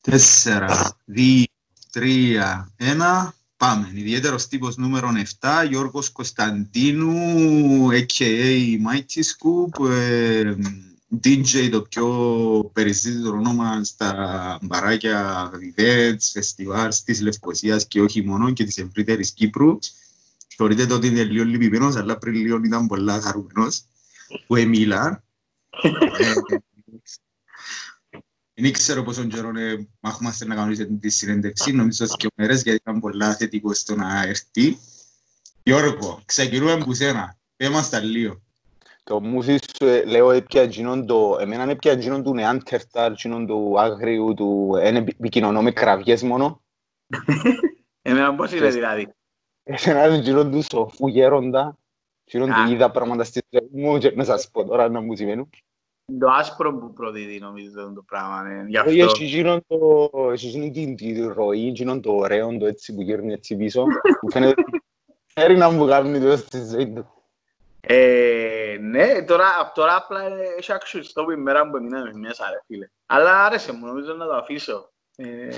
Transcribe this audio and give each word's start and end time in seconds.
Τέσσερα, 0.00 0.96
δύο, 1.04 1.44
τρία, 1.92 2.70
ένα. 2.76 3.32
Πάμε. 3.56 3.90
Ιδιαίτερος 3.94 4.48
τύπος 4.48 4.76
νούμερο 4.76 5.10
7, 5.40 5.64
Γιώργος 5.68 6.10
Κωνσταντίνου, 6.10 7.88
a.k.a. 7.90 8.76
Mighty 8.86 9.22
Scoop, 9.22 9.90
ε, 9.90 10.54
DJ 11.24 11.68
το 11.70 11.82
πιο 11.82 12.70
περιζήτητο 12.72 13.30
όνομα 13.30 13.84
στα 13.84 14.58
μπαράκια, 14.62 15.50
events, 15.52 16.28
φεστιβάλ 16.32 16.92
της 17.04 17.20
Λευκοσίας 17.20 17.86
και 17.86 18.00
όχι 18.00 18.22
μόνο 18.22 18.52
και 18.52 18.64
της 18.64 18.78
ευρύτερης 18.78 19.32
Κύπρου. 19.32 19.78
Θεωρείτε 20.56 20.86
το 20.86 20.94
ότι 20.94 21.06
είναι 21.06 21.22
λίγο 21.24 21.44
λυπημένος, 21.44 21.96
αλλά 21.96 22.18
πριν 22.18 22.34
λίγο 22.34 22.60
ήταν 22.64 22.86
πολλά 22.86 23.20
χαρούμενος 23.20 23.82
που 24.46 24.56
έμιλα. 24.56 25.22
Δεν 28.60 28.72
ξέρω 28.72 29.02
πόσο 29.02 29.24
καιρό 29.24 29.50
μάχομαστε 30.00 30.44
να 30.44 30.54
κάνουμε 30.54 30.84
τη 30.84 31.08
συνέντευξη, 31.08 31.72
νομίζω 31.72 32.04
ότι 32.04 32.16
και 32.16 32.28
μέρες 32.34 32.62
γιατί 32.62 32.78
ήταν 32.82 33.00
πολλά 33.00 33.34
θετικό 33.34 33.74
στο 33.74 33.94
να 33.94 34.22
έρθει. 34.22 34.78
Γιώργο, 35.62 36.22
ξεκινούμε 36.24 36.72
από 36.72 36.94
σένα. 36.94 37.36
Πέμας 37.56 37.88
τα 37.88 38.00
λίγο. 38.00 38.42
Το 39.04 39.20
μουσί 39.20 39.56
σου, 39.56 39.86
ε, 39.86 40.04
λέω, 40.04 40.30
έπια 40.30 40.62
γίνον 40.62 41.06
το... 41.06 41.36
Εμένα 41.40 41.70
έπια 41.70 41.92
γίνον 41.92 42.22
του 42.22 42.34
Νεάντερταλ, 42.34 43.12
γίνον 43.12 43.46
του 43.46 43.80
Άγριου, 43.80 44.34
του... 44.34 44.76
Είναι 44.86 44.98
επικοινωνώ 44.98 45.62
με 45.62 45.70
κραυγές 45.70 46.22
μόνο. 46.22 46.62
Εμένα 48.02 48.34
πώς 48.34 48.52
είναι 48.52 48.68
δηλαδή; 48.68 49.12
Εσένα 49.62 50.06
είναι 50.06 50.16
γίνον 50.16 50.50
του 50.50 50.62
σοφού 50.70 51.08
γέροντα. 51.08 51.78
Γίνον 52.28 52.52
του 52.52 52.72
είδα 52.72 52.90
πράγματα 52.90 53.24
στη 53.24 53.40
ζωή 53.50 53.68
μου 53.72 53.98
και 53.98 54.12
να 54.14 54.24
σας 54.24 54.50
πω 54.50 54.64
τώρα 54.64 54.88
να 54.88 55.00
μου 55.00 55.16
σημαίνουν. 55.16 55.50
Το 56.18 56.28
άσπρο 56.28 56.74
που 56.74 56.92
προδίδει 56.92 57.38
νομίζω 57.38 57.92
το 57.94 58.02
πράγμα. 58.02 58.42
Ναι. 58.42 58.64
Γι' 58.68 58.78
Όχι, 58.78 59.02
αυτό... 59.02 59.14
έχει 59.14 59.24
γίνον 59.24 59.64
το... 59.66 60.10
Έχει 60.32 60.46
γίνον 60.46 60.72
την 60.72 60.96
τη 60.96 61.20
ροή, 61.20 61.70
γίνον 61.74 62.00
το 62.00 62.12
ωραίο, 62.12 62.58
το 62.58 62.66
έτσι 62.66 62.94
που 62.94 63.00
γέρνει 63.00 63.32
έτσι 63.32 63.56
πίσω. 63.56 63.84
Μου 64.22 64.30
φαίνεται 64.30 64.54
ότι 64.60 64.82
θέλει 65.26 65.56
να 65.56 65.70
μου 65.70 65.86
κάνει 65.86 66.20
το 66.20 66.36
στη 66.36 66.64
ζωή 66.64 66.92
του. 66.92 67.06
Ε, 67.80 68.76
ναι, 68.80 69.22
τώρα, 69.22 69.46
απ' 69.60 69.74
τώρα 69.74 69.96
απλά 69.96 70.20
έχει 70.58 70.72
αξιωστό 70.72 71.24
που 71.24 71.30
η 71.30 71.36
μέρα 71.36 71.70
που 71.70 71.76
έμειναμε 71.76 72.12
μέσα, 72.12 72.50
ρε 72.50 72.60
φίλε. 72.66 72.88
Αλλά 73.06 73.44
άρεσε 73.44 73.72
μου, 73.72 73.86
νομίζω 73.86 74.14
να 74.14 74.26
το 74.26 74.34
αφήσω. 74.34 74.90
Ε, 75.16 75.48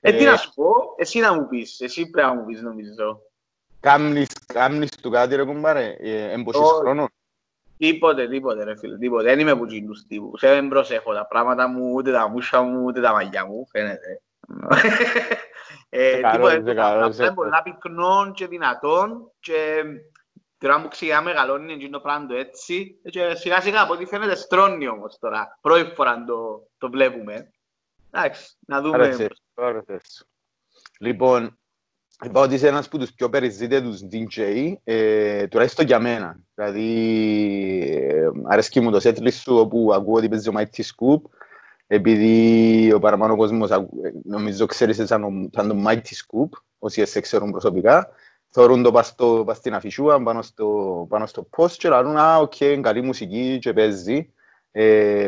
ε, 0.00 0.12
τι 0.12 0.24
να 0.24 0.36
σου 0.36 0.52
πω, 0.54 0.72
εσύ 0.96 1.18
να 1.18 1.34
μου 1.34 1.48
πεις, 1.48 1.80
εσύ 1.80 2.10
πρέπει 2.10 2.28
να 2.28 2.34
μου 2.34 2.44
πεις 2.44 2.62
νομίζω. 2.62 3.20
Κάμνεις, 3.80 4.28
κάμνεις 4.46 4.90
του 4.90 5.10
κάτι 5.10 5.36
ρε 5.36 5.44
κουμπάρε, 5.44 5.96
ε, 5.98 6.32
εμποσίς 6.32 6.60
Όχι. 6.60 6.74
χρόνων. 6.74 7.08
Τίποτε, 7.76 8.28
τίποτε 8.28 8.64
ρε 8.64 8.76
φίλε, 8.76 8.98
τίποτε. 8.98 9.22
Δεν 9.22 9.38
είμαι 9.38 9.56
που 9.56 9.64
γίνους 9.64 10.06
τύπους. 10.06 10.40
Δεν 10.40 10.68
προσέχω 10.68 11.14
τα 11.14 11.26
πράγματα 11.26 11.68
μου, 11.68 11.92
ούτε 11.94 12.12
τα 12.12 12.28
μουσια 12.28 12.60
μου, 12.62 12.84
ούτε 12.84 13.00
τα 13.00 13.12
μαγιά 13.12 13.46
μου, 13.46 13.66
φαίνεται. 13.70 14.22
ε, 15.88 16.20
καλό, 16.20 16.32
τίποτε, 16.32 16.56
είσαι 16.60 16.74
καλό, 16.74 16.96
απλά 16.96 17.08
είσαι 17.08 17.22
είναι 17.22 17.34
πολλά 17.34 17.62
πυκνών 17.62 18.32
και 18.32 18.46
δυνατών 18.46 19.32
και 19.40 19.82
τώρα 20.58 20.82
που 20.82 20.88
ξηγά 20.88 21.22
μεγαλώνει 21.22 21.72
είναι 21.72 21.88
το 21.88 22.00
πράγμα 22.00 22.26
το 22.26 22.34
έτσι 22.34 23.00
και 23.10 23.34
σιγά 23.34 23.60
σιγά 23.60 23.82
από 23.82 23.92
ό,τι 23.92 24.04
φαίνεται 24.04 24.34
στρώνει 24.34 24.88
όμως 24.88 25.18
τώρα. 25.18 25.58
Πρώτη 25.60 25.94
φορά 25.94 26.24
το, 26.24 26.68
το 26.78 26.90
βλέπουμε. 26.90 27.50
Εντάξει, 28.10 28.56
να 28.66 28.80
δούμε. 28.80 28.96
Άρεσε, 28.96 29.28
άρεσε. 29.54 30.00
Λοιπόν, 30.98 31.59
είπα 32.24 32.40
ότι 32.40 32.54
είσαι 32.54 32.68
ένας 32.68 32.86
από 32.86 32.98
τους 32.98 33.12
πιο 33.12 33.28
περιζήτητους 33.28 34.00
DJ, 34.12 34.72
ε, 34.84 35.46
τουλάχιστον 35.46 35.86
για 35.86 35.98
μένα. 36.00 36.40
Δηλαδή, 36.54 36.86
ε, 38.08 38.28
αρέσκει 38.44 38.80
μου 38.80 38.90
το 38.90 39.00
setlist 39.02 39.32
σου 39.32 39.56
όπου 39.56 39.90
ακούω 39.94 40.14
ότι 40.16 40.28
παίζει 40.28 40.48
ο 40.48 40.52
Mighty 40.56 40.80
Scoop, 40.80 41.20
επειδή 41.86 42.92
ο 42.92 42.98
παραπάνω 42.98 43.36
κόσμος 43.36 43.70
ακού- 43.70 44.04
ε, 44.04 44.12
νομίζω 44.24 44.66
ξέρεις 44.66 44.96
σαν, 45.06 45.24
ο- 45.24 45.48
σαν 45.52 45.68
τον 45.68 45.84
Mighty 45.86 45.96
Scoop, 45.96 46.48
όσοι 46.78 47.04
σε 47.06 47.20
ξέρουν 47.20 47.50
προσωπικά, 47.50 48.08
θεωρούν 48.48 48.82
το 48.82 48.92
πας, 48.92 49.06
στο, 49.06 49.42
πας 49.46 49.56
στην 49.56 49.74
αφισούα, 49.74 50.22
πάνω 50.22 50.42
στο, 50.42 51.06
πάνω 51.08 51.26
στο 51.26 51.48
post 51.56 51.70
και 51.70 51.88
λαλούν 51.88 52.16
«Α, 52.16 52.36
οκ, 52.36 52.60
είναι 52.60 52.80
καλή 52.80 53.02
μουσική 53.02 53.58
και 53.60 53.72
παίζει». 53.72 54.32
Ε, 54.70 55.24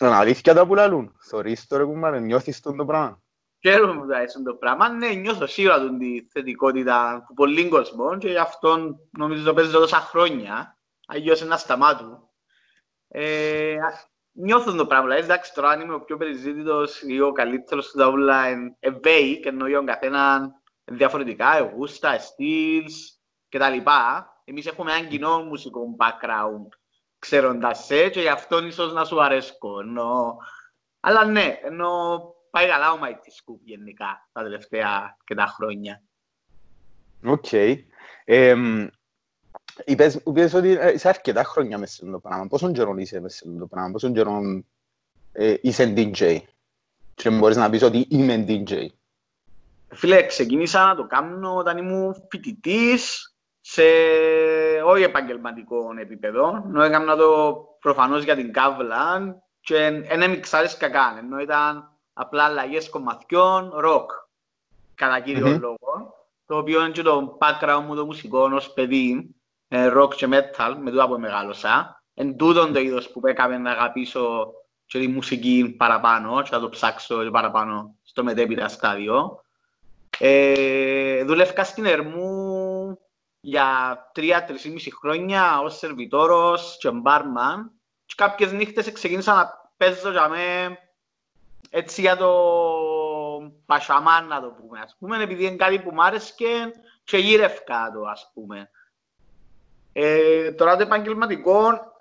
είναι 0.00 0.10
αλήθεια 0.10 0.54
τα 0.54 0.66
που 0.66 0.74
λαλούν. 0.74 1.12
Θωρείς 1.20 1.66
το 1.66 1.76
ρε 1.76 1.84
κουμπάρε, 1.84 2.20
νιώθεις 2.20 2.60
τον 2.60 2.76
το 2.76 2.84
πράγμα. 2.84 3.21
Χαίρομαι 3.62 4.06
που 4.06 4.14
αρέσει 4.14 4.42
το 4.42 4.54
πράγμα. 4.54 4.88
Ναι, 4.88 5.08
νιώθω 5.08 5.46
σίγουρα 5.46 5.78
τον 5.78 5.98
τη 5.98 6.26
θετικότητα 6.30 7.24
του 7.26 7.34
πολλοί 7.34 7.68
κόσμων 7.68 8.18
και 8.18 8.28
γι' 8.28 8.38
αυτό 8.38 8.98
νομίζω 9.10 9.44
το 9.44 9.54
παίζω 9.54 9.78
τόσα 9.78 9.96
χρόνια. 9.96 10.78
Αγιώς 11.06 11.42
ένα 11.42 11.56
σταμάτου. 11.56 12.30
Ε, 13.08 13.74
α- 13.74 14.10
νιώθω 14.32 14.72
το 14.74 14.86
πράγμα. 14.86 15.08
Δηλαδή, 15.08 15.24
εντάξει, 15.24 15.54
τώρα 15.54 15.68
αν 15.68 15.80
είμαι 15.80 15.94
ο 15.94 16.00
πιο 16.00 16.16
περιζήτητος 16.16 17.02
ή 17.02 17.20
ο 17.20 17.32
καλύτερος 17.32 17.86
στα 17.86 18.08
ούλα, 18.08 18.44
ευαίει 18.78 19.40
και 19.40 19.48
εννοεί 19.48 19.76
ο 19.76 19.84
καθένα 19.84 20.50
διαφορετικά, 20.84 21.56
ε, 21.56 21.60
γούστα, 21.60 22.14
ε, 22.14 22.18
στυλς 22.18 23.20
κτλ. 23.48 23.78
Εμείς 24.44 24.66
έχουμε 24.66 24.92
έναν 24.92 25.08
κοινό 25.08 25.42
μουσικό 25.42 25.96
background 25.98 26.68
ξέροντας 27.18 27.84
σε 27.84 28.08
και 28.08 28.20
γι' 28.20 28.28
αυτό 28.28 28.64
ίσως 28.64 28.92
να 28.92 29.04
σου 29.04 29.22
αρέσκω. 29.22 29.80
Ενώ... 29.80 30.36
Αλλά 31.00 31.24
ναι, 31.24 31.58
ενώ 31.62 32.20
πάει 32.52 32.66
καλά 32.68 32.92
ο 32.92 32.98
Mighty 33.02 33.52
Scoop 33.52 33.58
γενικά 33.64 34.28
τα 34.32 34.42
τελευταία 34.42 35.16
και 35.24 35.34
τα 35.34 35.46
χρόνια. 35.46 36.02
Οκ. 37.24 37.52
Εμ, 38.24 38.88
Είπες, 39.84 40.20
είπες 40.26 40.54
ότι 40.54 40.76
ε, 40.80 40.92
είσαι 40.92 41.08
αρκετά 41.08 41.44
χρόνια 41.44 41.78
μέσα 41.78 41.92
σε 41.92 42.00
αυτό 42.02 42.14
το 42.14 42.28
πράγμα. 42.28 42.46
Πόσον 42.46 42.72
καιρό 42.72 42.94
είσαι 42.96 43.20
μέσα 43.20 43.36
σε 43.36 43.44
αυτό 43.46 43.58
το 43.58 43.66
πράγμα, 43.66 43.90
πόσον 43.90 44.12
καιρό 44.12 44.64
ε, 45.32 45.54
είσαι 45.60 45.92
DJ. 45.96 46.38
Και 47.14 47.30
μπορείς 47.30 47.56
να 47.56 47.70
πεις 47.70 47.82
ότι 47.82 48.06
είμαι 48.08 48.44
DJ. 48.48 48.86
Φίλε, 49.88 50.26
ξεκίνησα 50.26 50.86
να 50.86 50.94
το 50.94 51.06
κάνω 51.06 51.56
όταν 51.56 51.78
ήμουν 51.78 52.14
φοιτητής 52.30 53.34
σε 53.60 53.82
όχι 54.84 55.02
επαγγελματικό 55.02 55.94
επίπεδο. 56.00 56.62
Ενώ 56.66 56.82
έκανα 56.82 57.16
το 57.16 57.64
προφανώς 57.80 58.24
για 58.24 58.36
την 58.36 58.52
κάβλα 58.52 59.36
και 59.60 59.90
δεν 59.90 60.30
μιξάρισκα 60.30 60.88
καν. 60.88 61.16
Ενώ 61.16 61.38
ήταν 61.38 61.91
απλά 62.12 62.44
αλλαγές 62.44 62.88
κομματιών, 62.88 63.72
ροκ, 63.74 64.10
κατά 64.94 65.20
κύριο 65.20 65.48
Μμμ. 65.48 65.60
λόγο. 65.60 66.14
Το 66.46 66.56
οποίο 66.56 66.80
είναι 66.80 66.90
και 66.90 67.02
το 67.02 67.38
background 67.40 67.82
μου 67.86 67.94
το 67.94 68.04
μουσικό 68.04 68.40
ως 68.52 68.72
παιδί, 68.72 69.34
ε, 69.68 69.92
rock 69.96 70.14
και 70.14 70.28
metal, 70.30 70.76
με 70.80 70.90
τούτα 70.90 71.08
που 71.08 71.18
μεγάλωσα. 71.18 72.02
Εν 72.14 72.36
τούτον 72.36 72.72
το 72.72 72.80
είδος 72.80 73.10
που 73.10 73.26
έκαμε 73.26 73.58
να 73.58 73.70
αγαπήσω 73.70 74.52
και 74.86 74.98
τη 74.98 75.08
μουσική 75.08 75.74
παραπάνω 75.78 76.42
και 76.42 76.48
να 76.52 76.60
το 76.60 76.68
ψάξω 76.68 77.30
παραπάνω 77.30 77.94
στο 78.02 78.24
μετέπειτα 78.24 78.68
στάδιο. 78.68 79.42
Ε, 80.18 81.24
δούλευκα 81.24 81.64
στην 81.64 81.84
Ερμού 81.84 82.98
για 83.40 83.98
τρία-τρεις 84.14 84.64
ή 84.64 84.70
μισή 84.70 84.94
χρόνια 84.94 85.60
ως 85.60 85.78
σερβιτόρος 85.78 86.76
και 86.80 86.90
μπάρμαν 86.90 87.72
και 88.04 88.14
κάποιες 88.16 88.52
νύχτες 88.52 88.92
ξεκίνησα 88.92 89.34
να 89.34 89.70
παίζω 89.76 90.10
για 90.10 90.28
με 90.28 90.76
έτσι 91.74 92.00
για 92.00 92.16
το 92.16 92.32
πασαμάν 93.66 94.26
να 94.26 94.40
το 94.40 94.48
πούμε 94.48 94.80
ας 94.80 94.96
πούμε 94.98 95.22
επειδή 95.22 95.44
είναι 95.44 95.56
κάτι 95.56 95.78
που 95.78 95.94
μ' 95.94 96.00
άρεσκε 96.00 96.72
και 97.04 97.16
γύρευκα 97.16 97.90
το 97.94 98.02
ας 98.04 98.30
πούμε. 98.34 98.70
Ε, 99.92 100.52
τώρα 100.52 100.76
το 100.76 100.82
επαγγελματικό 100.82 101.92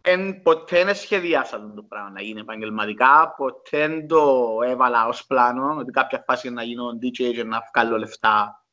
εν, 0.00 0.42
ποτέ 0.42 0.84
δεν 0.84 0.94
σχεδίασα 0.94 1.72
το 1.74 1.82
πράγμα 1.82 2.10
να 2.10 2.20
γίνει 2.20 2.40
επαγγελματικά, 2.40 3.34
ποτέ 3.36 3.88
δεν 3.88 4.06
το 4.06 4.58
έβαλα 4.64 5.06
ως 5.06 5.26
πλάνο, 5.26 5.76
ότι 5.78 5.90
κάποια 5.90 6.24
φάση 6.26 6.50
να 6.50 6.62
γίνω 6.62 6.98
DJ 7.02 7.32
και 7.34 7.44
να 7.44 7.70
βγάλω 7.74 7.98
λεφτά 7.98 8.64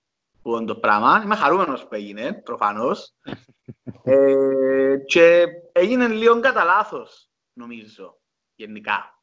που 0.41 0.56
είναι 0.56 0.66
το 0.66 0.75
πράγμα. 0.75 1.22
Είμαι 1.24 1.35
χαρούμενος 1.35 1.88
που 1.88 1.96
έγινε, 1.96 2.34
προφανώς. 2.34 3.13
ε, 4.03 4.96
και 5.06 5.45
έγινε 5.71 6.07
λίγο 6.07 6.39
κατά 6.39 6.63
λάθος, 6.63 7.30
νομίζω, 7.54 8.18
γενικά. 8.56 9.20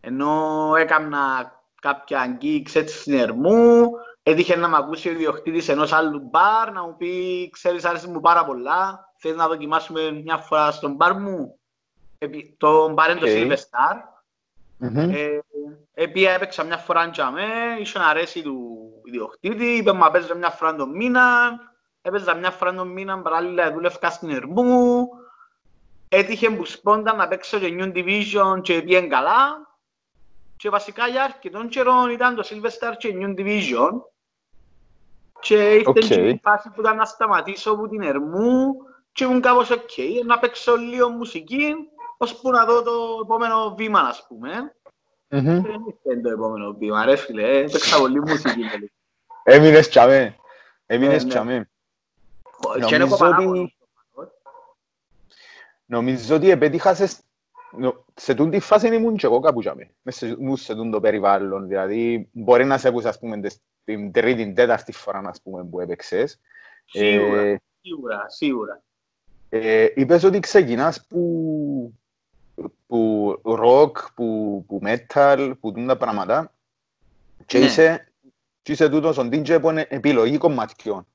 Ενώ 0.00 0.72
έκανα 0.78 1.52
κάποια 1.80 2.38
gigs 2.42 2.74
έτσι 2.74 2.98
στην 2.98 3.18
Ερμού, 3.18 3.90
έτυχε 4.22 4.56
να 4.56 4.68
με 4.68 4.76
ακούσει 4.76 5.08
ο 5.08 5.12
ιδιοκτήτης 5.12 5.68
ενός 5.68 5.92
άλλου 5.92 6.18
μπαρ, 6.18 6.72
να 6.72 6.82
μου 6.82 6.96
πει, 6.96 7.48
ξέρεις, 7.52 7.84
άρεσε 7.84 8.08
μου 8.08 8.20
πάρα 8.20 8.44
πολλά, 8.44 9.12
θέλεις 9.16 9.36
να 9.36 9.48
δοκιμάσουμε 9.48 10.10
μια 10.10 10.36
φορά 10.36 10.70
στο 10.70 10.92
μπαρ 10.92 11.14
μου; 11.14 11.58
Επί- 12.18 12.54
Το 12.58 12.88
μπαρ 12.88 13.10
είναι 13.10 13.20
το 13.20 13.26
OK. 13.26 13.32
Silver 13.32 13.56
Star. 13.56 13.96
Μμμ. 14.76 15.10
Ε, 15.14 15.40
Επήα 15.94 16.32
έπαιξα 16.32 16.64
μια 16.64 16.76
φορά 16.76 17.10
για 17.14 17.30
με, 17.30 17.42
είχεν 17.80 18.06
αρέσει 18.06 18.42
του 18.42 18.78
ιδιοκτήτη, 19.04 19.64
είπε 19.64 19.92
μου 19.92 20.10
παίζε 20.12 20.34
μια 20.34 20.50
φορά 20.50 20.74
τον 20.74 20.90
μήνα, 20.90 21.58
έπαιζα 22.02 22.34
μια 22.34 22.50
φορά 22.50 22.74
τον 22.74 22.88
μήνα, 22.88 23.22
παράλληλα 23.22 23.72
δούλευκα 23.72 24.10
στην 24.10 24.30
Ερμού, 24.30 25.08
έτυχε 26.08 26.50
που 26.50 26.64
σπόντα 26.64 27.14
να 27.14 27.28
παίξω 27.28 27.58
και 27.58 27.76
New 27.78 27.92
Division 27.96 28.62
και 28.62 28.82
πήγαινε 28.82 29.06
καλά 29.06 29.68
και 30.60 30.70
βασικά 30.70 31.06
για 31.08 31.22
αρκετών 31.24 31.68
καιρών 31.68 32.10
ήταν 32.10 32.34
το 32.34 32.42
Silver 32.50 32.66
Star 32.68 32.94
και 32.98 33.14
New 33.14 33.38
Division 33.38 33.90
και 35.40 35.74
ήρθε 35.74 35.88
Οκ. 35.90 35.98
και 35.98 36.14
η 36.28 36.40
φάση 36.42 36.70
που 36.70 36.80
ήταν 36.80 36.96
να 36.96 37.04
σταματήσω 37.04 37.70
από 37.72 37.88
την 37.88 38.02
Ερμού 38.02 38.74
και 39.12 39.24
ήμουν 39.24 39.40
κάπως 39.40 39.70
οκ, 39.70 39.90
να 40.26 40.38
παίξω 40.38 40.76
λίγο 40.76 41.08
μουσική, 41.08 41.74
ώσπου 42.16 42.50
να 42.50 42.64
δω 42.64 42.82
το 42.82 43.20
επόμενο 43.22 43.74
βήμα, 43.74 44.00
ας 44.00 44.26
πούμε. 44.28 44.74
Μμμ. 45.28 45.42
Δεν 45.42 46.12
είναι 46.12 46.20
το 46.22 46.30
επόμενο 46.30 46.72
βήμα, 46.78 47.04
ρε 47.04 47.16
φίλε, 47.16 47.58
ε, 47.58 47.62
παίξα 47.62 47.98
πολύ 47.98 48.20
μουσική. 48.20 48.60
τελικά. 48.70 48.92
Έμεινες 49.42 49.88
τσαμέ. 49.88 50.36
Έμεινες 50.86 51.16
Ναι, 51.16 51.22
ναι. 51.24 51.28
τσαμέ. 51.28 51.70
Και 52.74 52.94
είναι 52.94 52.98
Νομίζω 52.98 53.16
παράπονο. 53.16 53.50
ότι- 53.50 53.74
Νομίζω 55.84 56.34
ότι 56.34 56.50
επέτυχα 56.50 56.94
σε, 57.70 57.76
νο- 57.76 58.04
σε 58.14 58.34
τούτη 58.34 58.60
φάση 58.60 58.94
ήμουν 58.94 59.16
και 59.16 59.26
εγώ 59.26 59.40
κάπου 59.40 59.60
τσαμέ. 59.60 59.90
Μες 60.02 60.16
σε, 60.16 60.26
ήμουν 60.26 60.56
σε 60.56 60.74
τούτο 60.74 60.90
το 60.90 61.00
περιβάλλον. 61.00 61.66
Δηλαδή, 61.68 62.28
μπορεί 62.32 62.64
να 62.64 62.78
σε 62.78 62.88
ακούς, 62.88 63.04
ας 63.04 63.18
πούμε, 63.18 63.40
τες- 63.40 63.60
την 63.84 64.12
τρίτη, 64.12 64.52
τέταρτη 64.52 64.92
φορά, 64.92 65.22
ας 65.24 65.40
πούμε, 65.42 65.64
που 65.64 65.80
έπαιξες. 65.80 66.40
Σίγουρα, 66.84 67.40
Ε, 67.40 67.60
σίγουρα, 67.80 68.24
σίγουρα. 68.28 68.82
Ε, 69.48 69.86
είπες 69.94 70.24
ότι 70.24 70.40
ξεκινάς 70.40 71.06
που, 71.06 71.92
που 72.86 73.40
rock, 73.44 73.92
που, 74.14 74.64
που 74.68 74.80
metal, 74.84 75.52
που 75.60 75.72
τούν 75.72 75.86
τα 75.86 75.96
πράγματα 75.96 76.52
και 77.46 77.58
Ναι. 77.58 77.64
είσαι, 77.64 78.12
και 78.62 78.72
είσαι 78.72 78.88
τούτος 78.88 79.18
ο 79.18 79.22
DJ 79.22 79.58
που 79.60 79.70
είναι 79.70 79.86
επιλογή 79.88 80.38
κομματιών. 80.38 81.06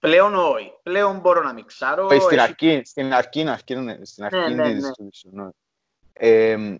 Πλέον 0.00 0.34
όχι. 0.34 0.72
Πλέον 0.82 1.18
μπορώ 1.18 1.42
να 1.42 1.52
μιξάρω. 1.52 2.06
Όχι, 2.06 2.20
στην 2.20 2.38
Έχει- 2.38 2.48
αρχή, 2.48 2.82
στην 2.84 3.12
αρχή, 3.12 3.48
αρχή, 3.48 3.74
ναι, 3.76 3.98
στην 4.02 4.24
αρχή 4.24 4.54
ναι, 4.54 4.72
της 4.74 4.82
ναι. 4.98 5.08
της- 5.10 5.24
ναι. 5.30 5.48
Ε, 6.12 6.76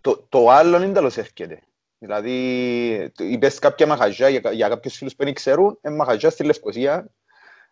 το, 0.00 0.26
το 0.28 0.50
άλλο 0.50 0.82
είναι 0.82 0.92
τέλος 0.92 1.16
έρχεται. 1.16 1.62
Δηλαδή, 1.98 3.12
το- 3.14 3.24
είπες 3.24 3.58
κάποια 3.58 3.86
μαχαζιά, 3.86 4.28
για, 4.28 4.40
κα- 4.40 4.52
για 4.52 4.68
κάποιους 4.68 4.96
φίλους 4.96 5.16
που 5.16 5.24
δεν 5.24 5.34
ξέρουν, 5.34 5.78
είναι 5.82 5.94
μαχαζιά 5.96 6.30
στη 6.30 6.44
Λευκοσία, 6.44 7.06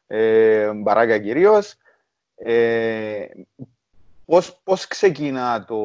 ε, 0.07 0.73
μπαράκια 0.73 1.19
κυρίως. 1.19 1.75
Ε, 2.37 3.27
πώς, 4.25 4.61
πώς 4.65 4.87
ξεκινά 4.87 5.65
το, 5.65 5.77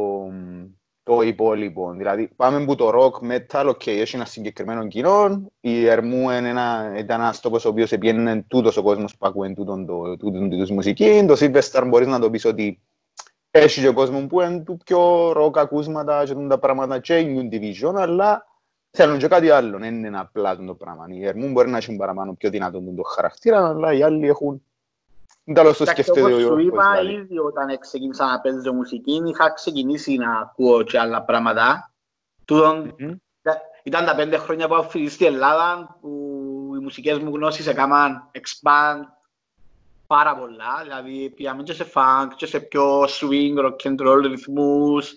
το 1.10 1.22
υπόλοιπο, 1.22 1.94
δηλαδή 1.98 2.30
πάμε 2.36 2.66
που 2.66 2.76
το 2.76 2.92
rock, 2.94 3.32
metal, 3.32 3.70
ok, 3.70 3.88
έχει 3.88 4.16
ένα 4.16 4.26
συγκεκριμένο 4.26 4.88
κοινό, 4.88 5.52
η 5.60 5.86
Ερμού 5.86 6.30
είναι 6.30 6.50
ένα, 6.50 6.94
ήταν 6.98 7.22
ένας 7.22 7.40
τόπος 7.40 7.66
ο 7.66 7.70
οποίος 7.70 7.92
επιένε 7.92 8.46
τούτος 8.48 8.78
ο 8.78 8.84
κόσμος 8.84 9.18
που 9.18 9.28
ακούει 9.28 9.54
τούτον 9.54 9.86
το, 9.86 10.18
τούτον 10.18 10.50
της 10.50 10.72
μουσική, 10.72 11.26
το 11.28 11.36
Silvestar 11.40 11.84
μπορείς 11.88 12.08
να 12.08 12.20
το 12.20 12.30
πεις 12.30 12.46
ότι 12.46 12.82
έχει 13.52 13.82
και 13.82 13.90
κόσμος 13.90 14.26
που 14.28 14.42
είναι 14.42 14.60
του 14.60 14.78
πιο 14.86 15.32
rock 15.32 15.58
ακούσματα 15.58 16.24
και 16.26 16.34
τα 16.34 16.60
πράγματα 16.60 17.00
και 17.00 17.18
η 17.18 17.50
New 17.52 17.54
Division, 17.54 17.94
αλλά 17.96 18.46
θέλουν 18.92 19.18
και 19.18 19.28
κάτι 19.28 19.50
άλλο, 19.50 19.78
δεν 19.78 20.04
είναι 20.04 20.20
απλά 20.20 20.56
το 20.56 20.74
πράγμα. 20.74 21.06
Η 21.10 21.26
Ερμού 21.26 21.52
μπορεί 21.52 21.70
να 21.70 21.78
έχει 21.78 21.96
παραπάνω 21.96 22.34
πιο 22.34 22.50
δυνατό 22.50 22.82
το 22.96 23.04
χαρακτήρα, 23.04 23.68
αλλά 23.68 23.94
οι 23.94 24.04
άλλοι 24.04 24.28
έχουν 24.28 24.64
Τέλος 25.54 25.78
το 25.78 25.84
Εντάξει, 25.84 26.02
σκέφτεται 26.04 26.22
ο 26.22 26.26
όπως 26.26 26.42
σου 26.42 26.46
Γιώργος. 26.46 26.64
είπα, 26.66 27.00
δηλαδή. 27.00 27.22
ήδη 27.22 27.40
όταν 27.40 27.80
ξεκίνησα 27.80 28.26
να 28.26 28.40
παίζω 28.40 28.74
μουσική, 28.74 29.22
είχα 29.26 29.54
ξεκινήσει 29.54 30.16
να 30.16 30.40
ακούω 30.40 30.84
και 30.84 31.00
άλλα 31.00 31.22
πράγματα. 31.24 31.92
Τούτον 32.46 32.96
Μμμ. 32.98 33.16
ήταν 33.84 34.06
τα 34.06 34.16
πέντε 34.16 34.38
χρόνια 34.38 34.68
που 34.68 34.74
έχω 34.74 34.90
φοιτήσει 34.90 35.14
στην 35.14 35.26
Ελλάδα, 35.28 35.98
που 36.02 36.10
οι 36.76 36.84
μουσικές 36.84 37.20
μου 37.20 37.36
γνώσεις 37.36 37.68
έκαναν 37.68 38.32
expand 38.34 39.02
πάρα 40.08 40.36
πολλά. 40.36 40.80
Δηλαδή, 40.84 41.30
πήγαμε 41.30 41.64
και 41.64 41.74
σε 41.74 41.92
funk, 41.94 42.28
και 42.36 42.46
σε 42.46 42.60
πιο 42.60 43.04
swing, 43.04 43.66
rock 43.66 43.76
and 43.82 44.08
roll 44.08 44.22
ρυθμούς, 44.28 45.14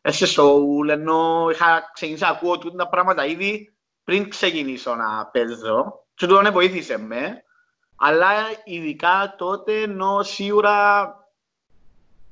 ε, 0.00 0.10
σε 0.10 0.26
soul, 0.40 0.88
ενώ 0.88 1.48
είχα 1.50 1.90
ξεκινήσει 1.94 2.22
να 2.22 2.28
ακούω 2.28 2.58
τούτα 2.58 2.76
τα 2.76 2.88
πράγματα 2.88 3.26
ήδη 3.26 3.74
πριν 4.04 4.28
ξεκινήσω 4.28 4.94
να 4.94 5.26
παίζω. 5.26 6.04
Και 6.14 6.26
τούτο 6.26 6.52
βοήθησε 6.52 6.98
με. 6.98 7.44
Αλλά 7.96 8.30
ειδικά 8.64 9.34
τότε, 9.38 9.82
ενώ 9.82 10.22
σίγουρα 10.22 11.14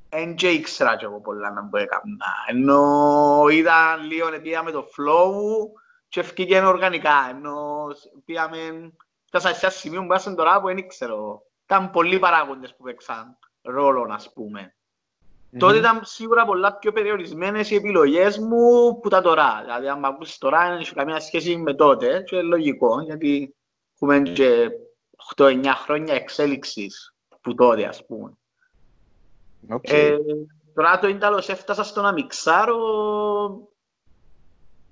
δεν 0.09 0.35
και 0.35 0.49
ήξερα 0.49 0.95
και 0.97 1.05
εγώ 1.05 1.19
πολλά 1.21 1.51
να 1.51 1.63
πω 1.63 1.77
έκανα. 1.77 2.25
Ενώ 2.47 3.45
ήταν 3.51 4.05
λίγο, 4.05 4.41
πήγαμε 4.41 4.71
το 4.71 4.85
flow 4.97 5.31
και 6.07 6.19
ευκήκε 6.19 6.59
οργανικά. 6.59 7.29
Ενώ 7.29 7.87
πήγαμε, 8.25 8.91
φτάσα 9.25 9.53
σε 9.53 9.65
ένα 9.65 9.75
σημείο 9.75 10.01
που 10.01 10.07
πέρασαν 10.07 10.35
τώρα 10.35 10.61
που 10.61 10.67
δεν 10.67 10.87
ξέρω. 10.87 11.41
Ήταν 11.65 11.91
πολλοί 11.91 12.19
παράγοντες 12.19 12.75
που 12.75 12.83
παίξαν 12.83 13.37
ρόλο, 13.61 14.07
ας 14.09 14.33
πούμε. 14.33 14.75
Τότε 15.57 15.77
ήταν 15.77 15.99
σίγουρα 16.03 16.45
πολλά 16.45 16.73
πιο 16.73 16.91
περιορισμένες 16.91 17.71
οι 17.71 17.75
επιλογές 17.75 18.37
μου 18.37 18.99
που 18.99 19.09
τα 19.09 19.21
τώρα. 19.21 19.59
Δηλαδή, 19.63 19.87
αν 19.87 19.99
με 19.99 20.07
ακούσεις 20.07 20.37
τώρα, 20.37 20.69
δεν 20.69 20.79
έχει 20.79 20.93
καμία 20.93 21.19
σχέση 21.19 21.57
με 21.57 21.73
τότε. 21.73 22.23
Και 22.25 22.35
είναι 22.35 22.45
λογικό, 22.45 23.01
γιατί 23.01 23.55
έχουμε 23.93 24.19
και 24.19 24.69
8-9 25.35 25.65
χρόνια 25.83 26.13
εξέλιξης 26.13 27.15
που 27.41 27.55
τότε, 27.55 27.85
ας 27.85 28.05
πούμε. 28.05 28.31
Οκ. 29.69 29.89
Ε, 29.89 30.17
τώρα 30.73 30.99
το 30.99 31.07
ίνταλος 31.07 31.49
έφτασα 31.49 31.83
στο 31.83 32.01
να 32.01 32.11
μιξάρω. 32.11 32.77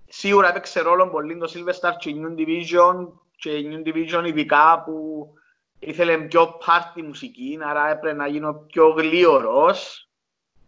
Σίγουρα 0.07 0.49
έπαιξε 0.49 0.81
ρόλο 0.81 1.09
πολύ 1.09 1.37
το 1.37 1.51
Silver 1.53 1.79
Star 1.79 1.93
και 1.97 2.09
η 2.09 2.21
New 2.21 2.39
Division 2.39 3.07
και 3.35 3.57
η 3.57 3.69
New 3.71 3.87
Division 3.87 4.25
ειδικά 4.25 4.83
που 4.85 5.27
ήθελε 5.79 6.17
πιο 6.17 6.57
πάρτι 6.65 7.01
μουσική, 7.01 7.59
άρα 7.61 7.89
έπρεπε 7.89 8.15
να 8.15 8.27
γίνω 8.27 8.53
πιο 8.53 8.89
γλίωρος. 8.89 10.07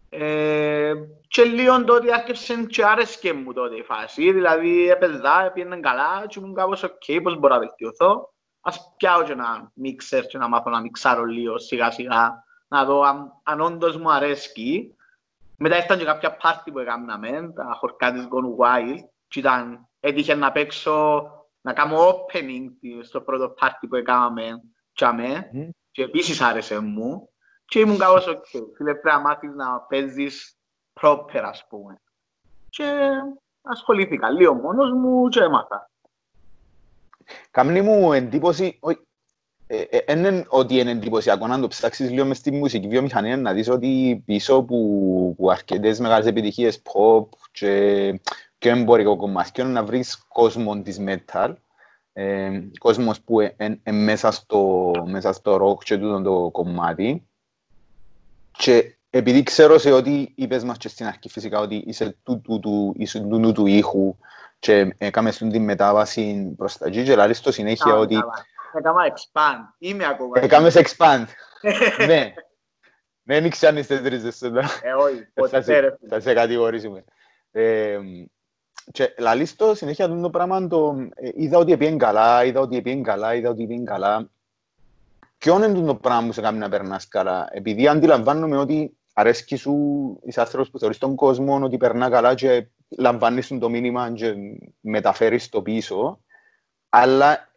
Ε, 0.09 0.93
και 1.27 1.43
λίγο 1.43 1.83
τότε 1.83 2.13
άρχισε 2.13 2.65
και 2.65 2.85
άρεσκε 2.85 3.33
μου 3.33 3.53
τότε 3.53 3.75
η 3.75 3.83
φάση, 3.83 4.31
δηλαδή 4.31 4.89
έπαιζα, 4.89 5.51
πήγαινε 5.53 5.79
καλά 5.79 6.25
και 6.27 6.39
ήμουν 6.39 6.53
κάπως 6.53 6.83
οκ, 6.83 7.21
πώς 7.23 7.37
μπορώ 7.37 7.53
να 7.53 7.59
βελτιωθώ. 7.59 8.33
Ας 8.67 8.93
πιάω 8.97 9.23
και 9.23 9.31
ένα 9.31 9.71
μίξερ 9.73 10.25
και 10.25 10.37
να 10.37 10.47
μάθω 10.47 10.69
να 10.69 10.81
μιξάρω 10.81 11.23
λίγο 11.23 11.57
σιγά 11.57 11.91
σιγά 11.91 12.43
να 12.67 12.85
δω 12.85 13.01
αν, 13.01 13.41
αν 13.43 13.61
όντως 13.61 13.97
μου 13.97 14.11
αρέσκει. 14.11 14.95
Μετά 15.57 15.75
ήρθαν 15.75 15.97
και 15.97 16.05
κάποια 16.05 16.37
πάρτι 16.37 16.71
που 16.71 16.79
έκαναμε, 16.79 17.51
τα 17.55 17.75
χορκά 17.79 18.11
της 18.11 18.23
Gone 18.23 18.65
Wild 18.65 18.97
και 19.27 19.39
ήταν, 19.39 19.87
έτυχε 19.99 20.35
να 20.35 20.51
παίξω, 20.51 21.23
να 21.61 21.73
κάνω 21.73 21.97
opening 22.09 22.69
στο 23.03 23.21
πρώτο 23.21 23.49
πάρτι 23.49 23.87
που 23.87 23.95
έκαναμε 23.95 24.61
τζιαμέ 24.93 25.49
Μμμ. 25.53 25.69
και 25.91 26.03
επίσης 26.03 26.41
άρεσε 26.41 26.79
μου 26.79 27.29
και 27.65 27.79
ήμουν 27.79 27.97
κάπως 27.97 28.27
οκ. 28.27 28.45
Φίλε, 28.47 28.95
πρέπει 28.95 29.07
να 29.07 29.19
μάθεις 29.19 29.53
να 29.53 29.79
παίζεις 29.81 30.57
proper, 31.01 31.41
ας 31.43 31.65
πούμε. 31.69 32.01
Και 32.69 33.09
ασχολήθηκα 33.61 34.29
λίγο 34.29 34.53
μόνος 34.53 34.91
μου 34.91 35.27
και 35.27 35.39
έμαθα. 35.39 35.89
Κάμνει 37.51 37.81
μου 37.81 38.13
εντύπωση, 38.13 38.77
όχι, 38.79 38.99
ε, 39.67 39.81
ε, 39.81 39.97
εν 39.97 40.25
είναι 40.25 40.45
ότι 40.47 40.79
είναι 40.79 40.91
εντυπωσιακό 40.91 41.47
να 41.47 41.59
το 41.59 41.67
ψάξεις 41.67 42.09
λίγο 42.09 42.25
μες 42.25 42.37
στη 42.37 42.51
μουσική 42.51 42.87
βιομηχανία 42.87 43.37
να 43.37 43.53
δεις 43.53 43.69
ότι 43.69 44.23
πίσω 44.25 44.63
που, 44.63 45.33
που 45.37 45.51
αρκετές 45.51 45.99
μεγάλες 45.99 46.25
επιτυχίες 46.25 46.81
pop 46.83 47.25
και, 47.51 48.19
και 48.57 48.69
εμπορικό 48.69 49.15
κομμάτι 49.15 49.63
να 49.63 49.83
βρεις 49.83 50.25
κόσμο 50.27 50.81
της 50.81 50.99
metal 51.05 51.53
ε, 52.17 52.61
κόσμος 52.79 53.21
που 53.21 53.41
είναι 53.41 53.79
μέσα, 53.91 54.31
στο, 54.31 54.91
μέσα 55.05 55.33
στο 55.33 55.55
rock 55.55 55.83
και 55.83 55.97
τούτο 55.97 56.21
το 56.21 56.49
κομμάτι. 56.51 57.27
Και 58.51 58.95
επειδή 59.09 59.43
ξέρω 59.43 59.77
σε 59.77 59.91
ότι 59.91 60.33
είπες 60.35 60.63
μας 60.63 60.77
και 60.77 60.87
στην 60.87 61.05
αρχή 61.05 61.29
φυσικά 61.29 61.59
ότι 61.59 61.83
είσαι 61.87 62.15
του, 62.23 62.41
του, 62.41 62.59
του, 62.59 62.93
είσαι 62.97 63.19
του, 63.19 63.39
του, 63.39 63.51
του 63.51 63.65
ήχου 63.65 64.15
και 64.59 64.95
έκαμε 64.97 65.31
στην 65.31 65.49
τη 65.51 65.59
μετάβαση 65.59 66.53
προς 66.57 66.77
τα 66.77 66.85
εκεί 66.87 67.03
και 67.03 67.15
λαλείς 67.15 67.37
στο 67.37 67.51
συνέχεια 67.51 67.85
Έκανα- 67.87 68.01
ότι 68.01 68.17
Έκανα 68.77 69.01
expand. 69.15 69.73
Είμαι 69.77 70.05
ακόμα. 70.05 70.39
έκαμες 70.39 70.75
expand. 70.77 71.25
ναι. 72.07 72.33
Δεν 73.23 73.45
ήξερα 73.45 73.71
αν 73.71 73.77
είστε 73.77 73.99
τρεις 73.99 74.35
σου. 74.37 74.45
Ε, 74.55 74.91
όχι, 74.97 75.15
Θα 75.15 75.41
ποτέ 75.41 75.57
ρε 75.57 75.63
σε, 75.63 75.73
φίλε. 75.73 75.95
θα 76.09 76.19
σε 76.19 76.33
κατηγορήσουμε. 76.33 77.03
Ε, 77.51 77.99
και 78.91 79.13
λαλείς 79.17 79.49
στο 79.49 79.75
συνέχεια 79.75 80.07
το 80.09 80.29
πράγμα 80.29 80.67
το, 80.67 80.95
ε, 81.15 81.29
είδα 81.33 81.57
ότι 81.57 81.77
πήγαινε 81.77 81.97
καλά, 81.97 82.43
είδα 82.45 82.59
ότι 82.59 82.81
πήγαινε 82.81 83.01
καλά, 83.01 83.35
είδα 83.35 83.49
ότι 83.49 83.67
πήγαινε 83.67 83.83
καλά. 83.85 84.29
Ποιον 85.37 85.63
είναι 85.63 85.85
το 85.85 85.95
πράγμα 85.95 86.25
που 86.27 86.31
σε 86.33 86.41
κάνει 86.41 86.57
να 86.57 86.69
περνάς 86.69 87.07
καλά, 87.07 87.47
επειδή 87.51 87.87
αντιλαμβάνομαι 87.87 88.57
ότι 88.57 88.97
αρέσκει 89.13 89.55
σου, 89.55 89.75
είσαι 90.25 90.39
άνθρωπος 90.41 90.69
που 90.69 90.79
θεωρείς 90.79 90.97
τον 90.97 91.15
κόσμο 91.15 91.59
ότι 91.63 91.77
περνά 91.77 92.09
καλά 92.09 92.33
και 92.33 92.67
λαμβάνεις 92.89 93.47
τον 93.47 93.59
το 93.59 93.69
μήνυμα 93.69 94.11
και 94.11 94.33
μεταφέρεις 94.79 95.49
το 95.49 95.61
πίσω, 95.61 96.19
αλλά 96.89 97.49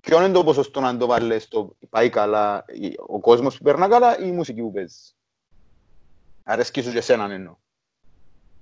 ποιο 0.00 0.22
είναι 0.22 0.32
το 0.32 0.44
ποσοστό 0.44 0.80
να 0.80 0.96
το 0.96 1.06
βάλεις 1.06 1.42
στο 1.42 1.76
πάει 1.90 2.08
καλά 2.10 2.64
η- 2.68 2.94
ο 3.06 3.20
κόσμος 3.20 3.56
που 3.56 3.62
περνά 3.62 3.88
καλά 3.88 4.18
ή 4.18 4.24
η 4.26 4.32
μουσική 4.32 4.60
που 4.60 4.72
παίζεις; 4.72 5.16
Αρέσκει 6.44 6.82
σου 6.82 6.90
και 6.92 6.98
εσέναν 6.98 7.30
εννοώ. 7.30 7.56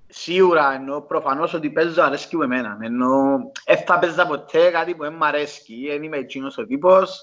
Σίγουρα, 0.08 0.72
ενώ 0.72 1.00
προφανώς 1.00 1.52
ότι 1.54 1.70
παίζω 1.70 2.02
αρέσκει 2.02 2.36
με 2.36 2.44
εμένα. 2.44 2.78
Ενώ 2.80 3.38
δεν 3.64 3.78
θα 3.78 3.98
παίζα 3.98 4.26
ποτέ 4.26 4.70
κάτι 4.70 4.94
που 4.94 5.02
δεν 5.02 5.12
μ' 5.12 5.22
αρέσκει. 5.24 5.86
Δεν 5.88 6.02
είμαι 6.02 6.16
εκείνος 6.16 6.58
ο 6.58 6.66
τύπος. 6.66 7.20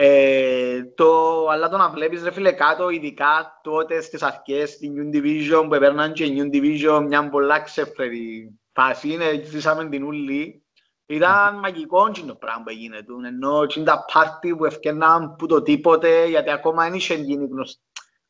Ε, 0.00 0.84
το, 0.94 1.46
αλλά 1.48 1.68
το 1.68 1.76
να 1.76 1.90
βλέπεις 1.90 2.22
ρε 2.22 2.30
φίλε 2.30 2.52
κάτω, 2.52 2.88
ειδικά 2.88 3.60
τότε 3.62 4.00
στις 4.00 4.22
αρχές 4.22 4.70
στην 4.70 4.94
New 4.96 5.16
Division 5.16 5.64
που 5.68 5.74
έπαιρναν 5.74 6.12
και 6.12 6.24
η 6.24 6.36
New 6.36 6.56
Division 6.56 7.04
μια 7.06 7.28
πολλά 7.28 7.60
ξεφρερή 7.60 8.58
φάση, 8.72 9.12
είναι, 9.12 9.42
ζήσαμε 9.44 9.88
την 9.88 10.04
ούλη 10.04 10.64
Ήταν 11.06 11.58
μαγικό 11.58 12.10
το 12.10 12.34
πράγμα 12.34 12.62
που 12.64 12.70
γίνεται. 12.70 13.12
Ενώ 13.26 13.66
είναι 13.76 13.84
τα 13.84 14.04
πάρτι 14.12 14.56
που 14.56 14.64
ευκαιρναν 14.64 15.36
που 15.36 15.46
το 15.46 15.62
τίποτε, 15.62 16.26
γιατί 16.26 16.50
ακόμα 16.50 16.84
δεν 16.84 16.94
είχε 16.94 17.14
γίνει 17.14 17.46
γνωστό. 17.46 17.82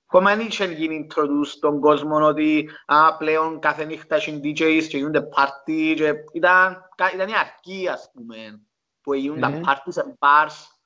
Ακόμα 0.07 0.37
δεν 0.37 0.47
είχε 0.47 0.65
γίνει 0.65 1.07
introduce 1.11 1.47
στον 1.47 1.81
κόσμο 1.81 2.27
ότι 2.27 2.71
α, 2.87 3.17
πλέον 3.17 3.59
κάθε 3.59 3.85
νύχτα 3.85 4.17
έχει 4.17 4.41
DJs 4.45 4.85
και 4.89 4.97
γίνονται 4.97 5.23
πάρτι. 5.23 5.95
Και 5.97 6.15
ήταν, 6.33 6.83
ήταν 7.15 7.29
η 7.29 7.33
αρχή, 7.37 7.89
ας 7.89 8.11
πούμε, 8.15 8.63
που 9.01 9.15
γίνουν 9.15 9.41
τα 9.41 9.61
πάρτι 9.65 9.93
σε 9.93 10.17
bars. 10.19 10.78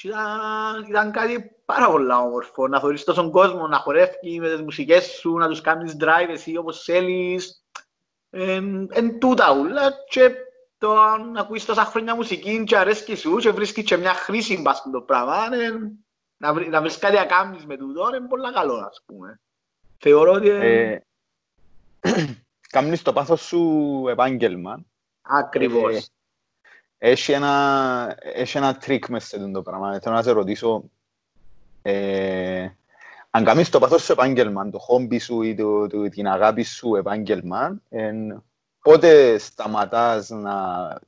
Και 0.00 0.08
ήταν, 0.08 0.84
ήταν 0.88 1.12
κάτι 1.12 1.56
πάρα 1.64 1.90
πολύ 1.90 2.12
όμορφο, 2.12 2.68
να 2.68 2.80
θεωρείς 2.80 3.04
τόσο 3.04 3.30
κόσμο, 3.30 3.66
να 3.66 3.76
χορεύει 3.76 4.40
με 4.40 4.48
τις 4.48 4.60
μουσικές 4.60 5.04
σου, 5.04 5.36
να 5.36 5.48
τους 5.48 5.60
κάνεις 5.60 5.96
drive 6.00 6.28
εσύ 6.28 6.56
όπως 6.56 6.82
θέλεις. 6.82 7.64
Εν 8.90 9.18
τούτα 9.18 9.52
ούλα 9.52 9.92
και 10.08 10.34
το 10.78 10.94
να 11.32 11.40
ακούεις 11.40 11.64
τόσα 11.64 11.84
χρόνια 11.84 12.14
μουσική 12.14 12.64
και 12.64 12.76
αρέσκει 12.76 13.14
σου 13.14 13.36
και 13.36 13.50
βρίσκεις 13.50 13.84
και 13.84 13.96
μια 13.96 14.14
χρήση 14.14 14.60
πας 14.60 14.82
το 14.92 15.00
πράγμα, 15.00 15.36
να, 16.36 16.52
βρει, 16.52 16.68
να 16.68 16.80
βρεις 16.80 16.98
κάτι 16.98 17.16
να 17.16 17.24
κάνεις 17.24 17.66
με 17.66 17.76
τούτο, 17.76 18.08
είναι 18.08 18.28
πολύ 18.28 18.52
καλό, 18.52 18.74
ας 18.74 19.02
πούμε. 19.06 19.40
Θεωρώ 19.98 20.32
ότι... 20.32 20.48
Ε, 20.48 21.00
Κάμνεις 22.70 23.02
το 23.02 23.12
πάθος 23.12 23.40
σου 23.40 24.04
επάγγελμα. 24.08 24.84
Ακριβώς. 25.22 26.10
Ε, 27.02 27.10
έχει 27.10 27.32
ένα, 27.32 28.16
έχει 28.20 28.56
ένα 28.56 28.76
τρίκ 28.76 29.08
μέσα 29.08 29.26
σε 29.26 29.50
το 29.50 29.62
πράγμα. 29.62 30.00
Θέλω 30.00 30.14
να 30.14 30.22
σε 30.22 30.30
ρωτήσω, 30.30 30.84
ε, 31.82 32.68
αν 33.30 33.44
κάνεις 33.44 33.68
το 33.68 33.78
πάθος 33.78 34.02
σου 34.02 34.12
επάγγελμα, 34.12 34.70
το 34.70 34.78
χόμπι 34.78 35.18
σου 35.18 35.42
ή 35.42 35.54
το, 35.54 35.86
το, 35.86 36.08
την 36.08 36.28
αγάπη 36.28 36.62
σου 36.62 36.94
επάγγελμα, 36.94 37.80
ε, 37.88 38.12
πότε 38.82 39.38
σταματάς 39.38 40.28
να 40.28 40.52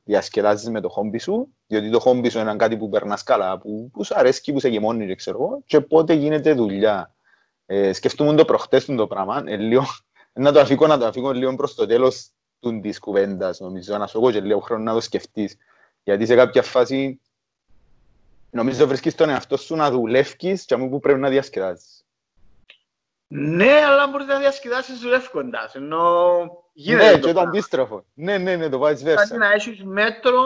διασκεδάζεις 0.04 0.70
με 0.70 0.80
το 0.80 0.88
χόμπι 0.88 1.18
σου, 1.18 1.48
διότι 1.66 1.90
το 1.90 2.00
χόμπι 2.00 2.28
σου 2.28 2.38
είναι 2.38 2.56
κάτι 2.56 2.76
που 2.76 2.88
περνάς 2.88 3.22
καλά, 3.22 3.58
που, 3.58 3.90
που 3.92 4.04
σου 4.04 4.14
αρέσει, 4.16 4.52
που 4.52 4.60
σε 4.60 4.68
γεμώνει, 4.68 5.14
ξέρω, 5.14 5.62
και 5.64 5.80
πότε 5.80 6.12
γίνεται 6.12 6.52
δουλειά. 6.52 7.14
Ε, 7.66 7.92
σκεφτούμε 7.92 8.34
το 8.34 8.44
προχτές 8.44 8.84
το 8.84 9.06
πράγμα, 9.06 9.42
ε, 9.46 9.56
λίγο, 9.56 9.84
να 10.32 10.52
το 10.52 10.60
αφήκω, 10.60 10.86
να 10.86 10.98
το 10.98 11.06
αφήκω 11.06 11.32
λίγο 11.32 11.54
προς 11.54 11.74
το 11.74 11.86
τέλος 11.86 12.30
της 12.82 12.98
κουβέντας, 12.98 13.60
νομίζω, 13.60 13.98
να 13.98 14.06
σου 14.06 14.18
έχω 14.18 14.30
και 14.30 14.40
λίγο 14.40 14.60
χρόνο 14.60 14.82
να 14.82 14.92
το 14.92 15.00
σκεφτείς. 15.00 15.56
Γιατί 16.04 16.26
σε 16.26 16.34
κάποια 16.34 16.62
φάση 16.62 17.20
νομίζω 18.50 18.86
βρίσκεις 18.86 19.14
τον 19.14 19.28
εαυτό 19.28 19.56
σου 19.56 19.76
να 19.76 19.90
δουλεύεις 19.90 20.64
και 20.64 20.76
που 20.76 21.00
πρέπει 21.00 21.20
να 21.20 21.28
διασκεδάσεις. 21.28 22.04
Ναι, 23.34 23.72
αλλά 23.72 24.06
μπορείς 24.06 24.26
να 24.26 24.38
διασκεδάσεις 24.38 25.00
δουλεύοντας, 25.00 25.74
ενώ 25.74 26.40
γίνεται 26.72 27.10
Ναι, 27.10 27.18
και 27.18 27.32
το 27.32 27.40
αντίστροφο. 27.40 28.04
Ναι, 28.14 28.38
ναι, 28.38 28.56
ναι, 28.56 28.68
το 28.68 28.82
vice 28.82 29.02
versa. 29.04 29.14
Κάτι 29.14 29.36
να 29.36 29.52
έχεις 29.52 29.84
μέτρο 29.84 30.42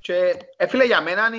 και 0.00 0.36
ε, 0.56 0.66
φίλε 0.66 0.84
για 0.84 1.02
μένα 1.02 1.30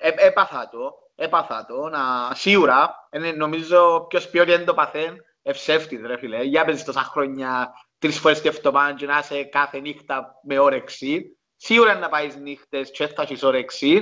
ε, 0.00 0.26
έπαθα 0.26 0.68
το, 0.72 1.10
έπαθα 1.14 1.66
το, 1.68 1.88
να, 1.88 2.34
σίγουρα, 2.34 3.08
ε, 3.10 3.32
νομίζω 3.32 4.06
ποιος 4.08 4.28
πει 4.28 4.38
ότι 4.38 4.50
δεν 4.50 4.64
το 4.64 4.74
παθαίνει, 4.74 5.16
ευσέφτης 5.42 6.00
ρε 6.06 6.18
φίλε, 6.18 6.42
για 6.42 6.64
παίζεις 6.64 6.84
τόσα 6.84 7.00
χρόνια, 7.00 7.72
τρεις 7.98 8.18
φορές 8.18 8.40
και 8.40 8.48
εβδομάδα 8.48 8.94
και 8.94 9.06
να 9.06 9.18
είσαι 9.18 9.44
κάθε 9.44 9.78
νύχτα 9.78 10.40
με 10.42 10.58
όρεξη, 10.58 11.36
σίγουρα 11.56 11.94
να 11.94 12.08
πάεις 12.08 12.36
νύχτες 12.36 12.90
και 12.90 13.06
θα 13.06 13.22
έχεις 13.22 13.42
όρεξη 13.42 14.00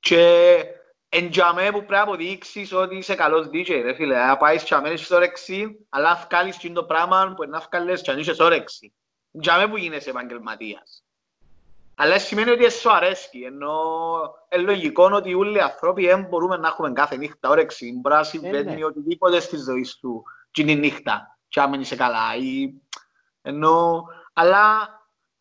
και 0.00 0.64
εν 1.08 1.30
τζαμέ 1.30 1.64
που 1.64 1.70
πρέπει 1.70 1.92
να 1.92 2.00
αποδείξεις 2.00 2.72
ότι 2.72 2.96
είσαι 2.96 3.14
καλός 3.14 3.46
DJ, 3.46 3.80
ρε 3.82 3.94
φίλε. 3.94 4.16
Να 4.26 4.36
πάεις 4.36 4.62
και 4.62 4.80
έχεις 4.84 5.10
όρεξη, 5.10 5.86
αλλά 5.88 6.08
να 6.08 6.26
βγάλεις 6.28 6.56
και 6.56 6.70
το 6.70 6.84
πράγμα 6.84 7.34
που 7.36 7.44
να 7.48 7.58
βγάλεις 7.70 8.00
και 8.00 8.10
αν 8.10 8.18
είσαι 8.18 8.42
όρεξη. 8.42 8.92
Τζαμέ 9.40 9.68
που 9.68 9.76
γίνεσαι 9.76 10.10
επαγγελματίας. 10.10 11.04
Αλλά 11.94 12.18
σημαίνει 12.18 12.50
ότι 12.50 12.70
σου 12.70 12.92
αρέσει, 12.92 13.40
ενώ 13.40 13.72
είναι 14.48 14.62
λογικό 14.62 15.10
ότι 15.12 15.34
όλοι 15.34 15.56
οι 15.56 15.60
άνθρωποι 15.60 16.06
δεν 16.06 16.26
μπορούμε 16.28 16.56
να 16.56 16.68
έχουμε 16.68 16.92
κάθε 16.92 17.16
νύχτα 17.16 17.48
όρεξη. 17.48 17.98
Μπορεί 18.00 18.14
να 18.14 18.22
συμβαίνει 18.22 18.74
ναι. 18.74 18.84
οτιδήποτε 18.84 19.40
στη 19.40 19.56
ζωής 19.56 19.96
σου 19.98 20.22
και 20.50 20.62
είναι 20.62 20.74
νύχτα 20.74 21.38
και 21.48 21.60
αν 21.60 21.80
είσαι 21.80 21.96
καλά. 21.96 22.36
Ή... 22.36 22.74
Ενώ... 23.42 24.04
Αλλά 24.32 24.88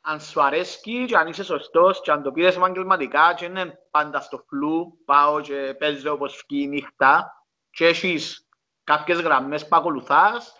αν 0.09 0.19
σου 0.19 0.43
αρέσει 0.43 1.05
και 1.05 1.15
αν 1.17 1.27
είσαι 1.27 1.43
σωστός 1.43 2.01
και 2.01 2.11
αν 2.11 2.23
το 2.23 2.31
πήρες 2.31 2.55
επαγγελματικά 2.55 3.33
και 3.35 3.45
είναι 3.45 3.79
πάντα 3.91 4.21
στο 4.21 4.43
φλού, 4.47 5.01
πάω 5.05 5.41
και 5.41 5.75
παίζω 5.79 6.11
όπως 6.11 6.45
βγει 6.47 6.63
η 6.63 6.67
νύχτα 6.67 7.43
και 7.69 7.85
έχεις 7.85 8.47
κάποιες 8.83 9.19
γραμμές 9.19 9.67
που 9.67 9.75
ακολουθάς, 9.75 10.53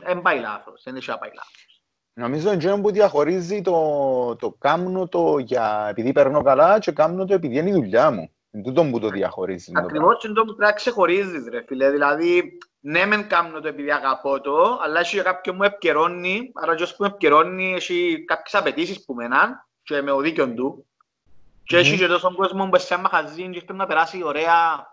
δεν 0.00 0.22
πάει 0.22 0.40
λάθος, 0.40 0.82
δεν 0.82 0.96
έχει 0.96 1.10
να 1.10 1.18
πάει 1.18 1.30
λάθος. 1.34 1.82
Νομίζω 2.14 2.50
ότι 2.50 2.80
που 2.80 2.90
διαχωρίζει 2.90 3.60
το, 3.60 4.36
το 4.36 4.50
κάμνο 4.50 5.08
το 5.08 5.38
για 5.38 5.86
επειδή 5.88 6.12
παίρνω 6.12 6.42
καλά 6.42 6.78
και 6.78 6.92
κάμνο 6.92 7.24
το 7.24 7.34
επειδή 7.34 7.58
είναι 7.58 7.70
η 7.70 7.72
δουλειά 7.72 8.10
μου. 8.10 8.30
Είναι 8.52 8.64
τούτο 8.64 8.84
που 8.84 8.98
το 8.98 9.08
διαχωρίζεις. 9.08 9.74
Ακριβώς 9.74 10.24
είναι 10.24 10.34
το 10.34 10.40
που 10.40 10.46
πρέπει 10.46 10.62
να 10.62 10.72
ξεχωρίζεις 10.72 11.48
ρε 11.48 11.64
φίλε. 11.66 11.90
Δηλαδή, 11.90 12.58
ναι 12.80 13.06
μεν 13.06 13.28
κάνω 13.28 13.60
το 13.60 13.68
επειδή 13.68 13.92
αγαπώ 13.92 14.40
το, 14.40 14.78
αλλά 14.82 15.00
έχει 15.00 15.16
και 15.16 15.22
κάποιον 15.22 15.56
μου 15.56 15.62
επικαιρώνει, 15.62 16.50
άρα 16.54 16.74
και 16.74 16.84
που 16.84 16.94
με 16.98 17.06
επικαιρώνει 17.06 17.74
έχει 17.74 18.24
κάποιες 18.26 18.54
απαιτήσεις 18.60 19.04
που 19.04 19.14
μέναν 19.14 19.66
και 19.82 20.02
με 20.02 20.10
ο 20.10 20.20
δίκιο 20.20 20.54
του. 20.54 20.86
Και 21.64 21.76
έχει 21.76 21.96
και 21.96 22.06
τόσο 22.06 22.34
κόσμο 22.34 22.68
που 22.68 22.78
σε 22.78 22.96
μαχαζί 22.96 23.50
και 23.50 23.60
πρέπει 23.60 23.78
να 23.78 23.86
περάσει 23.86 24.22
ωραία 24.22 24.86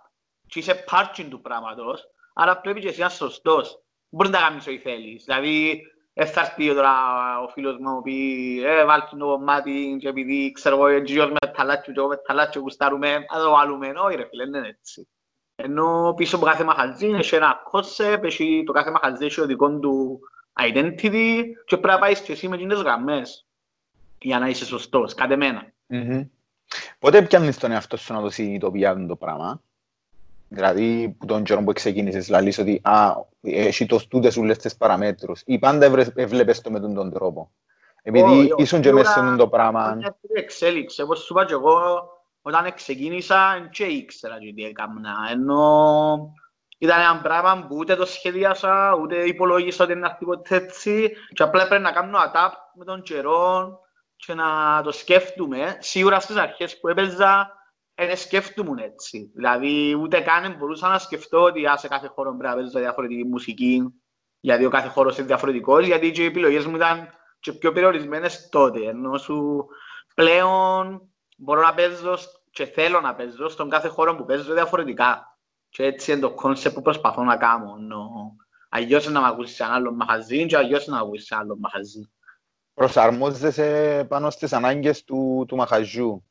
και 0.48 0.60
είσαι 0.60 0.74
πάρτσιν 0.74 1.30
του 1.30 1.42
πράγματος, 1.42 2.04
άρα 2.34 2.58
πρέπει 2.58 2.80
και 2.80 2.88
εσύ 2.88 3.00
να 3.00 3.06
είσαι 3.06 3.16
σωστός. 3.16 3.84
Μπορείς 4.10 4.32
να 4.32 4.38
τα 4.38 4.44
κάνεις 4.44 4.68
ό,τι 4.68 4.78
θέλεις. 4.78 5.24
Δηλαδή, 5.24 5.82
θα 6.26 6.42
έρθει 6.42 6.74
τώρα 6.74 6.92
ο 7.44 7.48
φίλος 7.48 7.78
μου 7.78 7.96
που 7.96 8.02
πει 8.02 8.62
«Ε, 8.66 8.86
βάλτε 8.86 9.16
το 9.18 9.26
κομμάτι 9.26 9.98
και 10.00 10.08
επειδή 10.08 10.52
ξέρω 10.52 10.76
εγώ 10.76 10.88
εγγύος 10.88 11.30
με 11.30 11.52
ταλάτσιο 11.56 11.94
και 11.94 12.00
εγώ 12.00 12.08
με 12.08 12.16
ταλάτσιο 12.28 12.62
γουστάρουμε, 12.62 13.26
να 13.34 13.40
το 13.40 13.50
βάλουμε». 13.50 13.92
Όχι 13.96 14.16
ρε 14.16 14.26
φίλε, 14.30 14.44
είναι 14.44 14.68
έτσι. 14.68 15.08
Ενώ 15.56 16.14
πίσω 16.18 16.36
από 16.36 16.46
κάθε 16.46 16.64
μαχαζί 16.64 17.08
έχει 17.08 17.36
ένα 17.36 17.62
concept, 17.72 18.24
έχει 18.24 18.64
το 18.66 18.72
κάθε 18.72 18.92
μαχαζί 18.92 19.26
έχει 19.26 19.36
το 19.36 19.46
δικό 19.46 19.80
του 19.80 20.20
identity 20.62 21.44
και 21.66 21.78
πρέπει 21.78 21.88
να 21.88 22.00
πάεις 22.00 22.22
και 22.22 22.32
εσύ 22.32 22.48
με 22.48 22.58
τις 22.58 22.82
γραμμές 22.82 23.46
για 24.20 24.40
να 24.40 24.48
είσαι 24.48 24.66
σωστός, 24.66 25.14
κατ' 25.14 25.32
εμένα. 25.32 25.74
Mm-hmm. 25.90 26.28
Πότε 27.00 27.22
πιάνεις 27.22 27.58
τον 27.58 27.72
εαυτό 27.72 27.98
σου 27.98 28.14
να 28.14 28.22
το 28.22 28.30
συνειδητοποιεί 28.30 29.06
το 29.08 29.16
πράγμα; 29.16 29.62
Δηλαδή, 30.50 31.16
που 31.20 31.26
τον 31.26 31.44
καιρό 31.44 31.64
που 31.64 31.74
ξεκίνησες, 31.74 32.30
λαλείς 32.30 32.58
ότι 32.58 32.82
α, 32.84 33.16
έχει 33.42 33.86
το 33.86 34.00
στούντες 34.00 34.38
όλες 34.38 34.58
τις 34.58 34.78
παραμέτρους 34.78 35.42
ή 35.46 35.60
πάντα 35.60 35.86
έβλεπες 36.16 36.62
το 36.62 36.72
με 36.72 36.80
τον, 36.80 36.94
τον 36.94 37.12
τρόπο. 37.12 37.52
Επειδή 38.02 38.54
oh, 38.54 38.60
ήσουν 38.60 38.82
και 38.82 38.92
μέσα 38.92 39.30
σε 39.30 39.36
το 39.36 39.48
πράγμα. 39.48 39.92
Είναι 39.96 40.16
εξέλιξη. 40.34 41.02
Όπως 41.02 41.20
σου 41.20 41.34
είπα 41.34 41.46
και 41.46 41.54
εγώ, 41.54 42.10
όταν 42.42 42.74
ξεκίνησα, 42.74 43.70
δεν 43.78 43.90
ήξερα 43.90 44.38
τι 44.38 44.64
έκανα. 44.64 45.14
Ενώ 45.32 46.34
ήταν 46.78 47.00
ένα 47.00 47.22
πράγμα 47.22 47.66
που 47.68 47.76
ούτε 47.78 47.96
το 47.96 48.06
σχεδίασα, 48.06 48.98
ούτε 49.02 49.16
υπολογίσα 49.16 49.84
ότι 49.84 49.94
είναι 49.94 50.02
να 50.02 50.18
ποτέ 50.26 50.56
έτσι 50.56 51.12
και 51.34 51.44
απλά 51.44 51.68
πρέπει 51.68 51.84
να 51.84 51.92
κάνω 51.92 52.18
adapt 52.18 52.58
με 52.74 52.86
τον 52.86 53.02
καιρό 53.02 53.80
και 54.16 54.34
να 54.34 54.82
το 54.84 54.92
σκέφτομαι. 54.92 55.78
Σίγουρα 55.80 56.20
στις 56.20 56.36
αρχές 56.36 56.80
που 56.80 56.88
έπαιζα, 56.88 57.52
δεν 58.08 58.18
σκέφτομαι 58.18 58.84
έτσι. 58.84 59.32
Δηλαδή, 59.36 59.96
ούτε 59.96 60.20
καν 60.20 60.56
μπορούσα 60.58 60.88
να 60.88 61.00
σκεφτώ 61.00 61.42
ότι 61.42 61.62
σε 61.76 61.88
κάθε 61.88 62.08
χώρο 62.08 62.36
πρέπει 62.38 62.56
να 62.56 62.62
παίζω 62.62 62.80
διαφορετική 62.80 63.26
μουσική, 63.26 63.84
γιατί 64.40 64.66
ο 64.66 64.70
κάθε 64.70 64.88
χώρος 64.88 65.18
είναι 65.18 65.28
διαφορετικός, 65.28 65.86
γιατί 65.86 66.12
και 66.12 66.22
οι 66.22 66.26
επιλογές 66.26 66.66
μου 66.66 66.76
ήταν 66.76 67.10
και 67.40 67.54
πιο 67.54 67.72
περιορισμένες 67.72 68.50
τότε. 68.50 68.88
Ενώ 68.88 69.18
σου 69.18 69.68
πλέον 70.16 71.02
μπορώ 71.38 71.62
να 71.62 71.74
παίζω 71.74 72.18
και 72.52 72.66
θέλω 72.66 73.02
να 73.02 73.16
παίζω 73.16 73.50
στον 73.50 73.70
κάθε 73.70 73.88
χώρο 73.88 74.16
που 74.16 74.26
παίζω 74.26 74.54
διαφορετικά. 74.54 75.38
Και 75.70 75.84
έτσι 75.84 76.12
είναι 76.12 76.22
το 76.22 76.32
concept 76.32 76.76
που 76.76 76.82
προσπαθώ 76.82 77.24
να 77.24 77.38
κάνω. 77.38 77.76
No. 77.76 78.44
Αλλιώς 78.70 79.10
να 79.10 79.22
με 79.22 79.28
ακούσεις 79.28 79.56
σε 79.56 79.64
ένα 79.64 79.74
άλλο 79.74 79.94
μαχαζί 79.94 80.46
και 80.46 80.58
αλλιώς 80.58 80.88
να 80.88 80.96
με 80.96 81.02
ακούσεις 81.02 81.28
σε 81.28 81.34
ένα 81.34 81.44
άλλο 81.44 81.58
μαχαζί. 81.60 82.12
Προσαρμόζεσαι 82.74 84.06
πάνω 84.10 84.30
στις 84.30 84.54
ανάγκες 84.54 85.04
του, 85.04 85.46
του 85.48 85.56
μαχαζιού. 85.56 86.24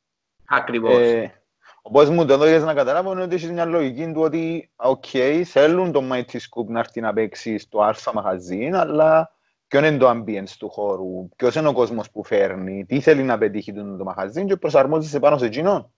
Ακριβώς. 0.46 0.98
Ε, 0.98 1.42
Οπότε 1.88 2.10
μου 2.10 2.24
το 2.24 2.32
έδωκες 2.32 2.62
να 2.62 2.74
καταλάβω 2.74 3.12
είναι 3.12 3.22
ότι 3.22 3.34
έχεις 3.34 3.50
μια 3.50 3.64
λογική 3.64 4.12
του 4.12 4.20
ότι 4.20 4.70
okay, 4.76 5.42
θέλουν 5.44 5.92
το 5.92 6.02
Mighty 6.12 6.36
Scoop 6.36 6.66
να 6.66 6.78
έρθει 6.78 7.00
να 7.00 7.12
παίξει 7.12 7.58
στο 7.58 7.82
αλφα 7.82 8.14
μαχαζί, 8.14 8.70
αλλά 8.72 9.32
ποιο 9.68 9.84
είναι 9.84 9.96
το 9.96 10.10
ambience 10.10 10.50
του 10.58 10.70
χώρου, 10.70 11.28
ποιος 11.36 11.54
είναι 11.54 11.68
ο 11.68 11.72
κόσμος 11.72 12.10
που 12.10 12.24
φέρνει, 12.24 12.84
τι 12.84 13.00
θέλει 13.00 13.22
να 13.22 13.38
πετύχει 13.38 13.72
το, 13.72 13.96
το 13.96 14.04
μαχαζί 14.04 14.44
και 14.44 14.56
προσαρμόζεσαι 14.56 15.20
πάνω 15.20 15.38
σε 15.38 15.44
εκείνο. 15.44 15.92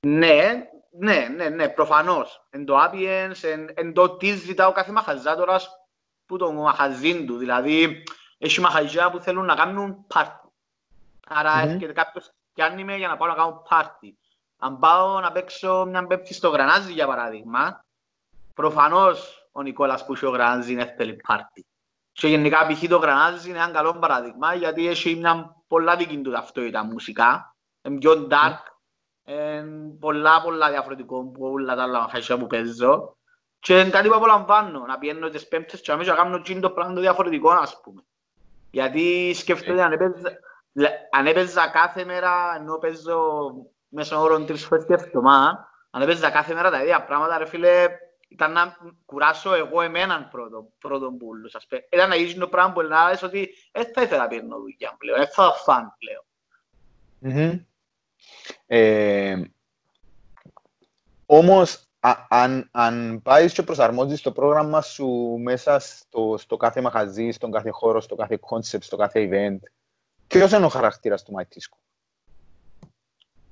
Ναι, 0.00 0.68
ναι, 0.90 1.28
ναι, 1.36 1.48
ναι, 1.48 1.68
προφανώς. 1.68 2.46
Εν 2.50 2.64
το 2.64 2.74
ambience, 2.78 3.48
εν, 3.52 3.70
εν 3.74 3.92
το 3.92 4.16
τι 4.16 4.36
ζητά 4.36 4.66
ο 4.66 4.72
κάθε 4.72 4.92
μαχαζάτορας 4.92 5.68
που 6.26 6.36
το 6.36 6.52
μαχαζί 6.52 7.24
του. 7.24 7.36
Δηλαδή, 7.36 8.02
έχει 8.38 8.60
μαχαζιά 8.60 9.10
που 9.10 9.18
θέλουν 9.18 9.44
να 9.44 9.54
κάνουν 9.54 10.04
πάρτι. 10.06 10.48
Άρα 11.28 11.62
mm-hmm. 11.62 11.68
έρχεται 11.68 11.92
κάποιος 11.92 12.30
πιάνει 12.54 12.84
με 12.84 12.96
για 12.96 13.08
να 13.08 13.16
πάω 13.16 13.28
να 13.28 13.34
κάνω 13.34 13.62
πάρτι. 13.68 14.18
Αν 14.64 14.78
πάω 14.78 15.20
να 15.20 15.32
παίξω 15.32 15.84
μια 15.88 16.06
πέπτη 16.06 16.34
στο 16.34 16.48
γρανάζι, 16.48 16.92
για 16.92 17.06
παράδειγμα, 17.06 17.84
προφανώς 18.54 19.48
ο 19.52 19.62
Νικόλας 19.62 20.04
που 20.04 20.12
έχει 20.12 20.26
ο 20.26 20.30
γρανάζι 20.30 20.72
είναι 20.72 20.94
θέλει 20.96 21.16
πάρτι. 21.16 21.66
Και 22.12 22.28
γενικά 22.28 22.66
π.χ. 22.66 22.88
το 22.88 22.96
γρανάζι 22.96 23.48
είναι 23.48 23.58
ένα 23.58 23.70
καλό 23.70 23.98
παράδειγμα 23.98 24.54
γιατί 24.54 24.88
έχει 24.88 25.14
μια 25.14 25.56
πολλά 25.68 25.96
δική 25.96 26.20
του 26.20 26.30
ταυτότητα 26.30 26.84
μουσικά. 26.84 27.56
Είναι 27.82 27.98
πιο 27.98 28.28
dark. 28.30 28.58
Είναι 29.24 29.96
πολλά 30.00 30.42
πολλά 30.42 30.70
διαφορετικό 30.70 31.18
από 31.18 31.50
όλα 31.50 31.74
τα 31.74 31.82
άλλα 31.82 32.00
μαχαζιά 32.00 32.38
που 32.38 32.46
παίζω. 32.46 33.16
Και 33.60 33.80
είναι 33.80 33.90
κάτι 33.90 34.08
που 34.08 34.14
απολαμβάνω, 34.14 34.78
να 34.86 34.98
πιένω 34.98 35.28
τις 35.28 35.48
πέμπτες 35.48 35.80
και 35.80 35.92
να 35.92 35.98
μην 35.98 36.06
κάνω 36.06 36.42
το 36.60 36.70
πράγμα 36.70 36.94
το 36.94 37.00
διαφορετικό, 37.00 37.50
ας 37.50 37.80
πούμε. 37.80 38.02
Γιατί 38.70 39.34
σκέφτομαι 39.34 39.82
αν 39.82 39.92
έπαιζα, 39.92 40.38
αν 41.10 41.26
έπαιζα 41.26 41.68
κάθε 41.68 42.04
μέρα, 42.04 42.56
ενώ 42.56 42.78
παίζω 42.78 43.50
μέσω 43.94 44.20
όρων 44.20 44.46
τρεις 44.46 44.64
φορές 44.64 44.84
και 44.84 44.92
εβδομάδα, 44.92 45.68
αν 45.90 46.02
έπαιζα 46.02 46.30
κάθε 46.30 46.54
μέρα 46.54 46.70
τα 46.70 46.82
ίδια 46.82 47.04
πράγματα, 47.04 47.38
ρε 47.38 47.46
φίλε, 47.46 47.86
ήταν 48.28 48.52
να 48.52 48.76
κουράσω 49.04 49.54
εγώ 49.54 49.80
εμέναν 49.80 50.28
πρώτο, 50.28 50.68
πρώτο 50.78 51.12
πουλο. 51.12 51.48
Σας 51.48 51.66
πει. 51.66 51.88
Ήταν 51.90 52.08
να 52.08 52.14
γίνει 52.14 52.34
το 52.34 52.48
πράγμα 52.48 52.72
που 52.72 52.82
να 52.82 53.08
λες 53.08 53.22
ότι 53.22 53.54
δεν 53.72 53.90
θα 53.94 54.02
ήθελα 54.02 54.22
να 54.22 54.28
παίρνω 54.28 54.58
δουλειά 54.58 54.94
πλέον, 54.98 55.18
δεν 55.18 55.28
θα 55.28 55.52
φαν 55.52 55.94
πλέον. 55.98 56.24
Mm-hmm. 57.22 57.64
Ε, 58.66 59.42
όμως, 61.26 61.88
α, 62.00 62.12
αν, 62.28 62.68
αν 62.72 63.20
πάεις 63.22 63.52
και 63.52 63.62
προσαρμόζεις 63.62 64.20
το 64.20 64.32
πρόγραμμα 64.32 64.80
σου 64.80 65.06
μέσα 65.42 65.78
στο, 65.78 66.34
στο 66.38 66.56
κάθε 66.56 66.80
μαχαζί, 66.80 67.30
στον 67.30 67.50
κάθε 67.50 67.70
χώρο, 67.70 68.00
στο 68.00 68.14
κάθε 68.14 68.38
concept, 68.50 68.82
στο 68.82 68.96
κάθε 68.96 69.28
event, 69.30 69.58
ποιος 70.26 70.52
είναι 70.52 70.64
ο 70.64 70.68
χαρακτήρας 70.68 71.22
του 71.22 71.32
Μαϊτίσκου. 71.32 71.78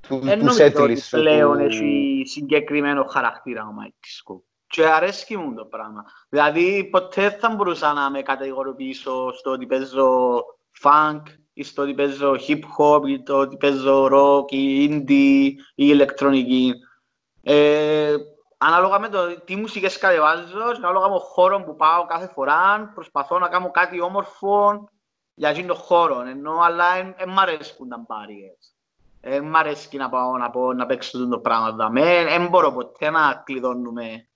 Του, 0.08 0.18
τους 0.18 0.36
νομίζω 0.36 0.82
ότι 0.82 1.02
πλέον 1.10 1.58
έχει 1.58 2.22
συγκεκριμένο 2.26 3.04
χαρακτήρα 3.04 3.66
ο 3.66 3.72
Μαϊτίσκου. 3.72 4.44
Και 4.66 4.86
αρέσκει 4.86 5.36
μου 5.36 5.54
το 5.54 5.64
πράγμα. 5.64 6.04
Δηλαδή, 6.28 6.88
ποτέ 6.90 7.30
θα 7.30 7.48
μπορούσα 7.48 7.92
να 7.92 8.10
με 8.10 8.22
κατηγοροποιήσω 8.22 9.32
στο 9.32 9.50
ότι 9.50 9.66
παίζω 9.66 10.42
funk 10.82 11.22
ή 11.52 11.62
στο 11.62 11.82
ότι 11.82 11.94
παίζω 11.94 12.36
hip 12.48 12.60
hop 12.78 13.08
ή 13.08 13.16
στο 13.16 13.38
ότι 13.38 13.56
παίζω 13.56 14.08
rock 14.12 14.52
ή 14.52 14.88
indie 14.90 15.50
ή 15.50 15.54
ηλεκτρονική. 15.74 16.72
Ε, 17.42 18.14
ανάλογα 18.58 18.98
με 18.98 19.08
το 19.08 19.40
τι 19.40 19.56
μουσικές 19.56 19.98
κατεβάζω, 19.98 20.62
ανάλογα 20.76 21.08
με 21.08 21.14
το 21.14 21.20
χώρο 21.20 21.62
που 21.62 21.76
πάω 21.76 22.06
κάθε 22.06 22.26
φορά, 22.26 22.90
προσπαθώ 22.94 23.38
να 23.38 23.48
κάνω 23.48 23.70
κάτι 23.70 24.00
όμορφο 24.00 24.88
για 25.34 25.48
αυτόν 25.48 25.66
τον 25.66 25.76
χώρο. 25.76 26.20
Ενώ, 26.20 26.58
αλλά 26.60 27.14
δεν 27.18 27.28
μ' 27.28 27.38
αρέσκουν 27.38 27.88
τα 27.88 28.04
μπάριες. 28.06 28.71
Δεν 29.24 29.44
μ' 29.44 29.56
αρέσει 29.56 29.96
να 29.96 30.08
πάω 30.08 30.36
να, 30.36 30.50
πω, 30.50 30.72
να 30.72 30.86
παίξω 30.86 31.28
το 31.28 31.38
πράγμα. 31.38 31.90
Δεν 31.90 32.48
μπορώ 32.48 32.72
ποτέ 32.72 33.10
να 33.10 33.42
κλειδώνουμε 33.44 34.26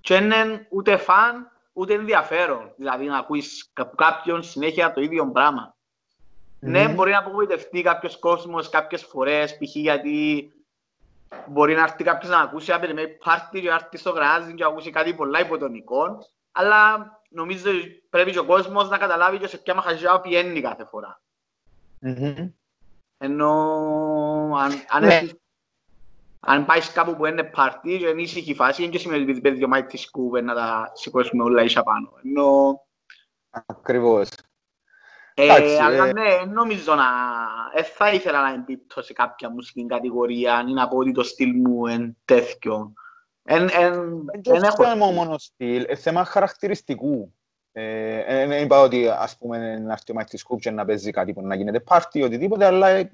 και 0.00 0.14
είναι 0.14 0.66
ούτε 0.70 0.96
φαν, 0.96 1.50
ούτε 1.72 1.94
ενδιαφέρον. 1.94 2.72
Δηλαδή 2.76 3.04
να 3.04 3.18
ακούεις 3.18 3.72
κάποιον 3.96 4.42
συνέχεια 4.42 4.92
το 4.92 5.00
ίδιο 5.00 5.30
πράγμα. 5.30 5.74
Mm. 6.62 6.68
Ναι, 6.68 6.88
μπορεί 6.88 7.10
να 7.10 7.18
απογοητευτεί 7.18 7.82
κάποιος 7.82 8.18
κόσμος 8.18 8.68
κάποιες 8.68 9.04
φορές, 9.04 9.58
π.χ. 9.58 9.74
γιατί 9.74 10.52
μπορεί 11.46 11.74
να 11.74 11.82
έρθει 11.82 12.04
κάποιος 12.04 12.30
να 12.30 12.38
ακούσει 12.40 12.70
ένα 12.70 12.80
περιμένει 12.80 13.08
πάρτι 13.08 13.60
και 13.60 13.68
να 13.68 13.74
έρθει 13.74 13.96
στο 13.96 14.10
γράζι 14.10 14.54
και 14.54 14.62
να 14.62 14.68
ακούσει 14.68 14.90
κάτι 14.90 15.14
πολλά 15.14 15.40
υποτονικό, 15.40 16.26
αλλά 16.52 17.10
νομίζω 17.28 17.70
πρέπει 18.10 18.30
και 18.30 18.38
ο 18.38 18.44
κόσμος 18.44 18.88
να 18.88 18.98
καταλάβει 18.98 19.38
και 19.38 19.46
σε 19.46 19.58
ποια 19.58 19.74
μαχαζιά 19.74 20.20
πιένει 20.20 20.60
κάθε 20.60 20.84
φορά. 20.84 21.20
Mm-hmm. 22.02 22.50
Ενώ 23.22 23.50
αν, 24.56 24.72
αν 24.88 25.06
ναι 25.06 25.22
αν 26.40 26.64
πάεις 26.64 26.92
κάπου 26.92 27.16
που 27.16 27.26
είναι 27.26 27.44
πάρτι 27.44 27.98
και 27.98 28.06
είναι 28.06 28.22
ήσυχη 28.22 28.54
φάση, 28.54 28.88
δεν 28.88 28.98
σημαίνει 28.98 29.30
ότι 29.30 29.40
παιδί 29.40 29.64
ο 29.64 29.68
Mighty 29.68 29.86
Scoop 29.86 30.40
να 30.40 30.54
τα 30.54 30.92
σηκώσουμε 30.94 31.42
όλα 31.42 31.62
ίσα 31.62 31.82
πάνω. 31.82 32.12
Ενώ... 32.24 32.80
Ακριβώς. 33.66 34.28
Ε, 35.34 35.78
αλλά 35.82 36.06
ε... 36.06 36.12
ναι, 36.12 36.52
νομίζω 36.52 36.94
να... 36.94 37.04
Ε, 37.74 37.82
θα 37.82 38.12
ήθελα 38.12 38.42
να 38.42 38.54
εμπίπτω 38.54 39.02
σε 39.02 39.12
κάποια 39.12 39.50
μουσική 39.50 39.86
κατηγορία 39.86 40.64
ή 40.68 40.72
να 40.72 40.88
πω 40.88 40.96
ότι 40.96 41.12
το 41.12 41.22
στυλ 41.22 41.50
μου 41.54 41.86
είναι 41.86 42.16
τέτοιο. 42.24 42.92
Δεν 44.42 44.62
έχω 44.62 44.96
μόνος 45.12 45.42
στυλ, 45.42 45.82
είναι 45.82 45.94
θέμα 45.94 46.24
χαρακτηριστικού. 46.24 47.34
Δεν 48.26 48.50
ε, 48.50 48.60
είπα 48.60 48.80
ότι 48.80 49.08
ας 49.08 49.36
πούμε 49.36 49.78
να 49.78 49.92
έρθει 49.92 50.12
ο 50.12 50.14
Mighty 50.14 50.28
Scoop 50.28 50.70
να 50.70 50.84
παίζει 50.84 51.10
κάτι 51.10 51.32
που 51.32 51.42
να 51.42 51.54
γίνεται 51.54 51.80
πάρτι, 51.80 52.22
οτιδήποτε, 52.22 52.64
αλλά 52.64 53.10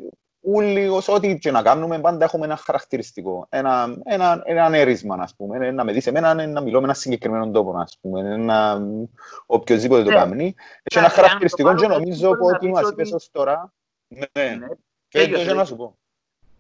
όλοι, 0.55 0.89
ως 0.89 1.09
ό,τι 1.09 1.39
και 1.39 1.51
να 1.51 1.63
κάνουμε, 1.63 2.01
πάντα 2.01 2.25
έχουμε 2.25 2.45
ένα 2.45 2.57
χαρακτηριστικό, 2.57 3.47
ένα, 3.49 3.97
ένα, 4.05 4.43
ένα 4.45 4.77
έρεισμα, 4.77 5.17
ας 5.21 5.35
πούμε, 5.37 5.71
να 5.71 5.85
με 5.85 5.93
δεις 5.93 6.07
εμένα, 6.07 6.47
να 6.47 6.61
μιλώ 6.61 6.79
με 6.79 6.85
ένα 6.85 6.95
συγκεκριμένο 6.95 7.51
τρόπο, 7.51 7.79
ας 7.79 7.99
πούμε, 8.01 8.21
ένα, 8.21 8.83
οποιοδήποτε 9.47 10.03
το 10.03 10.11
ναι. 10.11 10.17
κάνει. 10.17 10.55
Έχει 10.83 10.99
ένα 10.99 11.09
χαρακτηριστικό 11.09 11.75
και 11.75 11.87
νομίζω 11.87 12.31
ότι 12.41 12.69
μας 12.69 12.91
είπες 12.91 13.13
ως 13.13 13.31
τώρα, 13.31 13.73
ναι, 14.09 14.27
ναι. 14.33 14.67
και 15.09 15.29
το 15.29 15.55
να 15.55 15.65
σου 15.65 15.77
πω. 15.77 15.97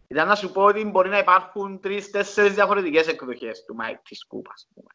Ήταν 0.08 0.28
να 0.28 0.34
σου 0.34 0.52
πω 0.52 0.62
ότι 0.62 0.84
μπορεί 0.84 1.08
να 1.08 1.18
υπάρχουν 1.18 1.80
τρεις-τέσσερις 1.80 2.54
διαφορετικές 2.54 3.06
εκδοχές 3.06 3.64
του 3.64 3.76
Mike 3.80 4.00
της 4.08 4.26
Κούπα, 4.26 4.50
ας 4.54 4.68
πούμε. 4.74 4.88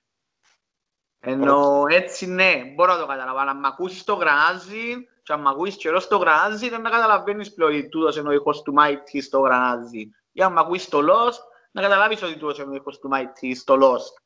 Ενώ 1.23 1.84
έτσι 1.88 2.25
ναι, 2.25 2.63
μπορώ 2.75 2.93
να 2.93 2.99
το 2.99 3.05
καταλαβαίνω. 3.05 3.49
Αν 3.49 3.57
μ' 3.57 3.65
ακούσεις 3.65 4.03
το 4.03 4.13
γρανάζι, 4.13 5.07
και 5.23 5.34
αν 5.34 5.41
μ' 5.41 5.47
ακούεις 5.47 5.75
καιρό 5.75 5.99
στο 5.99 6.17
γρανάζι, 6.17 6.69
δεν 6.69 6.81
να 6.81 6.89
καταλαβαίνεις 6.89 7.53
πλέον 7.53 7.71
ότι 7.71 7.89
τούτος 7.89 8.17
είναι 8.17 8.29
ο 8.29 8.31
ήχος 8.31 8.62
του 8.62 8.73
Mighty 8.77 9.21
στο 9.21 9.39
γρανάζι. 9.39 10.12
Ή 10.31 10.41
αν 10.41 10.51
μ' 10.51 10.57
ακούεις 10.57 10.89
το 10.89 10.97
Lost, 10.97 11.39
να 11.71 11.81
καταλάβεις 11.81 12.23
ότι 12.23 12.38
τούτος 12.38 12.57
είναι 12.57 12.71
ο 12.71 12.75
ήχος 12.75 12.99
του 12.99 13.10
Mighty 13.13 13.51
στο 13.55 13.77
Lost. 13.81 14.21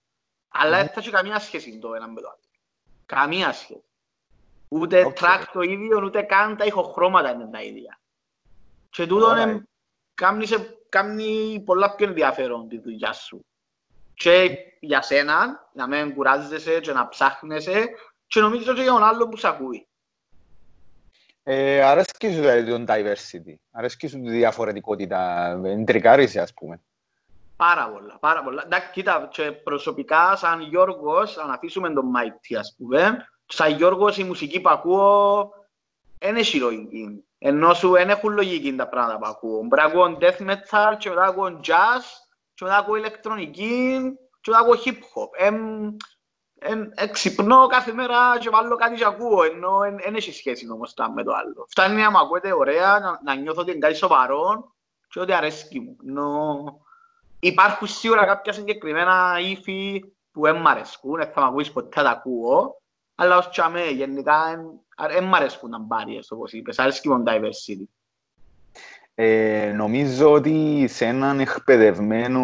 Αλλά 0.47 0.77
δεν 0.77 0.87
θα 0.87 0.99
έχει 0.99 1.09
καμία 1.09 1.39
σχέση 1.39 1.79
το 1.79 1.93
ένα 1.93 2.07
με 2.07 2.21
το 2.21 2.27
άλλο. 2.27 2.39
Καμία 3.05 3.53
σχέση. 3.53 3.83
Ούτε 4.67 5.05
okay. 5.07 5.23
track 5.23 5.43
το 5.53 5.61
ίδιο, 5.61 6.01
ούτε 6.03 6.21
καν 6.21 6.57
τα 6.57 6.65
ηχοχρώματα 6.65 7.31
είναι 7.31 7.49
τα 7.51 7.61
ίδια. 7.61 7.99
Και 8.89 9.07
τούτο 9.07 9.37
είναι, 9.37 9.67
κάνει, 10.13 10.45
σε, 10.45 10.77
κάνει 10.89 11.61
πολλά 11.65 11.95
πιο 11.95 12.07
ενδιαφέρον 12.07 12.67
τη 12.67 12.79
δουλειά 12.79 13.13
σου. 13.13 13.45
Και 14.15 14.57
για 14.79 15.01
σένα, 15.01 15.69
να 15.73 15.87
μην 15.87 16.13
κουράζεσαι 16.13 16.79
και 16.79 16.91
να 16.91 17.07
ψάχνεσαι, 17.07 17.89
και 18.27 18.39
νομίζω 18.39 18.73
και 18.73 18.81
για 18.81 18.91
τον 18.91 19.03
άλλο 19.03 19.27
που 19.27 19.37
σε 19.37 19.47
ακούει. 19.47 19.87
Ε, 21.43 21.81
αρέσκει 21.81 22.31
σου 22.31 22.39
δηλαδή 22.39 22.85
το 22.85 22.93
diversity, 22.93 23.55
αρέσκει 23.71 24.07
σου 24.07 24.21
τη 24.21 24.29
διαφορετικότητα, 24.29 25.49
εντρικάρισε 25.65 26.39
ας 26.39 26.53
πούμε. 26.53 26.81
Πάρα 27.55 27.89
πολλά, 27.89 28.17
πάρα 28.19 28.43
πολλά. 28.43 28.61
Εντάξει, 28.65 28.91
κοίτα, 28.91 29.27
και 29.31 29.51
προσωπικά 29.51 30.35
σαν 30.35 30.61
Γιώργος, 30.61 31.37
αν 31.37 31.51
αφήσουμε 31.51 31.93
τον 31.93 32.05
Μάιτι 32.05 32.55
ας 32.55 32.75
πούμε, 32.77 33.27
σαν 33.45 33.75
Γιώργος 33.75 34.17
η 34.17 34.23
μουσική 34.23 34.61
που 34.61 34.69
ακούω 34.69 35.51
δεν 36.17 36.35
έχει 36.35 36.57
λογική. 36.57 37.23
Ενώ 37.37 37.73
σου 37.73 37.89
δεν 37.89 38.09
έχουν 38.09 38.33
λογική 38.33 38.75
τα 38.75 38.87
πράγματα 38.87 39.17
που 39.17 39.25
ακούω. 39.25 39.63
Μπορεί 39.63 39.81
να 39.81 39.87
ακούω 39.87 40.17
death 40.21 40.49
metal 40.49 40.95
και 40.97 41.09
μετά 41.09 41.23
ακούω 41.23 41.59
jazz 41.63 42.24
και 42.55 42.63
μετά 42.63 42.77
ακούω 42.77 42.95
ηλεκτρονική 42.95 43.99
και 44.41 44.51
μετά 44.51 44.59
ακούω 44.59 44.81
hip 44.85 44.97
hop. 44.97 45.51
Ε, 46.95 47.07
ξυπνώ 47.07 47.67
κάθε 47.67 47.93
μέρα 47.93 48.37
και 48.39 48.49
βάλω 48.49 48.75
κάτι 48.75 48.95
και 48.95 49.05
ακούω, 49.05 49.43
ενώ 49.43 49.79
δεν 49.79 50.15
έχει 50.15 50.31
σχέση 50.31 50.69
όμως 50.71 50.93
τα 50.93 51.11
με 51.11 51.23
το 51.23 51.33
άλλο. 51.33 51.65
Φτάνει 51.69 52.01
να 52.01 52.11
μου 52.11 52.17
ακούτε 52.17 52.53
ωραία, 52.53 52.99
να, 52.99 53.19
να 53.23 53.41
νιώθω 53.41 53.61
ότι 53.61 53.71
είναι 53.71 53.79
κάτι 53.79 53.95
σοβαρό 53.95 54.75
και 55.09 55.19
ότι 55.19 55.33
αρέσκει 55.33 55.79
μου. 55.79 55.97
Ενώ 56.07 56.63
υπάρχουν 57.39 57.87
σίγουρα 57.87 58.25
κάποια 58.25 58.53
συγκεκριμένα 58.53 59.37
ύφη 59.39 60.03
που 60.31 60.41
δεν 60.41 60.55
μ' 60.55 60.67
αρέσκουν, 60.67 61.15
δεν 61.15 61.31
θα 61.31 61.41
μ' 61.41 61.45
ακούεις 61.45 61.71
ποτέ 61.71 62.01
τα 62.01 62.09
ακούω, 62.09 62.81
αλλά 63.15 63.37
ως 63.37 63.49
τσαμέ 63.49 63.85
γενικά 63.85 64.65
δεν 65.09 65.23
μ' 65.23 65.35
αρέσκουν 65.35 65.71
τα 65.71 65.79
μπάριες, 65.79 66.31
όπως 66.31 66.51
είπες, 66.51 66.79
αρέσκει 66.79 67.09
μου 67.09 67.23
diversity. 67.27 67.85
Ε, 69.17 69.71
νομίζω 69.75 70.31
ότι 70.31 70.85
σε 70.87 71.05
έναν 71.05 71.39
εκπαιδευμένο, 71.39 72.41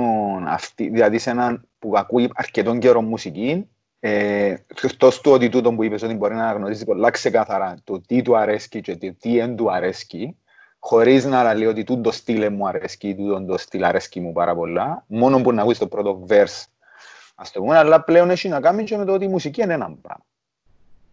αυτή, 0.48 0.90
δηλαδή 0.90 1.18
σε 1.18 1.30
έναν 1.30 1.68
που 1.80 1.98
ακούει 1.98 2.30
αρκετόν 2.34 2.80
καιρό 2.80 3.02
μουσική, 3.02 3.70
ε, 4.00 4.56
εκτός 4.84 5.22
του 5.22 5.32
ότι 5.32 5.50
τούτο 5.50 5.74
που 5.74 5.84
είπες 5.84 6.02
ότι 6.02 6.14
μπορεί 6.14 6.36
να 6.36 6.44
αναγνωρίζει 6.44 6.86
πολλά 6.86 7.10
ξεκάθαρα 7.10 7.76
το 7.84 8.02
τι 8.02 8.22
του 8.22 8.38
αρέσκει 8.38 8.82
και 8.82 8.98
το 8.98 9.16
τι 9.20 9.38
δεν 9.38 9.56
του 9.56 9.72
αρέσκει, 9.72 10.38
χωρίς 10.80 11.26
να 11.26 11.54
λέει 11.54 11.68
ότι 11.68 11.84
τούτο 11.84 12.12
στήλε 12.12 12.50
μου 12.50 12.68
αρέσκει, 12.68 13.16
τούτο 13.16 13.46
το 13.46 13.58
στήλ 13.58 13.84
αρέσκει 13.84 14.20
μου 14.20 14.32
πάρα 14.32 14.56
πολλά, 14.56 15.04
μόνο 15.08 15.42
που 15.42 15.54
να 15.54 15.62
ακούεις 15.62 15.78
το 15.78 15.88
πρώτο 15.88 16.26
verse, 16.30 16.66
ας 17.36 17.52
το 17.52 17.60
πούμε, 17.60 17.78
αλλά 17.78 18.04
πλέον 18.04 18.30
έχει 18.30 18.48
να 18.48 18.60
κάνει 18.60 18.84
και 18.84 18.98
με 18.98 19.06
το 19.06 19.14
ότι 19.14 19.26
η 19.26 19.28
μουσική 19.28 19.62
είναι 19.62 19.74
ένα 19.74 19.98
πράγμα. 20.02 20.26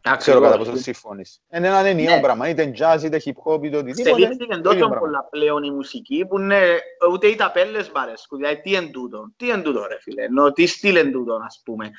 Ακριβώς. 0.02 0.22
Ξέρω 0.22 0.40
κατά 0.40 0.58
πόσο 0.58 0.76
συμφωνείς. 0.76 1.40
Είναι 1.52 1.66
ένα 1.66 1.78
ενιαίο 1.78 2.14
ναι. 2.14 2.20
πράγμα, 2.20 2.48
είτε 2.48 2.72
jazz, 2.78 3.02
είτε 3.02 3.22
hip 3.24 3.52
hop, 3.52 3.64
είτε 3.64 3.76
οτιδήποτε. 3.76 4.10
Στελήχθηκε 4.10 4.56
τόσο 4.56 4.88
πολλά 4.88 5.24
πλέον 5.30 5.62
η 5.62 5.70
μουσική 5.70 6.26
που 6.28 6.38
είναι 6.38 6.80
ούτε 7.12 7.26
οι 7.26 7.34
ταπέλες 7.34 7.90
μ' 7.90 7.98
αρέσκουν. 7.98 8.38
Δηλαδή 8.38 8.60
τι 8.60 8.70
είναι 8.70 8.90
τούτο, 8.90 9.32
τι 9.36 9.46
είναι 9.46 9.62
τούτο 9.62 9.86
ρε 9.86 9.98
φίλε, 10.00 10.22
ενώ 10.22 10.52
τι 10.52 10.66
στυλ 10.66 10.96
είναι 10.96 11.10
τούτο 11.10 11.40
ας 11.46 11.60
πούμε 11.64 11.90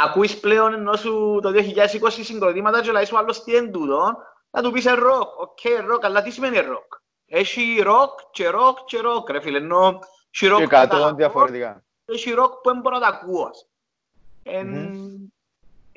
ακούεις 0.00 0.40
πλέον 0.40 0.72
ενώ 0.72 0.96
σου 0.96 1.38
το 1.42 1.52
2020 1.54 2.08
συγκροτήματα 2.08 2.80
και 2.80 2.90
λαείς 2.90 3.12
ο 3.12 3.18
άλλος 3.18 3.44
τι 3.44 3.56
είναι 3.56 3.68
τούτο, 3.68 4.16
να 4.50 4.62
του 4.62 4.70
πεις 4.70 4.84
ροκ, 4.84 5.40
οκ, 5.40 5.58
ροκ, 5.86 6.04
αλλά 6.04 6.22
τι 6.22 6.30
σημαίνει 6.30 6.58
ροκ. 6.58 6.92
Έχει 7.26 7.80
ροκ 7.82 8.18
και 8.30 8.48
ροκ 8.48 8.78
και 8.84 9.00
ροκ, 9.00 9.30
ρε 9.30 9.40
φίλε, 9.40 9.58
ενώ 9.58 9.98
έχει 10.30 10.46
ροκ 10.46 10.58
και 10.58 10.66
κάτω 10.66 11.14
διαφορετικά. 11.14 11.84
Έχει 12.04 12.30
ροκ 12.30 12.52
που 12.52 12.70
δεν 12.70 12.80
μπορώ 12.80 12.98
να 12.98 13.00
τα 13.00 13.06
ακούω. 13.06 13.50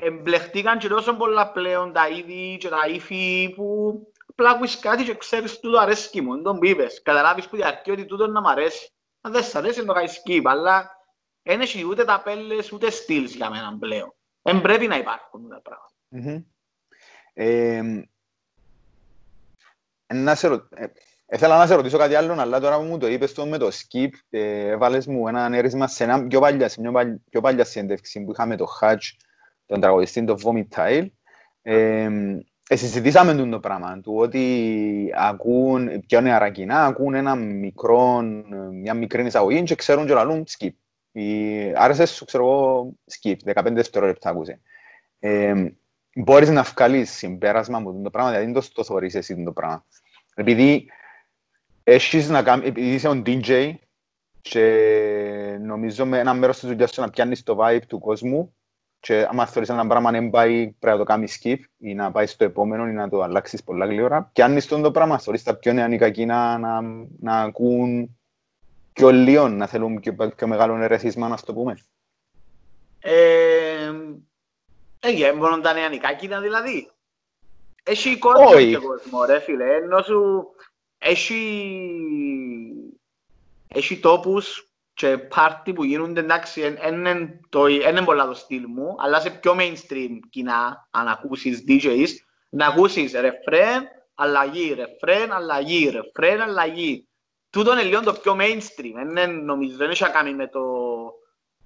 Εμπλεχτήκαν 0.04 0.78
και 0.78 0.88
τόσο 0.88 1.14
πολλά 1.14 1.52
πλέον 1.52 1.94
τα 1.94 2.10
είδη 2.10 2.58
και 2.60 2.70
τα 2.70 2.88
ύφη 2.88 3.54
που 3.56 3.96
πλάκουεις 4.36 4.80
κάτι 4.80 5.04
και 5.04 5.16
ξέρεις 5.16 5.60
τούτο 5.60 5.78
αρέσκει 5.78 6.22
μου, 6.22 6.42
τον 6.42 6.60
πείπες. 6.60 7.02
Καταλάβεις 7.02 7.48
που 7.48 7.56
την 7.56 7.71
αρκή 7.71 7.92
ότι 7.92 8.06
τούτο 8.06 8.28
να 8.28 8.42
μ' 8.42 8.48
αρέσει. 8.48 8.92
Αν 9.22 9.32
δεν 9.32 9.44
σ' 9.44 9.56
αρέσει, 9.56 9.86
το 9.86 9.94
κάνεις 9.94 10.22
skip, 10.26 10.42
αλλά 10.44 10.90
δεν 11.44 11.62
έχει 11.62 11.86
ούτε 11.86 12.06
ταπέλες, 12.06 12.72
ούτε 12.72 12.90
στυλς 12.90 13.34
για 13.34 13.50
μένα 13.50 13.78
πλέον. 13.80 14.14
Δεν 14.42 14.62
πρέπει 14.62 14.88
να 14.88 14.98
υπάρχουν 14.98 15.50
τα 15.50 15.62
πράγματα. 15.62 15.92
Mm-hmm. 16.12 16.44
Ε, 17.34 17.82
να 20.14 20.36
σε 20.36 20.48
ρω... 20.48 20.68
ε, 20.70 20.86
ήθελα 21.32 21.58
να 21.58 21.68
σε 21.68 21.76
ρωτήσω 21.76 21.98
κάτι 21.98 22.16
άλλο, 22.16 22.36
αλλά 22.40 22.60
τώρα 22.60 22.78
που 22.78 22.84
μου 22.84 22.98
το 22.98 23.08
είπες 23.08 23.34
το 23.34 23.46
με 23.46 23.58
το 23.58 23.68
skip, 23.68 24.10
ε, 24.30 24.68
έβαλες 24.68 25.08
μου 25.08 25.28
ένα 25.28 25.50
έρισμα 25.54 25.88
σε 25.88 26.04
ένα 26.04 26.28
πιο 26.28 26.40
παλιά, 26.40 26.70
σε 26.70 26.82
μια 26.82 27.20
πιο 27.30 27.42
παλιά 27.42 27.66
συνέντευξη 27.66 28.24
που 28.24 28.32
είχαμε 28.32 28.56
το 28.56 28.66
Hatch, 28.82 29.12
τον 29.72 29.82
τραγουδιστή, 29.82 30.24
το 30.24 30.38
Vomitile. 30.44 31.06
Ε, 31.62 32.10
ε, 32.68 32.76
συζητήσαμε 32.76 33.34
το 33.34 33.60
πράγμα, 33.60 34.00
του 34.00 34.16
ότι 34.16 35.14
ακούν, 35.16 36.00
πιο 36.08 36.22
νεαρά 36.22 36.50
κοινά, 36.50 36.86
ακούν 36.86 37.14
ένα 37.14 37.36
μικρό, 37.36 38.22
μια 38.72 38.94
μικρή 38.94 39.26
εισαγωγή 39.26 39.64
και 39.64 39.76
ξέρουν 39.76 40.06
και 40.06 40.14
λαλούν 40.14 40.46
skip. 40.48 40.70
Η 41.12 41.28
RSS 41.72 42.08
σου, 42.08 42.26
ξέρω 42.26 42.44
εγώ, 42.44 42.94
skip, 43.12 43.36
15 43.54 43.74
δευτερόλεπτα 43.74 44.30
ακούσε. 44.30 44.60
Ε, 45.20 45.54
μπορείς 46.16 46.50
να 46.50 46.64
βγάλεις 46.64 47.12
συμπέρασμα 47.12 47.78
από 47.78 48.02
το 48.04 48.10
πράγμα, 48.10 48.32
δηλαδή 48.32 48.52
δεν 48.52 48.64
το 48.74 48.84
θεωρείς 48.84 49.16
εσύ 49.16 49.44
το 49.44 49.52
πράγμα. 49.52 49.86
Επειδή 50.36 50.86
έχεις 51.84 52.30
να 52.30 52.44
κάνεις, 52.44 52.68
επειδή 52.68 52.94
είσαι 52.94 53.08
ο 53.08 53.22
DJ 53.26 53.74
και 54.42 55.58
νομίζω 55.62 56.06
με 56.06 56.20
ένα 56.20 56.34
μέρος 56.34 56.60
της 56.60 56.70
δουλειάς 56.70 56.92
σου 56.92 57.02
να 57.02 57.10
πιάνεις 57.10 57.44
το 57.44 57.58
vibe 57.62 57.82
του 57.88 58.00
κόσμου 58.00 58.56
και 59.02 59.28
άμα 59.30 59.46
θεωρείς 59.46 59.70
ένα 59.70 59.88
πράγμα 59.88 60.12
να 60.12 60.30
πάει 60.30 60.72
πρέπει 60.80 60.98
να 60.98 60.98
το 60.98 61.04
κάνεις 61.04 61.42
skip 61.44 61.58
ή 61.78 61.94
να 61.94 62.12
πάει 62.12 62.26
στο 62.26 62.44
επόμενο 62.44 62.88
ή 62.88 62.92
να 62.92 63.10
το 63.10 63.22
αλλάξεις 63.22 63.64
πολλά 63.64 63.86
γλύωρα, 63.86 64.30
πιάνεις 64.34 64.68
το 64.68 64.92
πράγμα, 64.92 65.20
θεωρείς 65.20 65.44
τα 65.44 65.56
πιο 65.56 65.74
νεανικά 65.74 66.10
κοινά 66.10 66.58
να, 66.58 66.82
να 67.20 67.42
ακούν 67.42 68.18
πιο 68.94 69.12
λίγο, 69.12 69.48
να 69.48 69.68
θέλουν 69.68 70.00
πιο, 70.00 70.16
πιο 70.36 70.48
μεγάλο 70.48 70.76
ερεθίσμα, 70.76 71.28
να 71.28 71.38
το 71.38 71.54
πούμε. 71.54 71.78
Ε, 73.00 73.92
ε, 75.00 75.32
μόνο 75.32 75.60
τα 75.60 75.74
νεανικά 75.74 76.14
κοινά 76.14 76.42
δηλαδή. 76.42 76.92
Έχει 77.84 78.18
κόσμο 78.18 78.56
και 78.56 78.78
κόσμος 78.78 79.28
ρε 79.28 79.40
φίλε, 79.40 79.76
ενώ 79.76 80.02
σου 80.02 80.46
έχει, 80.98 81.42
έχει 83.68 84.00
τόπους 84.00 84.71
και 84.94 85.18
πάρτι 85.18 85.74
που 85.74 85.84
γίνονται 85.84 86.20
εντάξει, 86.20 86.78
είναι 87.90 88.02
πολλά 88.06 88.26
το 88.28 88.34
στυλ 88.34 88.64
μου, 88.68 88.96
αλλά 89.00 89.20
σε 89.20 89.30
πιο 89.30 89.56
mainstream 89.60 90.20
κοινά, 90.30 90.88
αν 90.92 91.08
ακούσεις 91.08 91.64
DJs, 91.68 92.10
να 92.50 92.68
ακούσεις 92.68 93.12
ρεφρέν, 93.12 93.88
αλλαγή, 94.16 94.74
ρεφρέν, 94.74 95.32
αλλαγή, 95.32 95.90
ρεφρέν, 95.90 96.42
αλλαγή. 96.42 97.08
Τούτο 97.50 97.72
είναι 97.72 97.84
λίγο 97.84 98.02
το 98.02 98.14
πιο 98.14 98.38
mainstream, 98.40 99.12
δεν 99.14 99.44
νομίζω, 99.44 99.78
δεν 99.78 99.90
έχει 99.90 100.04
να 100.04 100.10
κάνει 100.10 100.34
με 100.34 100.48
το, 100.48 100.62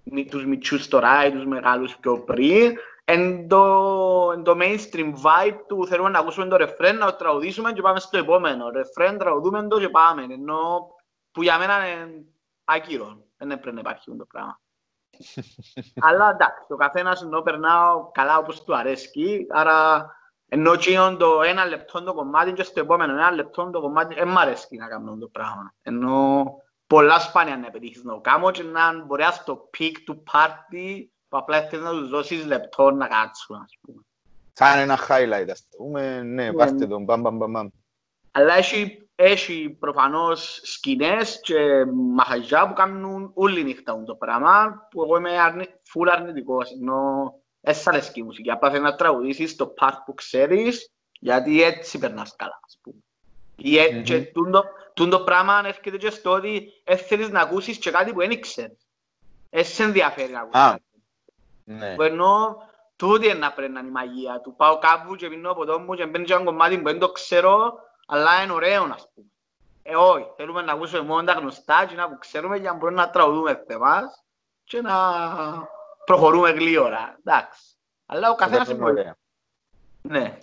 με 0.04 0.24
τους 0.24 0.46
μητσούς 0.46 0.88
τώρα 0.88 1.26
ή 1.26 1.32
τους 1.32 1.46
μεγάλους 1.46 1.98
πιο 1.98 2.20
πριν, 2.20 2.78
εν 3.08 3.48
το, 3.48 3.62
εν 4.34 4.44
το 4.44 4.58
mainstream 4.62 5.14
vibe 5.14 5.58
του 5.68 5.88
θέλουμε 5.88 6.10
να 6.10 6.20
ακούσουμε 6.20 6.48
το 6.48 6.56
ρεφρέν, 6.56 6.98
να 6.98 7.06
το 7.06 7.16
τραγουδήσουμε 7.16 7.72
και 7.72 7.82
πάμε 7.82 8.00
στο 8.00 8.18
επόμενο. 8.18 8.70
Ρεφρέν, 8.70 9.18
τραγουδούμε 9.18 9.68
το 9.68 9.80
και 9.80 9.90
πάμε. 9.90 10.24
Ενώ 10.30 10.88
που 11.32 11.44
για 11.44 11.58
μένα 11.58 11.88
είναι 11.88 12.26
άκυρο. 12.66 13.26
Δεν 13.38 13.52
έπρεπε 13.52 13.72
να 13.72 13.80
υπάρχει 13.80 14.16
το 14.18 14.26
πράγμα. 14.26 14.60
Αλλά 16.00 16.30
εντάξει, 16.30 16.74
ο 16.74 16.76
καθένας 16.76 17.22
ενώ 17.22 17.42
περνάω 17.42 18.12
καλά 18.12 18.38
όπως 18.38 18.64
του 18.64 18.76
αρέσει, 18.76 19.48
άρα 19.50 20.10
ενώ 20.48 20.76
τσίον 20.76 21.18
το 21.18 21.42
ένα 21.42 21.66
λεπτό 21.66 22.04
το 22.04 22.14
κομμάτι 22.14 22.54
και 22.54 22.64
στο 22.64 22.80
επόμενο 22.80 23.14
ένα 23.14 23.32
λεπτό 23.32 23.70
το 23.70 23.82
κομμάτι, 23.82 24.16
δεν 24.16 24.28
μ' 24.28 24.38
αρέσει 24.38 24.76
να 24.76 24.88
κάνω 24.88 25.18
το 25.18 25.28
πράγμα. 25.28 25.74
Ενώ 25.82 26.46
πολλά 26.88 27.20
σπάνια 27.20 27.58
να 27.58 27.70
πετύχεις 27.70 28.04
να 28.04 28.20
κάνω 28.20 28.52
και 28.52 28.64
να 28.64 29.04
μπορεί 29.06 29.24
στο 29.32 29.70
peak 29.78 29.92
του 30.06 30.24
party 30.32 31.06
που 31.28 31.38
απλά 31.38 31.62
θέλεις 31.62 31.86
να 31.86 31.92
τους 31.92 32.10
δώσεις 32.10 32.46
λεπτό 32.46 32.92
να 32.92 33.08
κάτσουν, 33.08 33.56
ας 33.56 33.78
πούμε. 33.82 34.02
Σαν 34.54 34.78
ένα 34.78 35.00
highlight, 35.08 35.48
ας 35.52 35.68
πούμε, 35.78 36.22
ναι, 36.22 36.54
πάρτε 36.54 36.88
τον, 36.88 37.04
μπαμ, 37.04 37.22
μπαμ, 37.22 37.38
μπαμ. 37.38 37.68
Αλλά 38.32 38.54
έχει, 38.54 39.05
έχει 39.16 39.78
προφανώς 39.80 40.60
σκηνές 40.64 41.40
και 41.44 41.86
μαχαζιά 42.16 42.68
που 42.68 42.74
κάνουν 42.74 43.32
όλη 43.34 43.64
νύχτα 43.64 44.04
το 44.04 44.16
πράγμα, 44.16 44.88
που 44.90 45.04
εγώ 45.04 45.18
είμαι 45.18 45.40
αρνη, 45.40 45.66
φουλ 45.84 46.10
αρνητικός, 46.10 46.72
ενώ 46.72 47.34
έσαι 47.62 47.90
αρέσκει 47.90 48.20
η 48.20 48.24
μουσική. 48.24 48.52
Απλά 48.52 48.70
θέλει 48.70 48.84
να 48.84 48.96
τραγουδήσεις 48.96 49.56
το 49.56 49.74
part 49.80 49.98
που 50.06 50.14
ξέρεις, 50.14 50.94
γιατί 51.20 51.64
έτσι 51.64 52.00
περνάς 52.00 52.36
καλά, 52.36 52.60
ας 52.66 52.80
πούμε. 52.82 52.98
Ή 53.58 53.78
έτσι, 53.78 54.32
mm-hmm. 54.36 54.62
τούν 54.94 55.10
το 55.10 55.20
πράγμα 55.20 55.62
έρχεται 55.66 55.98
και 55.98 56.10
στο 56.10 56.32
ότι 56.32 56.72
θέλεις 57.08 57.30
να 57.30 57.42
ακούσεις 57.42 57.78
και 57.78 57.92
κάτι 57.92 58.14
που 58.14 58.20
δεν 58.20 58.42
ξέρεις. 58.42 58.88
Έτσι 59.50 59.84
ενδιαφέρει 59.84 60.32
να 60.32 60.40
ακούσεις. 60.40 60.86
Ναι. 61.64 61.96
Ενώ 62.00 62.58
τούτη 62.96 63.26
είναι 63.26 63.34
να 63.34 63.52
πρέπει 63.52 63.72
να 63.72 63.80
είναι 63.80 63.88
η 63.88 63.92
μαγεία 63.92 64.42
του. 64.42 64.56
Πάω 64.56 64.78
κάπου 64.78 65.16
και 65.16 65.28
πίνω 65.28 65.52
από 65.52 65.66
το 65.66 65.80
μου 65.80 65.94
και 65.96 66.06
μπαίνει 66.06 66.26
και 66.26 66.34
ένα 66.34 66.44
κομμάτι 66.44 66.78
που 66.78 66.84
δεν 66.84 67.00
το 67.00 67.12
ξέρω, 67.12 67.74
αλλά 68.06 68.44
είναι 68.44 68.52
ωραίο 68.54 68.86
να 68.86 68.96
πούμε. 69.14 69.28
Ε, 69.84 69.96
όχι, 69.96 70.28
θέλουμε 70.36 70.62
να 70.62 70.72
ακούσουμε 70.72 71.02
μόνο 71.02 71.24
τα 71.24 71.34
γνωστά 71.34 71.86
και 71.86 71.96
να 71.96 72.18
ξέρουμε 72.20 72.58
για 72.58 72.72
να 72.72 72.78
μπορούμε 72.78 73.02
να 73.02 73.10
τραγουδούμε 73.10 73.64
θεμάς 73.68 74.24
και 74.64 74.82
να 74.82 74.94
προχωρούμε 76.06 76.50
γλύωρα. 76.50 77.18
Εντάξει. 77.20 77.76
Αλλά 78.06 78.30
ο 78.30 78.36
καθένας 78.36 78.70
είναι 78.70 78.80
πολύ. 78.80 79.12
Ναι. 80.02 80.38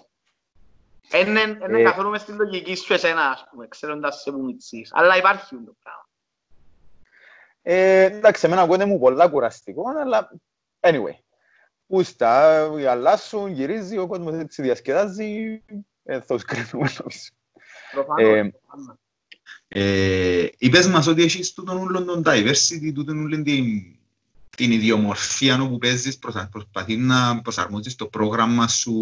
Είναι, 1.13 1.41
είναι 1.41 1.81
ε... 1.81 1.83
καθόλου 1.83 2.11
μες 2.11 2.21
στη 2.21 2.33
λογική 2.33 2.75
σου 2.75 2.93
εσένα, 2.93 3.29
ας 3.29 3.47
πούμε, 3.51 3.69
ξέροντας 3.69 4.21
σε 4.21 4.31
που 4.31 4.45
μητσείς. 4.45 4.91
Αλλά 4.93 5.17
υπάρχει 5.17 5.49
το 5.49 5.77
πράγμα. 5.83 6.09
Ε, 7.63 8.03
εντάξει, 8.03 8.47
εμένα 8.47 8.63
ακούγεται 8.63 8.85
μου 8.85 8.99
πολλά 8.99 9.29
κουραστικό, 9.29 9.83
αλλά 10.01 10.31
Anyway, 10.85 11.15
πούστα, 11.87 12.63
αλλάσουν, 12.91 13.51
γυρίζει, 13.51 13.99
ο 13.99 14.07
κόσμος 14.07 14.35
έτσι 14.35 14.63
διασκεδάζει, 14.63 15.63
ε, 16.03 16.21
θα 16.21 16.35
τους 16.35 16.45
κρίνουμε 16.45 16.91
νομίζω. 16.99 17.31
Ε, 19.75 20.47
είπες 20.59 20.87
μας 20.87 21.07
ότι 21.07 21.23
έχεις 21.23 21.53
τούτον 21.53 21.77
ούλον 21.77 22.05
τον 22.05 22.23
diversity, 22.27 22.93
τούτον 22.95 23.19
ούλον 23.19 23.43
την, 23.43 23.67
την 24.57 24.73
ιδιομορφία 24.73 25.63
όπου 25.63 25.79
παίζεις, 25.79 26.19
προσπαθείς 26.19 26.97
να 26.97 27.41
προσαρμόζεις 27.43 27.95
το 27.95 28.07
πρόγραμμα 28.07 28.69
σου 28.69 28.93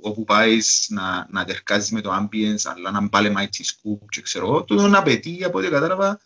όπου 0.00 0.24
πάεις 0.24 0.86
να, 0.88 1.26
να 1.30 1.44
τερκάζεις 1.44 1.90
με 1.90 2.00
το 2.00 2.10
ambience, 2.12 2.62
αλλά 2.64 2.90
να 2.90 3.08
πάλι 3.08 3.34
mighty 3.36 3.62
scoop 3.64 3.98
και 4.08 4.20
ξέρω, 4.20 4.64
τούτον 4.64 4.94
απαιτεί 4.94 5.44
από 5.44 5.58
ό,τι 5.58 5.68
κατάλαβα 5.68 6.20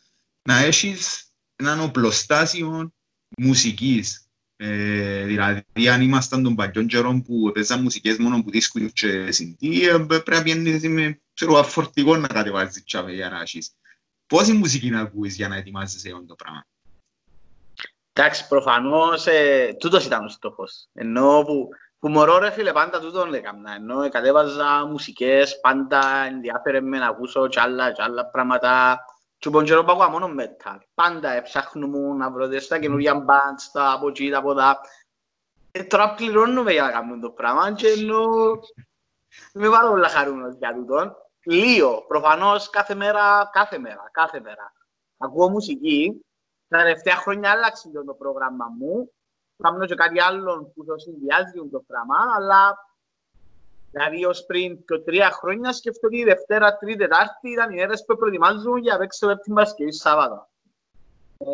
να 0.48 0.58
έχεις 0.58 1.24
έναν 1.56 1.80
οπλοστάσιο 1.80 2.92
μουσικής. 3.38 4.28
Ε, 4.56 5.24
δηλαδή, 5.24 5.88
αν 5.92 6.00
ήμασταν 6.00 6.42
των 6.42 6.54
παλιών 6.54 6.86
καιρών 6.86 7.22
που 7.22 7.50
παίζαν 7.54 7.82
μουσικές 7.82 8.16
μόνο 8.16 8.42
που 8.42 8.50
δίσκους 8.50 8.92
και 8.92 9.32
συντή, 9.32 9.88
ε, 9.88 9.98
πρέπει 9.98 10.30
να 10.30 10.42
πιένεις 10.42 10.88
με 10.88 11.20
ξέρω, 11.34 11.58
αφορτικό 11.58 12.16
να 12.16 12.26
κατεβάζεις 12.26 12.84
τσάβε 12.84 13.12
για 13.12 13.28
να 13.28 13.40
έχεις. 13.40 13.74
Πόση 14.26 14.52
μουσική 14.52 14.90
να 14.90 15.00
ακούεις 15.00 15.36
για 15.36 15.48
να 15.48 15.56
ετοιμάζεσαι 15.56 16.10
αυτό 16.12 16.26
το 16.26 16.34
πράγμα; 16.34 16.66
Εντάξει, 18.12 18.48
προφανώς 18.48 19.26
ε, 19.26 19.76
τούτος 19.78 20.04
ήταν 20.04 20.24
ο 20.24 20.28
στόχος. 20.28 20.88
Ενώ 20.92 21.42
που, 21.46 21.68
που 21.98 22.08
μωρό 22.08 22.38
ρε 22.38 22.50
φίλε 22.50 22.72
πάντα 22.72 23.00
τούτον 23.00 23.28
λέγαμε. 23.28 23.74
Ενώ 23.74 24.08
κατέβαζα 24.08 24.86
μουσικές, 24.86 25.60
πάντα 25.60 26.24
ενδιαφέρε 26.26 26.80
με 26.80 26.98
να 26.98 27.06
ακούσω 27.06 27.48
κι 27.48 27.60
άλλα, 27.60 27.92
κι 27.92 28.02
άλλα 28.02 28.26
πράγματα 28.26 28.98
και 29.38 29.50
τον 29.50 29.64
καιρό 29.64 29.84
πάγω 29.84 30.08
μόνο 30.08 30.30
metal. 30.38 30.78
Πάντα 30.94 31.42
ψάχνουμε 31.42 31.98
να 31.98 32.30
βρω 32.30 32.60
στα 32.60 32.78
καινούργια 32.78 33.24
bands, 33.24 33.70
τα 33.72 33.92
από 33.92 34.08
εκεί, 34.08 34.30
τα 34.30 34.38
από 34.38 34.50
εδώ. 34.50 34.62
Ε, 35.70 35.84
τώρα 35.84 36.14
πληρώνουμε 36.14 36.72
για 36.72 36.82
να 36.82 36.90
κάνουμε 36.90 37.20
το 37.20 37.30
πράγμα 37.30 37.72
και 37.72 37.88
ενώ 37.88 38.24
είμαι 39.54 39.68
πάρα 39.68 39.88
πολύ 39.88 40.08
χαρούμενος 40.08 40.54
για 40.58 40.74
τούτο. 40.74 41.16
Λίγο, 41.44 42.04
προφανώς 42.08 42.70
κάθε 42.70 42.94
μέρα, 42.94 43.50
κάθε 43.52 43.78
μέρα, 43.78 44.08
κάθε 44.12 44.40
μέρα. 44.40 44.72
Ακούω 45.18 45.48
μουσική, 45.48 46.24
τα 46.68 46.78
τελευταία 46.78 47.16
χρόνια 47.16 47.50
άλλαξε 47.50 47.90
το 48.06 48.14
πρόγραμμα 48.14 48.66
μου. 48.78 49.12
Κάνω 49.62 49.86
και 49.86 49.94
κάτι 49.94 50.20
άλλο 50.20 50.72
που 50.74 50.84
το 50.84 50.98
συνδυάζει 50.98 51.68
το 51.70 51.84
πράγμα, 51.86 52.16
αλλά 52.36 52.78
Δηλαδή, 53.94 54.24
ως 54.24 54.44
πριν 54.44 54.84
και 54.84 54.98
τρία 54.98 55.30
χρόνια 55.30 55.72
σκέφτομαι 55.72 56.16
ότι 56.16 56.24
η 56.24 56.24
Δευτέρα, 56.24 56.76
Τρίτη, 56.76 56.98
Τετάρτη 56.98 57.50
ήταν 57.50 57.72
οι 57.72 57.74
μέρες 57.74 58.04
που 58.04 58.16
προετοιμάζουν 58.16 58.76
για 58.76 58.92
να 58.92 58.98
παίξω 58.98 59.38
την 59.38 59.54
Παρασκευή 59.54 59.92
Σάββατο. 59.92 60.48
Ε, 61.38 61.46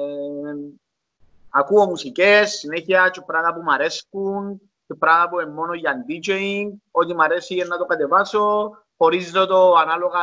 ακούω 1.50 1.86
μουσικές, 1.86 2.50
συνέχεια 2.50 3.08
και 3.08 3.20
πράγματα 3.20 3.54
που 3.54 3.60
μου 3.60 3.72
αρέσκουν, 3.72 4.60
και 4.86 4.94
πράγματα 4.94 5.28
που 5.30 5.40
είναι 5.40 5.50
μόνο 5.50 5.74
για 5.74 6.04
DJing, 6.08 6.68
ό,τι 6.90 7.14
μου 7.14 7.22
αρέσει 7.22 7.64
να 7.68 7.78
το 7.78 7.84
κατεβάσω, 7.84 8.70
χωρίζω 9.00 9.46
το 9.46 9.74
ανάλογα, 9.74 10.22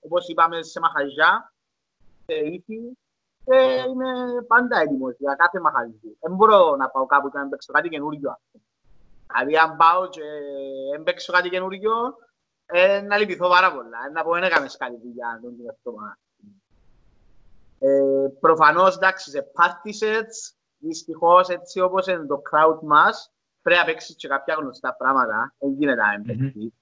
όπως 0.00 0.28
είπαμε, 0.28 0.62
σε 0.62 0.80
μαχαζιά, 0.80 1.54
σε 2.26 2.34
ήθη, 2.34 2.98
και 3.44 3.56
είμαι 3.88 4.10
πάντα 4.46 4.80
έτοιμος 4.80 5.14
για 5.18 5.34
κάθε 5.34 5.60
μαχαζί. 5.60 6.16
Δεν 6.20 6.34
μπορώ 6.34 6.76
να 6.76 6.88
πάω 6.88 7.06
κάπου 7.06 7.30
και 7.30 7.38
να 7.38 7.48
παίξω 7.48 7.72
κάτι 7.72 7.88
καινούργιο. 7.88 8.40
Δηλαδή 9.26 9.56
αν 9.56 9.76
πάω 9.76 10.08
και 10.08 10.22
έμπαιξω 10.94 11.32
κάτι 11.32 11.48
καινούργιο, 11.48 11.92
ε, 12.66 13.00
να 13.00 13.16
λυπηθώ 13.16 13.48
πάρα 13.48 13.72
πολλά. 13.74 13.98
Ε, 14.06 14.10
να 14.10 14.22
πω, 14.22 14.32
δεν 14.32 14.42
έκαμε 14.42 14.66
καλή 14.78 14.98
δουλειά 15.02 15.40
τον 15.42 15.56
τελευταίο 15.56 15.94
ε, 17.78 18.28
προφανώς, 18.40 18.96
εντάξει, 18.96 19.30
σε 19.30 19.50
party 19.54 19.90
sets, 20.02 20.54
δυστυχώς, 20.78 21.48
έτσι 21.48 21.80
όπως 21.80 22.06
είναι 22.06 22.26
το 22.26 22.42
crowd 22.50 22.78
μας, 22.82 23.32
πρέπει 23.62 23.80
να 23.80 23.86
παίξεις 23.86 24.16
και 24.16 24.28
κάποια 24.28 24.54
γνωστά 24.54 24.94
πράγματα, 24.94 25.54
δεν 25.58 25.70
γίνεται 25.70 26.00
να 26.02 26.12
εμπαιχθεί. 26.12 26.72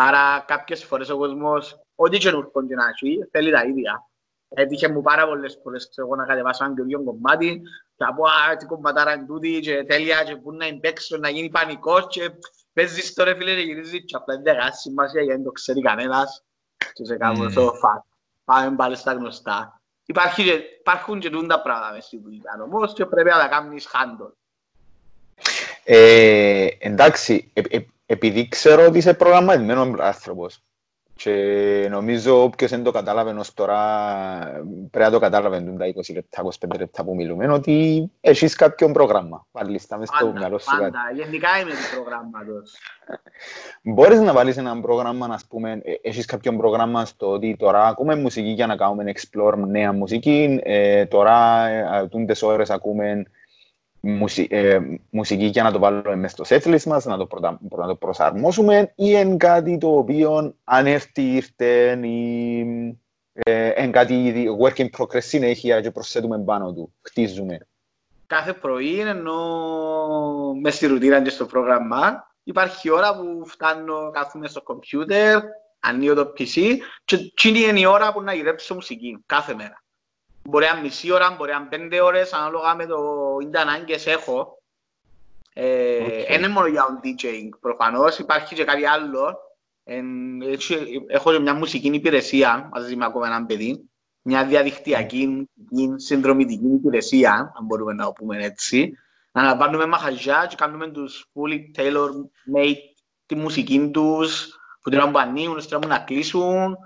Άρα 0.00 0.44
κάποιες 0.46 0.84
φορές 0.84 1.08
ο 1.08 1.16
κόσμος, 1.16 1.80
ό,τι 1.94 2.18
και 2.18 2.30
νουρκον 2.30 2.68
και 2.68 2.74
να 2.74 2.84
έχει, 2.88 3.28
θέλει 3.30 3.50
τα 3.50 3.64
ίδια. 3.64 4.08
Έτυχε 4.48 4.88
μου 4.88 5.02
πάρα 5.02 5.26
πολλές 5.26 5.58
φορές 5.62 5.88
ξέρω, 5.88 6.14
να 6.14 6.24
κατεβάσω 6.24 6.64
ένα 6.64 6.74
καινούριο 6.74 7.04
κομμάτι 7.04 7.60
και 7.96 8.04
από 8.04 8.24
α, 8.24 8.56
τι 8.56 8.66
κομματάρα 8.66 9.12
είναι 9.12 9.26
τούτη 9.26 9.60
και 9.60 9.84
τέλεια 9.84 10.24
και 10.24 10.36
πού 10.36 10.52
να 10.52 10.66
παίξω, 10.80 11.16
να 11.16 11.28
γίνει 11.28 11.48
πανικός 11.48 12.06
και 12.08 12.30
παίζεις 12.72 13.14
τώρα 13.14 13.34
φίλε 13.34 13.54
και 13.54 13.60
γυρίζεις 13.60 14.04
και 14.04 14.16
απλά 14.16 14.40
δεν 14.40 14.56
έχει 14.56 14.76
σημασία 14.76 15.22
γιατί 15.22 15.36
δεν 15.36 15.44
το 15.44 15.50
ξέρει 15.50 15.80
κανένας 15.80 16.44
και 16.92 17.04
σε 17.04 17.16
κάνω 17.16 17.50
το 17.50 17.72
φακ. 17.72 18.02
Πάμε 18.44 18.76
πάλι 18.76 18.96
στα 18.96 19.12
γνωστά. 19.12 19.80
Υπάρχει, 20.06 20.42
υπάρχουν 20.78 21.20
και 21.20 21.30
τούντα 21.30 21.62
πράγματα 21.62 21.92
μες 21.92 22.04
στη 22.04 22.20
δουλειά 22.20 22.58
όμως 22.64 22.92
και 22.92 23.06
πρέπει 23.06 23.28
να 23.28 23.38
τα 23.38 23.48
κάνεις 23.48 23.88
handle. 23.92 24.32
Ε, 25.84 26.68
εντάξει, 26.78 27.50
ε, 27.52 27.60
ε, 27.68 27.86
επειδή 28.10 28.48
ξέρω 28.48 28.86
ότι 28.86 28.98
είσαι 28.98 29.14
προγραμματισμένος 29.14 30.00
άνθρωπος 30.00 30.62
και 31.14 31.86
νομίζω 31.90 32.42
όποιος 32.42 32.70
δεν 32.70 32.82
το 32.82 32.90
κατάλαβε 32.90 33.30
ως 33.30 33.54
τώρα 33.54 33.78
πρέπει 34.90 35.04
να 35.04 35.10
το 35.10 35.18
κατάλαβε 35.18 35.60
τα 35.60 35.86
20 35.86 36.14
λεπτά, 36.14 36.42
25 36.68 36.78
λεπτά 36.78 37.04
που 37.04 37.14
μιλούμε 37.14 37.46
ότι 37.52 38.10
έχεις 38.20 38.54
κάποιο 38.54 38.90
πρόγραμμα. 38.90 39.46
Πάλι 39.50 39.78
στα 39.78 39.98
μες 39.98 40.08
στο 40.08 40.32
μυαλό 40.32 40.58
σου 40.58 40.76
Πάντα, 40.78 40.98
γενικά 41.14 41.48
είμαι 41.60 41.70
του 41.70 41.94
προγράμματος. 41.94 42.76
Μπορείς 43.82 44.20
να 44.20 44.32
βάλεις 44.32 44.56
ένα 44.56 44.80
πρόγραμμα, 44.80 45.26
να 45.26 45.38
πούμε, 45.48 45.80
ε, 45.84 45.92
έχεις 46.02 46.24
κάποιο 46.24 46.56
πρόγραμμα 46.56 47.04
στο 47.04 47.30
ότι 47.30 47.56
τώρα 47.58 47.86
ακούμε 47.86 48.16
μουσική 48.16 48.48
για 48.48 48.66
να 48.66 48.76
κάνουμε 48.76 49.12
explore 49.14 49.54
νέα 49.66 49.92
μουσική, 49.92 50.60
ε, 50.62 51.06
τώρα 51.06 51.66
ε, 51.66 52.06
τούντες 52.10 52.42
ώρες 52.42 52.70
ακούμε 52.70 53.22
μουσι, 54.08 54.46
ε, 54.50 54.78
μουσική 55.10 55.44
για 55.44 55.62
να 55.62 55.72
το 55.72 55.78
βάλουμε 55.78 56.16
μέσα 56.16 56.44
στο 56.44 56.56
setlist 56.56 56.82
μας, 56.82 57.04
να 57.04 57.16
το, 57.16 57.26
προτα, 57.26 57.58
να 57.76 57.86
το 57.86 57.94
προσαρμόσουμε 57.94 58.80
ή 58.80 58.92
είναι 58.96 59.36
κάτι 59.36 59.78
το 59.78 59.96
οποίο 59.96 60.54
αν 60.64 60.86
έρθει 60.86 61.22
ήρθε 61.22 61.98
ή 62.02 62.60
ε, 63.32 63.82
είναι 63.82 63.90
κάτι 63.90 64.46
work 64.60 64.76
in 64.76 64.86
progress 64.98 65.22
συνέχεια 65.22 65.80
και 65.80 65.90
προσθέτουμε 65.90 66.38
πάνω 66.38 66.72
του, 66.72 66.92
χτίζουμε. 67.02 67.58
Κάθε 68.26 68.52
πρωί 68.52 69.00
ενώ 69.00 69.34
μες 70.60 70.74
στη 70.74 70.86
ρουτίνα 70.86 71.22
και 71.22 71.30
στο 71.30 71.46
πρόγραμμα 71.46 72.32
υπάρχει 72.42 72.90
ώρα 72.90 73.16
που 73.16 73.46
φτάνω, 73.46 74.10
κάθομαι 74.10 74.48
στο 74.48 74.62
κομπιούτερ, 74.62 75.42
ανοίγω 75.80 76.14
το 76.14 76.32
PC 76.38 76.76
και 77.34 77.48
είναι 77.48 77.80
η 77.80 77.84
ώρα 77.84 78.12
που 78.12 78.22
να 78.22 78.34
γυρέψω 78.34 78.74
μουσική 78.74 79.22
κάθε 79.26 79.54
μέρα. 79.54 79.82
Μπορεί 80.48 80.66
να 80.74 80.80
μισή 80.80 81.12
ώρα, 81.12 81.34
μπορεί 81.38 81.52
να 81.52 81.62
πέντε 81.62 82.00
ώρες, 82.00 82.32
ανάλογα 82.32 82.74
με 82.74 82.86
το 82.86 82.98
ίντα 83.42 83.60
ανάγκες 83.60 84.06
έχω. 84.06 84.62
Ε, 85.52 86.04
okay. 86.06 86.36
Είναι 86.36 86.48
μόνο 86.48 86.66
για 86.66 86.84
τον 86.84 87.00
DJing, 87.02 87.48
προφανώς 87.60 88.18
υπάρχει 88.18 88.54
και 88.54 88.64
κάτι 88.64 88.86
άλλο. 88.86 89.38
Ε, 89.84 90.02
έχω 91.06 91.32
και 91.32 91.38
μια 91.38 91.54
μουσική 91.54 91.88
υπηρεσία 91.88 92.68
μαζί 92.72 92.96
με 92.96 93.04
ακόμα 93.04 93.26
έναν 93.26 93.46
παιδί. 93.46 93.88
Μια 94.22 94.44
διαδικτυακή 94.44 95.48
συνδρομητική 95.96 96.66
υπηρεσία, 96.66 97.32
αν 97.58 97.64
μπορούμε 97.64 97.92
να 97.92 98.04
το 98.04 98.12
πούμε 98.12 98.44
έτσι. 98.44 98.92
Να 99.32 99.40
αναλαμβάνουμε 99.40 99.86
μαχαζιά 99.86 100.46
και 100.48 100.56
κάνουμε 100.56 100.88
τους 100.88 101.30
fully 101.34 101.80
tailor-made 101.80 102.76
τη 103.26 103.34
μουσική 103.34 103.90
τους, 103.92 104.58
που 104.82 104.90
την 104.90 105.10
που 105.10 105.18
ανοίγουν, 105.18 105.60
να 105.86 105.98
κλείσουν, 105.98 106.76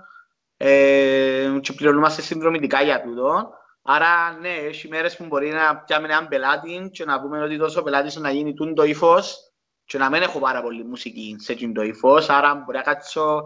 ε, 0.65 1.59
και 1.61 1.73
πληρωνόμαστε 1.73 2.21
συνδρομητικά 2.21 2.81
για 2.81 3.01
τούτο. 3.01 3.49
Άρα, 3.81 4.37
ναι, 4.41 4.49
έχει 4.49 4.87
μέρες 4.87 5.15
που 5.15 5.25
μπορεί 5.25 5.49
να 5.49 5.77
πιάμε 5.77 6.07
έναν 6.07 6.27
πελάτη 6.27 6.89
και 6.91 7.05
να 7.05 7.21
πούμε 7.21 7.41
ότι 7.41 7.57
τόσο 7.57 7.83
πελάτης 7.83 8.15
να 8.15 8.31
γίνει 8.31 8.53
τούν 8.53 8.75
το 8.75 8.83
ύφος 8.83 9.51
και 9.85 9.97
να 9.97 10.09
μην 10.09 10.21
έχω 10.21 10.39
πάρα 10.39 10.61
πολύ 10.61 10.83
μουσική 10.83 11.35
σε 11.39 11.55
τούν 11.55 11.73
το 11.73 11.81
ύφος. 11.81 12.29
Άρα, 12.29 12.55
μπορεί 12.55 12.77
να 12.77 12.83
κάτσω 12.83 13.43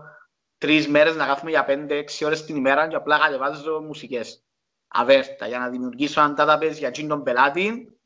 τρεις 0.57 0.87
μέρες 0.87 1.15
να 1.15 1.25
κάθομαι 1.25 1.49
για 1.49 1.65
πέντε-έξι 1.65 2.25
ώρες 2.25 2.45
την 2.45 2.55
ημέρα 2.55 2.87
και 2.87 2.95
απλά 2.95 3.17
κατεβάζω 3.17 3.81
μουσικές. 3.81 4.43
Αβέρτα, 4.87 5.47
για 5.47 5.59
να 5.59 5.69
δημιουργήσω 5.69 6.21
έναν 6.21 6.35
database 6.37 6.77
για 6.77 6.91
τον 6.91 7.23
πελάτη 7.23 7.97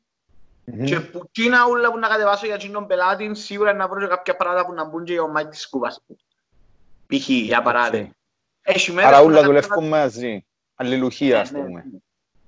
Mm-hmm. 0.66 0.84
Και 0.84 1.00
που 1.00 1.28
κείνα 1.32 1.64
όλα 1.64 1.92
που 1.92 1.98
να 1.98 2.08
κατεβάσω 2.08 2.46
για 2.46 2.58
τον 2.72 2.86
πελάτη, 2.86 3.34
σίγουρα 3.34 3.72
να 3.72 3.88
βρω 3.88 4.00
και 4.00 4.06
κάποια 4.06 4.36
πράγματα 4.36 4.66
που 4.66 4.72
να 4.72 4.84
μπουν 4.84 5.04
και 5.04 5.12
για 5.12 5.22
ο 5.22 5.28
Mighty 5.28 5.48
Scoop. 5.48 6.00
Π.χ. 7.06 7.28
για 7.28 7.62
παράδειγμα. 7.62 8.10
Άρα 9.04 9.20
όλα 9.20 9.42
δουλεύουν 9.42 9.88
μαζί. 9.88 10.46
Αλληλουχία, 10.74 11.40
ας 11.40 11.50
ναι, 11.50 11.58
ναι, 11.58 11.64
πούμε. 11.64 11.84
Ναι. 11.92 11.98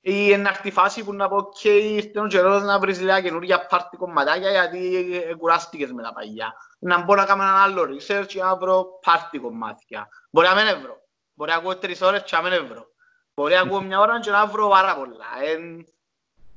Ή 0.07 0.29
είναι 0.31 0.49
αυτή 0.49 0.69
η 0.69 0.71
φάση 0.71 1.05
που 1.05 1.15
να 1.15 1.29
πω 1.29 1.49
και 1.61 1.69
ήρθε 1.69 2.21
ο 2.21 2.27
καιρός 2.27 2.63
να 2.63 2.79
βρεις 2.79 3.01
λίγα 3.01 3.21
καινούργια 3.21 3.67
πάρτι 3.67 3.97
κομματάκια 3.97 4.51
γιατί 4.51 5.07
κουράστηκες 5.39 5.93
με 5.93 6.03
τα 6.03 6.13
παγιά. 6.13 6.55
Να 6.79 7.03
μπορώ 7.03 7.21
να 7.21 7.27
κάνω 7.27 7.43
ένα 7.43 7.63
άλλο 7.63 7.83
research 7.83 8.29
για 8.29 8.45
να 8.45 8.57
βρω 8.57 8.99
πάρτι 9.03 9.39
κομμάτια. 9.39 10.09
Μπορεί 10.31 10.47
να 10.47 10.55
μην 10.55 10.67
ευρώ. 10.67 11.03
Μπορεί 11.35 11.51
να 11.51 11.57
ακούω 11.57 11.77
τρεις 11.77 12.03
ώρες 12.03 12.23
και 12.23 12.37
να 12.37 12.43
μην 12.43 12.53
ευρώ. 12.53 12.87
Μπορεί 13.35 13.55
να 13.55 13.61
ακούω 13.61 13.81
μια 13.81 14.01
ώρα 14.01 14.21
και 14.21 14.31
να 14.31 14.47
βρω 14.47 14.69
πάρα 14.69 14.97
πολλά. 14.97 15.27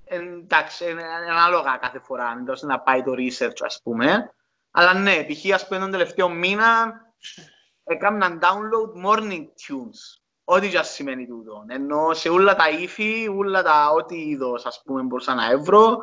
Εντάξει, 0.06 0.90
είναι 0.90 1.04
ανάλογα 1.30 1.78
κάθε 1.82 2.00
φορά 2.00 2.44
να 2.62 2.80
πάει 2.80 3.04
το 3.04 3.12
research 3.18 3.62
ας 3.66 3.80
πούμε. 3.84 4.34
Αλλά 4.72 4.94
ναι, 4.94 5.24
π.χ. 5.24 5.54
ας 5.54 5.68
πούμε 5.68 5.80
τον 5.80 5.92
τελευταίο 5.92 6.30
μήνα 6.30 7.02
έκαναν 7.88 8.40
download 8.42 9.06
morning 9.06 9.44
tunes. 9.44 10.22
Ό,τι 10.44 10.70
και 10.70 10.82
σημαίνει 10.84 11.28
τούτο. 11.28 11.66
Ενώ 11.68 12.14
σε 12.14 12.30
όλα 12.30 12.56
τα 12.56 12.70
ύφη, 12.70 13.30
όλα 13.38 13.64
τα 13.64 13.90
ό,τι 13.90 14.16
είδος, 14.16 14.66
ας 14.66 14.82
πούμε, 14.86 15.02
μπορούσα 15.02 15.34
να 15.34 15.52
έβρω, 15.52 15.98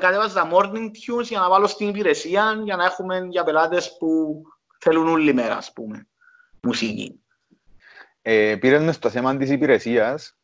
κατέβαζα 0.00 0.34
τα 0.34 0.50
morning 0.52 0.86
tunes 0.86 1.22
για 1.22 1.40
να 1.40 1.48
βάλω 1.48 1.66
στην 1.66 1.88
υπηρεσία, 1.88 2.60
για 2.64 2.76
να 2.76 2.84
έχουμε 2.84 3.26
για 3.30 3.44
πελάτες 3.44 3.96
που 3.96 4.42
θέλουν 4.78 5.08
όλη 5.08 5.34
μέρα, 5.34 5.56
ας 5.56 5.72
πούμε, 5.72 6.08
μουσική. 6.62 7.20
Ε, 8.22 8.56
πήραμε 8.56 8.92
στο 8.92 9.10
θέμα 9.10 9.36
της 9.36 9.50
υπηρεσίας. 9.50 10.34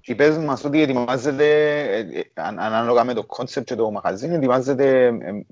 Είπες 0.00 0.36
μας 0.36 0.64
ότι 0.64 0.82
ετοιμάζεται, 0.82 1.80
ε, 1.92 1.98
ε, 1.98 2.30
ανάλογα 2.34 3.04
με 3.04 3.14
το 3.14 3.26
concept 3.28 3.64
και 3.64 3.74
το 3.74 3.90
μαγαζίνο, 3.90 4.34
ετοιμάζεται 4.34 5.06
ε, 5.06 5.46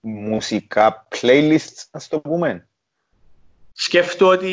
μουσικά 0.00 1.06
playlists, 1.20 1.84
ας 1.90 2.08
το 2.08 2.20
πούμε. 2.20 2.68
Σκέφτομαι 3.78 4.32
ότι 4.34 4.52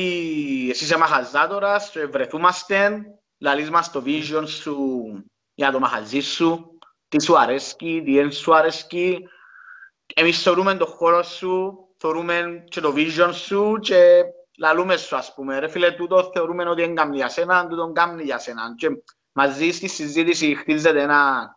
εσύ 0.69 0.83
είσαι 0.83 0.97
μαχαζάτορας 0.97 1.89
και 1.89 2.05
βρεθούμαστε, 2.05 3.05
λαλείς 3.37 3.69
μας 3.69 3.91
το 3.91 4.03
vision 4.05 4.43
σου 4.47 4.77
για 5.53 5.71
το 5.71 5.79
μαχαζί 5.79 6.19
σου, 6.19 6.77
τι 7.07 7.23
σου 7.23 7.39
αρέσκει, 7.39 8.01
τι 8.05 8.13
δεν 8.13 8.31
σου 8.31 8.55
αρέσκει. 8.55 9.27
Εμείς 10.15 10.41
θεωρούμε 10.41 10.75
το 10.75 10.85
χώρο 10.85 11.23
σου, 11.23 11.77
θεωρούμε 11.97 12.63
και 12.69 12.81
το 12.81 12.93
vision 12.95 13.29
σου 13.33 13.77
και 13.81 14.23
λαλούμε 14.57 14.97
σου 14.97 15.15
ας 15.15 15.33
πούμε. 15.33 15.59
Ρε 15.59 15.67
φίλε, 15.67 15.91
τούτο 15.91 16.29
θεωρούμε 16.33 16.69
ότι 16.69 16.83
είναι 16.83 16.93
κάνει 16.93 17.15
για 17.15 17.29
σένα, 17.29 17.67
τούτο 17.67 17.91
κάνει 17.93 18.23
για 18.23 18.39
σένα. 18.39 18.75
Και 18.77 18.87
μαζί 19.31 19.71
στη 19.71 19.87
συζήτηση 19.87 20.55
χτίζεται 20.55 21.01
ένα 21.01 21.51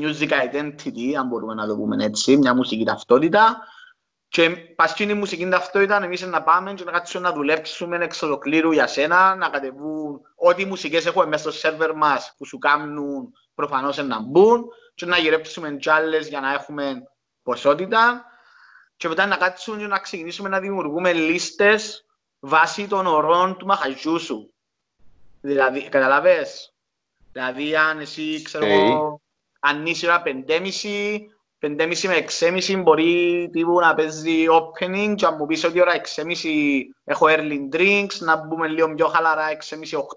music 0.00 0.28
identity, 0.28 1.12
αν 1.18 1.26
μπορούμε 1.26 1.54
να 1.54 1.66
το 1.66 1.76
πούμε 1.76 2.04
έτσι, 2.04 2.36
μια 2.36 2.54
μουσική 2.54 2.84
ταυτότητα, 2.84 3.58
και 4.28 4.50
παστίνη 4.50 5.14
μου 5.14 5.24
η 5.30 5.48
αυτό 5.54 5.80
ήταν 5.80 6.02
εμείς 6.02 6.22
να 6.22 6.42
πάμε 6.42 6.74
και 6.74 6.84
να 6.84 6.90
κάτσουμε 6.90 7.28
να 7.28 7.34
δουλέψουμε 7.34 7.96
εξ 7.96 8.22
ολοκλήρου 8.22 8.72
για 8.72 8.86
σένα, 8.86 9.34
να 9.34 9.48
κατεβούν 9.48 10.20
ό,τι 10.34 10.64
μουσικές 10.64 11.06
έχουμε 11.06 11.26
μέσα 11.26 11.42
στο 11.42 11.58
σερβερ 11.58 11.94
μας 11.94 12.34
που 12.36 12.46
σου 12.46 12.58
κάνουν 12.58 13.32
προφανώς 13.54 13.96
να 13.96 14.20
μπουν 14.20 14.64
και 14.94 15.06
να 15.06 15.18
γυρέψουμε 15.18 15.76
τσάλε 15.76 16.18
για 16.18 16.40
να 16.40 16.52
έχουμε 16.52 17.02
ποσότητα 17.42 18.24
και 18.96 19.08
μετά 19.08 19.26
να 19.26 19.36
κάτσουμε 19.36 19.78
και 19.78 19.86
να 19.86 19.98
ξεκινήσουμε 19.98 20.48
να 20.48 20.60
δημιουργούμε 20.60 21.12
λίστες 21.12 22.06
βάσει 22.40 22.86
των 22.86 23.06
ορών 23.06 23.56
του 23.56 23.66
μαχαζιού 23.66 24.18
σου. 24.18 24.54
Δηλαδή, 25.40 25.88
καταλαβες, 25.88 26.74
δηλαδή 27.32 27.76
αν 27.76 28.00
εσύ, 28.00 28.42
ξέρω, 28.42 28.66
okay. 28.66 29.20
αν 29.60 29.86
είσαι 29.86 30.22
5,5 30.24 30.62
5,5 31.60 32.06
με 32.06 32.24
6,5 32.70 32.82
μπορεί 32.82 33.48
τύπου, 33.52 33.80
να 33.80 33.94
παίζει 33.94 34.44
opening 34.50 35.14
και 35.16 35.26
αν 35.26 35.36
μου 35.38 35.46
πεις 35.46 35.64
ότι 35.64 35.80
ώρα 35.80 35.92
6,5 35.92 36.24
έχω 37.04 37.26
early 37.28 37.76
drinks, 37.76 38.18
να 38.18 38.36
μπούμε 38.36 38.68
λίγο 38.68 38.94
πιο 38.94 39.06
χαλαρά 39.06 39.44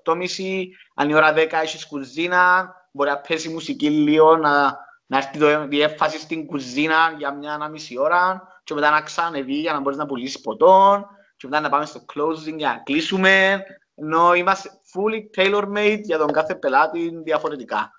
6,5-8,5, 0.05 0.65
αν 0.95 1.09
η 1.09 1.13
ώρα 1.13 1.33
10 1.33 1.47
έχεις 1.51 1.87
κουζίνα, 1.87 2.73
μπορεί 2.91 3.09
να 3.09 3.17
πέσει 3.17 3.49
μουσική 3.49 3.89
λίγο, 3.89 4.37
να, 4.37 4.77
να 5.05 5.17
έρθει 5.17 5.39
το 5.39 5.67
διέφαση 5.67 6.19
στην 6.19 6.45
κουζίνα 6.45 7.15
για 7.17 7.33
μια 7.33 7.53
ένα 7.53 7.69
μισή 7.69 7.99
ώρα 7.99 8.47
και 8.63 8.73
μετά 8.73 8.89
να 8.89 9.01
ξανεβεί 9.01 9.59
για 9.59 9.73
να 9.73 9.79
μπορείς 9.79 9.97
να 9.97 10.05
πουλήσεις 10.05 10.41
ποτόν 10.41 11.05
και 11.37 11.47
μετά 11.47 11.61
να 11.61 11.69
πάμε 11.69 11.85
στο 11.85 12.05
closing 12.13 12.55
για 12.57 12.67
να 12.67 12.77
κλείσουμε. 12.77 13.63
Ενώ 13.95 14.33
είμαστε 14.33 14.69
fully 14.93 15.39
tailor-made 15.39 16.01
για 16.03 16.17
τον 16.17 16.31
κάθε 16.31 16.55
πελάτη 16.55 17.21
διαφορετικά 17.23 17.91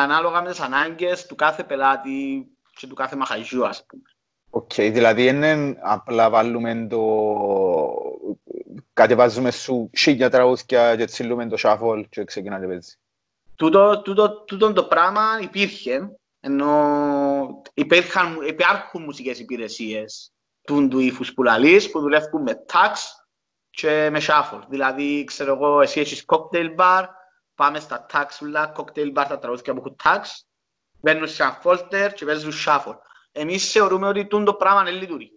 ανάλογα 0.00 0.42
με 0.42 0.50
τις 0.50 0.60
ανάγκες 0.60 1.26
του 1.26 1.34
κάθε 1.34 1.64
πελάτη 1.64 2.46
και 2.74 2.86
του 2.86 2.94
κάθε 2.94 3.16
μαχαζιού, 3.16 3.66
ας 3.66 3.86
πούμε. 3.86 4.02
Οκ, 4.50 4.72
δηλαδή 4.74 5.26
είναι 5.26 5.76
απλά 5.82 6.30
βάλουμε 6.30 6.86
το... 6.90 7.00
κατεβάζουμε 8.92 9.50
σου 9.50 9.90
χίλια 9.96 10.30
τραγούδια 10.30 10.96
και 10.96 11.04
τσιλούμε 11.04 11.46
το 11.46 11.56
shuffle 11.58 12.04
και 12.08 12.24
ξεκινάτε 12.24 12.66
παίζει. 12.66 12.96
Τούτο, 13.56 14.02
τούτο, 14.02 14.44
τούτο 14.44 14.72
το 14.72 14.84
πράγμα 14.84 15.22
υπήρχε, 15.40 16.16
ενώ 16.40 17.62
υπήρχαν, 17.74 18.38
υπάρχουν 18.46 19.02
μουσικές 19.02 19.38
υπηρεσίες 19.38 20.32
του, 20.62 20.88
του 20.88 20.98
ύφους 20.98 21.34
που 21.34 21.42
λαλείς, 21.42 21.90
που 21.90 22.00
δουλεύουν 22.00 22.42
με 22.42 22.64
tax 22.72 22.94
και 23.70 24.08
με 24.12 24.20
shuffle. 24.22 24.62
Δηλαδή, 24.68 25.24
ξέρω 25.24 25.54
εγώ, 25.54 25.80
εσύ 25.80 26.00
έχεις 26.00 26.24
cocktail 26.26 26.74
bar, 26.76 27.04
πάμε 27.62 27.80
στα 27.80 28.06
tax 28.12 28.26
ούλα, 28.42 28.72
cocktail 28.76 29.12
bar, 29.14 29.24
τα 29.28 29.38
τραγούδια 29.38 29.74
που 29.74 29.78
έχουν 29.78 29.96
tax, 30.04 30.20
μπαίνουν 31.00 31.28
σε 31.28 31.42
ένα 31.42 31.60
folder 31.62 32.10
και 32.14 32.24
παίζουν 32.24 32.52
shuffle. 32.66 32.96
Εμείς 33.32 33.70
θεωρούμε 33.70 34.06
ότι 34.06 34.26
το 34.26 34.54
πράγμα 34.54 34.82
δεν 34.82 34.94
λειτουργεί. 34.94 35.30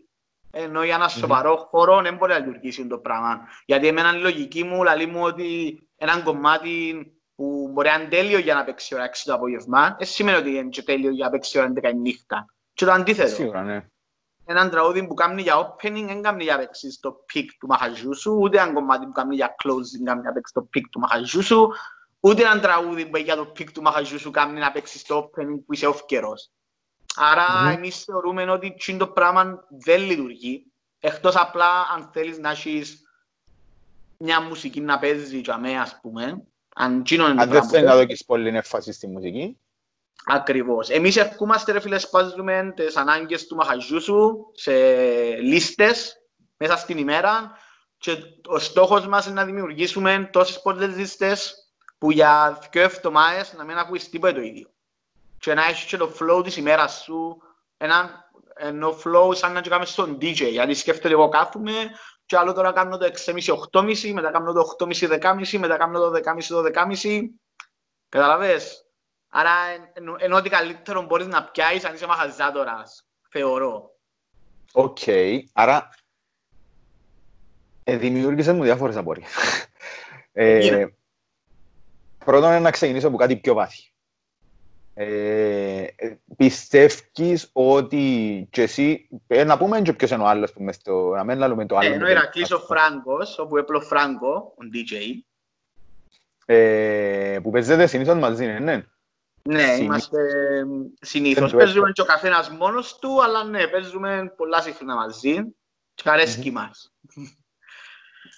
Ενώ 0.52 0.84
για 0.84 0.96
ένα 0.96 1.08
σοβαρό 1.08 1.68
χώρο 1.70 2.02
δεν 2.02 2.16
μπορεί 2.16 2.32
να 2.32 2.40
λειτουργήσει 2.40 2.88
το 2.88 2.98
πράγμα. 2.98 3.40
Γιατί 3.66 3.88
εμένα 3.88 4.18
η 4.18 4.22
λογική 4.22 4.64
μου 4.64 4.84
λέει 4.84 5.06
μου 5.06 5.24
ότι 5.24 5.80
ένα 5.96 6.22
κομμάτι 6.22 7.06
που 7.36 7.70
μπορεί 7.74 7.88
να 7.88 7.94
είναι 7.94 8.10
τέλειο 8.10 8.40
για 8.40 8.54
να 8.54 8.64
παίξει 8.64 8.96
ώρα 8.96 9.10
6 9.10 9.12
το 9.24 9.34
απόγευμα, 9.34 9.96
δεν 9.98 10.08
σημαίνει 10.08 10.38
ότι 10.38 10.50
είναι 10.50 10.70
τέλειο 10.86 11.12
για 11.12 11.26
να 11.26 11.32
παίξει 11.32 11.60
ώρα 11.60 11.72
11 11.76 11.90
η 11.90 11.96
νύχτα. 11.96 12.46
Και 12.74 12.86
το 12.86 12.92
αντίθετο. 12.92 13.30
Σίγουρα, 13.30 13.64
ναι. 13.64 13.88
Έναν 14.48 14.70
τραγούδι 14.70 15.08
που 15.08 15.14
κάνει 15.14 15.42
για 15.42 15.56
opening 15.58 16.06
δεν 16.08 16.22
κάνει 16.22 16.44
για 16.44 16.54
να 16.54 16.60
παίξει 16.60 16.92
στο 16.92 17.26
peak 17.34 17.46
του 17.60 17.68
μαχαζιού 17.68 18.16
σου, 18.16 18.38
ούτε 18.42 18.60
ένα 18.60 18.74
κομμάτι 18.74 19.06
που 19.06 19.12
κάνει 19.12 19.36
για 19.36 19.56
closing 19.64 20.04
κάνει 20.04 20.20
για 20.22 20.30
να 20.30 20.34
παίξει 20.34 20.52
στο 20.52 20.70
peak 20.76 20.84
του 20.92 21.00
μαχαζιού 21.00 21.44
σου, 21.44 21.74
ούτε 22.26 22.42
ένα 22.42 22.60
τραγούδι 22.60 23.06
που 23.06 23.18
για 23.18 23.36
το 23.36 23.52
peak 23.58 23.72
του 23.74 23.82
μαχαζιού 23.82 24.20
σου 24.20 24.32
κάνει 24.32 24.60
να 24.60 24.72
παίξεις 24.72 25.02
στο 25.02 25.30
opening 25.30 25.60
που 25.66 25.74
είσαι 25.74 25.88
off-καιρός. 25.88 26.52
Άρα 27.16 27.46
mm-hmm. 27.48 27.76
εμείς 27.76 28.04
θεωρούμε 28.04 28.52
ότι 28.52 28.76
το 28.98 29.08
πράγμα 29.08 29.68
δεν 29.70 30.02
λειτουργεί, 30.02 30.66
εκτός 31.00 31.36
απλά 31.36 31.82
αν 31.96 32.10
θέλεις 32.14 32.38
να 32.38 32.50
έχεις 32.50 33.02
μια 34.18 34.42
μουσική 34.42 34.82
να 34.82 35.00
παίζεις 35.00 35.32
για 35.32 35.58
μένα, 35.58 35.82
ας 35.82 36.00
πούμε. 36.02 36.44
Αν, 36.76 37.04
αν 37.18 37.50
δεν 37.50 37.64
θέλεις 37.64 37.86
να 37.86 37.96
δώσεις 37.96 38.26
πολύ 38.26 38.48
έμφαση 38.48 38.92
στη 38.92 39.08
μουσική. 39.08 39.58
Ακριβώς. 40.26 40.90
Εμείς 40.90 41.16
ερχόμαστε 41.16 41.72
ρε 41.72 41.80
φίλε 41.80 41.98
σπάζουμε 41.98 42.74
τις 42.76 42.96
ανάγκες 42.96 43.48
του 43.48 43.56
μαχαζιού 43.56 44.02
σου 44.02 44.46
σε 44.54 44.74
λίστες 45.36 46.22
μέσα 46.58 46.78
στην 46.78 46.98
ημέρα 46.98 47.52
και 47.98 48.18
ο 48.46 48.60
στόχος 48.60 49.08
μας 49.08 49.26
είναι 49.26 49.36
να 49.36 49.46
δημιουργήσουμε 49.46 50.30
τόσες 50.32 50.62
πολλές 50.62 50.96
λίστες 50.96 51.65
που 52.06 52.12
για 52.12 52.60
δύο 52.72 52.82
εβδομάδες 52.82 53.54
να 53.54 53.64
μην 53.64 53.78
ακούεις 53.78 54.10
τίποτα 54.10 54.34
το 54.34 54.42
ίδιο 54.42 54.70
και 55.38 55.54
να 55.54 55.66
έχεις 55.66 55.84
και 55.84 55.98
το 55.98 56.12
flow 56.20 56.44
της 56.44 56.58
ημέρας 56.58 57.02
σου, 57.04 57.38
ένα 57.78 58.30
ενώ 58.56 58.98
flow 59.04 59.36
σαν 59.36 59.52
να 59.54 59.62
κάνεις 59.62 59.90
στον 59.90 60.18
DJ, 60.22 60.50
γιατί 60.52 60.74
σκέφτεται 60.74 61.14
εγώ 61.14 61.30
κάθομαι 61.30 61.74
και 62.26 62.38
άλλο 62.38 62.54
τώρα 62.54 62.72
κάνω 62.72 62.98
το 62.98 63.12
6.30-8.30, 63.26 64.12
μετά 64.14 64.32
κάνω 64.32 64.54
το 64.54 64.76
8.30-10.30, 64.80 65.58
μετά 65.60 65.78
κάνω 65.78 66.00
το 66.00 66.22
10.30-12.30, 66.26 67.22
καταλαβες; 68.10 68.86
Άρα 69.30 69.52
ενώ, 69.94 70.16
ενώ 70.20 70.36
ότι 70.36 70.50
καλύτερο 70.50 71.02
μπορείς 71.02 71.28
να 71.28 71.44
πιάσεις 71.44 71.86
αν 71.86 71.94
είσαι 71.94 72.08
μαχαζάτορας, 72.08 73.08
θεωρώ. 73.30 73.96
Οκ, 74.72 74.98
okay. 75.06 75.40
άρα 75.54 75.90
ε, 77.84 77.98
δημιούργησες 77.98 78.54
μου 78.54 78.64
διάφορες 78.64 78.96
απορίες. 78.96 79.30
ε, 80.34 80.88
πρώτον 82.26 82.62
να 82.62 82.72
ξεκινήσω 82.72 83.08
από 83.08 83.18
κάτι 83.18 83.36
πιο 83.36 83.54
βάθη. 83.54 83.90
Ε, 84.98 85.86
πιστεύεις 86.38 87.50
ότι 87.54 88.48
και 88.52 88.62
εσύ, 88.62 89.10
ε, 89.28 89.44
να 89.44 89.58
πούμε 89.58 89.82
και 89.82 89.94
ποιος 89.94 90.12
είναι 90.12 90.24
ο 90.24 90.28
άλλος 90.28 90.54
που 90.54 90.64
μες 90.64 90.82
το, 90.82 91.10
να 91.10 91.24
μην 91.24 91.38
λαλούμε 91.38 91.66
το 91.66 91.78
άλλο. 91.78 91.94
Ενώ 91.94 92.10
Ηρακλής 92.10 92.52
ο 92.52 92.60
Φράγκος, 92.60 93.40
όπου 93.40 93.58
έπλο 93.58 93.82
Φράγκο, 93.82 94.54
ο 94.58 94.62
DJ. 94.74 94.94
Ε, 96.46 97.40
που 97.44 97.50
παίζετε 97.50 97.88
συνήθως 97.88 98.20
μαζί, 98.20 98.46
ναι. 98.46 98.60
Ναι, 98.60 98.84
ναι 99.44 99.76
είμαστε 99.76 100.18
συνήθως. 101.02 101.54
Παίζουμε 101.54 101.92
και 101.92 102.02
ο 102.02 102.06
καθένας 102.06 102.50
μόνος 102.50 103.00
του, 103.00 103.24
αλλά 103.24 103.44
ναι, 103.44 103.68
παίζουμε 103.68 104.34
πολλά 104.38 104.62
συχνά 104.62 104.96
μαζί 104.96 105.36
και 105.94 106.10
αρέσκει 106.10 106.52
μας. 106.52 106.94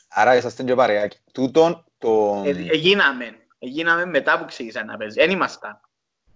Άρα 0.10 0.36
είσαστε 0.36 0.64
και 0.64 0.76
παρεάκι. 0.76 1.18
Τούτον 1.32 1.86
το... 1.98 2.44
Ε, 2.46 2.50
εγίναμε. 2.50 3.47
Εγίναμε 3.60 4.06
μετά 4.06 4.40
που 4.40 4.46
ξεκίνησαν 4.46 4.86
να 4.86 4.98
παίζει. 4.98 5.22
Εν 5.22 5.30
ήμασταν. 5.30 5.82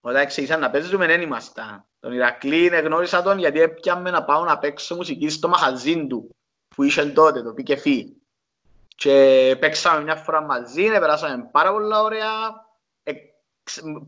Όταν 0.01 0.25
ξεκίνησαν 0.25 0.59
να 0.59 0.69
παίζουμε 0.69 1.05
δεν 1.05 1.21
ήμασταν. 1.21 1.85
Τον 1.99 2.13
Ηρακλή 2.13 2.67
γνώρισα 2.67 3.21
τον 3.21 3.37
γιατί 3.37 3.61
έπιαμε 3.61 4.09
να 4.11 4.23
πάω 4.23 4.43
να 4.43 4.57
παίξω 4.57 4.95
μουσική 4.95 5.29
στο 5.29 5.47
μαχαζίν 5.47 6.07
του 6.07 6.35
που 6.75 6.83
είχε 6.83 7.05
τότε, 7.05 7.41
το 7.41 7.53
πήκε 7.53 7.75
φύ. 7.75 8.15
Και 8.95 9.57
παίξαμε 9.59 10.03
μια 10.03 10.15
φορά 10.15 10.41
μαζί, 10.41 10.87
περάσαμε 10.87 11.49
πάρα 11.51 11.71
πολλά 11.71 12.01
ωραία. 12.01 12.29
Ε, 13.03 13.13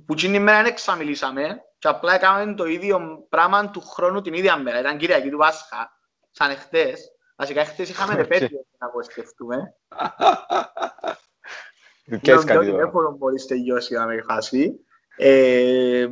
που 0.05 0.15
την 0.15 0.33
ημέρα 0.33 0.57
δεν 0.57 0.71
εξαμιλήσαμε 0.71 1.61
και 1.79 1.87
απλά 1.87 2.13
έκαναμε 2.13 2.53
το 2.53 2.65
ίδιο 2.65 3.25
πράγμα 3.29 3.69
του 3.69 3.81
χρόνου 3.81 4.21
την 4.21 4.33
ίδια 4.33 4.57
μέρα. 4.57 4.79
Ήταν 4.79 4.97
Κυριακή 4.97 5.29
του 5.29 5.37
Πάσχα, 5.37 5.99
σαν 6.31 6.51
εχθές. 6.51 7.11
Βασικά 7.35 7.61
εχθές 7.61 7.89
είχαμε 7.89 8.13
επέτειο 8.21 8.65
να 8.77 8.87
αποσκεφτούμε. 8.87 9.75
Και 12.21 12.31
έτσι 12.31 12.45
κάτι 12.45 12.69
τώρα. 12.69 12.91
Δεν 12.91 13.15
μπορείς 13.17 13.45
τελειώσει 13.45 13.93
να 13.93 14.05
με 14.05 14.23
χάσει. 14.27 14.79
Ε, 15.17 16.07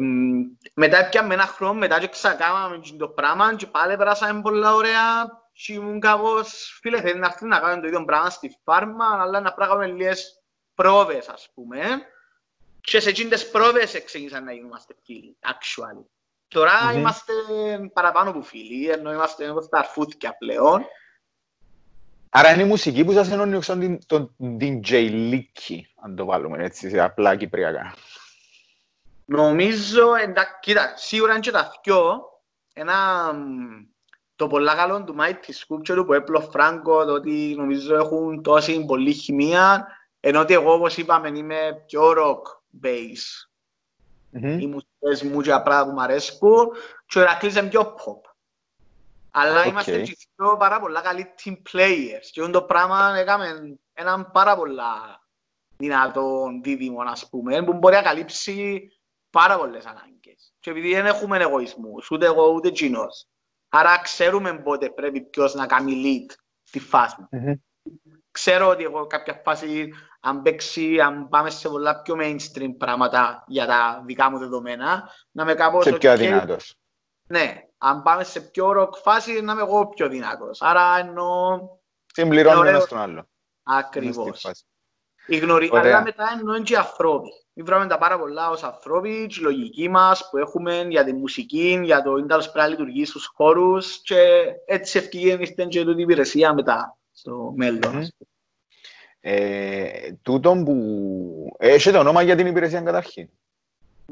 μετά 0.73 1.09
πιάμε 1.09 1.33
ένα 1.33 1.45
χρόνο, 1.45 1.73
μετά 1.73 1.99
και 1.99 2.07
ξακάμαμε 2.07 2.81
το 2.97 3.07
πράγμα 3.07 3.55
και 3.55 3.67
πάλι 3.67 3.97
περάσαμε 3.97 4.41
πολλά 4.41 4.73
ωραία 4.73 5.29
και 5.53 5.73
ήμουν 5.73 5.99
κάπως, 5.99 6.79
φίλε, 6.81 7.01
θέλει 7.01 7.19
να 7.19 7.27
έρθει 7.27 7.45
να 7.45 7.59
κάνουμε 7.59 7.81
το 7.81 7.87
ίδιο 7.87 8.05
πράγμα 8.05 8.29
στη 8.29 8.59
φάρμα, 8.63 9.05
αλλά 9.21 9.39
να 9.39 9.53
πράγουμε 9.53 9.87
λίγες 9.87 10.43
πρόβες, 10.75 11.27
ας 11.29 11.51
πούμε. 11.53 11.81
Και 12.81 12.99
σε 12.99 13.09
εκείνες 13.09 13.49
πρόβες 13.49 14.03
ξεκίνησαν 14.05 14.43
να 14.43 14.51
γίνομαστε 14.51 14.95
φίλοι, 15.03 15.37
actually. 15.41 16.05
Τώρα 16.47 16.71
mm-hmm. 16.71 16.95
είμαστε 16.95 17.33
παραπάνω 17.93 18.29
από 18.29 18.41
φίλοι, 18.41 18.89
ενώ 18.89 19.11
είμαστε 19.11 19.45
στα 19.61 19.77
αρφούθηκια 19.77 20.37
πλέον. 20.37 20.85
Άρα 22.33 22.53
είναι 22.53 22.61
η 22.61 22.65
μουσική 22.65 23.05
που 23.05 23.11
σας 23.11 23.31
ενώνει 23.31 23.59
τον, 23.59 23.99
τον 24.37 24.57
DJ 24.59 24.91
Licky, 24.91 25.79
αν 26.01 26.15
το 26.15 26.25
βάλουμε 26.25 26.63
έτσι, 26.63 26.89
σε 26.89 26.99
απλά 26.99 27.35
κυπριακά. 27.35 27.93
Νομίζω, 29.25 30.15
εντάξει, 30.15 30.53
κοίτα, 30.61 30.93
σίγουρα 30.95 31.31
είναι 31.31 31.41
και 31.41 31.51
τα 31.51 31.71
δυο, 31.83 32.21
ένα, 32.73 32.95
το 34.35 34.47
πολλά 34.47 34.75
καλό 34.75 35.03
του 35.03 35.15
Mighty 35.19 35.51
Sculpture 35.51 36.05
που 36.05 36.13
έπλο 36.13 36.41
Φράγκο, 36.41 37.05
το 37.05 37.13
ότι 37.13 37.53
νομίζω 37.57 37.95
έχουν 37.95 38.43
τόση 38.43 38.85
πολύ 38.85 39.13
χημεία, 39.13 39.87
ενώ 40.19 40.39
ότι 40.39 40.53
εγώ 40.53 40.73
όπως 40.73 40.97
είπαμε 40.97 41.27
είμαι 41.27 41.83
πιο 41.85 42.13
rock 42.17 42.41
base. 42.83 43.49
Mm-hmm. 44.33 44.57
Οι 44.59 44.67
μουσικές 44.67 45.31
μου 45.31 45.41
και 45.41 45.51
απλά 45.51 45.85
που 45.85 45.91
μου 45.91 46.01
αρέσκουν 46.01 46.67
και 47.05 47.19
ο 47.19 47.21
Ερακλής 47.21 47.55
είναι 47.55 47.69
πιο 47.69 47.81
pop. 47.81 48.30
Αλλά 49.31 49.63
okay. 49.63 49.67
είμαστε 49.67 50.01
και 50.01 50.17
πιο 50.35 50.57
πάρα 50.57 50.79
πολλά 50.79 51.01
καλοί 51.01 51.33
team 51.43 51.55
players 51.71 52.25
και 52.31 52.41
το 52.41 52.63
πράγμα 52.63 53.17
έκαμε 53.17 53.77
έναν 53.93 54.31
πάρα 54.31 54.55
πολλά 54.55 55.21
δυνατό 55.77 56.49
δίδυμο, 56.63 57.01
ας 57.01 57.29
πούμε, 57.29 57.63
που 57.63 57.73
μπορεί 57.73 57.95
να 57.95 58.01
καλύψει 58.01 58.87
πάρα 59.29 59.57
πολλές 59.57 59.85
ανάγκες. 59.85 60.53
Και 60.59 60.69
επειδή 60.69 60.93
δεν 60.93 61.05
έχουμε 61.05 61.37
εγωισμούς, 61.37 62.11
ούτε 62.11 62.25
εγώ 62.25 62.47
ούτε 62.47 62.67
εκείνος. 62.67 63.27
Άρα 63.69 63.99
ξέρουμε 64.01 64.53
πότε 64.53 64.89
πρέπει 64.89 65.21
ποιος 65.21 65.53
να 65.53 65.65
κάνει 65.65 66.01
lead 66.05 66.35
τη 66.71 66.79
φάση. 66.79 67.27
Mm-hmm. 67.31 67.53
Ξέρω 68.31 68.67
ότι 68.67 68.83
εγώ 68.83 69.07
κάποια 69.07 69.41
φάση, 69.43 69.93
αν 70.19 70.41
παίξει, 70.41 70.99
αν 70.99 71.29
πάμε 71.29 71.49
σε 71.49 71.69
πολλά 71.69 72.01
πιο 72.01 72.15
mainstream 72.19 72.71
πράγματα 72.77 73.43
για 73.47 73.65
τα 73.65 74.03
δικά 74.05 74.29
μου 74.29 74.37
δεδομένα, 74.37 75.09
να 75.31 75.45
με 75.45 75.53
κάπως... 75.53 75.83
Σε 75.83 75.97
πιο 75.97 76.11
αδυνάτος. 76.11 76.75
Ναι, 77.27 77.70
αν 77.83 78.01
πάμε 78.01 78.23
σε 78.23 78.41
πιο 78.41 78.73
rock 78.77 78.93
φάση, 79.03 79.41
να 79.41 79.51
είμαι 79.51 79.61
εγώ 79.61 79.87
πιο 79.87 80.09
δυνατός. 80.09 80.61
Άρα 80.61 80.97
εννοώ... 80.99 81.59
Συμπληρώνουμε 82.13 82.69
ένας 82.69 82.83
στον 82.83 82.97
άλλο. 82.97 83.27
Ακριβώς. 83.63 84.45
Η 85.27 85.37
γνωρι... 85.37 85.69
Αλλά 85.73 86.01
μετά 86.01 86.35
εννοώ 86.39 86.61
και 86.61 86.73
οι 86.73 86.75
ανθρώποι. 86.75 87.29
Βράμε 87.53 87.87
τα 87.87 87.97
πάρα 87.97 88.19
πολλά 88.19 88.49
ως 88.49 88.63
ανθρώποι, 88.63 89.27
τη 89.27 89.39
λογική 89.39 89.89
μας 89.89 90.29
που 90.29 90.37
έχουμε 90.37 90.85
για 90.89 91.03
τη 91.03 91.13
μουσική, 91.13 91.79
για 91.83 92.01
το 92.01 92.17
ίνταλος 92.17 92.51
πρέπει 92.51 92.65
να 92.65 92.67
λειτουργεί 92.67 93.05
στους 93.05 93.31
χώρους 93.35 94.01
και 94.01 94.43
έτσι 94.65 94.97
ευκαιρία 94.97 95.33
ήρθε 95.33 95.65
και 95.65 95.85
την 95.85 95.97
υπηρεσία 95.97 96.53
μετά 96.53 96.97
στο 97.11 97.53
μέλλον. 97.55 98.01
Mm-hmm. 98.01 98.25
Ε, 99.19 100.11
τούτον 100.21 100.63
που... 100.63 101.55
Έχετε 101.57 101.97
όνομα 101.97 102.21
για 102.21 102.35
την 102.35 102.47
υπηρεσία 102.47 102.81
καταρχήν; 102.81 103.29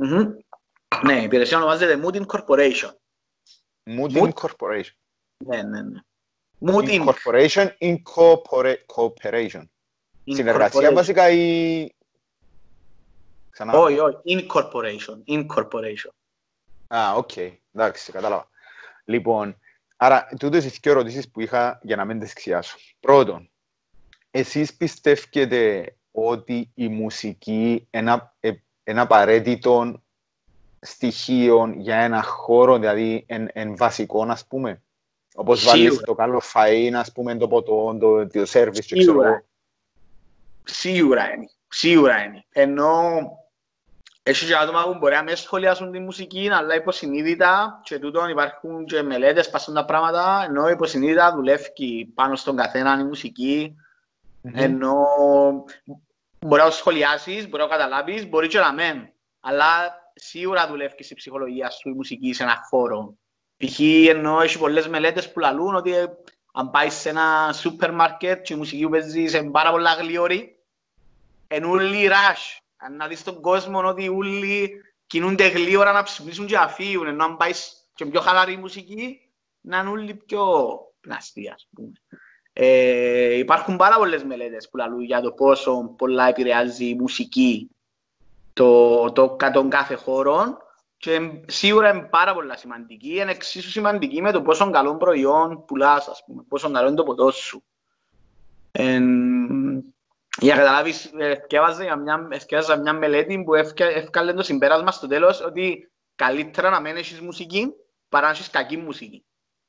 Mm-hmm. 0.02 0.28
Ναι, 1.04 1.20
η 1.20 1.24
υπηρεσία 1.24 1.58
ονομάζεται 1.58 2.00
Mood 2.04 2.22
Incorporation. 2.22 2.92
Mood 3.98 4.12
Incorporation. 4.12 4.96
Ναι, 5.46 5.62
ναι, 5.62 5.82
ναι. 5.82 6.00
Mood 6.60 6.88
Incorporation 6.88 7.70
Incorporation. 7.80 9.64
Συνεργασία 10.26 10.94
βασικά 10.94 11.30
ή 11.30 11.88
Ξανά. 13.50 13.74
Όχι, 13.74 14.00
όχι. 14.00 14.18
Incorporation. 14.26 15.24
Incorporation. 15.28 16.12
Α, 16.88 17.14
οκ. 17.16 17.32
Εντάξει, 17.72 18.12
κατάλαβα. 18.12 18.50
Λοιπόν, 19.06 19.58
Άρα, 20.02 20.28
τούτες 20.40 20.66
οι 20.66 20.80
δύο 20.82 20.92
ερωτήσεις 20.92 21.30
που 21.30 21.42
είχα 21.42 21.80
για 21.84 21.96
να 21.96 22.06
μην 22.06 22.20
τις 22.20 22.34
ξιάσω. 22.34 22.78
Πρώτον, 23.00 23.50
εσείς 24.32 24.76
πιστεύετε 24.76 25.96
ότι 26.12 26.72
η 26.76 26.88
μουσική 26.88 27.88
είναι 27.92 28.32
ένα 28.84 29.02
απαραίτητο 29.02 30.04
στοιχείο 30.82 31.74
για 31.78 31.98
ένα 31.98 32.24
χώρο, 32.24 32.78
δηλαδή 32.78 33.24
εν, 33.28 33.50
εν 33.54 33.78
βασικό, 33.78 34.26
ας 34.30 34.46
πούμε. 34.48 34.82
Όπως 35.34 35.64
βάλεις 35.64 36.00
το 36.00 36.16
καλό 36.16 36.42
φαΐν, 36.54 36.92
ας 36.94 37.12
πούμε, 37.12 37.38
το 37.38 37.48
ποτό, 37.48 37.98
το, 38.00 38.28
το 38.28 38.46
σέρβις, 38.46 38.86
ξέρω. 38.86 39.44
Σίγουρα 40.64 41.34
είναι. 41.34 41.50
Σίγουρα 41.68 42.24
είναι. 42.24 42.46
Ενώ 42.50 43.22
έχει 44.24 44.46
και 44.46 44.56
άτομα 44.56 44.84
που 44.84 44.98
μπορεί 44.98 45.16
να 45.16 45.24
με 45.24 45.36
σχολιάσουν 45.36 45.92
τη 45.92 46.00
μουσική, 46.00 46.50
αλλά 46.50 46.76
υποσυνείδητα 46.76 47.82
και 47.84 48.00
τούτον 48.00 48.30
υπάρχουν 48.30 48.86
και 48.86 49.02
μελέτες 49.02 49.50
πάσουν 49.50 49.74
τα 49.74 49.86
πράγματα, 49.86 50.46
ενώ 50.48 50.70
υποσυνείδητα 50.70 51.34
δουλεύει 51.36 52.06
πάνω 52.14 52.36
στον 52.36 52.56
καθένα 52.56 53.00
η 53.00 53.04
μουσική, 53.04 53.76
mm-hmm. 54.44 54.52
ενώ 54.54 55.06
μπορεί 56.40 56.62
να 56.62 56.70
σχολιάσεις, 56.70 57.50
μπορεί 57.50 57.64
να 57.64 57.70
καταλάβεις, 57.70 58.30
μπορεί 58.30 58.48
και 58.48 58.60
να 58.60 58.74
μεν, 58.74 59.14
αλλά 59.40 59.99
σίγουρα 60.20 60.68
δουλεύει 60.68 60.96
η 61.10 61.14
ψυχολογία 61.14 61.70
σου 61.70 61.90
η 61.90 61.94
μουσική 61.94 62.34
σε 62.34 62.44
ένα 62.44 62.66
χώρο. 62.70 63.18
Π.χ. 63.58 63.80
ενώ 64.10 64.42
έχεις 64.42 64.58
πολλές 64.58 64.88
μελέτες 64.88 65.32
που 65.32 65.40
λαλούν 65.40 65.76
ότι 65.76 65.94
αν 66.54 66.70
πάεις 66.72 66.94
σε 66.94 67.10
ένα 67.10 67.54
σούπερ 67.54 67.94
μάρκετ 67.94 68.42
και 68.42 68.54
η 68.54 68.58
μουσική 68.58 68.84
που 68.84 68.90
παίζεις 68.90 69.32
σε 69.32 69.44
πάρα 69.44 69.72
πολλά 69.72 69.94
γλυόρι, 69.94 70.58
είναι 71.48 71.66
όλοι 71.66 72.08
ράς. 72.08 72.62
Αν 72.78 72.96
να 72.96 73.08
δεις 73.08 73.24
τον 73.24 73.42
κόσμο 73.42 73.88
ότι 73.88 74.10
όλοι 74.10 74.82
κινούνται 75.08 75.48
γλύωρα 75.48 75.92
να 75.92 76.04
ψηφίσουν 76.04 76.46
και 76.46 76.58
αφήουν, 76.58 77.08
ενώ 77.08 77.26
αν 77.26 77.38
πάεις 77.38 77.90
και 77.94 78.06
πιο 78.06 78.22
χαλαρή 78.22 78.58
μουσική, 78.58 79.30
να 79.62 79.80
είναι 79.80 79.90
όλοι 79.90 80.16
πιο 80.16 80.46
πλαστοί, 81.00 81.50
ας 81.50 81.68
πούμε. 81.76 81.92
Ε, 82.54 83.38
υπάρχουν 83.38 83.76
πάρα 83.76 83.98
πολλές 83.98 84.24
μελέτες 84.24 84.70
που 84.70 84.78
λαλούν 84.78 85.04
για 85.04 85.22
το 85.22 85.32
πόσο 85.32 85.96
πολλά 85.98 86.28
επηρεάζει 86.28 86.86
η 86.86 86.96
μουσική 86.96 87.70
το, 88.60 89.12
το, 89.12 89.38
τον 89.54 89.70
κάθε 89.70 89.96
χώρο 89.96 90.58
και 90.98 91.20
σίγουρα 91.46 91.90
είναι 91.90 92.08
πάρα 92.10 92.34
πολλά 92.34 92.58
σημαντική, 92.58 93.16
είναι 93.16 93.32
εξίσου 93.32 93.70
σημαντική 93.70 94.22
με 94.22 94.32
το 94.32 94.42
πόσο 94.42 94.70
καλό 94.70 94.98
προϊόν 94.98 95.66
πουλάς, 95.66 96.08
ας 96.08 96.24
πούμε, 96.26 96.44
πόσο 96.48 96.72
καλό 96.72 96.88
είναι 96.88 96.96
το 96.96 97.04
ποτό 97.04 97.32
σου. 97.32 97.64
Ε, 98.72 99.00
για 100.40 100.56
να 100.56 100.62
καταλάβεις, 100.62 101.12
ευκέβαζα 101.18 101.98
μια, 101.98 102.28
μια 102.82 102.94
μελέτη 102.94 103.44
που 103.44 103.56
έφκαλε 103.78 104.34
το 104.34 104.44
συμπέρασμα 104.44 104.92
στο 104.92 105.08
τέλος 105.08 105.42
ότι 105.42 105.92
καλύτερα 106.16 106.70
να 106.70 106.80
μην 106.80 106.96
έχεις 106.96 107.22
μουσική 107.22 107.74
παρά 108.10 108.26
να 108.26 108.32
έχεις 108.32 108.50
κακή 108.50 108.78
μουσική. 108.78 109.24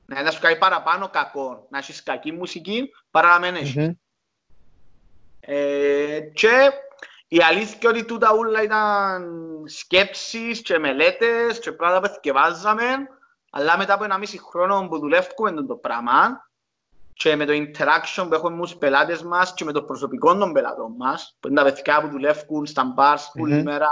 Να 0.05 0.31
σου 0.31 0.41
κάνει 0.41 0.57
παραπάνω 0.57 1.09
κακό 1.09 1.67
να 1.69 1.77
έχεις 1.77 2.03
κακή 2.03 2.31
μουσική 2.31 2.89
παρά 3.11 3.27
να 3.27 3.39
μην 3.39 3.55
έχεις. 3.55 3.75
Mm-hmm. 3.77 3.95
Ε, 5.39 6.19
και 6.33 6.71
η 7.33 7.41
αλήθεια 7.41 7.77
είναι 7.81 7.89
ότι 7.89 8.05
τούτα 8.05 8.31
όλα 8.31 8.61
ήταν 8.61 9.23
σκέψεις 9.65 10.61
και 10.61 10.79
μελέτες 10.79 11.59
και 11.59 11.71
πράγματα 11.71 11.99
που 11.99 12.13
ευκαιβάζαμε 12.13 12.85
αλλά 13.51 13.77
μετά 13.77 13.93
από 13.93 14.03
ένα 14.03 14.17
μισή 14.17 14.39
χρόνο 14.39 14.87
που 14.87 14.99
δουλεύουμε 14.99 15.65
το 15.67 15.75
πράγμα 15.75 16.49
και 17.13 17.35
με 17.35 17.45
το 17.45 17.53
interaction 17.53 18.25
που 18.27 18.33
έχουμε 18.33 18.55
με 18.55 18.61
τους 18.61 18.75
πελάτες 18.75 19.23
μας 19.23 19.53
και 19.53 19.63
με 19.63 19.71
το 19.71 19.83
προσωπικό 19.83 20.37
των 20.37 20.53
πελάτων 20.53 20.93
μας, 20.97 21.37
που 21.39 21.47
είναι 21.47 21.57
τα 21.57 21.63
παιδιά 21.63 22.01
που 22.01 22.07
δουλεύουν 22.07 22.65
στα 22.65 22.93
bars 22.97 23.41
όλη 23.41 23.59
mm-hmm. 23.59 23.63
μέρα 23.63 23.89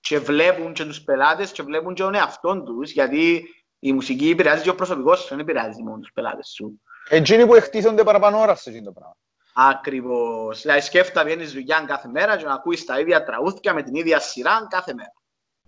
και 0.00 0.18
βλέπουν 0.18 0.72
και 0.72 0.84
τους 0.84 1.02
πελάτες 1.02 1.52
και 1.52 1.62
βλέπουν 1.62 1.94
και 1.94 2.02
τον 2.02 2.14
εαυτό 2.14 2.62
τους, 2.62 2.90
γιατί 2.90 3.44
η 3.78 3.92
μουσική 3.92 4.30
επηρεάζει 4.30 4.62
και 4.62 4.70
ο 4.70 4.74
προσωπικός 4.74 5.20
σου, 5.20 5.28
δεν 5.28 5.38
επηρεάζει 5.38 5.82
μόνο 5.82 5.98
τους 5.98 6.12
πελάτες 6.12 6.48
σου. 6.48 6.80
Εκείνοι 7.08 7.46
που 7.46 7.54
εκτίθονται 7.54 8.04
παραπάνω 8.04 8.40
ώρα 8.40 8.54
σε 8.54 8.70
αυτό 8.70 8.82
το 8.82 8.92
πράγμα. 8.92 9.16
Ακριβώς. 9.60 10.60
Δηλαδή 10.60 10.80
σκέφτα 10.80 11.24
βγαίνεις 11.24 11.52
δουλειά 11.52 11.84
κάθε 11.86 12.08
μέρα 12.08 12.36
και 12.36 12.44
να 12.44 12.52
ακούεις 12.52 12.84
τα 12.84 13.00
ίδια 13.00 13.24
τραγούδια 13.24 13.74
με 13.74 13.82
την 13.82 13.94
ίδια 13.94 14.20
σειρά 14.20 14.66
κάθε 14.70 14.94
μέρα. 14.94 15.12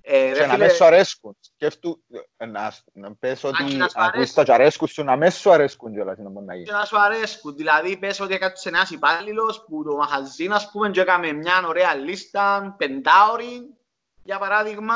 Ε, 0.03 0.33
και 0.33 0.47
να 0.47 0.57
με 0.57 0.69
σου 0.69 0.85
αρέσκουν. 0.85 1.37
Σκέφτου, 1.41 2.03
να, 2.37 2.73
να 2.93 3.15
πες 3.15 3.45
ότι 3.45 3.79
ακούεις 3.95 4.33
τα 4.33 4.45
αρέσκουν 4.49 4.89
σου, 4.89 5.05
να 5.05 5.17
μες 5.17 5.35
σου 5.35 5.51
αρέσκουν 5.51 5.93
κιόλας. 5.93 6.17
Και 6.65 6.73
να 6.73 6.85
σου 6.85 7.01
αρέσκουν. 7.01 7.57
Δηλαδή 7.57 7.97
πες 7.97 8.21
ότι 8.21 8.35
έκατσε 8.35 8.69
ένας 8.69 8.91
υπάλληλος 8.91 9.65
που 9.65 9.85
το 9.85 9.97
μαχαζί, 9.97 10.49
ας 10.51 10.71
πούμε, 10.71 10.91
και 10.91 11.01
έκαμε 11.01 11.33
μια 11.33 11.67
ωραία 11.67 11.95
λίστα, 11.95 12.75
πεντάωρη, 12.79 13.77
για 14.23 14.39
παράδειγμα, 14.39 14.95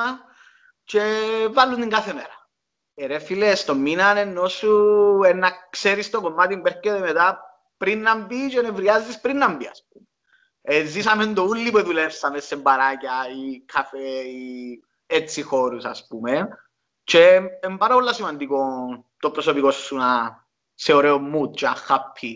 και 0.85 1.03
βάλουν 1.53 1.81
την 1.81 1.91
κάθε 1.91 2.13
μέρα. 2.13 2.49
Ε, 2.95 3.07
ρε 3.07 3.19
φίλε, 3.19 3.55
στο 3.55 3.75
μήνα 3.75 4.19
ενώ 4.19 4.49
σου 4.49 4.71
ε, 5.25 5.33
να 5.33 5.51
ξέρεις 5.71 6.11
το 6.11 6.21
κομμάτι 6.21 6.59
που 6.59 6.67
έρχεται 6.67 6.99
μετά 6.99 7.54
πριν 7.85 8.03
να 8.03 8.17
μπει 8.17 8.49
και 8.49 8.61
νευριάζεις 8.61 9.21
πριν 9.21 9.37
να 9.37 9.55
μπει, 9.55 9.67
ας 9.67 9.85
πούμε. 9.89 10.07
Ε, 10.63 10.85
ζήσαμε 10.85 11.27
το 11.27 11.43
ούλι 11.43 11.71
που 11.71 11.83
δουλεύσαμε 11.83 12.41
σε 12.41 12.57
μπαράκια 12.57 13.13
ή 13.29 13.61
καφέ 13.61 14.09
ή 14.21 14.81
έτσι 15.07 15.43
χώρους, 15.43 15.85
ας 15.85 16.07
πούμε. 16.07 16.49
Και 17.05 17.41
είναι 17.65 17.77
πάρα 17.77 17.95
πολύ 17.95 18.15
σημαντικό 18.15 18.67
το 19.19 19.31
προσωπικό 19.31 19.71
σου 19.71 19.97
να 19.97 20.45
σε 20.75 20.93
ωραίο 20.93 21.21
mood 21.33 21.51
και 21.51 21.67
happy. 21.89 22.35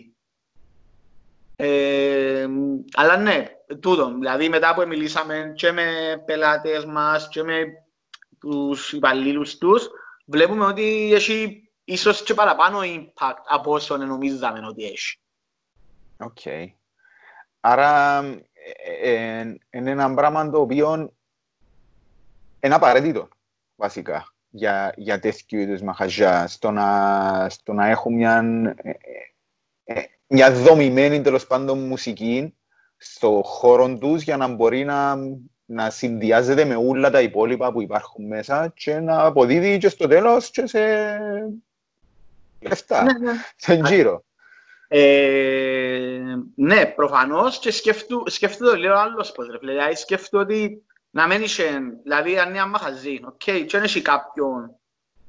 Ε, 1.55 2.47
αλλά 2.93 3.17
ναι, 3.17 3.47
τούτο. 3.79 4.13
Δηλαδή 4.19 4.49
μετά 4.49 4.73
που 4.73 4.87
μιλήσαμε 4.87 5.53
και 5.55 5.71
με 5.71 6.21
πελάτες 6.25 6.85
μας 6.85 7.29
και 7.29 7.43
με 7.43 7.63
τους 8.39 8.93
υπαλλήλους 8.93 9.57
τους, 9.57 9.89
βλέπουμε 10.25 10.65
ότι 10.65 11.13
έχει 11.13 11.69
ίσως 11.83 12.23
και 12.23 12.33
παραπάνω 12.33 12.79
impact 12.83 13.43
από 13.47 13.71
όσο 13.71 13.97
νομίζαμε 13.97 14.67
ότι 14.67 14.83
έχει. 14.83 15.19
Οκ. 16.19 16.37
Okay. 16.43 16.67
Άρα 17.59 18.19
ε, 18.21 19.11
ε, 19.11 19.39
ε, 19.39 19.57
είναι 19.69 19.91
ένα 19.91 20.13
πράγμα 20.13 20.49
το 20.49 20.61
οποίο 20.61 21.13
είναι 22.59 22.75
απαραίτητο, 22.75 23.27
βασικά, 23.75 24.33
για, 24.49 24.93
για 24.95 25.19
τέτοιου 25.19 25.59
είδους 25.59 25.81
μαχαζιά, 25.81 26.47
στο 26.47 26.71
να, 26.71 27.49
στο 27.49 27.73
να 27.73 27.87
έχουν 27.87 28.13
μια, 28.13 28.43
ε, 28.75 28.91
ε, 29.83 30.01
μια 30.27 30.51
δομημένη, 30.51 31.21
τέλος 31.21 31.47
πάντων, 31.47 31.79
μουσική 31.79 32.53
στο 32.97 33.41
χώρο 33.45 33.97
τους 33.97 34.21
για 34.21 34.37
να 34.37 34.47
μπορεί 34.47 34.83
να, 34.83 35.15
να 35.65 35.89
συνδυάζεται 35.89 36.65
με 36.65 36.75
όλα 36.75 37.09
τα 37.09 37.21
υπόλοιπα 37.21 37.71
που 37.71 37.81
υπάρχουν 37.81 38.25
μέσα 38.25 38.73
και 38.75 38.99
να 38.99 39.25
αποδίδει 39.25 39.77
και 39.77 39.89
στο 39.89 40.07
τέλος 40.07 40.49
και 40.49 40.65
σε 40.65 40.79
λεφτά, 42.59 43.03
ναι, 43.03 43.11
ναι. 43.11 43.31
στον 43.55 43.85
γύρο. 43.85 44.23
Ε, 44.91 46.35
ναι, 46.55 46.85
προφανώς 46.85 47.59
και 47.59 47.71
σκέφτομαι 48.25 48.69
το 48.71 48.75
λίγο 48.75 48.93
άλλος 48.93 49.31
πώς 49.31 49.47
ρε 49.47 49.57
δηλαδή 49.57 49.95
σκέφτομαι 49.95 50.43
ότι 50.43 50.83
να 51.09 51.27
μένει 51.27 51.47
σε, 51.47 51.63
δηλαδή 52.03 52.39
αν 52.39 52.49
είναι 52.49 52.57
ένα 52.57 52.67
μαχαζί, 52.67 53.19
OK, 53.25 53.41
okay, 53.45 53.65
και 53.67 53.77
αν 53.77 53.83
έχει 53.83 54.01
κάποιον 54.01 54.75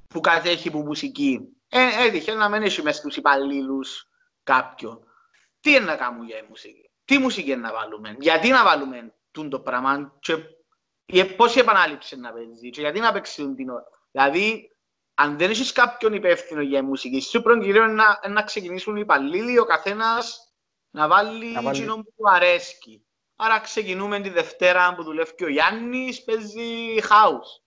που 0.08 0.20
κατέχει 0.20 0.70
που 0.70 0.78
μουσική, 0.78 1.48
ε, 1.68 2.06
έτυχε 2.06 2.34
να 2.34 2.48
μένει 2.48 2.74
μέσα 2.82 2.98
στους 2.98 3.16
υπαλλήλους 3.16 4.08
κάποιον. 4.42 5.04
Τι 5.60 5.70
είναι 5.70 5.84
να 5.84 5.96
κάνουμε 5.96 6.24
για 6.24 6.44
μουσική, 6.48 6.90
τι 7.04 7.18
μουσική 7.18 7.50
είναι 7.50 7.60
να 7.60 7.72
βάλουμε, 7.72 8.16
γιατί 8.18 8.48
να 8.48 8.64
βάλουμε 8.64 9.14
το 9.50 9.60
πράγμα 9.60 10.18
και 10.18 11.24
πόση 11.24 11.58
επανάληψη 11.58 12.16
να 12.16 12.32
παίζει 12.32 12.70
και 12.70 12.80
γιατί 12.80 13.00
να 13.00 13.12
παίξει 13.12 13.54
την 13.54 13.68
ώρα. 13.68 13.86
Δηλαδή, 14.10 14.70
αν 15.20 15.38
δεν 15.38 15.50
έχεις 15.50 15.72
κάποιον 15.72 16.14
υπεύθυνο 16.14 16.60
για 16.60 16.82
μουσική, 16.82 17.20
σου 17.20 17.42
πρώτον 17.42 17.62
κυρίω 17.62 17.86
να, 17.86 18.20
να 18.28 18.42
ξεκινήσουν 18.42 18.96
οι 18.96 19.00
υπαλλήλοι, 19.02 19.58
ο 19.58 19.64
καθένας 19.64 20.52
να 20.90 21.08
βάλει, 21.08 21.52
να 21.52 21.62
βάλει... 21.62 21.84
που 21.86 22.28
αρέσκει. 22.30 23.04
Άρα 23.36 23.60
ξεκινούμε 23.60 24.20
τη 24.20 24.28
Δευτέρα 24.28 24.94
που 24.94 25.02
δουλεύει 25.02 25.34
και 25.34 25.44
ο 25.44 25.48
Γιάννης, 25.48 26.24
παίζει 26.24 26.96
house. 27.00 27.60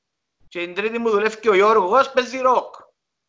Και 0.47 0.59
την 0.59 0.75
Τρίτη 0.75 0.99
που 0.99 1.09
δουλεύει 1.09 1.39
και 1.39 1.49
ο 1.49 1.53
Γιώργος, 1.53 2.11
παίζει 2.11 2.41
rock. 2.45 2.69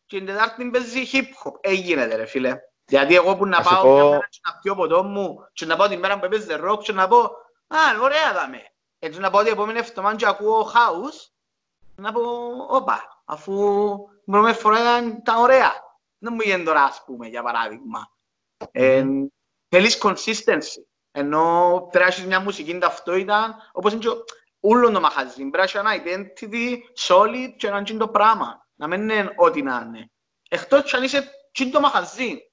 Και 0.05 0.17
την 0.17 0.25
Τετάρτη 0.25 0.69
παίζει 0.69 1.09
hip 1.11 1.25
hop. 1.43 1.53
Έγινε 1.61 2.05
ρε 2.05 2.25
φίλε. 2.25 2.59
Γιατί 2.87 3.15
εγώ 3.15 3.35
που 3.35 3.45
να 3.45 3.61
πάω 3.61 3.83
πω... 3.83 3.93
μια 3.93 4.03
μέρα 4.03 4.27
και 4.29 4.39
να 4.45 4.59
πιω 4.61 4.75
ποτό 4.75 5.03
μου 5.03 5.47
και 5.53 5.65
να 5.65 5.75
πάω 5.75 5.87
την 5.87 5.99
μέρα 5.99 6.19
που 6.19 6.27
παίζει 6.29 6.47
rock 6.67 6.79
και 6.83 6.91
να 6.91 7.07
πω 7.07 7.17
«Α, 7.67 7.77
ωραία 8.01 8.33
δάμε». 8.33 8.61
Έτσι 8.99 9.19
να 9.19 9.29
πάω 9.29 9.43
την 9.43 9.51
επόμενη 9.51 9.79
εβδομάδα 9.79 10.15
και 10.15 10.27
ακούω 10.27 10.71
house, 10.73 11.29
να 11.95 12.11
πω 12.11 12.21
«Όπα, 12.69 13.14
αφού 13.25 13.97
πρώτη 14.25 14.53
φορά 14.53 14.79
ήταν, 14.79 15.07
ήταν 15.09 15.37
ωραία». 15.37 15.83
Δεν 16.17 16.33
μου 16.33 16.41
γίνεται 16.41 16.63
τώρα, 16.63 16.83
ας 16.83 17.03
πούμε, 17.05 17.27
για 17.27 17.43
παράδειγμα. 17.43 18.11
Ε, 18.71 19.05
θέλεις 19.69 19.99
consistency. 20.01 20.83
Ενώ 21.11 21.79
πρέπει 21.91 22.05
να 22.05 22.11
έχεις 22.11 22.25
μια 22.25 22.39
μουσική 22.39 22.77
ταυτότητα, 22.77 23.69
όπως 23.71 23.91
είναι 23.91 24.01
και 24.01 24.09
όλο 24.59 24.91
το 24.91 24.99
μαχαζί. 24.99 25.49
Πρέπει 25.49 25.57
να 25.57 25.63
έχεις 25.63 25.75
ένα 25.75 26.03
identity 26.03 26.77
solid 27.07 27.53
και 27.57 27.69
να 27.69 27.77
είναι 27.77 27.99
το 27.99 28.07
πράγμα. 28.07 28.67
Να 28.75 28.87
μην 28.87 29.01
είναι 29.01 29.33
ό,τι 29.35 29.61
να 29.61 29.83
είναι. 29.85 30.11
Εκτός 30.49 30.93
αν 30.93 31.03
είσαι 31.03 31.31
και 31.51 31.65
το 31.65 31.79
μαχαζί, 31.79 32.51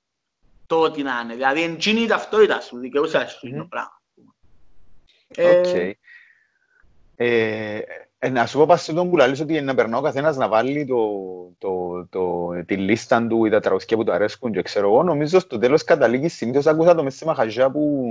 το 0.66 0.80
ό,τι 0.80 1.02
να 1.02 1.20
είναι. 1.20 1.34
Δηλαδή, 1.34 1.62
είναι 1.62 2.00
η 2.00 2.06
ταυτότητα 2.06 2.60
σου, 2.60 2.78
δικαιούσαι 2.78 3.28
να 3.40 3.58
το 3.58 3.66
πράγμα. 3.68 4.02
Οκ. 5.38 5.96
Ε, 8.24 8.26
Ε, 8.26 8.30
να 8.30 8.46
σου 8.46 8.58
πω 8.58 8.66
πας 8.66 8.82
σε 8.82 8.92
τον 8.92 9.10
που 9.10 9.16
λαλείς 9.16 9.40
ότι 9.40 9.60
να 9.60 9.74
περνά 9.74 9.98
ο 9.98 10.00
καθένας 10.00 10.36
να 10.36 10.48
βάλει 10.48 10.84
το, 10.84 10.98
το, 11.58 12.06
το, 12.10 12.50
τη 12.66 12.76
λίστα 12.76 13.26
του 13.26 13.44
ή 13.44 13.50
τα 13.50 13.60
τραγούδκια 13.61 13.96
που 13.96 14.04
του 14.04 14.12
αρέσκουν 14.12 14.52
και 14.52 14.62
ξέρω 14.62 14.88
εγώ, 14.88 15.02
νομίζω 15.02 15.40
στο 15.40 15.58
τέλος 15.58 15.84
καταλήγει 15.84 16.28
συνήθως 16.28 16.66
άκουσα 16.66 16.94
το 16.94 17.02
μέσα 17.02 17.16
σε 17.16 17.24
μαχαζιά 17.24 17.70
που, 17.70 18.04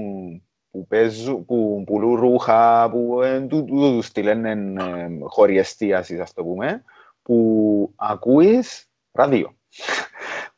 που, 0.72 0.88
παίζουν, 0.88 1.46
που 1.46 1.84
πουλούν 1.86 2.16
ρούχα, 2.16 2.90
που 2.90 3.22
ε, 3.22 3.40
του, 3.40 3.66
του, 3.66 3.76
του 3.76 4.02
στείλουν 4.02 4.46
ε, 4.46 4.78
χώροι 5.24 5.58
εστίασης, 5.58 6.20
ας 6.20 6.34
το 6.34 6.44
πούμε, 6.44 6.84
που 7.22 7.94
ακούεις 7.96 8.90
ραδίο. 9.12 9.56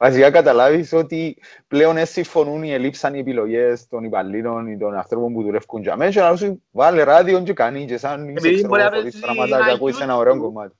Βασικά 0.03 0.31
καταλάβεις 0.31 0.93
ότι 0.93 1.37
πλέον 1.67 1.95
δεν 1.95 2.05
συμφωνούν 2.05 2.63
οι 2.63 2.73
ελείψαν 2.73 3.15
οι 3.15 3.19
επιλογές 3.19 3.87
των 3.87 4.03
υπαλλήλων 4.03 4.67
ή 4.67 4.77
των 4.77 4.95
ανθρώπων 4.95 5.33
που 5.33 5.43
δουλεύουν 5.43 5.81
για 5.81 5.95
μέσα 5.95 6.11
και 6.11 6.19
να 6.19 6.35
σου 6.35 6.63
βάλε 6.71 7.03
ράδιο 7.03 7.43
και 7.43 7.53
κάνει 7.53 7.85
και 7.85 7.97
σαν 7.97 8.29
είσαι 8.29 8.51
ξέρω 8.51 8.89
χωρίς 8.89 9.19
πράγματα 9.19 9.65
και 9.65 9.71
ακούεις 9.71 9.99
ένα 9.99 10.15
ωραίο 10.15 10.39
κομμάτι. 10.39 10.75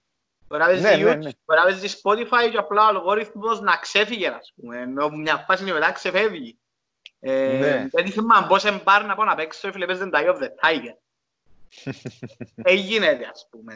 Μπορεί 0.47 0.61
να 0.61 0.67
παίζει 1.63 1.97
Spotify 2.03 2.51
και 2.51 2.57
απλά 2.57 2.83
ο 2.83 2.87
αλγόριθμος 2.87 3.61
να 3.61 3.75
ξέφυγε, 3.75 4.27
ας 4.27 4.53
πούμε, 4.55 4.77
ενώ 4.77 5.09
μια 5.09 5.43
φάση 5.47 5.63
μετά 5.63 5.91
ξεφεύγει. 5.91 6.57
Δεν 7.91 8.07
θυμάμαι 8.11 8.47
πώς 8.47 8.65
εμπάρ 8.65 9.05
να 9.05 9.15
πω 9.15 9.23
να 9.23 9.35
παίξω, 9.35 9.71
φίλε, 9.71 9.85
παίζει 9.85 10.09
The 10.13 10.17
Eye 10.17 10.33
of 10.33 10.37
the 10.37 10.47
Tiger. 10.47 10.95
Έγινε, 12.63 13.19
ας 13.33 13.47
πούμε. 13.49 13.73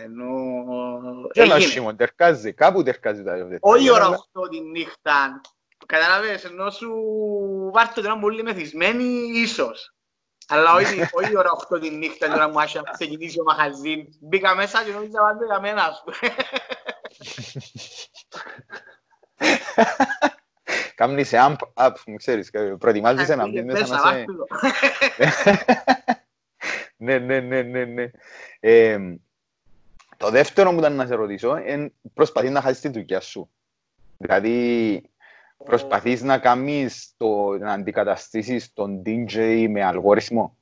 Και 1.31 1.41
ένα 1.41 1.59
σήμον, 1.59 1.95
τερκάζει, 1.95 2.53
κάπου 2.53 2.83
τερκάζει 2.83 3.23
τα 3.23 3.35
Eye 3.35 3.41
of 3.41 3.45
the 3.45 3.53
Tiger. 3.53 3.59
Όχι 3.59 3.91
ώρα 3.91 4.09
8 4.33 4.49
τη 4.49 4.59
νύχτα. 4.59 5.41
Καταλαβαίνεις, 5.85 6.43
ενώ 6.43 6.69
σου 6.69 6.91
βάρτε 7.73 8.01
τώρα 8.01 8.19
πολύ 8.19 8.43
μεθυσμένοι, 8.43 9.03
ίσως. 9.33 9.95
Αλλά 10.47 10.73
όχι, 10.73 11.01
όχι 11.11 11.37
ώρα 11.37 11.49
8 11.69 11.79
τη 11.81 11.89
νύχτα, 11.89 12.27
τώρα 12.27 12.49
μου 12.49 12.59
άρχισε 12.59 12.81
να 12.85 12.91
ξεκινήσει 12.91 13.39
ο 13.39 13.43
μαχαζίν. 13.43 14.07
Μπήκα 14.19 14.55
μέσα 14.55 14.83
και 14.83 14.91
νόμιζα 14.91 15.19
πάντα 15.19 15.45
για 15.45 15.59
μένα, 15.59 15.83
ας 15.83 16.03
πούμε. 16.05 16.35
Κάμνει 20.95 21.23
σε 21.23 21.37
amp 21.39 21.55
up, 21.73 21.93
μου 22.05 22.15
ξέρεις, 22.15 22.49
προετοιμάζεσαι 22.79 23.35
να 23.35 23.47
μπει 23.47 23.63
μέσα 23.63 23.87
να 23.87 23.99
σε... 23.99 24.25
Ναι, 26.97 27.17
ναι, 27.17 27.39
ναι, 27.39 27.61
ναι, 27.61 27.85
ναι. 27.85 28.09
Το 30.17 30.29
δεύτερο 30.29 30.71
που 30.71 30.77
ήταν 30.77 30.93
να 30.95 31.05
σε 31.05 31.15
ρωτήσω 31.15 31.57
είναι 31.57 31.93
προσπαθείς 32.13 32.51
να 32.51 32.61
χάσεις 32.61 32.79
τη 32.79 32.89
δουλειά 32.89 33.19
σου. 33.19 33.49
Δηλαδή, 34.17 35.01
προσπαθείς 35.63 36.21
να 36.21 36.37
κάνεις 36.37 37.13
το, 37.17 37.57
να 37.57 37.71
αντικαταστήσεις 37.71 38.73
τον 38.73 39.01
DJ 39.05 39.67
με 39.69 39.83
αλγόριθμο; 39.83 40.57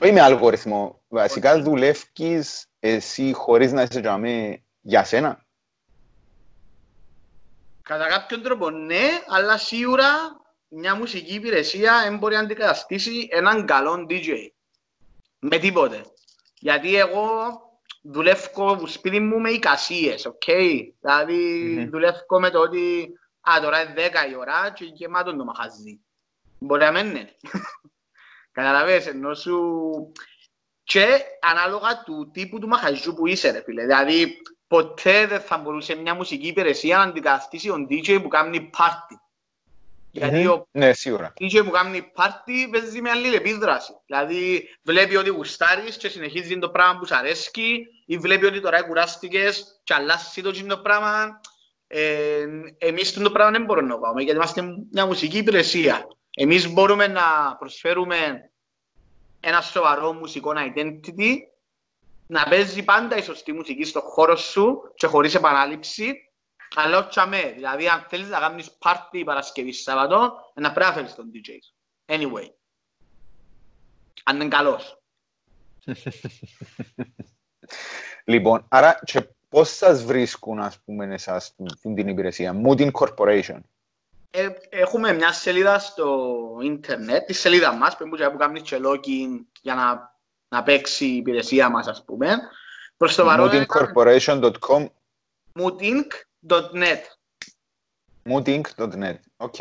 Όχι 0.00 0.12
με 0.12 0.20
αλγόριθμο. 0.20 1.02
Βασικά 1.08 1.62
δουλεύεις 1.62 2.68
εσύ 2.80 3.32
χωρίς 3.32 3.72
να 3.72 3.82
είσαι 3.82 4.62
για 4.80 5.04
σένα. 5.04 5.44
Κατά 7.82 8.06
κάποιον 8.06 8.42
τρόπο 8.42 8.70
ναι, 8.70 9.08
αλλά 9.28 9.58
σίγουρα 9.58 10.06
μια 10.68 10.96
μουσική 10.96 11.34
υπηρεσία 11.34 12.02
δεν 12.02 12.18
μπορεί 12.18 12.34
να 12.34 12.40
αντικαταστήσει 12.40 13.28
έναν 13.30 13.66
καλό 13.66 14.06
DJ. 14.08 14.28
Με 15.46 15.58
τίποτε. 15.58 16.04
Γιατί 16.58 16.96
εγώ 16.96 17.60
δουλεύω 18.02 18.76
στο 18.76 18.86
σπίτι 18.86 19.20
μου 19.20 19.40
με 19.40 19.50
εικασίες, 19.50 20.26
OK; 20.26 20.42
Okay? 20.46 20.80
Δηλαδή 21.00 21.76
mm-hmm. 21.78 21.88
δουλεύω 21.90 22.40
με 22.40 22.50
το 22.50 22.60
ότι 22.60 23.12
α, 23.40 23.60
τώρα 23.60 23.82
είναι 23.82 23.94
10 23.96 24.30
η 24.30 24.36
ώρα 24.36 24.70
και 24.74 24.84
γεμάτο 24.84 25.36
το 25.36 25.44
μαχαζί. 25.44 26.00
Μπορεί 26.58 26.84
να 26.84 26.90
μην 26.90 27.06
είναι. 27.06 27.36
Καταλαβαίνεις, 28.52 29.06
ενώ 29.06 29.34
σου... 29.34 29.82
Και 30.82 31.20
ανάλογα 31.40 32.02
του 32.02 32.30
τύπου 32.32 32.58
του 32.58 32.68
μαχαζιού 32.68 33.14
που 33.14 33.26
είσαι, 33.26 33.50
ρε 33.50 33.62
φίλε. 33.62 33.82
Δηλαδή, 33.82 34.36
ποτέ 34.66 35.26
δεν 35.26 35.40
θα 35.40 35.58
μπορούσε 35.58 35.94
μια 35.94 36.14
μουσική 36.14 36.46
υπηρεσία 36.46 36.96
να 36.96 37.02
αντικαταστήσει 37.02 37.68
τον 37.68 37.86
DJ 37.90 38.22
που 38.22 38.28
κάνει 38.28 38.60
πάρτι. 38.60 39.18
Γιατί 40.14 40.46
ο 40.46 40.66
ναι, 40.70 40.92
σίγουρα. 40.92 41.32
DJ 41.40 41.62
που 41.64 41.70
κάνει 41.70 42.02
πάρτι 42.02 42.68
παίζει 42.72 43.00
με 43.00 43.10
άλλη 43.10 43.34
επίδραση. 43.34 43.92
Δηλαδή 44.06 44.68
βλέπει 44.82 45.16
ότι 45.16 45.30
γουστάρεις 45.30 45.96
και 45.96 46.08
συνεχίζει 46.08 46.58
το 46.58 46.70
πράγμα 46.70 46.98
που 46.98 47.06
σου 47.06 47.16
αρέσει 47.16 47.86
ή 48.06 48.18
βλέπει 48.18 48.44
ότι 48.44 48.60
τώρα 48.60 48.82
κουράστηκες 48.82 49.80
και 49.84 49.94
αλλάσει 49.94 50.42
το 50.42 50.66
το 50.66 50.78
πράγμα. 50.78 51.40
Ε, 51.86 52.46
εμείς 52.78 53.12
το 53.12 53.30
πράγμα 53.30 53.52
δεν 53.52 53.64
μπορούμε 53.64 53.88
να 53.88 54.00
κάνουμε 54.00 54.22
γιατί 54.22 54.36
είμαστε 54.36 54.62
μια 54.92 55.06
μουσική 55.06 55.38
υπηρεσία. 55.38 56.06
Εμείς 56.36 56.72
μπορούμε 56.72 57.06
να 57.06 57.56
προσφέρουμε 57.58 58.50
ένα 59.40 59.60
σοβαρό 59.60 60.12
μουσικό 60.12 60.52
identity 60.56 61.36
να 62.26 62.44
παίζει 62.48 62.82
πάντα 62.82 63.16
η 63.16 63.22
σωστή 63.22 63.52
μουσική 63.52 63.84
στον 63.84 64.02
χώρο 64.02 64.36
σου 64.36 64.92
και 64.94 65.06
χωρίς 65.06 65.34
επανάληψη, 65.34 66.12
αλλά 66.74 66.98
όχι 66.98 67.20
αμέ. 67.20 67.52
Δηλαδή, 67.54 67.88
αν 67.88 68.06
θέλεις 68.08 68.28
να 68.28 68.38
κάνεις 68.38 68.70
πάρτι 68.70 69.24
Παρασκευής 69.24 69.82
Σαββατό, 69.82 70.52
να 70.54 70.72
πρέπει 70.72 70.90
να 70.90 70.96
φέρεις 70.96 71.14
τον 71.14 71.30
DJ. 71.34 71.48
Anyway. 72.06 72.50
Αν 74.24 74.36
είναι 74.36 74.48
καλός. 74.48 75.02
λοιπόν, 78.24 78.66
άρα 78.68 79.00
και 79.04 79.28
πώς 79.48 79.76
σας 79.76 80.04
βρίσκουν, 80.04 80.60
ας 80.60 80.80
πούμε, 80.84 81.14
εσάς 81.14 81.54
την 81.80 82.08
υπηρεσία, 82.08 82.60
Moodin 82.64 82.90
Corporation. 82.90 83.60
Ε, 84.30 84.48
έχουμε 84.68 85.12
μια 85.12 85.32
σελίδα 85.32 85.78
στο 85.78 86.38
ίντερνετ, 86.62 87.26
τη 87.26 87.32
σελίδα 87.32 87.72
μας, 87.72 87.96
που 87.96 88.08
κάνουμε 88.38 88.60
και 88.60 88.80
login 88.82 89.44
για 89.60 89.74
να 89.74 90.14
να 90.54 90.62
παίξει 90.62 91.06
η 91.06 91.16
υπηρεσία 91.16 91.68
μας, 91.68 91.86
ας 91.86 92.04
πούμε. 92.04 92.36
Προς 92.96 93.14
το 93.14 93.24
παρόν... 93.24 93.50
Moodincorporation.com 93.52 94.86
Moodink.net 96.48 97.00
Moodink.net, 98.24 99.16
OK. 99.36 99.58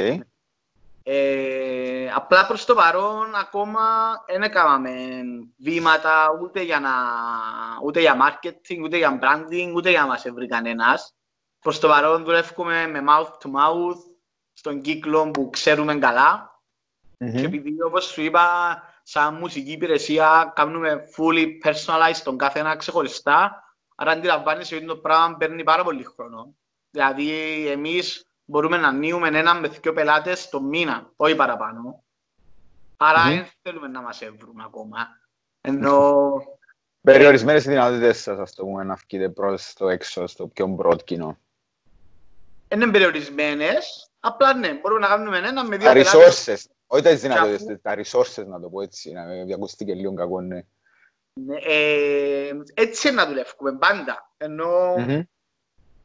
Ε, 1.05 2.11
απλά 2.15 2.47
προς 2.47 2.65
το 2.65 2.75
παρόν 2.75 3.36
ακόμα 3.36 3.81
δεν 4.27 4.43
έκαναμε 4.43 4.91
βήματα 5.57 6.39
ούτε 6.41 6.61
για, 6.61 6.79
να, 6.79 6.91
ούτε 7.84 7.99
για 7.99 8.17
marketing, 8.21 8.79
ούτε 8.84 8.97
για 8.97 9.19
branding, 9.21 9.73
ούτε 9.75 9.89
για 9.89 9.99
να 9.99 10.07
μας 10.07 10.25
έβρει 10.25 10.47
κανένας. 10.47 11.15
Προς 11.59 11.79
το 11.79 11.88
παρόν 11.88 12.23
δουλεύουμε 12.23 12.88
με 12.88 13.03
mouth 13.07 13.31
to 13.31 13.47
mouth 13.47 13.99
στον 14.53 14.81
κύκλο 14.81 15.31
που 15.31 15.49
ξέρουμε 15.49 15.95
καλά. 15.95 16.61
Mm-hmm. 17.17 17.36
Και 17.36 17.45
επειδή 17.45 17.81
όπως 17.81 18.05
σου 18.05 18.21
είπα 18.21 18.47
σαν 19.03 19.34
μουσική 19.34 19.71
υπηρεσία 19.71 20.51
κάνουμε 20.55 21.03
fully 21.17 21.47
personalized 21.63 22.21
τον 22.23 22.38
κάθε 22.38 22.59
ένα 22.59 22.75
ξεχωριστά. 22.75 23.63
Άρα 23.95 24.11
αντιλαμβάνεσαι 24.11 24.75
ότι 24.75 24.86
το 24.86 24.97
πράγμα 24.97 25.38
παίρνει 25.38 25.63
πάρα 25.63 25.84
πολύ 25.84 26.03
χρόνο. 26.03 26.55
Δηλαδή 26.93 27.67
εμείς 27.67 28.25
μπορούμε 28.45 28.77
να 28.77 28.87
ανοίγουμε 28.87 29.27
έναν 29.27 29.59
με 29.59 29.67
δύο 29.67 29.93
πελάτες 29.93 30.49
το 30.49 30.61
μήνα, 30.61 31.11
όχι 31.15 31.35
παραπάνω. 31.35 32.03
Άρα 32.97 33.23
δεν 33.23 33.43
mm-hmm. 33.43 33.51
θέλουμε 33.61 33.87
να 33.87 34.01
μας 34.01 34.21
έβρουν 34.21 34.59
ακόμα. 34.59 35.07
Ενώ... 35.61 36.33
Περιορισμένες 37.01 37.65
οι 37.65 37.69
δυνατότητες 37.69 38.21
σας, 38.21 38.39
ας 38.39 38.53
το 38.53 38.63
πούμε, 38.63 38.83
να 38.83 38.95
βγείτε 38.95 39.29
προς 39.29 39.73
το 39.73 39.89
έξω, 39.89 40.27
στο 40.27 40.47
πιο 40.47 40.67
μπρότ 40.67 41.03
κοινό. 41.03 41.37
Είναι 42.67 42.91
περιορισμένες, 42.91 44.11
απλά 44.19 44.53
ναι, 44.53 44.73
μπορούμε 44.73 44.99
να 44.99 45.07
κάνουμε 45.07 45.37
ένα 45.37 45.63
με 45.63 45.77
δύο 45.77 45.91
πελάτες. 45.91 46.69
Όχι 46.87 47.03
τα 47.03 47.15
δυνατότητες, 47.15 47.81
τα 47.81 47.95
resources 47.95 48.45
να 48.47 48.59
το 48.59 48.69
πω 48.69 48.81
έτσι, 48.81 49.11
να 49.11 49.23
με 49.23 49.53
ακουστεί 49.53 49.85
και 49.85 49.93
λίγο 49.93 50.13
κακό, 50.13 50.41
ναι. 50.41 50.61
ναι 51.33 51.55
ε, 51.63 52.51
έτσι 52.73 53.11
να 53.11 53.25
δουλεύουμε 53.27 53.77
πάντα, 53.77 54.33
ενώ 54.37 54.95
mm-hmm. 54.97 55.23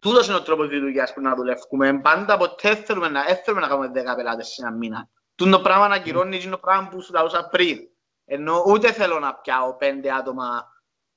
Τούτος 0.00 0.26
είναι 0.26 0.36
ο 0.36 0.42
τρόπος 0.42 0.68
της 0.68 0.80
δουλειάς 0.80 1.12
που 1.12 1.20
να 1.20 1.34
δουλεύουμε 1.34 2.00
πάντα, 2.00 2.36
ποτέ 2.36 2.74
θέλουμε 2.74 3.08
να, 3.08 3.22
θέλουμε 3.22 3.62
να 3.62 3.68
κάνουμε 3.68 3.88
δέκα 3.88 4.14
πελάτες 4.14 4.46
σε 4.48 4.66
ένα 4.66 4.76
μήνα. 4.76 5.08
Τούν 5.34 5.50
το 5.50 5.60
πράγμα 5.60 5.88
να 5.88 5.98
κυρώνει 5.98 6.40
mm-hmm. 6.44 6.50
το 6.50 6.58
πράγμα 6.58 6.88
που 6.88 7.02
σου 7.02 7.12
λαούσα 7.12 7.48
πριν. 7.48 7.78
Ενώ 8.24 8.64
ούτε 8.66 8.92
θέλω 8.92 9.18
να 9.18 9.34
πιάω 9.34 9.76
πέντε 9.76 10.12
άτομα 10.12 10.66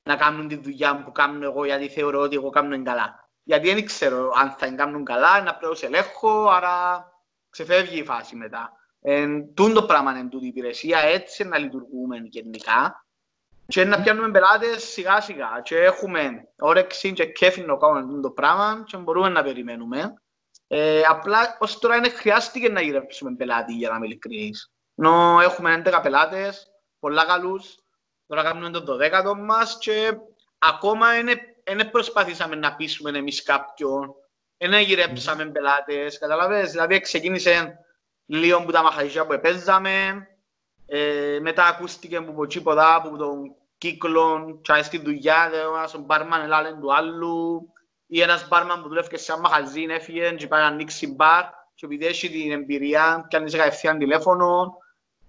να 0.03 0.15
κάνουν 0.15 0.47
τη 0.47 0.55
δουλειά 0.55 1.03
που 1.03 1.11
κάνω 1.11 1.43
εγώ 1.43 1.65
γιατί 1.65 1.87
θεωρώ 1.87 2.19
ότι 2.19 2.35
εγώ 2.35 2.49
κάνω 2.49 2.83
καλά. 2.83 3.29
Γιατί 3.43 3.73
δεν 3.73 3.85
ξέρω 3.85 4.31
αν 4.35 4.51
θα 4.57 4.71
κάνουν 4.71 5.05
καλά, 5.05 5.41
να 5.41 5.55
πρέπει 5.55 5.77
να 5.81 5.87
ελέγχω, 5.87 6.49
άρα 6.49 7.05
ξεφεύγει 7.49 7.99
η 7.99 8.03
φάση 8.03 8.35
μετά. 8.35 8.71
Τούν 9.53 9.73
το 9.73 9.83
πράγμα 9.83 10.11
είναι 10.11 10.29
τούτη 10.29 10.47
υπηρεσία, 10.47 10.99
έτσι 10.99 11.43
να 11.43 11.57
λειτουργούμε 11.57 12.17
γενικά 12.17 13.05
και 13.71 13.85
να 13.85 14.01
πιάνουμε 14.01 14.31
πελάτες 14.31 14.83
σιγά 14.83 15.21
σιγά 15.21 15.61
και 15.63 15.77
έχουμε 15.77 16.47
όρεξη 16.59 17.13
και 17.13 17.25
κέφι 17.25 17.61
να 17.61 17.77
κάνουμε 17.77 18.21
το 18.21 18.31
πράγμα 18.31 18.83
και 18.87 18.97
μπορούμε 18.97 19.29
να 19.29 19.43
περιμένουμε. 19.43 20.13
Ε, 20.67 21.01
απλά 21.09 21.57
ως 21.59 21.79
τώρα 21.79 21.95
είναι 21.95 22.09
χρειάστηκε 22.09 22.69
να 22.69 22.81
γυρέψουμε 22.81 23.35
πελάτη 23.35 23.73
για 23.73 23.89
να 23.89 23.95
είμαι 23.95 24.05
ειλικρινής. 24.05 24.71
Ενώ 24.95 25.39
έχουμε 25.41 25.81
11 25.85 25.99
πελάτες, 26.03 26.71
πολλά 26.99 27.25
καλούς, 27.25 27.79
τώρα 28.27 28.43
κάνουμε 28.43 28.69
το 28.69 28.83
12ο 28.87 29.35
μας 29.37 29.77
και 29.79 30.17
ακόμα 30.57 31.07
δεν 31.63 31.89
προσπαθήσαμε 31.91 32.55
να 32.55 32.75
πείσουμε 32.75 33.17
εμείς 33.17 33.43
κάποιον, 33.43 34.15
δεν 34.57 34.81
γυρέψαμε 34.81 35.45
πελάτες, 35.45 36.19
καταλαβαίνεις, 36.19 36.71
δηλαδή 36.71 36.99
ξεκίνησε 36.99 37.79
λίγο 38.25 38.63
που 38.63 38.71
τα 38.71 38.83
μαχαζιά 38.83 39.25
που 39.25 39.39
παίζαμε, 39.41 40.27
ε, 40.85 41.39
μετά 41.41 41.65
ακούστηκε 41.65 42.21
που 42.21 42.33
πω 42.33 42.47
τσίποτα, 42.47 43.01
που 43.03 43.17
τον 43.17 43.55
κύκλων 43.81 44.61
και 44.61 44.83
στη 44.83 44.97
δουλειά, 44.97 45.51
ένας 45.75 45.99
μπάρμαν 45.99 46.41
ελάλεν 46.41 46.79
του 46.79 46.93
άλλου 46.93 47.67
ή 48.07 48.21
ένας 48.21 48.47
μπάρμαν 48.47 48.81
που 48.81 48.87
δουλεύει 48.87 49.17
σε 49.17 49.31
ένα 49.31 49.41
μαχαζίν 49.41 49.89
έφυγε 49.89 50.31
και 50.31 50.47
πάει 50.47 50.61
να 50.61 50.67
ανοίξει 50.67 51.13
μπαρ 51.13 51.43
και 51.75 51.85
επειδή 51.85 52.05
έχει 52.05 52.29
την 52.29 52.51
εμπειρία 52.51 53.25
και 53.29 53.35
αν 53.37 53.45
είσαι 53.45 53.57
κατευθείαν 53.57 53.97
τηλέφωνο. 53.97 54.77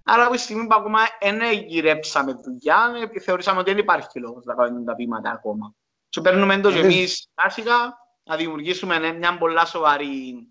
Άρα 0.02 0.24
από 0.24 0.32
τη 0.32 0.38
στιγμή 0.38 0.66
που 0.66 0.74
ακόμα 0.74 0.98
δεν 1.20 1.40
γυρέψαμε 1.66 2.32
δουλειά, 2.32 2.92
θεωρήσαμε 3.22 3.60
ότι 3.60 3.70
δεν 3.70 3.78
υπάρχει 3.78 4.20
λόγος 4.20 4.44
να 4.44 4.54
κάνουμε 4.54 4.84
τα 4.84 4.94
βήματα 4.94 5.30
ακόμα. 5.30 5.74
Και 6.08 6.20
παίρνουμε 6.20 6.60
το 6.60 6.72
και 6.72 6.78
εμείς 6.78 7.28
σιγά 7.46 7.76
να 8.24 8.36
δημιουργήσουμε 8.36 9.12
μια 9.12 9.38
πολλά 9.38 9.64
σοβαρή 9.64 10.46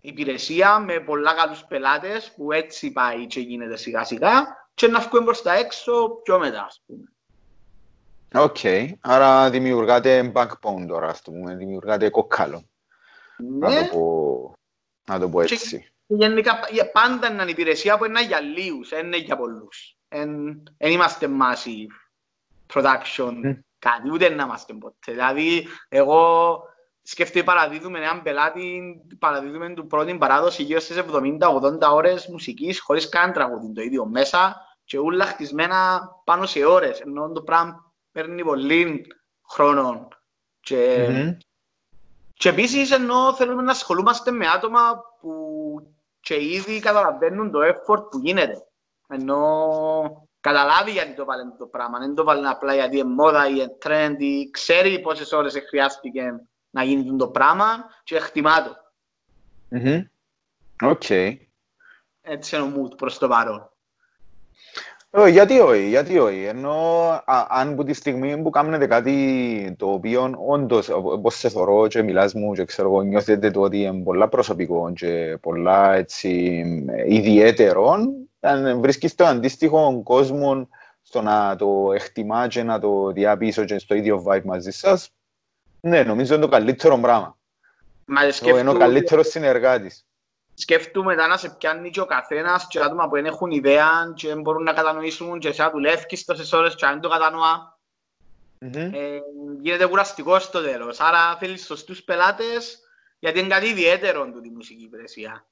υπηρεσία 0.00 0.78
με 0.78 1.00
πολλά 1.00 1.34
καλούς 1.34 1.64
πελάτες 1.64 2.32
που 2.36 2.52
έτσι 2.52 2.92
πάει 2.92 3.26
και 3.26 3.40
γίνεται 3.40 3.76
σιγά 3.76 4.04
σιγά 4.04 4.61
και 4.74 4.88
να 4.88 5.00
βγούμε 5.00 5.24
προς 5.24 5.42
τα 5.42 5.54
έξω 5.54 6.08
πιο 6.22 6.38
μετά, 6.38 6.64
ας 6.64 6.82
πούμε. 6.86 7.12
OK, 8.34 8.56
okay. 8.62 8.92
άρα 9.00 9.50
δημιουργάτε 9.50 10.32
backbone 10.34 10.86
τώρα, 10.88 11.08
ας 11.08 11.22
πούμε, 11.22 11.54
δημιουργάτε 11.54 12.10
κοκκάλο. 12.10 12.68
Ναι. 13.36 13.68
Να, 13.68 13.88
το 13.88 13.96
πω, 13.96 14.54
να 15.04 15.18
το 15.18 15.28
πω 15.28 15.40
έτσι. 15.40 15.78
Και 15.78 16.14
γενικά 16.14 16.58
πάντα 16.92 17.32
είναι 17.32 17.50
υπηρεσία 17.50 17.98
που 17.98 18.04
είναι 18.04 18.24
για 18.24 18.40
λίγους, 18.40 18.88
δεν 18.88 19.06
είναι 19.06 19.16
για 19.16 19.36
πολλούς. 19.36 19.96
Δεν 20.08 20.62
είμαστε 20.78 21.28
massive 21.40 21.92
production 22.74 23.32
mm. 23.44 23.58
κάτι, 23.78 24.10
ούτε 24.12 24.28
να 24.28 24.42
είμαστε 24.42 24.72
ποτέ. 24.72 25.12
Δηλαδή, 25.12 25.66
εγώ 25.88 26.62
σκέφτομαι 27.02 27.44
παραδίδουμε 27.44 27.98
έναν 27.98 28.22
πελάτη, 28.22 29.00
παραδίδουμε 29.18 29.74
του 29.74 29.86
πρώτη 29.86 30.14
παράδοση 30.14 30.62
γύρω 30.62 30.80
στις 30.80 31.02
70-80 31.12 31.38
ώρες 31.92 32.26
μουσικής 32.26 32.80
χωρίς 32.80 33.08
καν 33.08 33.32
τραγούδι 33.32 33.72
το 33.72 33.82
ίδιο 33.82 34.06
μέσα 34.06 34.56
και 34.84 34.98
όλα 34.98 35.24
χτισμένα 35.24 36.00
πάνω 36.24 36.46
σε 36.46 36.64
ώρες, 36.64 37.00
ενώ 37.00 37.32
το 37.32 37.42
πράγμα 37.42 37.92
παίρνει 38.12 38.44
πολύ 38.44 39.06
χρόνο. 39.48 40.08
Και, 40.60 41.06
mm-hmm. 41.08 41.36
και 42.34 42.48
επίσης 42.48 42.90
ενώ 42.90 43.34
θέλουμε 43.34 43.62
να 43.62 43.70
ασχολούμαστε 43.70 44.30
με 44.30 44.46
άτομα 44.46 45.00
που 45.20 45.32
και 46.20 46.44
ήδη 46.44 46.80
καταλαβαίνουν 46.80 47.50
το 47.50 47.58
effort 47.60 48.10
που 48.10 48.18
γίνεται. 48.18 48.66
Ενώ 49.08 50.28
καταλάβει 50.40 50.90
γιατί 50.90 51.14
το 51.14 51.24
βάλει 51.24 51.42
το 51.58 51.66
πράγμα, 51.66 51.98
δεν 51.98 52.14
το 52.14 52.24
βάλει 52.24 52.46
απλά 52.46 52.74
γιατί 52.74 52.98
είναι 52.98 53.08
μόδα 53.08 53.48
ή 53.48 53.52
είναι 53.56 53.76
trend 53.84 54.16
ή 54.18 54.50
ξέρει 54.50 55.00
πόσες 55.00 55.32
ώρες 55.32 55.62
χρειάστηκε 55.68 56.40
να 56.72 56.82
γίνει 56.82 57.16
το 57.16 57.28
πράγμα 57.28 57.64
και 58.04 58.16
εκτιμά 58.16 58.62
το. 58.62 58.76
Οκ. 60.82 61.10
Έτσι 62.22 62.56
είναι 62.56 62.64
ο 62.64 62.72
Mood 62.76 62.96
προς 62.96 63.18
το 63.18 63.28
παρόν. 63.28 63.72
Ε, 65.10 65.28
γιατί 65.28 65.60
όχι, 65.60 65.88
γιατί 65.88 66.18
όχι. 66.18 66.44
Ενώ 66.44 67.08
αν 67.48 67.72
από 67.72 67.84
τη 67.84 67.92
στιγμή 67.92 68.42
που 68.42 68.50
κάνετε 68.50 68.86
κάτι 68.86 69.74
το 69.78 69.92
οποίο 69.92 70.34
όντως, 70.46 70.88
όπως 70.88 71.34
σε 71.34 71.48
θωρώ 71.48 71.86
και 71.86 72.02
μιλάς 72.02 72.34
μου 72.34 72.52
και 72.52 72.64
ξέρω 72.64 72.88
εγώ, 72.88 73.02
νιώθετε 73.02 73.50
το 73.50 73.60
ότι 73.60 73.80
είναι 73.80 74.02
πολλά 74.02 74.28
προσωπικό 74.28 74.92
και 74.92 75.38
πολλά 75.40 75.94
έτσι 75.94 76.62
ιδιαίτερο, 77.06 77.96
αν 78.40 78.80
βρίσκεις 78.80 79.14
το 79.14 79.24
αντίστοιχο 79.24 80.00
κόσμο 80.04 80.68
στο 81.02 81.22
να 81.22 81.56
το 81.56 81.92
εκτιμά 81.94 82.46
και 82.46 82.62
να 82.62 82.78
το 82.78 83.12
διαπίσω 83.12 83.64
και 83.64 83.78
στο 83.78 83.94
ίδιο 83.94 84.24
vibe 84.26 84.44
μαζί 84.44 84.70
σας, 84.70 85.10
ναι, 85.84 86.02
νομίζω 86.02 86.34
είναι 86.34 86.42
το 86.42 86.48
καλύτερο 86.48 86.98
πράγμα. 86.98 87.38
Μα 88.04 88.30
σκεφτού... 88.30 88.58
Είναι 88.58 88.70
ο 88.70 88.76
καλύτερος 88.76 89.28
συνεργάτης. 89.28 90.06
Σκέφτομαι 90.54 91.14
μετά 91.14 91.26
να 91.26 91.36
σε 91.36 91.50
πιάνει 91.50 91.90
και 91.90 92.00
ο 92.00 92.06
καθένας 92.06 92.66
και 92.68 92.80
άτομα 92.80 93.08
που 93.08 93.14
δεν 93.14 93.26
έχουν 93.26 93.50
ιδέα 93.50 94.12
και 94.14 94.34
μπορούν 94.34 94.62
να 94.62 94.72
κατανοήσουν 94.72 95.38
και 95.38 95.52
σε 95.52 95.64
δουλεύεις 95.72 96.24
τόσες 96.24 96.52
ώρες 96.52 96.74
και 96.74 96.86
αν 96.86 97.00
το 97.00 97.08
κατανοά. 97.08 97.78
Mm-hmm. 98.60 98.90
Ε, 98.92 99.18
γίνεται 99.60 99.86
κουραστικό 99.86 100.38
στο 100.38 100.62
τέλος. 100.62 101.00
Άρα 101.00 101.36
θέλεις 101.36 101.64
σωστούς 101.64 102.02
πελάτες 102.02 102.80
γιατί 103.18 103.38
είναι 103.38 103.48
κάτι 103.48 103.66
ιδιαίτερο 103.66 104.30
του 104.30 104.40
τη 104.40 104.50
μουσική 104.50 104.82
υπηρεσία. 104.82 105.46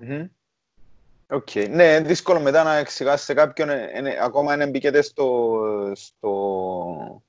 Mm-hmm. 0.00 0.28
Okay. 1.28 1.68
Ναι, 1.68 2.00
δύσκολο 2.00 2.40
μετά 2.40 2.62
να 2.62 2.74
εξηγάσει 2.74 3.24
σε 3.24 3.34
κάποιον, 3.34 3.68
ε, 3.68 3.90
ε, 3.92 4.18
ακόμα 4.22 4.52
αν 4.52 4.70
μπήκετε 4.70 5.02
στο, 5.02 5.60
στο, 5.94 7.22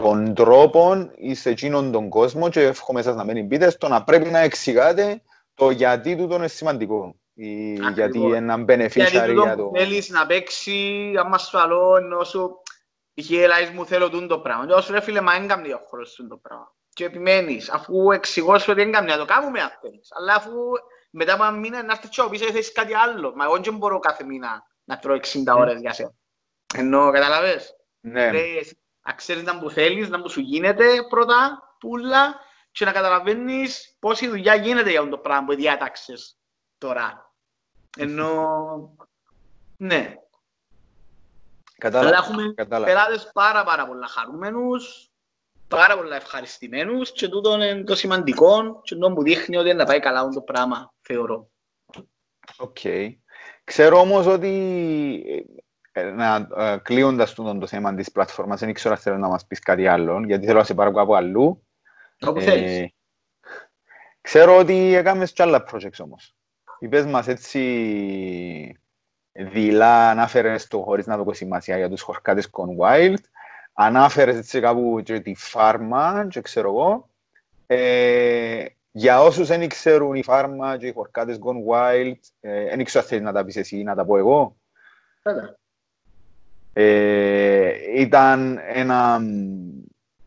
των 0.00 0.34
τρόπων 0.34 1.10
σε 1.32 1.50
εκείνον 1.50 1.92
τον 1.92 2.08
κόσμο 2.08 2.48
και 2.48 2.62
εύχομαι 2.62 3.02
σας 3.02 3.14
να 3.14 3.24
μην 3.24 3.48
πείτε 3.48 3.70
στο 3.70 3.88
να 3.88 4.04
πρέπει 4.04 4.30
να 4.30 4.38
εξηγάτε 4.38 5.22
το 5.54 5.70
γιατί 5.70 6.16
του 6.16 6.34
είναι 6.34 6.48
σημαντικό. 6.48 7.14
Ή 7.34 7.72
γιατί 7.72 8.18
είναι 8.18 8.36
ένα 8.36 8.64
beneficiary 8.68 9.10
γιατί 9.10 9.32
για 9.32 9.56
το... 9.56 9.70
θέλεις 9.74 10.08
να 10.08 10.26
παίξει, 10.26 11.12
άμα 11.18 11.34
ασφαλό, 11.34 11.96
ενώ 11.96 12.24
σου 12.24 12.62
είχε 13.14 13.42
ελάεις 13.42 13.70
μου 13.70 13.86
θέλω 13.86 14.10
το 14.10 14.38
πράγμα. 14.38 14.66
Και 14.66 14.72
όσο 14.72 14.92
ρε 14.92 15.00
φίλε, 15.00 15.20
μα 15.20 15.32
δεν 15.32 15.48
κάνει 15.48 15.72
ο 15.72 15.80
χώρος 15.88 16.24
το 16.28 16.36
πράγμα. 16.36 16.74
Και 16.88 17.04
επιμένεις, 17.04 17.70
αφού 17.70 18.10
εξηγώς 18.12 18.62
σου 18.62 18.72
ότι 18.72 18.82
δεν 18.82 18.92
κάνει, 18.92 19.06
να 19.06 19.16
το 19.16 19.24
κάνουμε 19.24 19.60
αν 19.60 19.70
θέλεις. 19.80 20.08
Αλλά 20.10 20.34
αφού 20.34 20.50
μετά 21.10 21.34
από 21.34 21.44
ένα 21.44 21.52
μήνα 21.52 21.82
να 21.82 21.92
έρθεις 21.92 22.08
και 22.10 22.22
πίσω 22.30 22.44
θέλεις 22.44 22.72
κάτι 22.72 22.94
άλλο. 22.94 23.32
Μα 23.34 23.44
εγώ 23.44 23.56
δεν 23.58 23.76
μπορώ 23.76 23.98
κάθε 23.98 24.24
μήνα 24.24 24.62
να 24.84 24.98
τρώω 24.98 25.16
60 25.16 25.42
ναι. 25.42 25.52
ώρες 25.52 25.80
για 25.80 25.92
σένα. 25.92 26.14
Ενώ, 26.74 27.10
καταλαβες. 27.10 27.76
Ναι 28.00 28.30
να 29.08 29.14
ξέρεις 29.14 29.42
να 29.42 29.58
που 29.58 29.70
θέλεις, 29.70 30.08
να 30.08 30.20
που 30.20 30.30
σου 30.30 30.40
γίνεται 30.40 31.02
πρώτα, 31.08 31.62
πουλά, 31.78 32.40
και 32.70 32.84
να 32.84 32.92
καταλαβαίνεις 32.92 33.96
πόση 33.98 34.28
δουλειά 34.28 34.54
γίνεται 34.54 34.90
για 34.90 34.98
αυτό 34.98 35.10
το 35.10 35.18
πράγμα 35.18 35.46
που 35.46 35.54
διάταξες 35.54 36.38
τώρα. 36.78 37.32
Ενώ, 37.96 38.96
ναι. 39.76 40.14
Κατάλαβα. 41.78 42.16
Αλλά 42.16 42.26
έχουμε 42.26 42.52
πελάτες 42.84 43.30
πάρα 43.34 43.64
πάρα 43.64 43.86
πολλά 43.86 44.06
χαρούμενους, 44.06 45.10
πάρα 45.68 45.96
πολλά 45.96 46.16
ευχαριστημένους 46.16 47.12
και 47.12 47.28
τούτο 47.28 47.54
είναι 47.54 47.84
το 47.84 47.94
σημαντικό 47.94 48.80
και 48.82 48.94
το 48.94 49.12
που 49.12 49.22
δείχνει 49.22 49.56
ότι 49.56 49.74
να 49.74 49.84
πάει 49.84 50.00
καλά 50.00 50.28
το 50.28 50.40
πράγμα, 50.40 50.92
θεωρώ. 51.00 51.50
OK. 52.56 52.76
Okay. 52.82 53.16
Ξέρω 53.64 54.00
όμως 54.00 54.26
ότι 54.26 54.54
ε, 55.28 55.62
να, 56.02 56.48
ε, 56.56 56.76
κλείνοντας 56.82 57.34
το, 57.34 57.58
το 57.58 57.66
θέμα 57.66 57.94
της 57.94 58.12
πλατφόρμας, 58.12 58.60
δεν 58.60 58.72
ξέρω 58.72 58.94
αν 58.94 59.00
θέλω 59.00 59.16
να 59.16 59.28
μας 59.28 59.46
πεις 59.46 59.58
κάτι 59.58 59.86
άλλο, 59.86 60.22
γιατί 60.26 60.46
θέλω 60.46 60.58
να 60.58 60.64
σε 60.64 60.74
πάρω 60.74 60.92
κάπου 60.92 61.14
αλλού. 61.14 61.66
Όπου 62.20 62.40
θέλεις. 62.40 62.92
Ξέρω 64.20 64.56
ότι 64.56 64.94
έκαμες 64.94 65.32
και 65.32 65.42
άλλα 65.42 65.64
projects 65.72 65.98
όμως. 65.98 66.36
Είπες 66.78 67.06
μας 67.06 67.28
έτσι 67.28 68.80
δειλά 69.32 70.10
ανάφερες 70.10 70.66
το 70.66 70.82
χωρίς 70.82 71.06
να 71.06 71.24
το 71.24 71.32
σημασία 71.32 71.76
για 71.76 71.88
τους 71.88 72.02
χορκάτες 72.02 72.50
Gone 72.52 72.84
Wild. 72.84 73.20
Ανάφερες 73.72 74.36
έτσι 74.36 74.60
κάπου 74.60 75.00
και 75.04 75.20
τη 75.20 75.34
φάρμα 75.34 76.26
και 76.30 76.40
ξέρω 76.40 76.68
εγώ. 76.68 77.08
Ε, 77.66 78.64
για 78.90 79.22
όσους 79.22 79.48
δεν 79.48 79.68
ξέρουν 79.68 80.14
η 80.14 80.22
φάρμα 80.22 80.76
και 80.76 80.86
οι 80.86 80.92
χορκάτες 80.92 81.38
Gone 81.42 81.74
Wild, 81.74 82.18
δεν 82.40 82.80
ε, 82.80 82.82
ξέρω 82.82 83.02
αν 83.02 83.10
θέλεις 83.10 83.24
να 83.24 83.32
τα 83.32 83.44
πεις 83.44 83.56
εσύ, 83.56 83.82
να 83.82 83.94
τα 83.94 84.04
πω 84.04 84.16
εγώ. 84.16 84.56
Βέβαια. 85.22 85.56
Ε, 86.72 88.00
ήταν 88.00 88.58
ένα... 88.66 89.20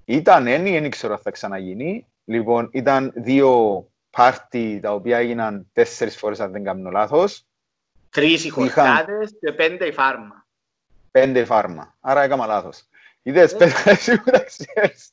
Ήταν 0.05 0.47
ένι, 0.47 0.79
δεν 0.79 0.89
ξέρω 0.89 1.13
αν 1.13 1.19
θα 1.19 1.31
ξαναγίνει. 1.31 2.07
Λοιπόν, 2.25 2.69
ήταν 2.71 3.11
δύο 3.15 3.85
πάρτι 4.09 4.79
τα 4.81 4.93
οποία 4.93 5.17
έγιναν 5.17 5.69
τέσσερις 5.73 6.17
φορές, 6.17 6.39
αν 6.39 6.51
δεν 6.51 6.63
κάνω 6.63 6.89
λάθος. 6.89 7.45
Τρεις 8.09 8.45
οι 8.45 8.49
χορκάδες 8.49 9.37
και 9.39 9.51
πέντε 9.51 9.85
η 9.85 9.91
φάρμα. 9.91 10.47
Πέντε 11.11 11.39
η 11.39 11.45
φάρμα. 11.45 11.95
Άρα 11.99 12.21
έκανα 12.21 12.45
λάθος. 12.45 12.83
Είδες, 13.21 13.55
πέντε 13.55 13.73
εσύ 13.85 14.21
που 14.21 14.31
τα 14.31 14.43
ξέρεις. 14.43 15.09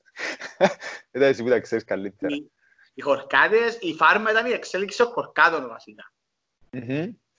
Πέντε 1.10 1.26
εσύ 1.26 1.42
που 1.42 1.48
τα 1.48 1.60
ξέρεις 1.60 1.84
καλύτερα. 1.84 2.36
Οι 2.94 3.00
χορκάδες, 3.00 3.78
η 3.80 3.94
φάρμα 3.94 4.30
ήταν 4.30 4.46
η 4.46 4.52
εξέλιξη 4.52 4.98
των 4.98 5.06
χορκάδων 5.06 5.68
βασικά. 5.68 6.12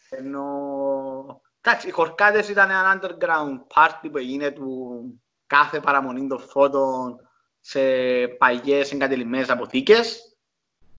Ενώ 0.09 1.41
Εντάξει, 1.62 1.88
οι 1.88 1.91
χορκάτες 1.91 2.49
ήταν 2.49 2.70
ένα 2.70 2.99
underground 2.99 3.57
party 3.76 4.10
που 4.12 4.18
έγινε 4.18 4.51
του 4.51 5.22
κάθε 5.47 5.80
παραμονή 5.80 6.28
των 6.28 6.39
φώτων 6.39 7.30
σε 7.60 7.82
παγιές 8.28 8.91
εγκατελειμμένες 8.91 9.49
αποθήκες, 9.49 10.38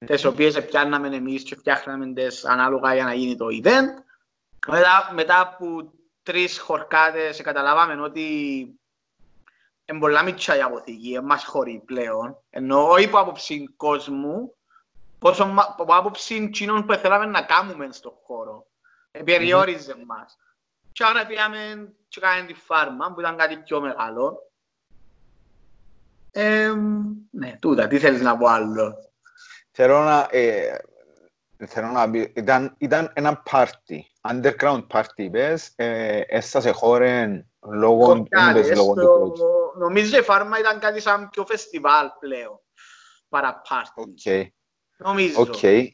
τις 0.06 0.24
οποίες 0.24 0.64
πιάνναμε 0.64 1.16
εμείς 1.16 1.42
και 1.42 1.56
φτιάχναμε 1.56 2.12
τις 2.12 2.44
ανάλογα 2.44 2.94
για 2.94 3.04
να 3.04 3.14
γίνει 3.14 3.36
το 3.36 3.46
event. 3.62 4.04
Μετά, 4.66 5.10
μετά 5.14 5.40
από 5.40 5.92
τρεις 6.22 6.58
χορκάτες 6.58 7.40
καταλάβαμε 7.40 8.02
ότι 8.02 8.24
είναι 9.84 9.98
πολλά 9.98 10.22
μητσά 10.22 10.56
η 10.56 10.62
αποθήκη, 10.62 11.20
μας 11.22 11.44
χωρεί 11.44 11.82
πλέον. 11.86 12.42
Ενώ 12.50 12.88
όχι 12.88 13.04
από 13.04 13.18
άποψη 13.18 13.74
κόσμου, 13.76 14.54
πόσο 15.18 15.54
από 15.78 15.94
άποψη 15.94 16.50
κοινών 16.50 16.86
που 16.86 16.94
θέλαμε 16.94 17.26
να 17.26 17.42
κάνουμε 17.42 17.88
στον 17.92 18.12
χώρο. 18.26 18.66
Περιόριζε 19.24 19.92
mm-hmm. 19.92 20.04
μας. 20.06 20.36
Και 20.92 21.04
άρα 21.04 21.26
πήγαμε 21.26 21.92
και 22.08 22.20
κάναμε 22.20 22.46
τη 22.46 22.54
φάρμα 22.54 23.12
που 23.12 23.20
ήταν 23.20 23.36
κάτι 23.36 23.56
πιο 23.56 23.80
μεγάλο. 23.80 24.50
Ε, 26.30 26.72
ναι, 27.30 27.56
τούτα, 27.60 27.86
τι 27.86 27.98
θέλεις 27.98 28.20
να 28.20 28.36
πω 28.36 28.46
άλλο; 28.46 28.94
Θέλω 29.70 29.98
να... 29.98 30.28
Ε, 30.30 30.78
Θέλω 31.66 31.86
να 31.86 32.10
πει, 32.10 32.32
ήταν, 32.36 32.74
ήταν 32.78 33.10
ένα 33.14 33.36
πάρτι, 33.36 34.10
underground 34.28 34.86
party, 34.86 35.28
πες, 35.30 35.72
ε, 35.76 36.20
έστα 36.26 36.60
σε 36.60 36.70
χώρε 36.70 37.44
λόγω, 37.72 38.06
Κοντάρι, 38.06 38.74
λόγω 38.76 38.94
του 38.94 39.32
project. 39.32 39.78
Νομίζω 39.78 40.18
η 40.18 40.22
φάρμα 40.22 40.58
ήταν 40.58 40.78
κάτι 40.78 41.00
σαν 41.00 41.30
πιο 41.30 41.46
φεστιβάλ 41.46 42.10
πλέον, 42.18 42.60
παρά 43.28 43.62
πάρτι. 43.68 44.14
Okay. 44.24 44.46
Νομίζω. 44.96 45.48
Okay. 45.52 45.88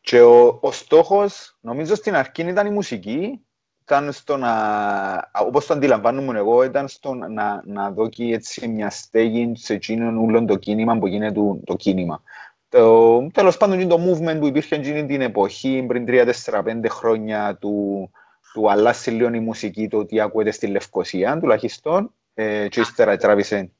Και 0.00 0.20
ο, 0.22 0.58
ο 0.62 0.72
στόχος, 0.72 1.56
νομίζω 1.60 1.94
στην 1.94 2.14
αρχή 2.14 2.42
ήταν 2.42 2.66
η 2.66 2.70
μουσική, 2.70 3.46
ήταν 3.90 4.12
στο 4.12 4.36
να, 4.36 5.30
όπως 5.32 5.66
το 5.66 5.74
αντιλαμβάνομαι 5.74 6.38
εγώ, 6.38 6.64
ήταν 6.64 6.88
στο 6.88 7.14
να, 7.14 7.62
να 7.64 7.90
δώσει 7.90 8.28
έτσι 8.28 8.68
μια 8.68 8.90
στέγη 8.90 9.52
σε 9.56 9.74
εκείνον 9.74 10.18
όλο 10.18 10.44
το 10.44 10.56
κίνημα 10.56 10.98
που 10.98 11.06
γίνεται 11.06 11.40
το 11.64 11.76
κίνημα. 11.76 12.22
Το, 12.68 13.26
τέλος 13.32 13.56
πάντων 13.56 13.80
είναι 13.80 13.96
το 13.96 13.98
movement 14.10 14.36
που 14.38 14.46
υπήρχε 14.46 14.74
εκείνη 14.74 15.06
την 15.06 15.20
εποχή, 15.20 15.84
πριν 15.88 16.04
3-4-5 16.08 16.84
χρόνια 16.88 17.56
του, 17.60 18.10
του 18.52 18.70
αλλάσει 18.70 19.10
λίγο 19.10 19.34
η 19.34 19.40
μουσική, 19.40 19.88
το 19.88 19.98
ότι 19.98 20.20
ακούεται 20.20 20.50
στη 20.50 20.66
Λευκοσία 20.66 21.38
τουλάχιστον, 21.38 22.14
ε, 22.34 22.68
και 22.68 22.80
ύστερα 22.80 23.16
τράβησε 23.16 23.70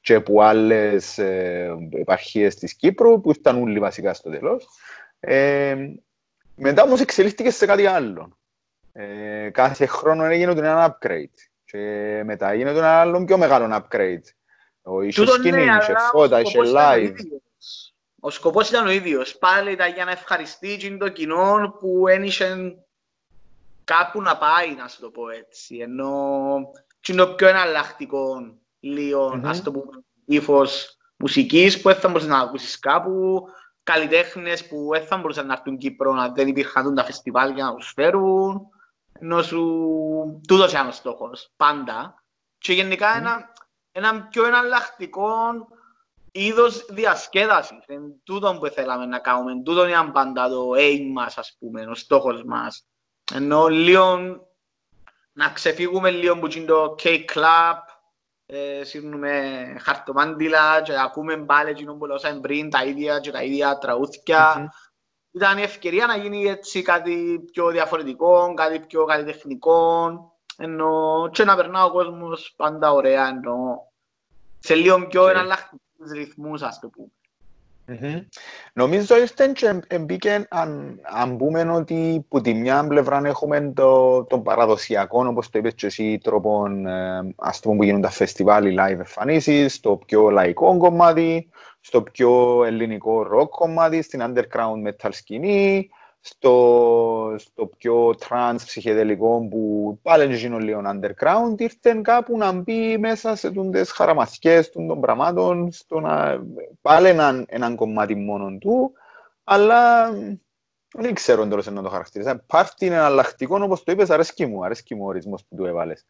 και 0.00 0.14
από 0.14 0.40
άλλες 0.40 1.18
ε, 1.18 1.76
επαρχίες 1.90 2.54
της 2.54 2.74
Κύπρου, 2.74 3.20
που 3.20 3.30
ήταν 3.30 3.62
όλοι 3.62 3.78
βασικά 3.78 4.14
στο 4.14 4.30
τέλος. 4.30 4.68
Ε, 5.20 5.76
μετά 6.56 6.82
όμως 6.82 7.00
εξελίχθηκε 7.00 7.50
σε 7.50 7.66
κάτι 7.66 7.86
άλλο. 7.86 8.38
Ε, 8.96 9.50
κάθε 9.50 9.86
χρόνο 9.86 10.24
έγινε 10.24 10.50
ένα 10.50 10.98
upgrade. 11.00 11.38
Και 11.64 12.22
μετά 12.24 12.50
έγινε 12.50 12.70
ένα 12.70 13.00
άλλο 13.00 13.24
πιο 13.24 13.38
μεγάλο 13.38 13.82
upgrade. 13.82 14.22
Ο 14.82 15.02
είχε 15.02 15.26
σκηνή, 15.26 15.62
είχε 15.62 15.94
φώτα, 16.12 16.40
είχε 16.40 16.58
live. 16.64 17.14
Ο 18.20 18.30
σκοπός 18.30 18.68
ήταν 18.68 18.86
ο 18.86 18.90
ίδιος. 18.90 19.38
Πάλι 19.38 19.72
ήταν 19.72 19.92
για 19.92 20.04
να 20.04 20.10
ευχαριστεί 20.10 20.96
το 20.98 21.08
κοινό 21.08 21.76
που 21.80 22.08
ένιξε 22.08 22.76
κάπου 23.84 24.22
να 24.22 24.36
πάει, 24.36 24.74
να 24.74 24.88
σου 24.88 25.00
το 25.00 25.10
πω 25.10 25.28
έτσι. 25.28 25.76
Ενώ 25.76 26.12
είναι 27.08 27.18
το 27.18 27.28
πιο 27.28 27.48
εναλλακτικό 27.48 28.56
λίγο, 28.80 29.32
mm-hmm. 29.34 29.44
ας 29.44 29.62
το 29.62 29.72
πούμε, 29.72 30.04
ύφος 30.24 30.96
μουσικής 31.16 31.80
που 31.80 31.88
δεν 31.88 31.98
θα 31.98 32.08
μπορούσες 32.08 32.28
να 32.28 32.38
ακούσεις 32.38 32.78
κάπου, 32.78 33.44
καλλιτέχνες 33.82 34.66
που 34.68 34.88
δεν 34.92 35.06
θα 35.06 35.16
μπορούσαν 35.16 35.46
να 35.46 35.52
έρθουν 35.52 35.78
Κύπρο 35.78 36.12
να 36.12 36.28
δεν 36.28 36.48
υπήρχαν 36.48 36.94
τα 36.94 37.04
φεστιβάλ 37.04 37.54
για 37.54 37.64
να 37.64 37.74
τους 37.74 37.92
φέρουν. 37.94 38.68
Ενώ 39.20 39.42
σου 39.42 40.40
τούτος 40.48 40.72
είναι 40.72 40.88
ο 40.88 40.92
στόχος, 40.92 41.52
πάντα. 41.56 42.24
Και 42.58 42.72
γενικά 42.72 43.14
mm. 43.14 43.18
ένα, 43.18 43.52
ένα 43.92 44.22
πιο 44.22 44.44
εναλλακτικό 44.44 45.28
είδος 46.32 46.84
διασκέδασης. 46.88 47.84
Είναι 47.88 48.14
τούτο 48.24 48.56
που 48.60 48.66
θέλαμε 48.66 49.06
να 49.06 49.18
κάνουμε. 49.18 49.62
Τούτο 49.62 49.86
είναι 49.86 50.10
πάντα 50.12 50.48
το 50.48 50.70
aim 50.76 51.10
μας, 51.12 51.38
ας 51.38 51.56
πούμε, 51.58 51.86
ο 51.86 51.94
στόχος 51.94 52.44
μας. 52.44 52.86
Ενώ 53.34 53.66
λίγο 53.66 54.18
να 55.32 55.48
ξεφύγουμε 55.48 56.10
λίγο 56.10 56.32
από 56.32 56.48
το 56.48 56.94
K-Club, 57.02 57.78
ε, 58.46 58.84
σύρνουμε 58.84 59.76
χαρτομάντιλα 59.80 60.82
και 60.82 61.00
ακούμε 61.00 61.36
πάλι 61.36 61.70
εκείνο 61.70 61.94
που 61.94 62.06
λόσαμε 62.06 62.40
πριν, 62.40 62.70
τα 62.70 62.84
ίδια 62.84 63.20
και 63.20 63.30
τα 63.30 63.42
ίδια 63.42 63.78
τραγούθια. 63.78 64.54
Mm-hmm. 64.56 64.83
Ήταν 65.34 65.58
η 65.58 65.62
ευκαιρία 65.62 66.06
να 66.06 66.16
γίνει 66.16 66.44
έτσι 66.44 66.82
κάτι 66.82 67.44
πιο 67.52 67.70
διαφορετικό, 67.70 68.54
κάτι 68.54 68.80
πιο 68.80 69.04
καλλιτεχνικό, 69.04 70.08
ενώ 70.56 71.28
και 71.32 71.44
να 71.44 71.56
περνά 71.56 71.84
ο 71.84 71.90
κόσμος 71.90 72.54
πάντα 72.56 72.92
ωραία, 72.92 73.28
ενώ 73.28 73.92
σε 74.58 74.74
λίγο 74.74 75.06
πιο 75.06 75.24
okay. 75.24 75.28
εναλλακτικούς 75.28 76.10
ρυθμούς, 76.12 76.62
ας 76.62 76.78
το 76.78 76.88
πούμε. 76.88 77.08
Mm-hmm. 77.88 78.24
Νομίζω 78.72 79.16
ήρθε 79.16 79.52
και 79.54 79.98
μπήκε 79.98 80.46
αν, 80.50 81.00
αν 81.02 81.36
πούμε 81.36 81.72
ότι 81.72 82.26
που 82.28 82.40
τη 82.40 82.54
μια 82.54 82.86
πλευρά 82.86 83.22
έχουμε 83.24 83.72
το, 83.74 84.24
τον 84.24 84.42
παραδοσιακό, 84.42 85.26
όπως 85.26 85.50
το 85.50 85.58
είπες 85.58 85.74
και 85.74 85.86
εσύ, 85.86 86.18
τρόπο 86.22 86.66
ε, 86.86 87.34
ας 87.36 87.60
πούμε, 87.60 87.76
που 87.76 87.84
γίνουν 87.84 88.00
τα 88.00 88.10
φεστιβάλ, 88.10 88.66
οι 88.66 88.76
live 88.78 88.98
εμφανίσεις, 88.98 89.80
το 89.80 89.96
πιο 89.96 90.30
λαϊκό 90.30 90.76
κομμάτι, 90.76 91.48
στο 91.80 92.02
πιο 92.02 92.64
ελληνικό 92.64 93.26
rock 93.34 93.48
κομμάτι, 93.48 94.02
στην 94.02 94.22
underground 94.22 94.88
metal 94.88 95.08
σκηνή, 95.10 95.88
στο, 96.26 97.34
στο 97.38 97.66
πιο 97.66 98.14
trans 98.28 98.56
ψυχεδελικό 98.56 99.48
που 99.50 99.98
πάλι 100.02 100.34
γίνουν 100.34 100.60
λίγο 100.60 100.82
underground, 100.84 101.54
ήρθε 101.60 102.00
κάπου 102.02 102.36
να 102.36 102.52
μπει 102.52 102.98
μέσα 102.98 103.36
σε 103.36 103.50
τούντες 103.50 103.90
χαραμαθιές 103.90 104.70
των 104.70 105.00
πραγμάτων, 105.00 105.72
στο 105.72 106.00
να 106.00 106.42
πάλι 106.80 107.08
έναν, 107.08 107.44
έναν 107.48 107.76
κομμάτι 107.76 108.14
μόνο 108.14 108.58
του, 108.58 108.92
αλλά 109.44 110.10
δεν 110.92 111.14
ξέρω 111.14 111.46
τέλος 111.46 111.66
να 111.66 111.82
το 111.82 111.88
χαρακτηρίζω. 111.88 112.40
Πάρτι 112.46 112.86
είναι 112.86 112.94
εναλλακτικό, 112.94 113.58
όπως 113.62 113.82
το 113.82 113.92
είπες, 113.92 114.10
αρέσκει 114.10 114.46
μου, 114.46 114.64
αρέσκει 114.64 114.94
μου 114.94 115.04
ο 115.04 115.08
ορισμός 115.08 115.44
που 115.48 115.56
του 115.56 115.64
έβαλες. 115.64 116.06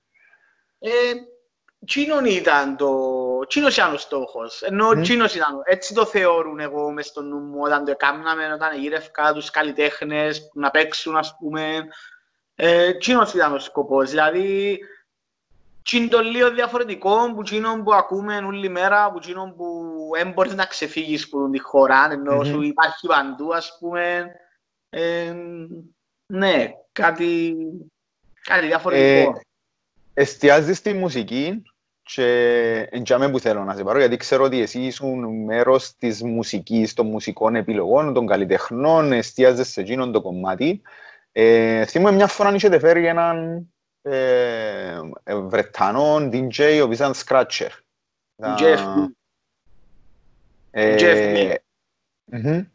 Ε, 0.79 0.91
Τσίνον 1.85 2.25
ήταν 2.25 2.77
το... 2.77 2.91
Τσίνος 3.47 3.77
ήταν 3.77 3.95
ο 3.95 3.97
στόχος. 3.97 4.63
Ενώ 4.63 4.89
mm. 4.89 5.03
Τσίνος 5.03 5.35
ήταν... 5.35 5.63
Έτσι 5.65 5.95
το 5.95 6.07
θεωρούν 6.07 6.61
εγώ 6.61 6.93
μες 6.93 7.07
στο 7.07 7.23
νου 7.23 7.39
μου 7.39 7.61
όταν 7.63 7.85
το 7.85 7.91
έκαναμε, 7.91 8.53
όταν 8.53 8.79
γύρευκα 8.79 9.33
τους 9.33 9.51
καλλιτέχνες 9.51 10.51
να 10.55 10.71
παίξουν, 10.71 11.17
ας 11.17 11.37
πούμε. 11.39 11.85
Ε, 12.55 12.93
Τσίνος 12.93 13.35
ήταν 13.35 13.55
ο 13.55 13.59
σκοπός. 13.59 14.11
Δηλαδή, 14.11 14.79
είναι 15.93 16.09
το 16.09 16.21
λίγο 16.21 16.51
διαφορετικό 16.51 17.35
που 17.35 17.43
τσίνον 17.43 17.85
που 17.85 17.95
ακούμε 17.95 18.37
όλη 18.37 18.69
μέρα, 18.69 19.13
που 19.13 19.19
τσίνον 19.19 19.57
που 19.57 19.85
δεν 20.15 20.33
μπορείς 20.33 20.55
να 20.55 20.65
ξεφύγεις 20.65 21.25
από 21.25 21.51
τη 21.51 21.59
χώρα, 21.59 22.09
ενώ 22.11 22.39
mm-hmm. 22.39 22.47
σου 22.47 22.63
υπάρχει 22.63 23.07
παντού, 23.07 23.55
ας 23.55 23.77
πούμε. 23.81 24.31
Ε, 24.91 25.35
ναι, 26.27 26.71
κάτι, 26.93 27.57
κάτι 28.43 28.67
διαφορετικό. 28.67 29.31
Ε, 29.31 29.41
εστιάζεις 30.15 30.79
στη 30.79 30.93
μουσική; 30.93 31.63
Και 32.05 32.89
εντιαμε 32.91 33.31
που 33.31 33.39
θέλω 33.39 33.65
να 33.65 33.75
σε 33.75 33.83
πάρω, 33.83 33.99
γιατί 33.99 34.17
ξέρω 34.17 34.45
ότι 34.45 34.61
εσύ 34.61 34.81
ήσουν 34.81 35.45
μέρος 35.45 35.97
της 35.97 36.23
μουσικής, 36.23 36.95
των 36.95 37.07
μουσικών 37.07 37.57
επιλογών, 37.57 38.15
των 38.15 38.27
καλλιτεχνών, 38.27 39.13
εστιάζεσαι 39.13 39.71
σε 39.71 39.81
εκείνον 39.81 40.13
το 40.13 40.23
κομμάτι. 40.23 40.83
Ε, 41.33 41.85
θυμούμαι 41.85 42.13
μια 42.13 42.27
φορά 42.27 42.55
είχετε 42.55 42.79
φέρει 42.79 43.07
έναν 43.07 43.67
ε, 44.03 45.01
ε, 45.25 45.35
Βρετανό 45.35 46.17
DJ, 46.17 46.79
ο 46.81 46.85
οποίος 46.85 46.99
ήταν 46.99 47.13
Scratcher. 47.15 47.71
Jeff. 48.59 49.09
Ε, 50.71 50.97
Jeff, 50.99 51.59
ναι. 52.25 52.67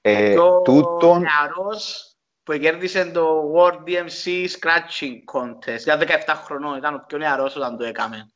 Ε, 0.00 0.34
τούτον... 0.64 1.20
νεαρός 1.20 2.14
που 2.42 2.52
κέρδισε 2.52 3.04
το 3.04 3.52
World 3.56 3.88
DMC 3.88 4.46
Scratching 4.58 5.14
Contest 5.32 5.78
για 5.78 5.98
17 6.26 6.34
χρονών, 6.44 6.76
ήταν 6.76 6.94
ο 6.94 7.04
πιο 7.06 7.18
νεαρός 7.18 7.56
όταν 7.56 7.76
το 7.76 7.84
έκαμε. 7.84 8.30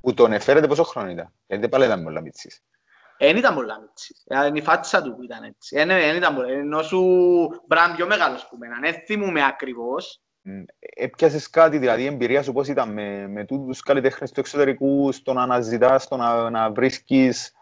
Που 0.00 0.14
τον 0.14 0.32
εφέρετε 0.32 0.66
πόσο 0.66 0.82
χρόνο 0.82 1.10
ήταν, 1.10 1.32
γιατί 1.46 1.68
πάλι 1.68 1.84
ήταν 1.84 2.02
πολλά 2.02 2.20
μίτσις. 2.20 2.62
Εν 3.16 3.36
ήταν 3.36 3.54
πολλά 3.54 3.80
μίτσις, 3.80 4.24
είναι 4.48 4.58
η 4.58 4.62
φάτσα 4.62 5.02
του 5.02 5.14
που 5.14 5.22
ήταν 5.22 5.42
έτσι. 5.42 5.76
Εν 5.76 6.16
ήταν 6.16 6.34
πολλά, 6.34 6.52
ενώ 6.52 6.82
σου 6.82 7.00
μπραν 7.66 7.96
πιο 7.96 8.06
μεγάλος 8.06 8.48
που 8.48 8.56
μένα, 8.56 8.78
δεν 8.80 8.94
θυμούμε 9.06 9.44
ακριβώς. 9.44 10.22
Έπιασες 10.78 11.50
κάτι, 11.50 11.78
δηλαδή 11.78 12.02
η 12.02 12.06
εμπειρία 12.06 12.42
σου 12.42 12.52
πώς 12.52 12.68
ήταν 12.68 12.92
με, 12.92 13.28
με 13.28 13.44
τους 13.44 13.82
καλλιτέχνες 13.82 14.30
του 14.30 14.40
εξωτερικού, 14.40 15.12
στο 15.12 15.32
να 15.32 15.42
αναζητάς, 15.42 16.02
στο 16.02 16.16
να, 16.16 16.50
να 16.50 16.70
βρίσκεις, 16.70 17.52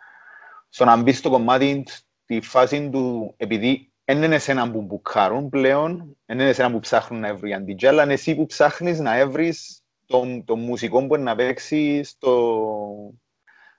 στο 0.68 0.84
να 0.84 0.96
μπεις 0.96 1.18
στο 1.18 1.30
κομμάτι, 1.30 1.84
τη 2.24 2.40
φάση 2.40 2.90
του, 2.90 3.34
επειδή 3.36 3.92
δεν 4.04 4.22
είναι 4.22 4.34
εσένα 4.34 4.70
που 4.70 4.82
μπουκάρουν 4.82 5.48
πλέον, 5.48 6.16
δεν 6.26 6.38
είναι 6.38 6.48
εσένα 6.48 6.70
που 6.70 6.78
ψάχνουν 6.78 7.20
να 7.20 7.34
βρει 7.34 7.54
αντιτζά, 7.54 7.88
αλλά 7.88 8.02
είναι 8.02 8.12
εσύ 8.12 8.34
που 8.34 8.46
ψάχνεις 8.46 9.00
να 9.00 9.16
έβρεις 9.16 9.77
τον, 10.08 10.44
τον 10.44 10.58
μουσικό 10.58 11.06
που 11.06 11.16
να 11.16 11.34
παίξει 11.34 12.02
στο, 12.04 13.14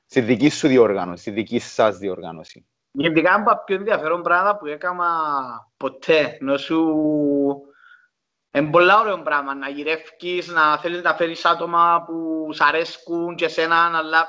στη 0.06 0.22
δική 0.22 0.50
σου 0.50 0.68
διοργάνωση, 0.68 1.22
στη 1.22 1.32
δική 1.32 1.60
σας 1.60 1.98
διοργάνωση. 1.98 2.66
Γενικά 2.92 3.34
από 3.34 3.64
πιο 3.66 3.76
ενδιαφέρον 3.76 4.22
πράγμα 4.22 4.58
που 4.58 4.66
έκανα 4.66 5.08
ποτέ, 5.78 6.38
ενώ 6.42 6.58
σου... 6.58 6.94
Είναι 8.52 8.70
πολλά 8.70 9.00
ωραίο 9.00 9.22
πράγμα 9.22 9.56
να 9.56 9.70
γυρεύεις, 9.70 10.48
να 10.48 10.78
θέλεις 10.78 11.02
να 11.02 11.14
φέρεις 11.14 11.46
άτομα 11.46 12.04
που 12.06 12.48
σ' 12.54 12.62
αρέσκουν 12.62 13.36
και 13.36 13.46
εσένα, 13.46 13.98
αλλά 13.98 14.28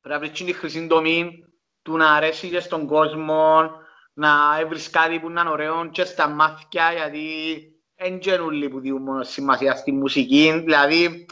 πρέπει 0.00 0.20
να 0.20 0.30
βρεις 0.30 0.44
τη 0.44 0.52
χρυσή 0.52 0.86
τομή 0.86 1.44
του 1.82 1.96
να 1.96 2.12
αρέσει 2.12 2.48
και 2.48 2.60
στον 2.60 2.86
κόσμο, 2.86 3.70
να 4.12 4.30
βρεις 4.68 4.90
κάτι 4.90 5.20
που 5.20 5.28
είναι 5.28 5.48
ωραίο 5.48 5.88
και 5.90 6.04
στα 6.04 6.28
μάθηκια, 6.28 6.92
γιατί 6.92 7.22
δεν 7.98 8.18
γεννούλοι 8.18 8.68
που 8.68 8.80
δίνουν 8.80 9.02
μόνο 9.02 9.22
σημασία 9.22 9.76
στη 9.76 9.92
μουσική, 9.92 10.62
δηλαδή 10.64 11.26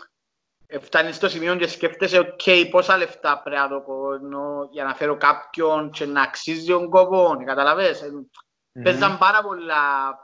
φτάνεις 0.81 1.17
στο 1.17 1.29
σημείο 1.29 1.57
και 1.57 1.69
σκέφτεσαι 1.69 2.37
ok, 2.37 2.69
πόσα 2.71 2.97
λεφτά 2.97 3.41
πρέπει 3.45 3.61
να 3.61 3.69
το 3.69 3.85
για 4.71 4.85
να 4.85 4.95
φέρω 4.95 5.17
κάποιον 5.17 5.91
και 5.91 6.07
να 6.07 6.23
αξίζει 6.23 6.67
τον 6.67 6.91
κόπο, 6.91 7.43
καταλαβες; 7.45 8.03
Mm-hmm. 8.77 8.83
Παίζαν 8.83 9.19
πάρα 9.19 9.43
πολλά 9.43 10.15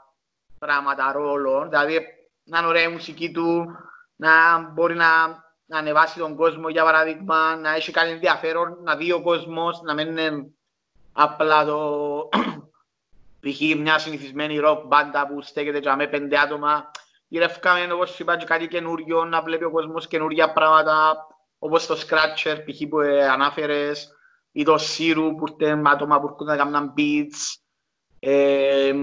πράγματα 0.59 1.11
ρόλο, 1.11 1.67
δηλαδή 1.69 1.99
να 2.43 2.57
είναι 2.57 2.67
ωραία 2.67 2.83
η 2.83 2.91
μουσική 2.91 3.31
του, 3.31 3.65
να 4.15 4.59
μπορεί 4.59 4.95
να, 4.95 5.27
να 5.65 5.77
ανεβάσει 5.77 6.19
τον 6.19 6.35
κόσμο 6.35 6.69
για 6.69 6.83
παράδειγμα, 6.83 7.55
να 7.55 7.75
έχει 7.75 7.91
κάτι 7.91 8.09
ενδιαφέρον, 8.09 8.77
να 8.83 8.95
δει 8.95 9.11
ο 9.11 9.21
κόσμος, 9.21 9.81
να 9.81 9.93
μην 9.93 10.07
είναι 10.07 10.53
απλά 11.13 11.65
το 11.65 12.29
π.χ. 13.43 13.75
μια 13.77 13.97
συνηθισμένη 13.99 14.57
ροκ 14.57 14.85
μπάντα 14.85 15.27
που 15.27 15.41
στέκεται 15.41 15.77
για 15.77 15.95
με 15.95 16.07
πέντε 16.07 16.37
άτομα, 16.37 16.91
γυρεύκαμε, 17.27 17.93
όπως 17.93 18.19
είπα, 18.19 18.37
και 18.37 18.45
κάτι 18.45 18.67
καινούριο, 18.67 19.25
να 19.25 19.41
βλέπει 19.41 19.63
ο 19.63 19.71
κόσμος 19.71 20.07
καινούργια 20.07 20.53
πράγματα, 20.53 21.27
όπως 21.59 21.85
το 21.85 21.97
Scratcher, 22.07 22.57
π.χ. 22.65 22.87
που 22.89 22.99
ε, 22.99 23.29
ανάφερες, 23.29 24.11
ή 24.51 24.63
το 24.63 24.75
Siru, 24.75 25.31
που 25.37 25.55
ήρθαν 25.59 25.87
άτομα 25.87 26.19
που 26.19 26.27
έρχονται 26.27 26.55
να 26.55 26.57
κάνουν 26.57 26.93
beats. 26.97 27.55
Ε, 28.19 28.93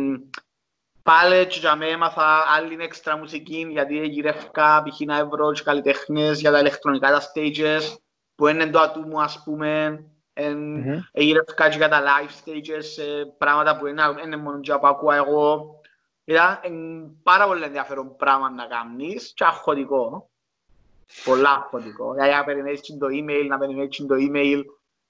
πάλι 1.03 1.47
και 1.47 1.59
για 1.59 1.76
μένα 1.76 1.93
έμαθα 1.93 2.45
άλλη 2.57 2.76
έξτρα 2.80 3.16
μουσική, 3.16 3.66
γιατί 3.70 4.07
γυρεύκα, 4.07 4.82
π.χ. 4.82 5.01
να 5.01 5.26
βρω 5.26 5.53
και 5.53 5.62
καλλιτέχνες 5.62 6.41
για 6.41 6.51
τα 6.51 6.59
ηλεκτρονικά 6.59 7.11
τα 7.11 7.20
stages, 7.20 7.97
που 8.34 8.47
είναι 8.47 8.66
το 8.66 8.80
ατού 8.80 9.01
μου, 9.01 9.22
ας 9.22 9.43
πούμε, 9.45 10.05
Γύρευκα 11.12 11.68
και 11.68 11.76
για 11.76 11.88
τα 11.88 12.03
live 12.03 12.49
stages, 12.49 13.03
ε, 13.03 13.24
πράγματα 13.38 13.78
που 13.78 13.86
είναι 13.86 14.36
μόνο 14.36 14.61
και 14.61 14.72
που 14.72 14.86
ακούω 14.86 15.12
εγώ. 15.12 15.80
Ήταν 16.24 16.59
πάρα 17.22 17.47
πολύ 17.47 17.62
ενδιαφέρον 17.62 18.16
πράγμα 18.16 18.51
να 18.51 18.66
κάνεις 18.66 19.32
και 19.34 19.45
αγχωτικό. 19.45 20.30
Πολλά 21.24 21.51
αγχωτικό. 21.51 22.12
Δηλαδή 22.12 22.32
να 22.32 22.45
περιμένεις 22.45 22.80
το 22.80 23.07
email, 23.07 23.47
να 23.49 23.59
περιμένεις 23.59 23.97
το 23.97 24.14
email, 24.18 24.62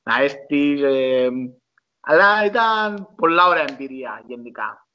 να 0.02 0.22
έρθεις. 0.22 0.82
Αλλά 2.00 2.44
ήταν 2.44 3.08
πολλά 3.16 3.46
ωραία 3.46 3.64
εμπειρία 3.68 4.22
γενικά 4.26 4.88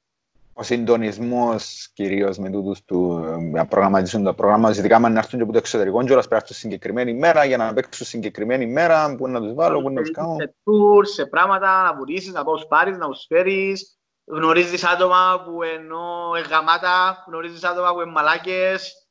ο 0.58 0.62
συντονισμός 0.62 1.90
κυρίως 1.92 2.38
με 2.38 2.50
τούτους 2.50 2.84
του 2.84 3.24
να 3.52 3.66
προγραμματίζουν 3.66 4.24
τα 4.24 4.34
προγράμματα. 4.34 4.72
Ζητικά 4.74 4.98
να 4.98 5.18
έρθουν 5.18 5.38
και 5.38 5.42
από 5.42 5.52
το 5.52 5.58
εξωτερικό, 5.58 6.04
και 6.04 6.12
όλα 6.12 6.22
πρέπει 6.28 6.44
να 6.48 6.54
συγκεκριμένη 6.54 7.14
μέρα 7.14 7.44
για 7.44 7.56
να 7.56 7.74
παίξουν 7.74 8.06
συγκεκριμένη 8.06 8.66
μέρα, 8.66 9.14
που 9.16 9.28
να 9.28 9.40
τους 9.40 9.54
βάλω, 9.54 9.82
που 9.82 9.90
να 9.90 10.00
τους 10.00 10.10
κάνω. 10.10 10.36
Σε 10.38 10.54
tour, 10.64 11.02
σε 11.02 11.26
πράγματα, 11.26 11.82
να 11.82 11.94
βουρήσει, 11.94 12.30
να 12.30 12.44
πάω 12.44 12.66
πάρει, 12.66 12.96
να 12.96 13.08
τους 13.08 13.24
φέρεις. 13.28 13.98
Γνωρίζεις 14.24 14.84
άτομα 14.84 15.42
που 15.44 15.62
ενώ 15.62 16.30
γαμάτα, 16.50 17.24
γνωρίζεις 17.26 17.64
άτομα 17.64 17.92
που 17.92 18.00
είναι 18.00 18.10
μαλάκες. 18.10 19.08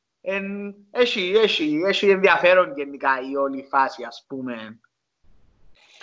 Έχει, 0.92 1.34
έχει, 1.36 1.82
έχει 1.88 2.10
ενδιαφέρον 2.10 2.74
γενικά 2.76 3.10
η 3.32 3.36
όλη 3.36 3.68
φάση, 3.70 4.04
ας 4.04 4.26
πούμε. 4.28 4.80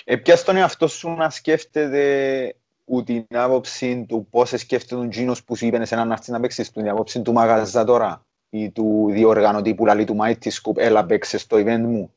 Ε, 0.05 0.17
Ποια 0.17 0.43
τον 0.43 0.57
εαυτό 0.57 0.87
σου 0.87 1.11
να 1.11 1.31
σκέφτεται 1.31 2.57
που 2.93 3.05
την 3.05 3.27
άποψη 3.31 4.05
του 4.09 4.27
πώς 4.31 4.49
σκέφτεται 4.49 4.95
τον 4.95 5.11
Τζίνος 5.11 5.45
που 5.45 5.57
σου 5.57 5.67
είπε 5.67 5.85
σε 5.85 5.95
έναν 5.95 6.09
να 6.09 6.19
να 6.27 6.41
παίξεις, 6.41 6.71
την 6.71 6.89
άποψη 6.89 7.23
του 7.23 7.33
μαγαζά 7.33 7.85
τώρα 7.85 8.27
ή 8.51 8.71
του 8.71 9.09
διοργανωτή 9.11 9.75
που 9.75 9.87
λαλεί 9.87 10.05
του 10.05 10.17
Mighty 10.21 10.49
Scoop, 10.49 10.77
έλα 10.77 11.05
παίξε 11.05 11.39
στο 11.39 11.57
event 11.57 11.81
μου. 11.81 12.15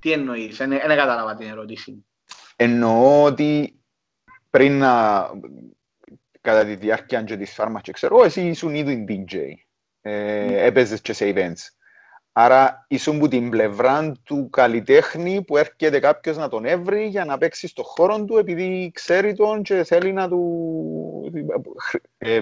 Τι 0.00 0.12
εννοείς, 0.12 0.56
δεν 0.56 0.70
κατάλαβα 0.70 1.34
την 1.34 1.48
ερώτηση. 1.48 2.04
Εννοώ 2.56 3.22
ότι 3.22 3.78
πριν 4.50 4.78
να, 4.78 5.26
κατά 6.40 6.64
τη 6.64 6.74
διάρκεια 6.74 7.24
της 7.24 7.54
φάρμακας, 7.54 7.94
ξέρω, 7.94 8.24
εσύ 8.24 8.40
ήσουν 8.40 8.74
ήδη 8.74 9.04
DJ, 9.08 9.36
ε, 10.00 10.46
mm. 10.46 10.50
έπαιζες 10.50 11.00
και 11.00 11.12
σε 11.12 11.32
events. 11.34 11.79
Άρα 12.32 12.84
ήσουν 12.88 13.18
που 13.18 13.28
την 13.28 13.50
πλευρά 13.50 14.12
του 14.22 14.50
καλλιτέχνη 14.50 15.42
που 15.42 15.56
έρχεται 15.56 15.98
κάποιος 15.98 16.36
να 16.36 16.48
τον 16.48 16.64
έβρει 16.64 17.06
για 17.06 17.24
να 17.24 17.38
παίξει 17.38 17.66
στο 17.66 17.82
χώρο 17.82 18.24
του 18.24 18.38
επειδή 18.38 18.90
ξέρει 18.94 19.34
τον 19.34 19.62
και 19.62 19.84
θέλει 19.84 20.12
να 20.12 20.28
του... 20.28 21.32
Ε, 22.18 22.40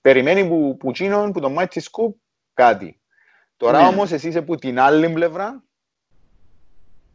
περιμένει 0.00 0.48
που, 0.48 0.76
που 0.78 0.90
τσίνον, 0.90 1.32
που 1.32 1.40
τον 1.40 1.56
Mighty 1.58 1.78
Scoop 1.78 2.12
κάτι. 2.54 3.00
Τώρα 3.56 3.80
ναι. 3.80 3.86
όμως 3.86 4.12
εσύ 4.12 4.28
είσαι 4.28 4.42
που 4.42 4.54
την 4.54 4.80
άλλη 4.80 5.08
πλευρά 5.08 5.62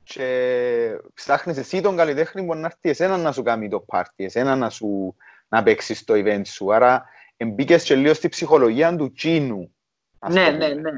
και 0.03 0.99
ψάχνεις 1.13 1.57
εσύ 1.57 1.81
τον 1.81 1.95
καλλιτέχνη 1.95 2.45
που 2.45 2.55
να 2.55 2.65
έρθει 2.65 2.89
εσένα 2.89 3.17
να 3.17 3.31
σου 3.31 3.43
κάνει 3.43 3.69
το 3.69 3.79
πάρτι, 3.79 4.23
εσένα 4.23 4.55
να, 4.55 4.69
σου, 4.69 5.15
να 5.47 5.63
παίξεις 5.63 5.99
στο 5.99 6.13
event 6.17 6.45
σου. 6.45 6.73
Άρα 6.73 7.05
μπήκες 7.45 7.83
και 7.83 7.95
λίγο 7.95 8.13
στη 8.13 8.29
ψυχολογία 8.29 8.95
του 8.95 9.11
τσίνου. 9.11 9.75
Ναι, 10.29 10.49
ναι, 10.49 10.67
ναι. 10.67 10.91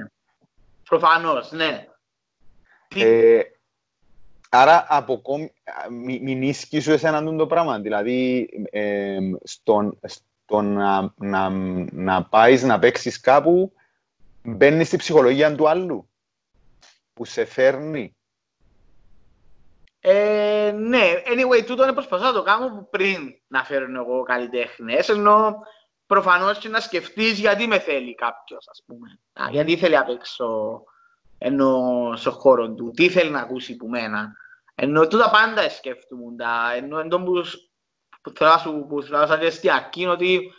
Προφανώς, 0.90 1.52
ναι. 1.52 1.88
Ε, 2.96 3.42
άρα, 4.50 4.86
από 4.90 5.22
μην 5.90 6.42
ίσχυ 6.42 6.80
σου 6.80 6.92
εσένα 6.92 7.36
το 7.36 7.48
πράγμα. 7.48 7.80
Δηλαδή, 7.80 8.50
ε, 8.70 9.18
στον, 9.44 10.00
στο 10.04 10.62
να, 10.62 11.14
να, 11.16 11.50
να 11.92 12.24
πάεις 12.24 12.64
να 12.64 12.80
παίξεις 12.80 13.20
κάπου, 13.20 13.74
μπαίνεις 14.44 14.88
στη 14.88 14.98
ψυχολογία 14.98 15.56
του 15.56 15.70
άλλου, 15.70 16.10
που 17.14 17.26
σε 17.26 17.46
φέρνει. 17.46 18.16
Ε, 20.00 20.72
ναι, 20.76 21.14
anyway, 21.26 21.66
τούτο 21.66 21.84
είναι 21.84 21.94
προσπαθώ 21.94 22.24
να 22.24 22.34
το 22.34 22.44
κάνω 22.44 22.88
πριν 22.90 23.36
να 23.48 23.64
φέρνω 23.64 24.02
εγώ 24.02 24.24
καλλιτέχνες, 24.24 25.10
ενώ 25.10 25.60
προφανώς 26.06 26.58
και 26.58 26.70
να 26.70 26.80
σκεφτείς 26.80 27.40
γιατί 27.40 27.68
με 27.68 27.80
θέλει 27.80 28.16
κάποιος, 28.16 28.68
ας 28.70 28.84
πούμε. 28.86 29.20
Α, 29.34 29.50
γιατί 29.52 29.78
θέλει 29.78 29.98
απ' 29.98 30.10
έξω 30.10 30.84
ενώ 31.38 32.14
στο 32.16 32.32
χώρο 32.32 32.74
του, 32.74 32.92
τι 32.96 33.10
θέλει 33.10 33.30
να 33.30 33.40
ακούσει 33.40 33.76
που 33.76 33.88
μένα. 33.88 34.36
Ενώ 34.76 35.08
τούτα 35.08 35.30
πάντα 35.30 35.70
σκέφτομαι, 35.70 36.24
ενώ 36.76 37.00
εντό 37.00 37.24
που, 37.24 37.42
που 38.22 38.32
θέλω 38.36 38.50
να 38.50 38.58
σου 38.58 38.86
που 38.90 39.02
θέλω 39.02 39.26
να 39.26 39.80
είναι 39.96 40.10
ότι 40.10 40.54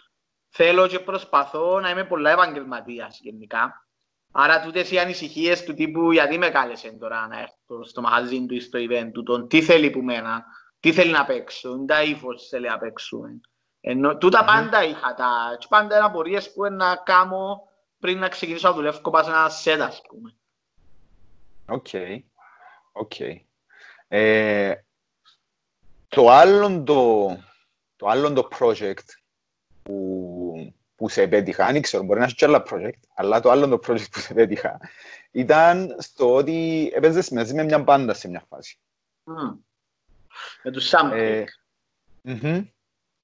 θέλω 0.48 0.86
και 0.86 0.98
προσπαθώ 0.98 1.80
να 1.80 1.90
είμαι 1.90 2.04
πολλά 2.04 2.30
επαγγελματίας 2.30 3.18
γενικά. 3.20 3.86
Άρα 4.32 4.60
τούτες 4.60 4.90
οι 4.90 4.98
ανησυχίες 4.98 5.64
του 5.64 5.74
τύπου 5.74 6.12
γιατί 6.12 6.38
με 6.38 6.48
κάλεσες 6.48 6.96
τώρα 6.98 7.26
να 7.26 7.38
έρθω 7.38 7.84
στο 7.84 8.00
μαγαζί 8.00 8.46
του 8.46 8.54
ή 8.54 8.60
στο 8.60 8.78
event 8.78 9.10
του, 9.12 9.22
τον 9.22 9.48
τι 9.48 9.62
θέλει 9.62 9.90
που 9.90 10.02
μένα, 10.02 10.44
τι 10.80 10.92
θέλει 10.92 11.10
να 11.10 11.24
παίξω, 11.24 11.84
τι 11.86 12.02
ύφος 12.02 12.48
θέλει 12.48 12.68
να 12.68 12.78
παίξουμε. 12.78 13.40
Ενώ 13.88 14.16
τούτα 14.16 14.44
πάντα 14.44 14.84
είχα 14.84 15.14
τα, 15.14 15.56
και 15.58 15.66
πάντα 15.68 15.96
είναι 15.96 16.04
απορίες 16.04 16.52
που 16.52 16.64
να 16.70 16.96
κάνω 16.96 17.68
πριν 17.98 18.18
να 18.18 18.28
ξεκινήσω 18.28 18.68
να 18.68 18.74
δουλεύω 18.74 19.10
πάνω 19.10 19.24
σε 19.24 19.30
ένα 19.30 19.48
σετ, 19.48 19.80
ας 19.80 20.02
πούμε. 20.08 20.36
OK, 21.66 21.86
OK. 22.92 23.12
Ε, 24.08 24.74
το 26.08 26.30
άλλο 26.30 26.82
το, 26.82 27.26
το 27.96 28.06
άλλο 28.06 28.32
το 28.32 28.48
project 28.58 29.04
που, 29.82 30.74
που 30.96 31.08
σε 31.08 31.22
επέτυχα, 31.22 31.72
δεν 31.72 31.82
ξέρω, 31.82 32.02
μπορεί 32.02 32.18
να 32.18 32.24
έχει 32.24 32.34
και 32.34 32.44
άλλα 32.44 32.62
project, 32.70 33.00
αλλά 33.14 33.40
το 33.40 33.50
άλλο 33.50 33.68
το 33.68 33.78
project 33.86 34.10
που 34.10 34.20
σε 34.20 34.32
επέτυχα 34.32 34.80
ήταν 35.30 35.96
στο 35.98 36.34
ότι 36.34 36.90
έπαιζες 36.94 37.30
μαζί 37.30 37.54
με 37.54 37.62
μια 37.62 37.78
μπάντα 37.78 38.14
σε 38.14 38.28
μια 38.28 38.44
φάση. 38.48 38.78
Mm. 39.24 39.56
Με 40.62 40.70
τους 40.70 40.90
Soundclick. 40.90 41.12
Ε, 41.12 41.44
mm-hmm. 42.24 42.66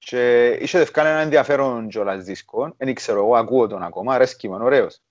Και 0.05 0.47
είχε 0.61 0.77
δευκάνε 0.77 1.09
ένα 1.09 1.19
ενδιαφέρον 1.19 1.87
κιόλας 1.87 2.23
δίσκο. 2.23 2.73
Δεν 2.77 2.93
ξέρω, 2.93 3.19
εγώ 3.19 3.35
ακούω 3.35 3.67
τον 3.67 3.83
ακόμα, 3.83 4.13
αρέσκει 4.13 4.49
με, 4.49 4.55
ωραίος. 4.55 5.01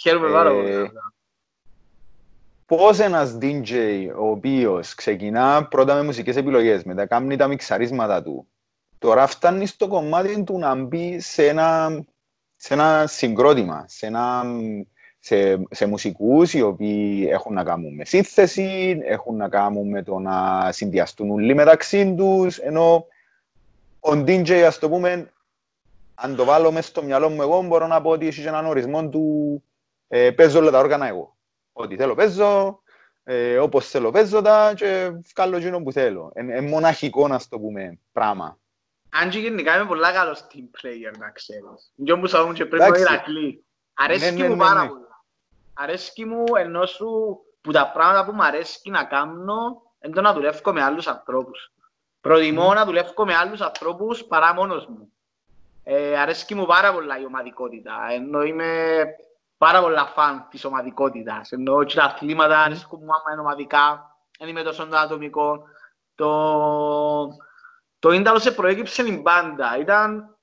Χαίρομαι 0.00 0.30
πάρα 0.30 0.50
πολύ. 0.50 0.70
Ε, 0.70 0.90
πώς 2.66 2.98
ένας 2.98 3.38
DJ 3.40 3.72
ο 4.16 4.30
οποίος 4.30 4.94
ξεκινά 4.94 5.66
πρώτα 5.66 5.94
με 5.94 6.02
μουσικές 6.02 6.36
επιλογές, 6.36 6.84
μετά 6.84 7.06
κάνει 7.06 7.36
τα 7.36 7.46
μιξαρίσματα 7.46 8.22
του, 8.22 8.46
τώρα 8.98 9.26
φτάνει 9.26 9.66
στο 9.66 9.88
κομμάτι 9.88 10.42
του 10.42 10.58
να 10.58 10.74
μπει 10.74 11.20
σε 11.20 11.48
ένα, 11.48 12.04
σε 12.56 12.74
ένα 12.74 13.04
συγκρότημα, 13.06 13.84
σε, 13.88 14.06
ένα, 14.06 14.44
σε, 15.18 15.66
σε 15.70 15.86
μουσικούς 15.86 16.54
οι 16.54 16.62
οποίοι 16.62 17.28
έχουν 17.30 17.54
να 17.54 17.64
κάνουν 17.64 17.94
με 17.94 18.04
σύνθεση, 18.04 19.00
έχουν 19.04 19.36
να 19.36 19.48
κάνουν 19.48 19.88
με 19.88 20.02
το 20.02 20.18
να 20.18 20.68
συνδυαστούν 20.72 21.30
όλοι 21.30 21.54
μεταξύ 21.54 22.14
τους, 22.16 22.58
ενώ 22.58 23.06
ο 24.06 24.12
DJ, 24.12 24.50
ας 24.52 24.78
το 24.78 24.88
πούμε, 24.88 25.32
αν 26.14 26.36
το 26.36 26.44
βάλω 26.44 26.72
μέσα 26.72 26.88
στο 26.88 27.02
μυαλό 27.02 27.28
μου 27.28 27.42
εγώ, 27.42 27.62
μπορώ 27.62 27.86
να 27.86 28.00
πω 28.00 28.10
ότι 28.10 28.26
έχει 28.26 28.40
έναν 28.40 28.66
ορισμό 28.66 29.08
του 29.08 29.62
ε, 30.08 30.30
παίζω 30.30 30.58
όλα 30.58 30.70
τα 30.70 30.78
όργανα 30.78 31.06
εγώ. 31.06 31.36
Ό,τι 31.72 31.96
θέλω 31.96 32.14
παίζω, 32.14 32.82
ε, 33.24 33.58
όπως 33.58 33.88
θέλω 33.88 34.10
παίζω 34.10 34.42
τα 34.42 34.72
και 34.76 35.12
βγάλω 35.34 35.56
εκείνο 35.56 35.82
που 35.82 35.92
θέλω. 35.92 36.32
Είναι 36.36 36.60
μοναχικό, 36.60 37.28
να 37.28 37.40
το 37.48 37.58
πούμε, 37.58 37.98
πράγμα. 38.12 38.58
Αν 39.10 39.30
και 39.30 39.38
γενικά 39.38 39.76
είμαι 39.76 39.86
πολλά 39.86 40.12
καλός 40.12 40.40
team 40.40 40.80
player, 40.80 41.18
να 41.18 41.30
ξέρεις. 41.30 41.92
Και 42.04 42.14
μου 42.14 42.26
σαούν 42.26 42.54
και 42.54 42.66
πρέπει 42.66 42.90
να 42.90 42.98
Ηρακλή. 42.98 43.64
Αρέσκει 43.94 44.32
ναι, 44.32 44.42
ναι, 44.42 44.48
μου 44.48 44.54
ναι, 44.54 44.62
πάρα 44.62 44.88
πολλά. 44.88 45.24
Αρέσκει 45.74 46.24
μου 46.24 46.44
ενώ 46.58 46.86
σου 46.86 47.38
που 47.60 47.72
τα 47.72 47.90
πράγματα 47.94 48.24
που 48.24 48.32
μου 48.32 48.44
αρέσκει 48.44 48.90
να 48.90 49.04
κάνω 49.04 49.82
είναι 50.04 50.14
το 50.14 50.20
να 50.20 50.32
δουλεύω 50.32 50.72
με 50.72 50.82
άλλους 50.82 51.06
ανθρώπους. 51.06 51.73
Προτιμώ 52.24 52.70
mm. 52.70 52.74
να 52.74 52.84
δουλεύω 52.84 53.24
με 53.24 53.34
άλλους 53.34 53.60
ανθρώπους 53.60 54.24
παρά 54.24 54.54
μόνος 54.54 54.86
μου. 54.86 55.12
Ε, 55.82 56.18
αρέσκει 56.18 56.54
μου 56.54 56.66
πάρα 56.66 56.92
πολλά 56.92 57.20
η 57.20 57.24
ομαδικότητα. 57.24 58.06
Ενώ 58.10 58.42
είμαι 58.42 59.04
πάρα 59.58 59.80
πολλά 59.80 60.06
φαν 60.06 60.46
της 60.50 60.64
ομαδικότητας. 60.64 61.52
Ενώ 61.52 61.84
και 61.84 61.94
τα 61.94 62.04
αθλήματα 62.04 62.60
αρέσκουν 62.60 63.00
μου 63.02 63.14
άμα 63.14 63.32
είναι 63.32 63.40
ομαδικά. 63.40 64.16
Δεν 64.38 64.48
είμαι 64.48 64.62
τόσο 64.62 64.86
το 64.86 64.96
ατομικό. 64.96 65.62
Το, 66.14 67.28
το 67.98 68.10
ίνταλο 68.10 68.38
σε 68.38 68.52
προέκυψε 68.52 69.04
την 69.04 69.22
πάντα. 69.22 69.78
Ήταν 69.78 70.36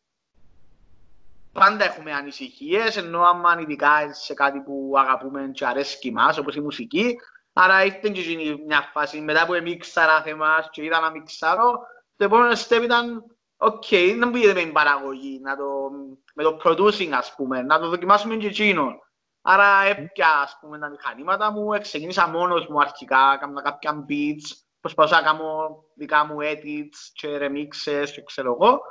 πάντα 1.51 1.83
έχουμε 1.83 2.11
ανησυχίες, 2.13 2.97
ενώ 2.97 3.21
άμα 3.21 3.57
ειδικά 3.59 4.13
σε 4.13 4.33
κάτι 4.33 4.59
που 4.59 4.93
αγαπούμε 4.97 5.49
και 5.53 5.65
αρέσκει 5.65 6.11
μας, 6.11 6.37
όπως 6.37 6.55
η 6.55 6.61
μουσική, 6.61 7.17
Άρα 7.53 7.85
ήρθε 7.85 8.09
και 8.09 8.57
μια 8.65 8.89
φάση 8.93 9.21
μετά 9.21 9.45
που 9.45 9.53
εμίξαρα 9.53 10.21
θεμάς 10.21 10.69
και 10.71 10.83
είδα 10.83 10.99
να 10.99 11.11
μιξάρω, 11.11 11.79
το 12.15 12.23
επόμενο 12.25 12.51
step 12.51 12.81
ήταν 12.83 13.23
OK, 13.57 13.83
okay, 13.89 14.15
δεν 14.19 14.31
πήγαινε 14.31 14.53
με 14.53 14.59
την 14.59 14.71
παραγωγή, 14.71 15.39
να 15.39 15.57
το, 15.57 15.89
με 16.33 16.43
το 16.43 16.59
producing, 16.63 17.09
ας 17.11 17.35
πούμε, 17.35 17.61
να 17.61 17.79
το 17.79 17.89
δοκιμάσουμε 17.89 18.35
και 18.35 18.47
εκείνο. 18.47 18.99
Άρα 19.41 19.83
έπιασα, 19.83 20.27
ας 20.43 20.57
πούμε, 20.61 20.79
τα 20.79 20.89
μηχανήματα 20.89 21.51
μου, 21.51 21.79
ξεκίνησα 21.81 22.27
μόνος 22.27 22.67
μου 22.67 22.79
αρχικά, 22.79 23.33
έκανα 23.35 23.61
κάποια 23.61 24.05
beats, 24.09 24.55
προσπαθούσα 24.81 25.21
να 25.21 25.27
κάνω 25.27 25.83
δικά 25.95 26.25
μου 26.25 26.37
edits 26.39 26.97
και 27.13 27.37
remixes 27.41 28.09
και 28.13 28.23
ξέρω 28.23 28.51
εγώ. 28.53 28.81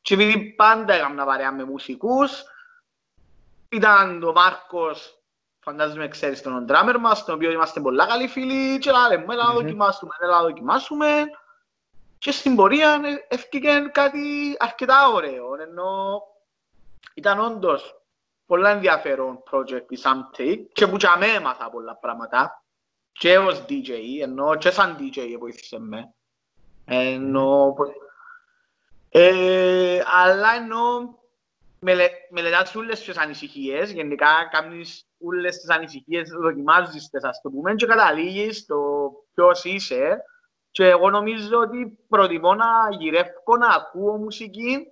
Και 0.00 0.14
επειδή 0.14 0.54
πάντα 0.54 0.94
έκανα 0.94 1.24
παρέα 1.24 1.52
με 1.52 1.64
μουσικούς, 1.64 2.42
ήταν 3.68 4.22
ο 4.22 4.32
Μάρκος, 4.32 5.19
φαντάζομαι 5.60 6.08
ξέρεις 6.08 6.42
τον 6.42 6.66
drummer 6.68 6.96
μας, 7.00 7.24
τον 7.24 7.34
οποίο 7.34 7.50
είμαστε 7.50 7.80
πολλά 7.80 8.06
καλοί 8.06 8.28
φίλοι 8.28 8.78
και 8.78 8.90
λέμε, 8.90 9.34
έλα 9.34 9.44
να 9.44 9.52
δοκιμάσουμε, 9.52 10.10
έλα 10.20 10.36
να 10.36 10.42
δοκιμάσουμε. 10.42 11.24
Και 12.18 12.32
στην 12.32 12.56
πορεία 12.56 13.00
έφυγε 13.28 13.80
κάτι 13.92 14.56
αρκετά 14.58 15.08
ωραίο, 15.08 15.60
ενώ 15.60 16.22
ήταν 17.14 17.40
όντως 17.40 18.00
πολλά 18.46 18.70
ενδιαφέρον 18.70 19.42
project 19.50 19.84
η 19.88 19.98
Samtake 20.02 20.66
και 20.72 20.86
που 20.86 20.96
και 20.96 21.08
έμαθα 21.36 21.70
πολλά 21.70 21.96
πράγματα 21.96 22.64
και 23.12 23.38
ως 23.38 23.64
DJ, 23.68 23.90
ενώ 24.20 24.56
και 24.56 24.70
σαν 24.70 24.96
DJ 24.98 25.36
βοήθησε 25.38 25.78
με. 25.78 26.14
Ενώ, 26.84 27.74
ε, 29.08 30.02
αλλά 30.06 30.54
ενώ 30.54 31.18
μελε, 31.78 32.08
μελετάς 32.30 32.74
όλες 32.74 33.00
τις 33.00 33.16
ανησυχίες, 33.16 33.92
γενικά 33.92 34.48
κάνεις 34.50 35.09
όλες 35.24 35.58
τις 35.58 35.70
ανησυχίες, 35.70 36.30
δοκιμάζεις 36.30 37.08
τις 37.08 37.24
ας 37.24 37.40
το 37.40 37.50
πούμε 37.50 37.74
και 37.74 37.86
καταλήγεις 37.86 38.66
το 38.66 39.10
ποιος 39.34 39.64
είσαι 39.64 40.24
και 40.70 40.86
εγώ 40.86 41.10
νομίζω 41.10 41.58
ότι 41.58 41.98
προτιμώ 42.08 42.54
να 42.54 42.66
γυρεύω 42.98 43.56
να 43.58 43.68
ακούω 43.68 44.16
μουσική 44.16 44.86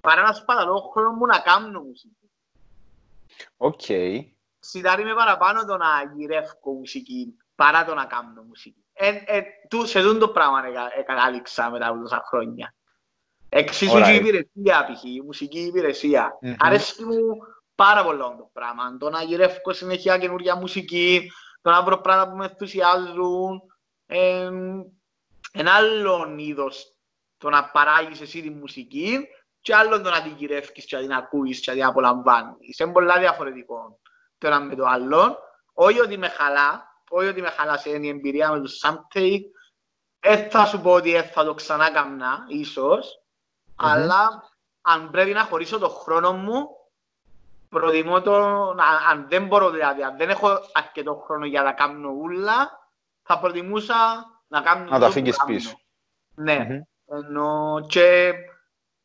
παρά 0.00 0.22
να 0.22 0.32
σπαταλώ 0.32 0.78
χρόνο 0.92 1.10
μου 1.10 1.26
να 1.26 1.38
κάνω 1.38 1.80
μουσική. 1.80 2.30
OK. 3.56 3.80
Okay. 3.88 4.24
Συντάρει 4.58 5.04
με 5.04 5.14
παραπάνω 5.14 5.64
το 5.64 5.76
να 5.76 5.86
γυρεύω 6.14 6.72
μουσική 6.78 7.36
παρά 7.54 7.84
το 7.84 7.94
να 7.94 8.04
κάνω 8.04 8.42
μουσική. 8.42 8.84
Ε, 8.92 9.08
ε, 9.08 9.42
του, 9.68 9.86
σε 9.86 9.98
αυτό 9.98 10.18
το 10.18 10.28
πράγμα 10.28 10.62
κατάληξα 11.06 11.70
μετά 11.70 11.88
από 11.88 12.00
τόσα 12.00 12.22
χρόνια. 12.26 12.74
Εξίσου 13.48 14.02
και 14.02 14.12
η 14.12 14.16
υπηρεσία, 14.16 14.86
π.χ. 14.92 15.04
η 15.04 15.22
μουσική 15.24 15.58
υπηρεσία. 15.58 16.38
Mm-hmm. 16.42 16.54
Αρέσει 16.58 17.04
μου 17.04 17.38
πάρα 17.84 18.04
πολύ 18.04 18.18
το 18.18 18.50
πράγμα. 18.52 18.96
Το 18.98 19.10
να 19.10 19.22
γυρεύω 19.22 19.72
συνέχεια 19.72 20.18
καινούργια 20.18 20.56
μουσική, 20.56 21.30
το 21.62 21.70
να 21.70 21.82
βρω 21.82 22.00
πράγματα 22.00 22.30
που 22.30 22.36
με 22.36 22.44
ενθουσιάζουν. 22.44 23.62
Ε, 24.06 24.50
ένα 25.52 25.72
άλλο 25.72 26.34
είδος 26.36 26.96
το 27.38 27.48
να 27.48 27.64
παράγεις 27.64 28.20
εσύ 28.20 28.42
τη 28.42 28.50
μουσική 28.50 29.18
και 29.60 29.74
άλλο 29.74 30.00
το 30.00 30.10
να 30.10 30.22
την 30.22 30.34
γυρεύεις 30.36 30.84
και 30.84 30.96
να 30.96 31.02
την 31.02 31.12
ακούεις 31.12 31.60
και 31.60 31.70
να 31.70 31.76
την 31.76 31.86
απολαμβάνεις. 31.86 32.78
Είναι 32.78 32.92
πολλά 32.92 33.18
διαφορετικό 33.18 34.00
το 34.38 34.46
ένα 34.46 34.60
με 34.60 34.74
το 34.74 34.84
άλλο. 34.84 35.38
Όχι 35.72 36.00
ότι 36.00 36.18
με 36.18 36.28
χαλά, 36.28 37.02
όχι 37.10 37.28
ότι 37.28 37.40
με 37.40 37.48
χαλάσε 37.48 37.90
η 37.90 38.08
εμπειρία 38.08 38.50
με 38.50 38.60
το 38.60 38.70
Samtake. 38.82 39.42
Δεν 40.20 40.50
θα 40.50 40.66
σου 40.66 40.80
πω 40.80 40.92
ότι 40.92 41.12
θα 41.12 41.44
το 41.44 41.54
ξανά 41.54 41.90
καμνά, 41.90 42.44
ίσως, 42.48 43.06
mm-hmm. 43.08 43.74
αλλά 43.76 44.50
αν 44.80 45.10
πρέπει 45.10 45.32
να 45.32 45.44
χωρίσω 45.44 45.78
το 45.78 45.88
χρόνο 45.88 46.32
μου, 46.32 46.66
προτιμώ 47.72 48.20
το, 48.20 48.34
αν 49.10 49.26
δεν 49.28 49.46
μπορώ 49.46 49.70
δηλαδή, 49.70 50.02
αν 50.02 50.16
δεν 50.16 50.30
έχω 50.30 50.48
αρκετό 50.72 51.14
χρόνο 51.14 51.46
για 51.46 51.62
να 51.62 51.72
κάνω 51.72 52.10
ούλα, 52.10 52.70
θα 53.22 53.38
προτιμούσα 53.38 53.94
να 54.48 54.60
κάνω 54.60 54.84
να 54.84 54.98
το 54.98 55.06
αφήγεις 55.06 55.36
πίσω. 55.46 55.80
Ναι, 56.34 56.66
mm-hmm. 56.68 57.16
ενώ 57.16 57.80
και, 57.88 58.32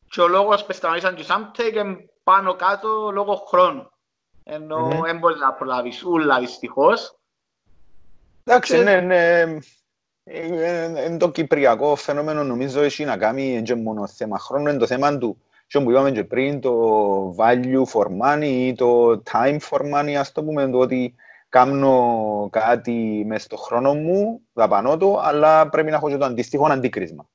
και 0.10 0.22
ο 0.22 0.28
λόγος 0.28 0.66
που 0.66 0.74
σταματήσαν 0.74 1.16
και 1.16 1.26
Samtake 1.28 1.96
πάνω 2.24 2.56
κάτω 2.56 3.12
λόγω 3.12 3.36
χρόνου. 3.36 3.92
Ενώ 4.44 4.88
δεν 4.88 5.16
mm-hmm. 5.16 5.20
μπορείς 5.20 5.40
να 5.40 5.54
προλάβεις 5.54 6.04
ούλα 6.04 6.40
δυστυχώς. 6.40 7.20
Εντάξει, 8.44 8.84
ναι, 8.84 9.00
ναι. 9.00 9.44
Είναι 10.24 11.18
το 11.18 11.32
κυπριακό 11.32 11.96
φαινόμενο 11.96 12.44
νομίζω 12.44 12.82
έχει 12.82 13.06
να 13.06 13.18
κάνει 13.18 13.62
και 13.62 13.76
μόνο 13.76 14.08
θέμα 14.08 14.40
χρόνου, 14.40 14.68
είναι 14.68 14.78
το 14.78 14.88
θέμα 14.88 15.18
του 15.18 15.42
και 15.68 15.80
που 15.80 15.92
είπαμε 15.92 16.12
και 16.12 16.24
πριν, 16.24 16.60
το 16.60 17.36
value 17.38 17.84
for 17.94 18.06
money 18.24 18.44
ή 18.44 18.74
το 18.74 19.22
time 19.32 19.58
for 19.70 19.80
money, 19.94 20.14
ας 20.14 20.32
το 20.32 20.44
πούμε, 20.44 20.70
το 20.70 20.78
ότι 20.78 21.16
κάνω 21.50 22.48
κάτι 22.52 23.24
μες 23.28 23.44
στο 23.44 23.58
χρόνο 23.58 23.94
μου, 23.94 24.42
δαπανώ 24.54 24.98
το, 24.98 25.20
αλλά 25.20 25.70
πρέπει 25.70 25.90
να 25.90 25.96
έχω 25.96 26.10
και 26.10 26.18
το 26.18 26.26
αντίστοιχο 26.26 26.68
αντίκρισμα. 26.72 27.30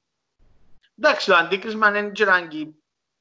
Εντάξει, 0.99 1.26
το 1.26 1.35
αντίκρισμα 1.35 1.89
είναι 1.89 2.11
και 2.11 2.24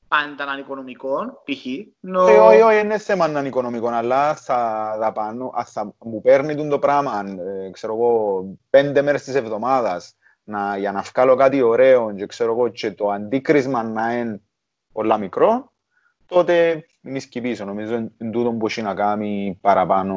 πάντα 0.07 0.45
να 0.45 0.51
είναι 0.51 0.61
οικονομικό, 0.61 1.41
π.χ. 1.43 1.65
Ε, 1.65 2.37
όχι, 2.37 2.61
όχι, 2.61 2.79
είναι 2.79 2.97
θέμα 2.97 3.27
να 3.27 3.39
είναι 3.39 3.47
οικονομικό, 3.47 3.87
αλλά 3.87 4.35
θα 4.35 4.95
δαπάνω, 4.99 5.51
θα 5.65 5.93
μου 5.99 6.21
παίρνει 6.21 6.67
το 6.67 6.79
πράγμα, 6.79 7.23
ε, 7.65 7.69
ξέρω 7.69 7.93
εγώ, 7.93 8.43
πέντε 8.69 9.01
μέρες 9.01 9.23
της 9.23 9.35
εβδομάδας, 9.35 10.15
να, 10.43 10.77
για 10.77 10.91
να 10.91 11.01
βγάλω 11.01 11.35
κάτι 11.35 11.61
ωραίο 11.61 12.13
και 12.13 12.25
ξέρω 12.25 12.51
εγώ 12.51 12.67
και 12.67 12.91
το 12.91 13.09
αντίκρισμα 13.09 13.83
να 13.83 14.13
είναι 14.13 14.41
πολλά 14.91 15.17
μικρό, 15.17 15.71
τότε 16.25 16.85
είναι 17.01 17.19
σκυπήσω. 17.19 17.65
Νομίζω 17.65 17.93
είναι 17.93 18.31
τούτο 18.31 18.51
που 18.51 18.65
έχει 18.65 18.81
να 18.81 18.95
κάνει 18.95 19.57
παραπάνω 19.61 20.15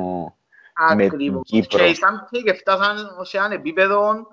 με 0.94 1.08
την 1.08 1.42
Κύπρο. 1.42 1.78
Και 1.78 1.84
οι 1.84 1.94
Σάμπτεκ 1.94 2.56
φτάσαν 2.56 2.96
σε 3.22 3.36
ένα 3.36 3.54
επίπεδο 3.54 4.26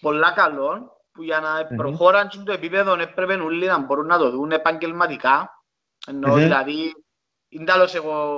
πολλά 0.00 0.32
καλό, 0.32 0.98
που 1.12 1.22
για 1.22 1.40
να 1.40 1.60
mm-hmm. 1.60 1.76
προχώραν 1.76 2.44
το 2.44 2.52
επίπεδο 2.52 3.00
έπρεπε 3.00 3.34
όλοι 3.34 3.66
να 3.66 3.78
μπορούν 3.78 4.06
να 4.06 4.18
το 4.18 4.30
δουν 4.30 4.50
επαγγελματικά. 4.50 5.64
Ενώ 6.06 6.32
mm-hmm. 6.32 6.36
δηλαδή, 6.36 7.04
είναι 7.48 7.64
τέλος 7.64 7.94
εγώ 7.94 8.36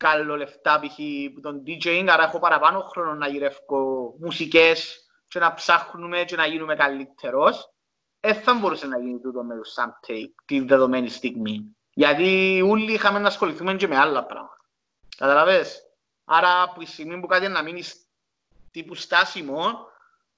βγάλω 0.00 0.36
λεφτά 0.36 0.80
π.χ. 0.80 0.98
τον 1.42 1.62
DJing, 1.66 2.06
άρα 2.08 2.22
έχω 2.22 2.38
παραπάνω 2.38 2.80
χρόνο 2.80 3.14
να 3.14 3.28
γυρεύω 3.28 4.14
μουσικές 4.20 5.06
και 5.28 5.38
να 5.38 5.54
ψάχνουμε 5.54 6.24
και 6.24 6.36
να 6.36 6.46
γίνουμε 6.46 6.74
καλύτερος. 6.74 7.73
Δεν 8.26 8.34
θα 8.34 8.54
μπορούσε 8.54 8.86
να 8.86 8.98
γίνει 8.98 9.18
τούτο 9.18 9.42
με 9.42 9.54
το 9.54 9.62
Samtake 9.76 10.32
την 10.44 10.66
δεδομένη 10.66 11.08
στιγμή. 11.08 11.76
Γιατί 11.94 12.60
όλοι 12.64 12.92
είχαμε 12.92 13.18
να 13.18 13.26
ασχοληθούμε 13.26 13.74
και 13.74 13.88
με 13.88 13.96
άλλα 13.96 14.24
πράγματα. 14.24 14.60
Καταλαβες; 15.16 15.82
Άρα 16.24 16.62
από 16.62 16.80
τη 16.80 16.86
στιγμή 16.86 17.20
που 17.20 17.26
κάτι 17.26 17.48
να 17.48 17.62
μείνει 17.62 17.82
τύπου 18.70 18.94
στάσιμο, 18.94 19.78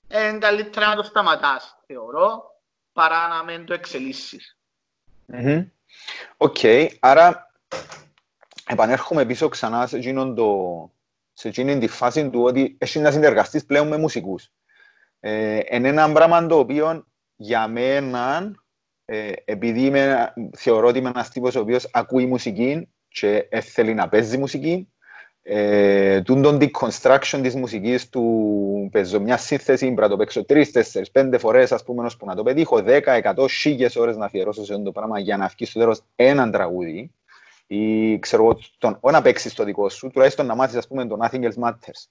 είναι 0.09 0.39
καλύτερα 0.39 0.89
να 0.89 0.97
το 0.97 1.03
σταματάς, 1.03 1.79
θεωρώ, 1.87 2.61
παρά 2.93 3.29
να 3.29 3.45
μην 3.45 3.67
το 3.67 3.75
εξελίσσεις. 3.75 4.59
OK, 6.37 6.57
okay. 6.63 6.89
άρα 7.01 7.53
επανέρχομαι 8.67 9.25
πίσω 9.25 9.49
ξανά 9.49 9.87
σε 9.87 9.97
εκείνον 9.97 10.35
το, 10.35 10.91
σε 11.33 11.49
εκείνη 11.49 11.79
τη 11.79 11.89
φάση 11.89 12.31
του 12.31 12.43
ότι 12.43 12.77
έχει 12.79 12.99
να 12.99 13.11
συνεργαστείς 13.11 13.65
πλέον 13.67 13.89
με 13.89 13.97
μουσικούς. 13.97 14.51
Ε, 15.21 15.61
είναι 15.71 15.89
ένα 15.89 16.13
πράγμα 16.13 16.47
το 16.47 16.59
οποίο 16.59 17.07
για 17.37 17.69
μένα, 17.69 18.55
ε, 19.05 19.33
επειδή 19.45 19.81
είμαι, 19.81 20.33
θεωρώ 20.57 20.89
ότι 20.89 20.99
είμαι 20.99 21.09
ένας 21.09 21.29
τύπος 21.29 21.55
ο 21.55 21.61
οποίος 21.61 21.89
ακούει 21.93 22.27
μουσική 22.27 22.89
και 23.09 23.49
θέλει 23.63 23.95
να 23.95 24.09
παίζει 24.09 24.39
μουσική, 24.39 24.89
ε, 25.49 26.23
τον 26.23 26.59
deconstruction 26.61 27.39
της 27.43 27.55
μουσικής 27.55 28.09
του 28.09 28.89
παίζω 28.93 29.21
μια 29.21 29.37
σύνθεση, 29.37 29.85
πρέπει 29.85 30.01
να 30.01 30.09
το 30.09 30.17
παίξω 30.17 30.45
τρεις, 30.45 30.71
τέσσερις, 30.71 31.11
πέντε 31.11 31.39
φορές 31.39 31.73
ας 31.73 31.83
πούμε 31.83 32.05
ώσπου 32.05 32.27
να 32.27 32.35
το 32.35 32.43
πετύχω, 32.43 32.83
δέκα, 32.83 33.13
εκατό, 33.13 33.49
χίλιες 33.49 33.97
ώρες 33.97 34.17
να 34.17 34.25
αφιερώσω 34.25 34.65
σε 34.65 34.73
αυτό 34.73 34.85
το 34.85 34.93
πράγμα 34.93 35.19
για 35.19 35.37
να 35.37 35.47
βγει 35.47 35.65
στο 35.67 35.79
τέλος 35.79 36.03
έναν 36.17 36.51
τραγούδι 36.51 37.11
ή 37.67 38.19
ξέρω 38.19 38.59
τον, 38.79 39.01
να 39.03 39.23
παίξεις 39.23 39.55
το 39.55 39.65
δικό 39.65 39.89
σου, 39.89 40.11
τουλάχιστον 40.11 40.47
να 40.47 40.55
μάθεις 40.55 40.77
ας 40.77 40.87
πούμε 40.87 41.07
το 41.07 41.19
Nothing 41.23 41.43
Else 41.43 41.69
Matters, 41.69 42.05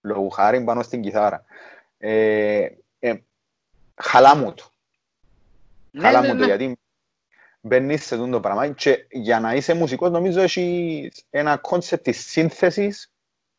λόγω 0.00 0.28
χάρη 0.28 0.60
πάνω 0.64 0.82
στην 0.82 1.00
κιθάρα. 1.00 1.44
Ε, 1.98 2.66
ε, 2.98 3.14
χαλά 3.94 4.36
μου 4.36 4.54
το. 4.54 4.69
Ναι, 5.90 6.02
χαλά 6.02 6.20
ναι, 6.20 6.26
μου 6.26 6.32
το, 6.32 6.38
ναι. 6.38 6.44
γιατί 6.44 6.78
μπαίνεις 7.60 8.04
σε 8.04 8.14
αυτό 8.14 8.28
το 8.28 8.40
πράγμα 8.40 8.68
και 8.68 9.06
για 9.10 9.40
να 9.40 9.54
είσαι 9.54 9.74
μουσικός 9.74 10.10
νομίζω 10.10 10.40
έχει 10.40 11.10
ένα 11.30 11.56
concept 11.56 12.04
της 12.04 12.30
σύνθεσης 12.30 13.12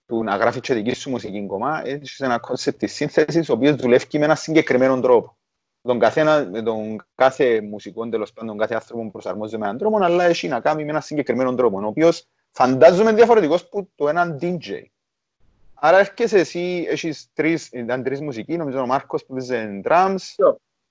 που 0.05 0.23
να 0.23 0.35
γράφεις 0.35 0.61
και 0.61 0.73
δική 0.73 0.93
σου 0.93 1.09
μουσική 1.09 1.45
κομμά, 1.45 1.81
έχεις 1.85 2.19
ένα 2.19 2.39
concept 2.39 2.79
της 2.79 2.93
σύνθεσης 2.93 3.49
ο 3.49 3.53
οποίος 3.53 3.75
δουλεύει 3.75 4.17
με 4.17 4.25
ένα 4.25 4.35
συγκεκριμένο 4.35 4.99
τρόπο. 4.99 5.37
Τον 5.81 5.99
καθένα, 5.99 6.47
με 6.51 6.61
τον 6.61 7.05
κάθε 7.15 7.61
μουσικό, 7.61 8.09
τέλος 8.09 8.33
πάντων, 8.33 8.57
κάθε 8.57 8.73
άνθρωπο 8.73 9.03
που 9.03 9.11
προσαρμόζεται 9.11 9.57
με 9.57 9.65
έναν 9.65 9.77
τρόπο, 9.77 10.03
αλλά 10.03 10.23
έχει 10.23 10.47
να 10.47 10.59
κάνει 10.59 10.83
με 10.83 10.89
ένα 10.89 11.01
συγκεκριμένο 11.01 11.55
τρόπο, 11.55 11.79
ο 11.79 11.85
οποίος 11.85 12.27
φαντάζομαι 12.51 13.13
διαφορετικός 13.13 13.69
που 13.69 13.91
τον 13.95 14.09
έναν 14.09 14.37
DJ. 14.41 14.83
Άρα 15.73 15.97
έρχεσαι 15.99 16.39
εσύ, 16.39 16.85
έχεις 16.89 17.29
τρεις, 17.33 17.69
ήταν 17.71 18.03
τρεις 18.03 18.21
μουσικοί, 18.21 18.57
νομίζω 18.57 18.81
ο 18.81 18.85
Μάρκος 18.85 19.25
που 19.25 19.33
παίζει 19.33 19.81
drums. 19.83 20.17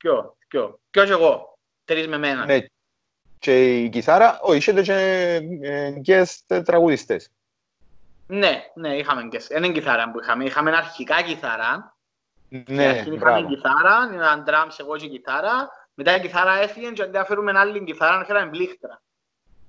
Ποιο, 0.00 0.36
ποιο, 0.36 0.36
ποιος, 0.48 0.78
ποιο 0.90 1.04
και 1.04 1.12
εγώ, 1.12 1.58
τρεις 1.84 2.08
με 2.08 2.18
μένα. 2.18 2.44
Ναι, 2.44 2.58
και 3.38 3.82
η 3.82 3.88
κιθάρα, 3.88 4.40
όχι, 4.40 4.56
είχατε 4.56 4.82
και 4.82 4.94
ε, 5.62 5.94
guest 6.06 6.62
τραγουδιστές. 6.64 7.30
Ναι, 8.26 8.64
ναι, 8.74 8.96
είχαμε 8.96 9.28
guest. 9.32 9.56
Είναι 9.56 9.72
κιθάρα 9.72 10.10
που 10.10 10.20
είχαμε. 10.20 10.44
Είχαμε 10.44 10.76
αρχικά 10.76 11.22
κιθάρα. 11.22 11.96
Ναι, 12.48 13.04
είχαμε 13.12 13.46
κιθάρα, 13.48 14.10
ήταν 14.14 14.44
drums 14.46 14.76
εγώ 14.78 14.96
και 14.96 15.08
κιθάρα. 15.08 15.70
Μετά 15.94 16.16
η 16.16 16.20
κιθάρα 16.20 16.52
έφυγε 16.52 16.90
και 16.90 17.02
αντί 17.02 17.18
να 17.18 17.24
φέρουμε 17.24 17.58
άλλη 17.58 17.84
κιθάρα, 17.84 18.24
φέραμε 18.24 18.50
πλήκτρα. 18.50 19.02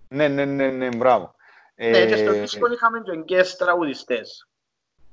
Ναι, 0.07 0.27
ναι, 0.27 0.45
ναι, 0.45 0.69
ναι, 0.69 0.89
μπράβο. 0.95 1.35
Ναι, 1.75 2.05
και 2.05 2.15
στο 2.15 2.31
δίσκο 2.31 2.71
είχαμε 2.71 3.01
και 3.01 3.11
εγκαίες 3.11 3.55
τραγουδιστές. 3.55 4.47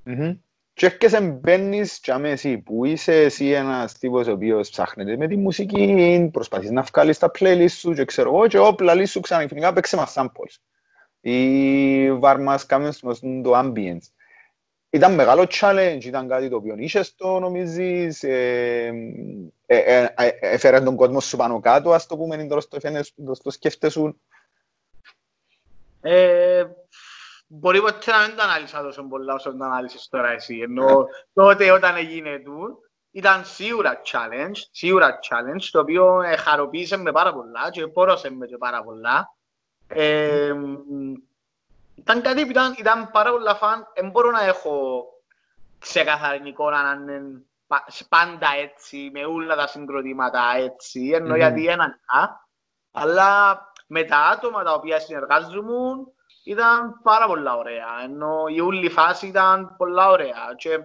Μμμ. 0.03 0.35
Και 0.79 0.87
έρχεσαι 0.87 1.20
μπαίνεις 1.20 1.99
και 2.01 2.12
άμε 2.12 2.31
εσύ, 2.31 2.59
που 2.59 2.85
είσαι 2.85 3.22
εσύ 3.22 3.51
ένας 3.51 3.99
τύπος 3.99 4.26
ο 4.26 4.33
οποίος 4.33 4.70
ψάχνεται 4.70 5.16
με 5.16 5.26
τη 5.26 5.37
μουσική, 5.37 6.29
προσπαθείς 6.33 6.70
να 6.70 6.83
βγάλεις 6.83 7.18
τα 7.18 7.31
playlist 7.39 7.70
σου 7.70 7.93
και 7.93 8.05
ξέρω 8.05 8.35
εγώ 8.35 8.47
και 8.47 8.59
όπλα 8.59 8.95
λύσου 8.95 9.12
σου 9.12 9.20
ξαναφινικά 9.20 9.72
παίξε 9.72 9.97
μας 9.97 10.14
samples. 10.16 10.57
Ή 11.20 12.12
βάρ 12.12 12.41
μας 12.41 12.66
κάνεις 12.66 12.99
το 13.43 13.53
ambience. 13.55 14.07
Ήταν 14.91 15.14
μεγάλο 15.14 15.47
challenge, 15.51 16.05
ήταν 16.05 16.29
κάτι 16.29 16.49
το 16.49 16.57
οποίο 16.57 16.74
είχες 16.79 17.14
το 17.14 17.39
νομίζεις, 17.39 18.22
ε, 18.22 18.93
ε, 19.66 19.76
ε, 19.76 20.09
ε, 20.16 20.31
έφερε 20.41 20.81
τον 20.81 20.97
κόσμο 20.97 21.20
σου 21.20 21.37
πάνω 21.37 21.61
κάτω, 21.61 21.93
ας 21.93 22.07
το 22.07 22.16
πούμε, 22.16 22.47
τώρα 22.47 22.61
στο, 22.61 22.79
στο 23.33 23.51
σκέφτεσαι. 23.51 24.14
Ε, 27.51 27.55
μπορεί 27.57 27.80
ποτέ 27.80 28.11
να 28.11 28.26
μην 28.26 28.36
το 28.36 28.42
ανάλυσα 28.42 28.82
τόσο 28.82 29.03
πολλά 29.03 29.34
όσο 29.34 29.57
το 29.57 29.64
ανάλυσες 29.64 30.09
τώρα 30.09 30.28
εσύ. 30.28 30.59
Ενώ 30.59 31.07
τότε 31.32 31.70
όταν 31.70 31.96
έγινε 31.96 32.38
του, 32.38 32.78
ήταν 33.11 33.44
σίγουρα 33.44 34.01
challenge, 34.05 34.57
σίγουρα 34.70 35.18
challenge, 35.28 35.68
το 35.70 35.80
οποίο 35.80 36.20
ε, 36.20 36.36
χαροποίησε 36.36 36.96
με 36.96 37.12
πάρα 37.12 37.32
πολλά 37.32 37.70
και 37.70 37.86
πόρωσε 37.86 38.30
με 38.30 38.46
και 38.46 38.57
πάρα 38.57 38.82
πολλά. 38.82 39.36
Ε, 39.88 40.55
ήταν 41.94 42.22
κάτι 42.22 42.44
που 42.44 42.51
ήταν, 42.51 42.74
ήταν 42.78 43.11
πάρα 43.11 43.30
πολλά 43.30 43.55
φαν. 43.55 43.86
Δεν 43.94 44.11
μπορώ 44.11 44.30
να 44.30 44.44
έχω 44.44 45.05
ξεκαθαρή 45.78 46.49
εικόνα 46.49 46.82
να 46.82 47.12
είναι 47.12 47.42
πάντα 48.09 48.49
έτσι, 48.62 49.11
με 49.12 49.24
όλα 49.24 49.57
τα 49.57 49.66
συγκροτήματα 49.66 50.42
έτσι, 50.57 51.11
ενώ 51.14 51.34
mm-hmm. 51.34 51.36
γιατί 51.36 51.66
έναν 51.66 52.01
αλλά 52.92 53.61
με 53.86 54.05
τα 54.05 54.18
άτομα 54.18 54.62
τα 54.62 54.72
οποία 54.72 55.01
συνεργάζομαι 55.01 55.72
ήταν 56.49 57.01
πάρα 57.03 57.26
πολλά 57.26 57.57
ωραία. 57.57 57.86
Ενώ 58.05 58.44
η 58.49 58.61
όλη 58.61 58.88
φάση 58.88 59.26
ήταν 59.26 59.74
πολλά 59.76 60.09
ωραία. 60.09 60.55
Και 60.57 60.78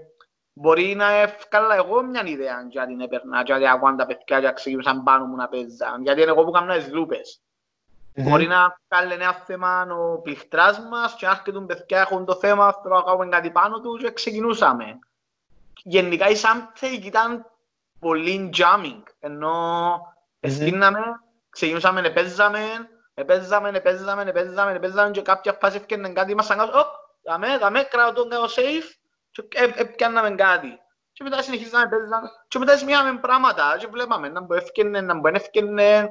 μπορεί 0.53 0.95
να 0.95 1.11
έφκαλα 1.11 1.76
εγώ 1.76 2.03
μια 2.03 2.24
ιδέα 2.26 2.66
για 2.70 2.86
την 2.86 3.01
έπαιρνα, 3.01 3.41
για 3.41 3.57
την 3.57 3.68
ακούαν 3.68 3.97
τα 3.97 4.05
παιδιά 4.05 4.41
και 4.41 4.51
ξεκινούσαν 4.53 5.03
πάνω 5.03 5.26
μου 5.26 5.36
να 5.36 5.47
παίζαν. 5.47 6.01
Γιατί 6.01 6.22
είναι 6.22 6.32
εγώ 6.32 6.43
που 6.43 6.51
κάνω 6.51 6.74
τις 6.74 6.91
λούπες. 6.91 7.41
Mm-hmm. 8.16 8.24
Μπορεί 8.30 8.47
να 8.47 8.78
βγάλει 8.89 9.14
ένα 9.14 9.34
θέμα 9.34 9.82
ο 9.82 10.22
πληκτράς 10.22 10.80
μας 10.80 11.16
και 11.16 11.28
άρχιτουν 11.28 11.66
παιδιά 11.66 11.99
έχουν 11.99 12.26
το 12.26 12.36
θέμα, 12.36 12.80
θέλω 12.84 12.95
να 12.95 13.01
κάνουμε 13.01 13.28
κάτι 13.28 13.51
πάνω 13.51 13.80
τους 13.80 14.01
και 14.01 14.11
ξεκινούσαμε. 14.11 14.99
Γενικά 15.84 16.30
η 16.30 16.36
Samtake 16.36 17.05
ήταν 17.05 17.45
πολύ 17.99 18.49
jamming, 18.57 19.03
ενώ 19.20 19.51
mm-hmm. 20.41 20.72
ξεκινούσαμε, 21.49 22.09
παίζαμε, 22.09 22.59
Επέζαμε, 23.14 23.70
επέζαμε, 23.70 24.22
επέζαμε, 24.22 24.72
επέζαμε 24.72 25.11
και 25.11 25.22
κάποια 25.22 25.53
φάση 25.53 25.78
έφτιανε 25.78 26.09
κάτι 26.09 26.36
μας 26.36 26.45
σαν 26.45 26.57
κάτω, 26.57 26.80
«Ωπ, 26.80 26.86
δαμε, 27.24 27.57
δαμε, 27.57 27.84
κρατώ 27.84 28.28
κάνω 28.28 28.45
safe» 28.45 28.95
και 29.32 29.74
έπιαναμε 29.76 30.36
κάτι. 30.36 30.80
Και 31.14 31.24
μετά 31.24 31.41
συνεχίζαμε, 31.41 31.88
παίζαμε 31.88 32.30
και 32.47 32.59
μετά 32.59 32.78
σημειάμε 32.78 33.20
πράγματα 33.20 33.76
και 33.80 33.88
βλέπαμε 33.88 34.30
να 34.30 34.41
μπορεί 34.41 34.59
έφτιανε, 34.59 35.01
να 35.01 35.20
μπορεί 35.20 35.36
έφτιανε. 35.36 36.09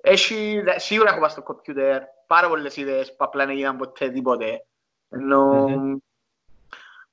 Έχει, 0.00 0.62
σίγουρα 0.76 1.10
έχω 1.10 1.20
πάει 1.20 1.30
στο 1.30 1.42
κομπιούτερ, 1.42 2.02
πάρα 2.26 2.48
πολλές 2.48 2.76
ιδέες 2.76 3.08
που 3.08 3.24
απλά 3.24 3.44
δεν 3.44 3.54
έγιναν 3.54 3.76
ποτέ 3.76 4.08
τίποτε. 4.08 4.66
Ενώ 5.08 5.66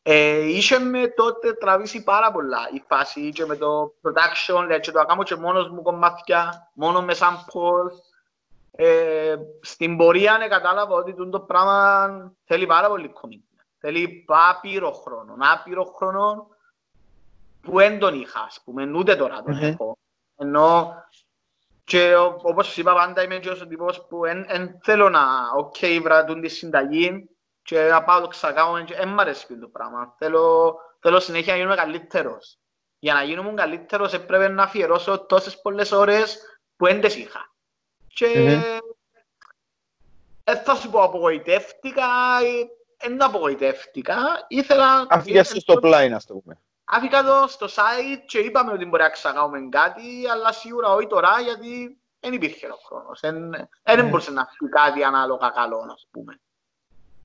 ε, 0.02 0.40
είχε 0.40 0.80
με 0.80 1.08
τότε 1.08 1.54
τραβήσει 1.54 2.04
πάρα 2.04 2.32
πολλά 2.32 2.70
η 2.74 2.84
φάση 2.88 3.30
και 3.30 3.46
με 3.46 3.56
το 3.56 3.94
production, 4.02 4.62
δηλαδή 4.62 4.80
και 4.80 4.92
το 4.92 5.06
κάνω 5.06 5.24
και 5.24 5.36
μόνος 5.36 5.70
μου 5.70 5.82
κομμάτια, 5.82 6.72
μόνο 6.74 7.02
με 7.02 7.16
samples, 7.20 7.94
ε, 8.76 9.36
στην 9.62 9.98
πορεία 9.98 10.38
ναι, 10.38 10.48
κατάλαβα 10.48 10.96
ότι 10.96 11.30
το 11.30 11.40
πράγμα 11.40 12.08
θέλει 12.46 12.66
πάρα 12.66 12.88
πολύ 12.88 13.14
commitment. 13.14 13.64
Θέλει 13.80 14.26
άπειρο 14.28 14.92
χρόνο, 14.92 15.36
άπειρο 15.40 15.84
χρόνο 15.84 16.48
που 17.62 17.78
δεν 17.78 18.00
τον 18.00 18.20
είχα, 18.22 18.40
ας 18.40 18.62
πούμε, 18.64 18.92
ούτε 18.98 19.16
τώρα 19.16 19.42
τον 19.44 19.58
έχω. 19.58 19.98
Ενώ 20.38 20.96
και 21.84 22.16
όπως 22.42 22.78
είπα 22.78 22.94
πάντα 22.94 23.24
είμαι 23.24 23.40
και 23.40 23.50
ο 23.50 23.68
τύπος 23.68 24.06
που 24.08 24.22
δεν 24.22 24.80
θέλω 24.84 25.10
να 25.10 25.22
οκ, 25.58 25.76
okay, 25.80 26.00
βρατούν 26.04 26.42
τη 26.42 26.48
συνταγή 26.48 27.30
και 27.62 27.82
να 27.82 28.04
πάω 28.04 28.22
το 28.22 28.28
ξακάω 28.28 28.84
και 28.84 28.96
δεν 28.96 29.08
μ' 29.08 29.20
αρέσει 29.20 29.60
το 29.60 29.68
πράγμα. 29.68 30.16
Θέλω, 30.18 30.76
θέλω 31.00 31.20
συνέχεια 31.20 31.52
να 31.54 31.58
γίνομαι 31.58 31.76
καλύτερος. 31.76 32.58
Για 33.00 33.14
να 33.14 33.24
γίνομαι 33.24 33.54
καλύτερος 33.54 34.14
έπρεπε 34.14 34.48
να 34.48 34.64
αφιερώσω 34.64 35.26
τόσες 35.26 35.62
πολλές 35.62 35.92
ώρες 35.92 36.38
που 36.76 36.86
δεν 36.86 37.02
τις 37.02 37.16
είχα. 37.16 37.53
Και 38.14 38.60
δεν 40.44 40.58
θα 40.58 40.76
σου 40.76 40.90
πω 40.90 41.04
απογοητεύτηκα, 41.04 42.06
δεν 42.98 43.24
απογοητεύτηκα, 43.24 44.16
ήθελα... 44.48 45.06
Αφήκασαι 45.10 45.60
στο 45.60 45.80
πλάι, 45.80 46.14
ας 46.14 46.26
το 46.26 46.34
πούμε. 46.34 46.62
Αφήκα 46.84 47.24
το 47.24 47.48
στο 47.48 47.66
site 47.66 48.22
και 48.26 48.38
είπαμε 48.38 48.72
ότι 48.72 48.86
μπορεί 48.86 49.04
να 49.04 49.10
ξαγάμε 49.10 49.68
κάτι, 49.70 50.28
αλλά 50.32 50.52
σίγουρα 50.52 50.90
όχι 50.90 51.08
τώρα, 51.08 51.40
γιατί 51.42 51.98
δεν 52.20 52.34
υπήρχε 52.34 52.68
ο 52.68 52.78
χρόνος. 52.86 53.20
Δεν 53.84 54.08
μπορούσε 54.08 54.32
να 54.32 54.46
πει 54.46 54.70
κάτι 54.70 55.04
ανάλογα 55.04 55.50
καλό, 55.50 55.88
ας 55.94 56.08
πούμε. 56.12 56.40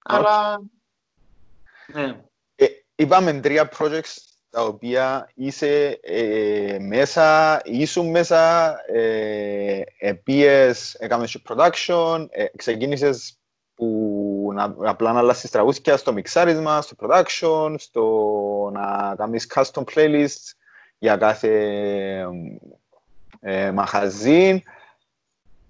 Αλλά... 0.05 0.61
Ναι. 1.87 2.25
Ε, 2.55 2.67
είπαμε 2.95 3.33
τρία 3.33 3.73
projects 3.79 4.28
τα 4.51 4.63
οποία 4.65 5.31
είσαι 5.35 5.99
ε, 6.03 6.77
μέσα, 6.81 7.61
ήσουν 7.65 8.11
μέσα, 8.11 8.75
ε, 8.87 9.81
επίες, 9.99 10.95
έκαμες 10.95 11.39
production, 11.49 12.27
ε, 12.31 12.45
ξεκίνησες 12.57 13.39
που 13.75 14.51
να, 14.55 14.75
απλά 14.79 15.13
να 15.13 15.19
αλλάσεις 15.19 15.51
τραγούδια 15.51 15.97
στο 15.97 16.13
μιξάρισμα, 16.13 16.83
στο 16.83 16.97
production, 17.01 17.75
στο 17.79 18.71
να 18.73 19.15
κάνεις 19.17 19.53
custom 19.55 19.85
playlists 19.95 20.53
για 20.99 21.17
κάθε 21.17 21.51
ε, 23.41 23.71
μαχαζίν. 23.71 24.63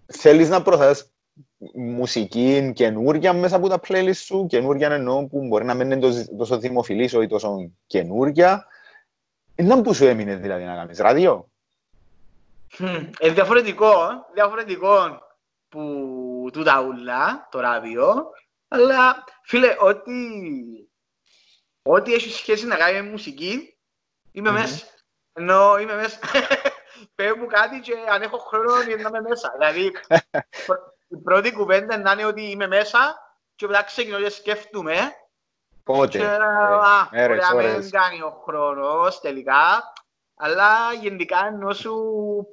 Θέλεις 0.06 0.48
να 0.48 0.62
προθέσεις 0.62 1.12
μουσική 1.74 2.72
καινούρια 2.74 3.32
μέσα 3.32 3.56
από 3.56 3.68
τα 3.68 3.80
playlist 3.88 4.14
σου, 4.14 4.46
καινούρια 4.46 4.92
εννοώ 4.92 5.26
που 5.26 5.46
μπορεί 5.46 5.64
να 5.64 5.74
μην 5.74 5.90
είναι 5.90 6.10
τόσο 6.36 6.58
δημοφιλής 6.58 7.12
ή 7.12 7.26
τόσο 7.26 7.70
καινούρια. 7.86 8.66
Είναι 9.54 9.82
που 9.82 9.94
σου 9.94 10.06
έμεινε 10.06 10.36
δηλαδή 10.36 10.64
να 10.64 10.74
κάνεις, 10.74 10.98
ράδιο. 10.98 11.48
Είναι 13.20 13.32
διαφορετικό, 13.32 13.92
διαφορετικό 14.34 15.20
που 15.68 15.82
του 16.52 16.62
τα 16.62 16.82
ούλα, 16.82 17.48
το 17.50 17.60
ράδιο, 17.60 18.30
αλλά 18.68 19.24
φίλε, 19.42 19.76
ό,τι, 19.78 20.12
ό,τι 21.82 22.14
έχει 22.14 22.30
σχέση 22.30 22.66
να 22.66 22.76
κάνει 22.76 23.02
με 23.02 23.10
μουσική, 23.10 23.76
είμαι 24.32 24.50
μέσα. 24.50 24.86
Ενώ 25.32 25.78
είμαι 25.78 25.94
μέσα, 25.94 26.18
πέρα 27.14 27.36
μου 27.36 27.46
κάτι 27.46 27.80
και 27.80 27.94
αν 28.10 28.22
έχω 28.22 28.38
χρόνο 28.38 28.74
να 28.74 29.08
είμαι 29.08 29.20
μέσα. 29.28 29.52
Δηλαδή, 29.58 29.92
η 31.08 31.16
πρώτη 31.16 31.52
κουβέντα 31.52 31.98
να 31.98 32.12
είναι 32.12 32.24
ότι 32.24 32.50
είμαι 32.50 32.66
μέσα 32.66 33.16
και 33.54 33.66
μετά 33.66 33.82
ξεκινώ 33.82 34.18
και 34.18 34.30
σκέφτομαι 34.30 34.94
Πότε, 35.88 36.18
ε, 37.10 37.26
μπορεί 37.26 37.38
να 37.38 37.54
μην 37.54 37.90
κάνει 37.90 38.22
ο 38.22 38.42
χρόνος 38.44 39.20
τελικά, 39.20 39.92
αλλά 40.34 40.92
γενικά 41.00 41.46
ενώ 41.46 41.72
σου 41.72 41.94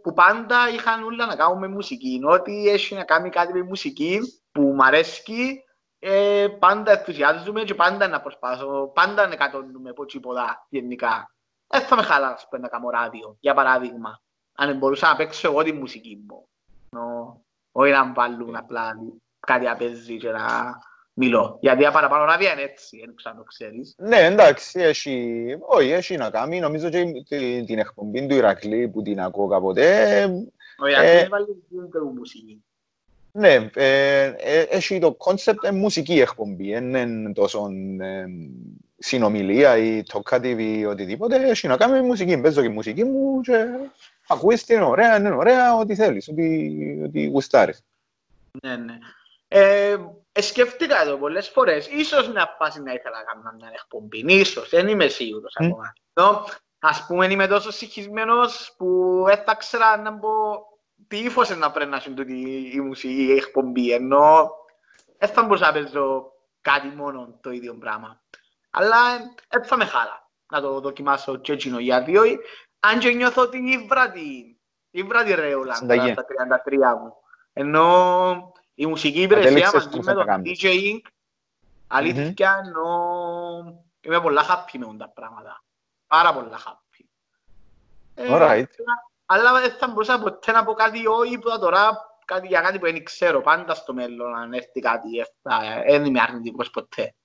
που 0.04 0.14
πάντα 0.14 0.70
είχαν 0.70 1.04
όλα 1.04 1.26
να 1.26 1.36
κάνουν 1.36 1.60
με 1.60 1.68
μουσική. 1.68 2.22
Ότι 2.26 2.70
έχει 2.70 2.96
να 2.96 3.04
κάνει 3.04 3.30
κάτι 3.30 3.54
με 3.54 3.64
μουσική 3.64 4.20
που 4.52 4.62
μου 4.62 4.84
αρέσει, 4.84 5.64
ε, 6.00 6.48
πάντα 6.60 6.92
ενθουσιάζομαι 6.92 7.64
και 7.64 7.76
πάντα 7.76 8.08
να 8.08 8.22
προσπάσω, 8.22 8.92
πάντα 8.94 9.28
να 9.28 9.36
κατώνουμε 9.36 9.90
από 9.90 10.06
τίποτα 10.06 10.66
γενικά. 10.70 11.36
Δεν 11.68 11.82
θα 11.82 11.96
με 11.96 12.02
χαλάσει 12.02 12.48
να 12.60 12.68
κάνω 12.68 12.90
ράδιο, 12.90 13.38
για 13.40 13.54
παράδειγμα. 13.54 14.22
Αν 14.56 14.78
μπορούσα 14.78 15.08
να 15.08 15.16
παίξω 15.16 15.48
εγώ 15.48 15.64
τη 15.64 15.74
μουσική 15.74 16.26
μου. 16.28 16.48
Όχι 17.78 17.92
να 17.92 18.14
βάλουν 18.14 18.56
απλά 18.56 18.98
κάτι 19.40 19.66
να 19.66 19.76
παίζει 19.76 20.18
και 20.18 20.30
να 20.30 20.78
μιλώ. 21.14 21.58
Γιατί 21.62 21.84
παραπάνω 21.84 22.26
ράδια 22.26 22.52
είναι 22.52 22.62
έτσι, 22.62 22.98
δεν 23.06 23.16
ξέρω 23.16 23.36
αν 23.38 23.44
ξέρεις. 23.48 23.96
Ναι, 23.98 24.18
εντάξει, 24.18 24.80
έχει, 24.80 25.58
όχι, 25.62 25.92
έχει 25.92 26.18
να 26.18 26.30
κάνει. 26.30 26.60
Νομίζω 26.60 26.90
και 26.90 27.64
την 27.66 27.80
εκπομπή 27.80 28.28
του 28.28 28.36
Ηρακλή 28.36 28.88
που 28.88 29.02
την 29.02 29.22
ακούω 29.22 29.48
κάποτε. 29.48 30.24
Ο 30.78 30.88
Ηρακλή 30.88 31.28
βάλει 31.28 31.64
την 31.70 32.02
μουσική. 32.16 32.64
Ναι, 33.32 33.70
ε, 33.74 34.24
ε, 34.24 34.60
έχει 34.70 35.00
το 35.00 35.14
concept 35.14 35.70
μουσική 35.72 36.20
εκπομπή, 36.20 36.72
δεν 36.72 36.94
είναι 36.94 37.34
τόσο 37.34 37.68
ε, 38.00 38.26
συνομιλία 38.98 39.78
ή 39.78 40.04
το 40.04 40.20
κάτι 40.20 40.50
ή 40.50 40.86
οτιδήποτε. 40.86 41.50
Έχει 41.50 41.68
να 41.68 41.78
κάνει 41.78 41.94
με 41.94 42.02
μουσική, 42.02 42.42
παίζω 42.42 42.62
και 42.62 42.70
μουσική 42.70 43.04
μου 43.04 43.42
και 43.42 43.66
ακούεις 44.28 44.66
την 44.66 44.82
ωραία, 44.82 45.18
είναι 45.18 45.30
ωραία, 45.30 45.76
ό,τι 45.76 45.96
θέλεις, 45.96 46.28
ό,τι, 46.28 47.04
ό,τι 47.04 47.26
γουστάρεις. 47.26 47.84
Ναι, 48.64 48.76
ναι. 48.76 48.98
Ε, 49.48 49.98
ε, 50.32 50.42
σκέφτηκα 50.42 51.02
εδώ 51.02 51.18
πολλές 51.18 51.48
φορές. 51.48 51.88
Ίσως 51.88 52.30
μια 52.30 52.56
φάση 52.58 52.82
να 52.82 52.94
ήθελα 52.94 53.18
να 53.18 53.24
κάνω 53.24 53.56
μια 53.58 53.70
εκπομπή. 53.74 54.24
Ίσως, 54.28 54.70
δεν 54.70 54.88
είμαι 54.88 55.08
σίγουρος 55.08 55.56
mm. 55.60 55.66
ακόμα. 55.66 55.94
Ας 56.80 57.06
πούμε 57.06 57.26
είμαι 57.26 57.48
τόσο 57.48 57.72
συγχυσμένος 57.72 58.74
που 58.78 59.22
δεν 59.26 59.44
θα 59.46 59.56
ξέρα 59.56 59.98
να 59.98 60.14
πω 60.14 60.30
τι 61.08 61.18
ύφος 61.18 61.50
είναι 61.50 61.58
να 61.58 61.72
πρέπει 61.72 61.90
να 61.90 62.04
είναι 62.08 62.34
η 62.74 62.80
μουσική, 62.80 63.24
η 63.24 63.32
εκπομπή, 63.32 63.92
ενώ 63.92 64.52
δεν 65.18 65.30
θα 65.30 65.44
μπορούσα 65.44 65.66
να 65.66 65.72
παίζω 65.72 66.32
κάτι 66.62 66.88
μόνο 66.88 67.40
το 67.42 67.52
ίδιο 67.52 67.74
πράγμα. 67.74 68.22
Αλλά 68.70 68.98
έτσι 69.50 69.70
θα 69.70 69.78
με 69.78 69.86
χάλα 69.86 70.30
να 70.52 70.62
το 70.62 70.80
δοκιμάσω 70.80 71.38
και 71.38 71.52
εκείνο, 71.52 71.80
γιατί 71.80 72.18
αν 72.86 73.00
και 73.00 73.12
νιώθω 73.12 73.42
ότι 73.42 73.58
είναι 73.58 73.72
η 73.72 73.86
βράτη, 73.90 74.60
η 74.92 75.04
βράτη 75.04 75.34
ρέουλα 75.34 75.74
στα 75.74 75.86
33 75.88 77.00
μου. 77.02 77.14
Ενώ 77.54 78.54
η 78.76 78.86
μουσική 78.86 79.22
υπηρεσία 79.22 79.72
μαζί 79.74 80.00
με 80.02 80.14
το 80.14 80.24
DJing, 80.28 81.00
αλήθεια, 81.88 82.64
ενώ 82.66 83.86
είμαι 84.02 84.22
πολλά 84.22 84.44
happy 84.50 84.78
με 84.78 84.98
τα 84.98 85.10
πράγματα. 85.10 85.64
Πάρα 86.08 86.34
πολλά 86.34 86.60
happy. 86.66 87.04
Alright. 88.16 88.60
Ε, 88.60 88.84
αλλά 89.26 89.60
δεν 89.60 89.72
θα 89.72 89.88
μπορούσα 89.88 90.20
ποτέ 90.20 90.52
να 90.52 90.64
πω 90.64 90.74
κάτι 90.74 91.08
όχι 91.08 91.38
που 91.38 91.60
τώρα 91.60 92.14
κάτι 92.26 92.48
για 92.48 92.62
κάτι 92.62 92.80
που 92.80 92.86
δεν 92.86 93.04
ξέρω 93.04 93.42
πάντα 93.42 93.76
στο 93.76 93.94
μέλλον 93.94 94.36
αν 94.36 94.54
έρθει 94.54 94.80
κάτι 94.80 95.10
δεν 95.88 96.06
είμαι 96.06 96.22
αρνητικός 96.22 96.70
ποτέ. 96.70 97.16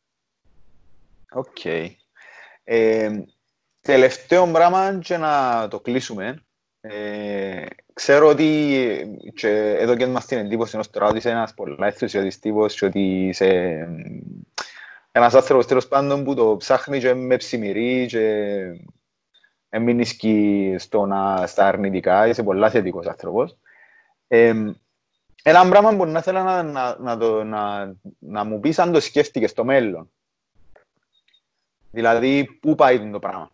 Οκ. 1.32 1.58
Okay. 3.82 3.88
Ε, 3.88 3.92
τελευταίο 3.92 4.46
πράγμα 4.46 4.98
και 5.02 5.16
να 5.16 5.66
το 5.68 5.80
κλείσουμε. 5.80 6.44
Ε, 6.80 7.66
ξέρω 7.92 8.26
ότι 8.26 9.20
και 9.34 9.76
εδώ 9.78 9.96
και 9.96 10.06
μας 10.06 10.26
την 10.26 10.38
εντύπωση 10.38 10.70
ενός 10.74 10.90
τώρα 10.90 11.06
ότι 11.06 11.16
είσαι 11.16 11.30
ένας 11.30 11.54
πολλά 11.54 11.86
ενθουσιώδης 11.86 12.38
τύπος 12.38 12.74
και 12.74 12.84
ότι 12.84 13.28
είσαι 13.28 13.88
ένας 15.12 15.34
άνθρωπος 15.34 15.66
τέλος 15.66 15.88
πάντων 15.88 16.24
που 16.24 16.34
το 16.34 16.56
ψάχνει 16.56 16.98
και 16.98 17.14
με 17.14 17.36
ψημυρί 17.36 18.06
και 18.06 19.78
μην 19.78 19.98
ισχύει 19.98 20.76
στα 20.78 21.66
αρνητικά, 21.66 22.26
είσαι 22.26 22.42
πολλά 22.42 22.70
θετικός 22.70 23.06
άνθρωπος. 23.06 23.56
Ε, 24.28 24.54
ένα 25.42 25.68
πράγμα 25.68 25.96
που 25.96 26.06
να 26.06 26.18
ήθελα 26.18 26.42
να, 26.42 26.62
να, 26.62 26.98
να, 26.98 27.16
το, 27.16 27.44
να, 27.44 27.94
να 28.18 28.44
μου 28.44 28.60
πεις 28.60 28.78
αν 28.78 28.92
το 28.92 29.00
σκέφτηκες 29.00 29.50
στο 29.50 29.64
μέλλον. 29.64 30.10
Δηλαδή, 31.90 32.44
πού 32.60 32.74
πάει 32.74 33.10
το 33.10 33.18
πράγμα. 33.18 33.50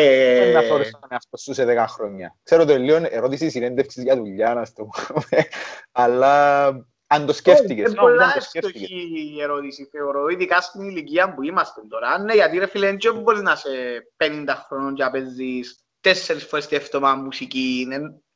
Ε... 0.00 0.52
Να 0.52 0.62
φορείς 0.62 0.90
τον 0.90 1.08
εαυτό 1.08 1.36
σου 1.36 1.54
σε 1.54 1.64
10 1.64 1.84
χρόνια. 1.88 2.36
Ξέρω 2.42 2.64
το 2.64 2.76
λίγο 2.76 3.06
ερώτηση 3.10 3.50
συνέντευξης 3.50 4.02
για 4.02 4.16
δουλειά, 4.16 4.54
να 4.54 4.66
το 4.74 4.84
πούμε. 4.84 5.46
Αλλά 5.92 6.66
αν 7.06 7.26
το 7.26 7.32
σκέφτηκες. 7.32 7.90
Είναι 7.90 8.00
πολλά 8.00 8.32
εύστοχη 8.36 9.34
η 9.34 9.42
ερώτηση, 9.42 9.88
θεωρώ, 9.90 10.28
ειδικά 10.28 10.60
στην 10.60 10.88
ηλικία 10.88 11.34
που 11.34 11.42
είμαστε 11.42 11.80
τώρα. 11.88 12.18
Ναι, 12.18 12.34
γιατί 12.34 12.58
ρε 12.58 12.66
φίλε, 12.66 12.96
δεν 12.96 13.20
μπορείς 13.20 13.40
να 13.40 13.52
είσαι 13.52 14.02
50 14.16 14.44
χρόνων 14.66 14.94
και 14.94 15.02
να 15.02 15.10
παίζεις 15.10 15.84
τέσσερις 16.00 16.44
φορές 16.44 16.66
τη 16.66 16.76
εβδομάδα 16.76 17.22
μουσική. 17.22 17.86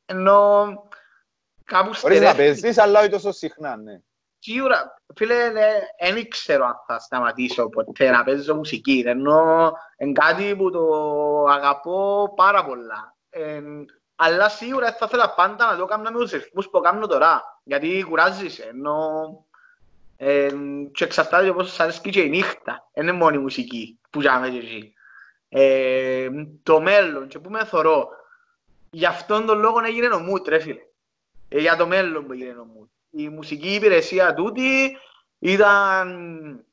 Ενώ 0.05 0.73
κάπου 1.65 1.93
στερεύει. 1.93 2.19
Μπορείς 2.19 2.37
να 2.37 2.43
παίζεις, 2.43 2.77
αλλά 2.77 2.99
όχι 2.99 3.09
τόσο 3.09 3.31
συχνά, 3.31 3.77
ναι. 3.77 3.99
Σίγουρα, 4.45 4.93
φίλε, 5.15 5.51
δεν 5.99 6.27
ξέρω 6.29 6.65
αν 6.65 6.75
θα 6.87 6.99
σταματήσω 6.99 7.69
ποτέ 7.69 8.09
να 8.09 8.23
παίζω 8.23 8.55
μουσική, 8.55 9.03
ενώ 9.05 9.71
είναι 9.97 10.11
κάτι 10.11 10.55
που 10.55 10.71
το 10.71 10.87
αγαπώ 11.45 12.33
πάρα 12.35 12.65
πολλά. 12.65 13.15
Ε, 13.29 13.61
αλλά 14.15 14.49
σίγουρα 14.49 14.93
θα 14.93 15.05
ήθελα 15.05 15.33
πάντα 15.33 15.71
να 15.71 15.77
το 15.77 15.85
κάνω 15.85 16.11
με 16.11 16.19
τους 16.19 16.31
ρυθμούς 16.31 16.69
που 16.69 16.79
κάνω 16.79 17.07
τώρα, 17.07 17.59
γιατί 17.63 18.05
κουράζεις, 18.09 18.59
ενώ 18.59 19.09
ε, 20.17 20.49
και 20.91 21.03
εξαρτάται 21.03 21.47
από 21.47 21.53
πόσος 21.53 21.69
σας 21.69 21.79
αρέσει 21.79 22.01
και 22.09 22.21
η 22.21 22.29
νύχτα, 22.29 22.89
δεν 22.93 23.07
είναι 23.07 23.17
μόνο 23.17 23.35
η 23.35 23.41
μουσική 23.41 23.99
που 24.09 24.21
ζάμε 24.21 24.49
και 24.49 24.57
εκεί. 24.57 24.93
Ε, 25.49 26.29
το 26.63 26.81
μέλλον 26.81 27.27
και 27.27 27.39
που 27.39 27.49
με 27.49 27.65
θωρώ, 27.65 28.07
γι' 28.89 29.05
αυτόν 29.05 29.45
τον 29.45 29.59
λόγο 29.59 29.79
έγινε 29.83 30.07
ο 30.07 30.19
Μούτ, 30.19 30.47
ρε 30.47 30.59
φίλε. 30.59 30.81
Ε, 31.49 31.59
για 31.59 31.75
το 31.75 31.87
μέλλον 31.87 32.25
που 32.25 32.31
έγινε 32.31 32.59
ο 32.59 32.65
Μούτ 32.65 32.91
η 33.15 33.29
μουσική 33.29 33.73
υπηρεσία 33.73 34.33
τούτη 34.33 34.97
ήταν 35.39 36.65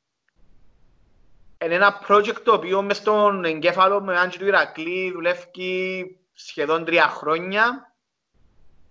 ένα 1.57 2.05
project 2.07 2.41
το 2.43 2.53
οποίο 2.53 2.81
μες 2.81 2.97
στον 2.97 3.45
εγκέφαλο 3.45 4.01
με 4.01 4.19
Άντζη 4.19 4.37
του 4.37 4.45
Ηρακλή 4.45 5.11
δουλεύει 5.11 6.19
σχεδόν 6.33 6.85
τρία 6.85 7.07
χρόνια. 7.07 7.95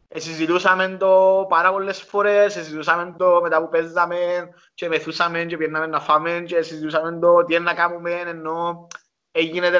Ε, 0.09 0.19
συζητούσαμε 0.19 0.89
το 0.89 1.47
πάρα 1.49 1.73
πολλές 1.73 2.03
φορές, 2.03 2.57
ε, 2.57 2.63
συζητούσαμε 2.63 3.15
το 3.19 3.41
μετά 3.43 3.61
που 3.61 3.69
παίζαμε 3.69 4.49
και 4.75 4.89
μεθούσαμε 4.89 5.45
και 5.45 5.57
πήγαμε 5.57 5.87
να 5.87 6.01
φάμε 6.01 6.43
και 6.47 6.63
συζητούσαμε 6.63 7.19
το 7.19 7.45
τι 7.45 7.55
είναι 7.55 7.65
να 7.65 7.75
κάνουμε 7.75 8.11
ενώ 8.13 8.87
έγινε 9.31 9.71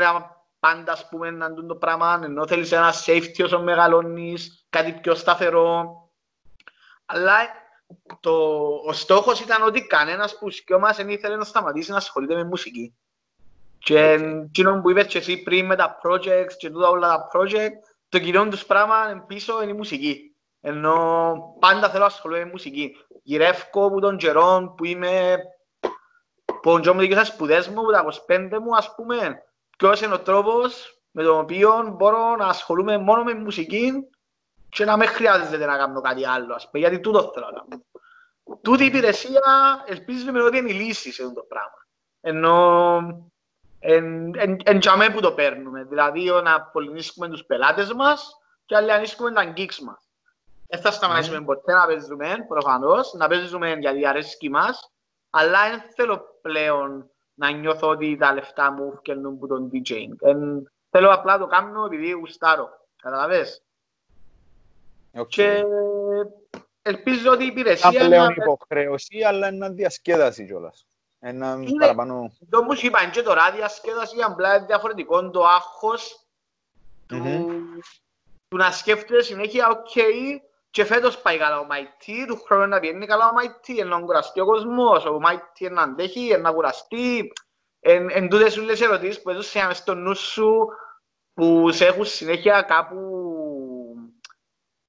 πάντα 0.59 0.93
ας 0.93 1.09
πούμε 1.09 1.31
να 1.31 1.49
δουν 1.49 1.67
το 1.67 1.75
πράγμα 1.75 2.21
ενώ 2.25 2.47
θέλεις 2.47 2.73
ένα 2.73 2.93
safety 3.07 3.45
όσο 3.45 3.63
μεγαλώνεις, 3.63 4.67
κάτι 4.71 4.93
πιο 4.93 5.15
σταθερό. 5.15 5.95
Αλλά 7.13 7.35
το, 8.21 8.33
ο 8.87 8.93
στόχος 8.93 9.41
ήταν 9.41 9.63
ότι 9.63 9.87
κανένας 9.87 10.39
που 10.39 10.51
σκιό 10.51 10.79
μας 10.79 10.97
δεν 10.97 11.09
ήθελε 11.09 11.37
να 11.37 11.45
σταματήσει 11.45 11.91
να 11.91 11.97
ασχολείται 11.97 12.35
με 12.35 12.45
μουσική. 12.45 12.95
Και 13.79 13.99
εκείνο 14.47 14.81
που 14.81 14.91
είπες 14.91 15.07
και 15.07 15.19
εσύ 15.19 15.43
πριν 15.43 15.67
με 15.67 15.77
τα 15.77 15.99
projects 16.05 16.53
και 16.59 16.71
τούτα 16.71 16.89
όλα 16.89 17.09
τα 17.09 17.29
project, 17.33 17.71
το 18.09 18.19
κυρίω 18.19 18.49
τους 18.49 18.67
πράγμα 18.67 19.25
πίσω 19.27 19.63
είναι 19.63 19.71
η 19.71 19.75
μουσική. 19.75 20.35
Ενώ 20.61 21.39
πάντα 21.59 21.89
θέλω 21.89 22.01
να 22.01 22.07
ασχολούμαι 22.07 22.45
με 22.45 22.51
μουσική. 22.51 22.97
Γυρεύω 23.23 23.87
από 23.87 24.01
τον 24.01 24.17
καιρό 24.17 24.75
που 24.77 24.85
είμαι 24.85 25.37
που 26.63 26.71
ο 26.71 26.95
μου 26.95 27.01
δικαιώσα 27.01 27.25
σπουδές 27.25 27.69
μου, 27.69 27.83
που 27.83 27.91
τα 27.91 28.05
25 28.29 28.59
μου, 28.63 28.77
ας 28.77 28.95
πούμε, 28.95 29.43
ποιος 29.79 30.01
είναι 30.01 30.15
ο 30.15 30.21
τρόπος 30.21 31.01
με 31.11 31.23
τον 31.23 31.39
οποίο 31.39 31.95
μπορώ 31.97 32.37
να 32.37 32.47
ασχολούμαι 32.47 32.99
μόνο 32.99 33.23
με 33.23 33.35
μουσική 33.35 33.93
και 34.71 34.85
να 34.85 34.97
με 34.97 35.07
χρειάζεται 35.07 35.67
να 35.67 35.77
κάνω 35.77 36.01
κάτι 36.01 36.27
άλλο, 36.27 36.55
ας 36.55 36.71
πούμε, 36.71 36.79
γιατί 36.79 37.01
τούτο 37.01 37.31
θέλω 37.35 37.47
να 37.47 37.61
κάνω. 37.61 37.83
Τούτη 38.63 38.83
η 38.83 38.87
υπηρεσία 38.87 39.85
ελπίζουμε 39.87 40.43
ότι 40.43 40.59
είναι 40.59 40.71
η 40.71 40.75
λύση 40.75 41.13
σε 41.13 41.23
αυτό 41.23 41.35
το 41.35 41.47
πράγμα. 41.49 41.87
Ενώ 42.21 42.97
εν, 43.79 44.35
εν, 44.37 44.59
εν 44.65 45.13
που 45.13 45.21
το 45.21 45.33
παίρνουμε, 45.33 45.85
δηλαδή 45.85 46.31
να 46.43 46.63
πολυνίσκουμε 46.63 47.29
τους 47.29 47.45
πελάτες 47.45 47.93
μας 47.93 48.39
και 48.65 48.79
να 48.79 48.95
ανίσκουμε 48.95 49.33
τα 49.33 49.45
γκίξ 49.45 49.81
μας. 49.81 50.09
Δεν 50.67 50.81
θα 50.81 50.91
σταματήσουμε 50.91 51.39
mm. 51.39 51.45
ποτέ 51.45 51.73
να 51.73 51.87
παίζουμε, 51.87 52.45
προφανώς, 52.49 53.13
να 53.13 53.29
παίζουμε 53.29 53.73
γιατί 53.73 54.07
αρέσει 54.07 54.49
μας, 54.49 54.93
αλλά 55.31 55.71
δεν 55.71 55.83
θέλω 55.95 56.39
πλέον 56.43 57.11
να 57.35 57.51
νιώθω 57.51 57.89
ότι 57.89 58.17
τα 58.17 58.35
λεφτά 58.35 58.73
μου 58.73 58.97
φτιάχνουν 58.97 59.35
από 59.35 59.47
τον 59.47 59.71
DJing. 59.73 60.15
Εν, 60.21 60.71
θέλω 60.91 61.13
απλά 61.13 61.39
το 61.39 61.47
κάνω 61.47 61.85
επειδή 61.85 62.11
γουστάρω. 62.11 62.69
Καταλαβες; 63.03 63.63
Okay. 65.15 65.27
Και 65.29 65.65
ελπίζω 66.83 67.31
ότι 67.31 67.45
η 67.45 67.47
υπηρεσία... 67.47 67.91
Είναι 67.91 68.05
πλέον 68.05 68.31
υποχρέωση, 68.31 69.23
αλλά 69.23 69.49
είναι 69.49 69.69
διασκέδαση 69.69 70.47
κιόλας. 70.47 70.87
Ένα 71.21 71.59
είναι, 71.61 71.79
παραπάνω... 71.79 72.33
Το 72.51 72.63
μου 72.63 72.73
είπα, 72.83 73.11
και 73.13 73.23
τώρα 73.23 73.51
διασκέδαση, 73.51 74.17
απλά 74.27 74.57
είναι 74.57 74.67
διαφορετικό 74.67 75.31
το 75.31 75.45
άγχος 75.45 76.27
του, 77.07 77.23
mm-hmm. 77.25 77.83
του 78.49 78.57
να 78.57 78.71
σκέφτεται 78.71 79.23
συνέχεια, 79.23 79.69
OK, 79.69 79.87
okay, 79.95 80.41
και 80.71 80.85
φέτος 80.85 81.19
πάει 81.19 81.39
καλά 81.39 81.59
ο 81.59 81.65
Μαϊτή, 81.65 82.27
του 82.27 82.43
χρόνου 82.45 82.69
να 82.69 82.81
πιένει 82.81 83.07
καλά 83.07 83.29
ο 83.29 83.33
Μαϊτή, 83.33 83.83
να 83.83 84.01
κουραστεί 84.01 84.41
ο 84.41 84.45
κόσμος, 84.45 85.05
ο 85.05 85.21
Μαϊτή 85.21 85.69
να 85.71 85.83
αντέχει, 85.83 86.37
να 86.41 86.53
κουραστεί. 86.53 87.33
Εν, 87.81 88.09
εν 88.11 88.29
τούτες 88.29 88.57
όλες 88.57 88.81
ερωτήσεις 88.81 89.23
που 89.23 89.31
έδωσες 89.31 89.77
στο 89.77 89.95
νου 89.95 90.17
σου, 90.17 90.69
που 91.35 91.71
σε 91.71 91.87
έχουν 91.87 92.05
συνέχεια 92.05 92.63
κάπου 92.63 93.30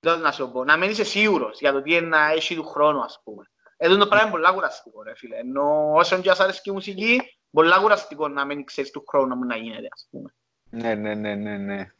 δεν 0.01 0.19
να 0.19 0.31
σου 0.31 0.51
πω, 0.51 0.63
να 0.63 0.77
μην 0.77 0.89
είσαι 0.89 1.03
σίγουρος 1.03 1.59
για 1.59 1.71
το 1.71 1.81
τι 1.81 1.93
είναι 1.93 2.07
να 2.07 2.31
έχει 2.31 2.55
του 2.55 2.65
χρόνου, 2.65 3.03
ας 3.03 3.21
πούμε. 3.23 3.43
Εδώ 3.77 3.97
το 3.97 4.07
πράγμα 4.07 4.29
είναι 4.29 4.39
πολύ 4.39 4.53
κουραστικό, 4.53 5.03
ρε 5.03 5.15
φίλε. 5.15 5.37
Ενώ 5.37 5.91
όσον 5.93 6.21
και 6.21 6.29
ας 6.29 6.39
αρέσει 6.39 6.61
και 6.61 6.69
η 6.69 6.73
μουσική, 6.73 7.21
πολύ 7.51 7.79
κουραστικό 7.81 8.27
να 8.27 8.45
μην 8.45 8.65
ξέρεις 8.65 8.91
του 8.91 9.03
χρόνου 9.07 9.35
μου 9.35 9.45
να 9.45 9.55
γίνεται, 9.55 9.87
ας 9.91 10.07
πούμε. 10.11 10.33
Ναι, 10.69 10.95
ναι, 10.95 11.13
ναι, 11.13 11.35
ναι, 11.35 11.57
ναι. 11.57 11.91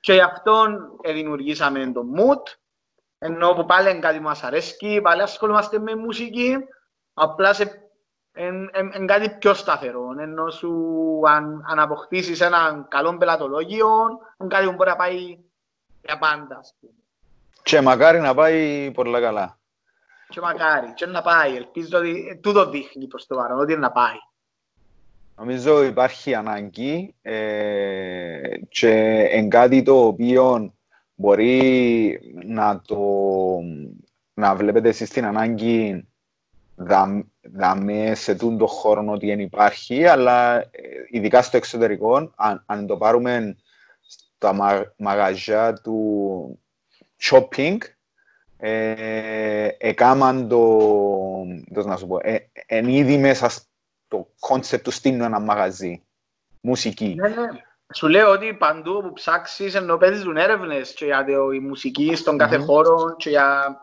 Και 0.00 0.12
γι' 0.12 0.20
αυτό 0.20 0.66
δημιουργήσαμε 1.04 1.92
το 1.92 2.02
mood, 2.16 2.42
ενώ 3.18 3.52
που 3.54 3.64
πάλι 3.64 3.90
είναι 3.90 3.98
κάτι 3.98 4.16
που 4.16 4.22
μας 4.22 4.42
αρέσει, 4.42 5.00
πάλι 5.02 5.22
ασχολούμαστε 5.22 5.78
με 5.78 5.94
μουσική, 5.94 6.56
απλά 7.14 7.52
σε 7.52 7.78
είναι 8.36 9.04
κάτι 9.06 9.30
πιο 9.38 9.54
σταθερό, 9.54 10.14
ενώ 10.18 10.50
σου 10.50 10.72
αν, 11.26 11.64
αν 11.68 11.78
αποκτήσεις 11.78 12.40
έναν 12.40 12.88
καλό 12.88 13.16
πελατολόγιο, 13.16 13.88
είναι 14.40 14.48
κάτι 14.48 14.66
που 14.66 14.72
μπορεί 14.72 14.90
να 14.90 14.96
πάει 14.96 15.38
για 16.02 16.18
πάντα, 16.18 16.56
ας 16.56 16.74
πούμε. 16.80 17.03
Και 17.64 17.80
μακάρι 17.80 18.20
να 18.20 18.34
πάει 18.34 18.90
πολλά 18.90 19.20
καλά. 19.20 19.58
Και 20.28 20.40
μακάρι, 20.40 20.92
και 20.94 21.06
να 21.06 21.22
πάει. 21.22 21.56
Ελπίζω 21.56 21.98
ότι 21.98 22.38
τούτο 22.42 22.70
δείχνει 22.70 23.06
προς 23.06 23.26
το 23.26 23.36
παρόν, 23.36 23.60
ότι 23.60 23.72
είναι 23.72 23.80
να 23.80 23.92
πάει. 23.92 24.16
Νομίζω 25.36 25.82
υπάρχει 25.82 26.34
ανάγκη 26.34 27.14
ε, 27.22 28.58
και 28.68 28.90
εν 29.30 29.48
κάτι 29.48 29.82
το 29.82 30.06
οποίο 30.06 30.74
μπορεί 31.14 32.20
να 32.44 32.80
το 32.80 32.98
να 34.34 34.54
βλέπετε 34.54 34.88
εσείς 34.88 35.10
την 35.10 35.24
ανάγκη 35.24 36.08
δαμέ 37.40 38.14
σε 38.14 38.34
τούν 38.34 38.58
το 38.58 38.66
χώρο 38.66 39.04
ότι 39.08 39.26
δεν 39.26 39.40
υπάρχει, 39.40 40.06
αλλά 40.06 40.58
ε, 40.58 40.68
ειδικά 41.10 41.42
στο 41.42 41.56
εξωτερικό, 41.56 42.32
αν, 42.36 42.62
αν 42.66 42.86
το 42.86 42.96
πάρουμε 42.96 43.56
στα 44.06 44.54
μαγαζιά 44.96 45.72
του, 45.72 46.58
shopping, 47.30 47.78
ε, 48.56 49.68
έκαναν 49.78 50.48
το, 50.48 50.58
πώς 51.74 51.84
να 51.84 51.96
σου 51.96 52.06
πω, 52.06 52.18
ε, 52.22 52.50
εν 52.66 52.88
ήδη 52.88 53.16
μέσα 53.18 53.48
στο 53.48 54.28
concept 54.40 54.84
του 54.84 54.90
στείλουν 54.90 55.20
ένα 55.20 55.40
μαγαζί, 55.40 56.02
μουσική. 56.60 57.14
Ναι, 57.14 57.28
ναι. 57.28 57.48
Σου 57.94 58.08
λέω 58.08 58.30
ότι 58.30 58.54
παντού 58.54 59.02
που 59.02 59.12
ψάξεις 59.12 59.74
ενώ 59.74 59.96
παίζουν 59.96 60.36
έρευνες 60.36 60.92
και 60.92 61.04
για 61.04 61.24
τη 61.24 61.60
μουσική 61.60 62.14
στον 62.14 62.38
κάθε 62.38 62.58
Μμμ. 62.58 62.64
χώρο 62.64 63.16
και 63.16 63.30
για... 63.30 63.78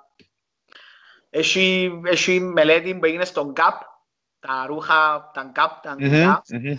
Έχει, 1.29 1.91
έχει 2.05 2.39
μελέτη 2.39 2.95
που 2.95 3.05
έγινε 3.05 3.25
στον 3.25 3.53
GAP, 3.53 3.81
τα 4.39 4.65
ρούχα, 4.67 5.31
τα 5.33 5.51
GAP, 5.53 5.81
τα 5.81 5.95
Μμμ, 5.99 6.03
αγγλικά, 6.03 6.41
μμμ. 6.49 6.77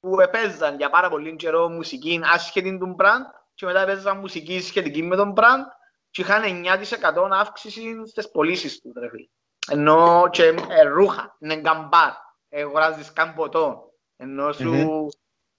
που 0.00 0.20
έπαιζαν 0.20 0.76
για 0.76 0.90
πάρα 0.90 1.08
πολύ 1.08 1.36
καιρό 1.36 1.68
μουσική 1.68 2.20
άσχετη 2.34 2.78
του 2.78 2.86
brand 2.86 3.24
και 3.54 3.66
μετά 3.66 3.80
έπαιζαν 3.80 4.18
μουσική 4.18 4.60
σχετική 4.60 5.02
με 5.02 5.16
τον 5.16 5.30
brand 5.30 5.66
και 6.10 6.22
είχαν 6.22 6.42
9% 6.42 7.28
αύξηση 7.30 8.06
στις 8.06 8.30
πωλήσεις 8.30 8.80
τους. 8.80 8.92
Ρε. 9.00 9.08
φίλε. 9.08 9.26
Ενώ 9.70 10.28
και 10.30 10.42
ε, 10.68 10.82
ρούχα, 10.82 11.36
είναι 11.40 11.56
γκαμπάρ, 11.56 12.10
ε, 12.48 12.60
αγοράζεις 12.62 13.12
καν 13.12 13.34
ποτό. 13.34 13.92
Ενώ 14.16 14.52
σου... 14.52 14.72
Μμμ. 14.72 15.06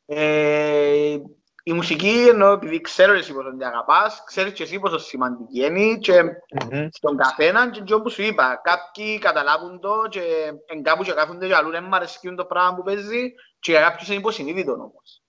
ε, 0.05 1.17
η 1.63 1.73
μουσική, 1.73 2.27
ενώ 2.29 2.51
επειδή 2.51 2.81
ξέρω 2.81 3.13
εσύ 3.13 3.33
πόσο 3.33 3.49
την 3.49 3.63
αγαπάς, 3.63 4.23
ξέρεις 4.25 4.53
και 4.53 4.63
εσύ 4.63 4.79
πόσο 4.79 4.97
σημαντική 4.97 5.65
είναι 5.65 5.97
και 5.97 6.23
Μμμ. 6.23 6.87
στον 6.91 7.17
καθέναν 7.17 7.71
και 7.71 7.81
αυτό 7.81 8.01
που 8.01 8.09
σου 8.09 8.21
είπα. 8.21 8.61
Κάποιοι 8.63 9.19
καταλάβουν 9.19 9.79
το 9.79 10.07
και 10.09 10.21
εν 10.65 10.83
κάπου 10.83 11.03
και 11.03 11.11
κάθονται 11.11 11.47
και 11.47 11.55
αλλού 11.55 11.71
δεν 11.71 11.83
μ' 11.83 11.93
αρέσκουν 11.93 12.35
το 12.35 12.45
πράγμα 12.45 12.75
που 12.75 12.83
παίζει 12.83 13.33
και 13.59 13.71
για 13.71 13.81
κάποιους 13.81 14.07
είναι 14.07 14.17
υποσυνείδητο 14.17 14.71
όμως. 14.71 15.20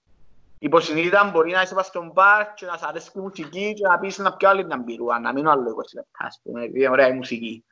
Υποσυνείδητα 0.63 1.31
μπορεί 1.33 1.51
να 1.51 1.63
είσαι 1.63 1.75
πας 1.75 1.87
στον 1.87 2.11
μπαρ 2.13 2.55
και 2.55 2.67
να 2.67 2.77
σ' 2.77 2.83
αρέσει 2.83 3.11
η 3.15 3.21
μουσική 3.21 3.73
και 3.73 3.87
να 3.87 3.99
πεις 3.99 4.19
να 4.19 4.37
πιω 4.37 4.49
άλλη 4.49 4.65
μια 4.65 4.77
μπυρούα, 4.77 5.19
να 5.21 5.33
μείνω 5.33 5.51
άλλο 5.51 5.71
20 5.71 5.83
λεπτά, 5.95 6.27
ας 6.27 6.41
πούμε, 6.43 6.63
επειδή 6.63 6.79
είναι 6.79 6.89
ωραία 6.89 7.09
η 7.09 7.13
μουσική. 7.13 7.65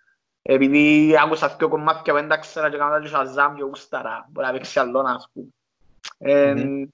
Επειδή 0.43 1.15
άκουσα 1.23 1.49
δύο 1.59 1.69
κομμάτια 1.69 2.13
που 2.13 2.19
δεν 2.19 2.29
τα 2.29 2.37
ξέρα 2.37 2.71
και 2.71 2.77
έκανα 2.77 3.01
και 3.01 3.09
σαζάμ 3.09 3.55
και 3.55 3.63
γούσταρα, 3.63 4.29
μπορεί 4.31 4.47
να 4.47 4.53
παίξει 4.53 4.79
άλλο, 4.79 5.01
ας 5.01 5.31
πούμε. 5.33 5.47
Ε, 6.19 6.55
Μμμ. 6.55 6.85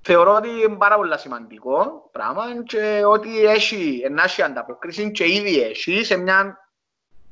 Θεωρώ 0.00 0.34
ότι 0.34 0.48
είναι 0.48 0.76
πάρα 0.76 0.96
πολύ 0.96 1.18
σημαντικό 1.18 2.08
πράγμα 2.12 2.62
και 2.62 3.02
ότι 3.06 3.44
έχει, 3.44 4.06
να 4.10 4.22
έχει 4.22 4.42
ανταπόκριση 4.42 5.10
και 5.10 5.32
ήδη 5.32 5.60
έχει 5.60 6.04
σε 6.04 6.16
μια 6.16 6.70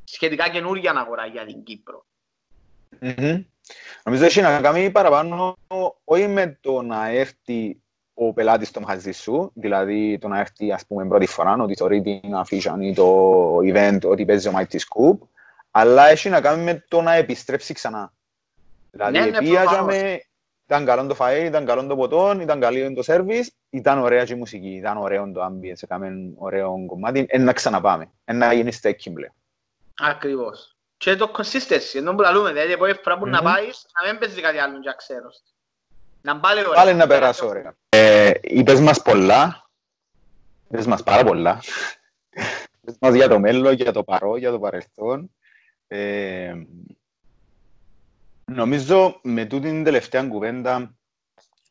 σχετικά 0.04 0.48
καινούργια 0.48 0.92
αγορά 0.92 1.26
για 1.26 1.44
την 1.44 1.62
Κύπρο. 1.62 2.06
Μμμ. 3.00 3.44
Νομίζω 4.04 4.24
έχει 4.24 4.40
να 4.40 4.60
κάνει 4.60 4.90
παραπάνω 4.90 5.56
όχι 6.04 6.26
με 6.26 6.58
το 6.60 6.82
να 6.82 7.08
έρθει 7.08 7.78
ο 8.14 8.32
πελάτης 8.32 8.68
στο 8.68 8.80
μαγαζί 8.80 9.12
σου, 9.12 9.50
δηλαδή 9.54 10.18
το 10.18 10.28
να 10.28 10.38
έρθει 10.40 10.72
ας 10.72 10.86
πούμε 10.86 11.06
πρώτη 11.06 11.26
φορά, 11.26 11.56
ότι 11.60 11.74
θεωρεί 11.74 12.02
την 12.02 12.34
αφήσαν 12.34 12.80
ή 12.80 12.94
το 12.94 13.56
event 13.56 13.98
ότι 14.04 14.24
παίζει 14.24 14.48
ο 14.48 14.52
Mighty 14.56 14.74
Scoop, 14.76 15.18
αλλά 15.70 16.08
έχει 16.08 16.28
να 16.28 16.40
κάνει 16.40 16.62
με 16.62 16.84
το 16.88 17.02
να 17.02 17.12
επιστρέψει 17.12 17.74
ξανά. 17.74 18.12
Δηλαδή 18.90 19.18
Ναι, 19.18 19.24
ναι, 19.24 19.36
επίαζαμε, 19.36 20.22
ήταν 20.66 20.84
καλό 20.84 21.06
το 21.06 21.16
φαΐ, 21.18 21.44
ήταν 21.44 21.64
καλό 21.64 21.86
το 21.86 21.96
ποτό, 21.96 22.38
ήταν 22.40 22.60
καλή 22.60 22.94
το 22.94 23.02
service, 23.06 23.46
ήταν 23.70 23.98
ωραία 23.98 24.24
και 24.24 24.32
η 24.32 24.36
μουσική, 24.36 24.68
ήταν 24.68 24.96
ωραίο 24.96 25.32
το 25.32 25.44
ambience, 25.44 25.82
έκαμε 25.82 26.32
ωραίο 26.36 26.84
κομμάτι, 26.86 27.26
εν 27.28 27.44
να 27.44 27.52
ξαναπάμε, 27.52 28.10
εν 28.24 28.36
να 28.36 28.52
γίνει 28.52 28.72
στέκκι 28.72 29.10
πλέον. 29.10 29.32
Ακριβώς. 29.98 30.73
Και 31.04 31.16
το 31.16 31.30
consistency, 31.36 31.94
ενώ 31.94 32.14
που 32.14 32.20
λαλούμε, 32.20 32.52
δηλαδή 32.52 32.72
από 32.72 32.86
φορά 33.02 33.18
που 33.18 33.26
να 33.26 33.42
Μμμ. 33.42 33.44
πάεις, 33.44 33.86
να 34.02 34.10
μην 34.10 34.20
παίζει 34.20 34.40
κάτι 34.40 34.58
άλλο 34.58 34.80
και 34.80 34.94
ξέρω. 34.96 35.28
Να 36.22 36.40
πάλι 36.40 36.60
ωραία. 36.60 36.72
Πάλι 36.72 36.94
να 36.94 37.06
περάσω 37.06 37.46
ωραία. 37.46 37.76
Ε, 37.88 38.30
είπες 38.42 38.80
μας 38.80 39.02
πολλά, 39.02 39.70
είπες 40.68 40.86
μας 40.86 41.02
πάρα 41.02 41.24
πολλά. 41.24 41.62
είπες 42.80 42.96
μας 43.00 43.14
για 43.14 43.28
το 43.28 43.38
μέλλον, 43.38 43.72
για 43.72 43.92
το 43.92 44.04
παρό, 44.04 44.36
για 44.36 44.50
το 44.50 44.58
παρελθόν. 44.58 45.30
Ε, 45.86 46.54
νομίζω 48.44 49.20
με 49.22 49.44
τούτη 49.44 49.68
την 49.68 49.84
τελευταία 49.84 50.22
κουβέντα 50.22 50.94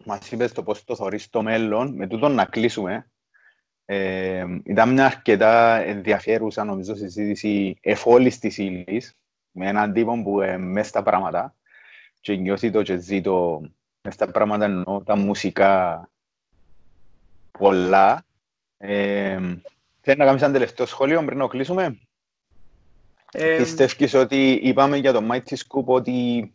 μας 0.05 0.31
είπες 0.31 0.51
το 0.51 0.63
πώς 0.63 0.83
το 0.83 0.95
θωρείς 0.95 1.29
το 1.29 1.41
μέλλον, 1.41 1.95
με 1.95 2.07
τούτο 2.07 2.27
να 2.27 2.45
κλείσουμε. 2.45 3.07
Ε, 3.85 4.45
ήταν 4.63 4.93
μια 4.93 5.05
αρκετά 5.05 5.77
ενδιαφέρουσα 5.77 6.63
νομίζω 6.63 6.95
συζήτηση 6.95 7.77
εφόλης 7.81 8.39
της 8.39 8.57
ύλης, 8.57 9.17
με 9.55 9.67
έναν 9.67 9.93
τύπο 9.93 10.21
που 10.23 10.41
ε, 10.41 10.57
μέσα 10.57 10.89
στα 10.89 11.03
πράγματα 11.03 11.55
και 12.19 12.35
νιώθει 12.35 12.71
το 12.71 12.81
και 12.81 12.97
ζει 12.97 13.21
το 13.21 13.61
μες 14.01 14.13
στα 14.13 14.31
πράγματα 14.31 14.65
εννοώ 14.65 15.01
τα 15.03 15.15
μουσικά 15.15 16.09
πολλά. 17.51 18.25
Ε, 18.77 19.39
Θέλεις 20.05 20.19
να 20.19 20.25
κάνεις 20.25 20.41
ένα 20.41 20.53
τελευταίο 20.53 20.85
σχόλιο 20.85 21.25
πριν 21.25 21.37
να 21.37 21.47
κλείσουμε; 21.47 21.99
Ε, 23.31 23.57
Πιστεύεις 23.57 24.13
ότι 24.13 24.51
είπαμε 24.51 24.97
για 24.97 25.13
το 25.13 25.27
Mighty 25.31 25.53
Scoop 25.53 25.85
ότι 25.85 26.53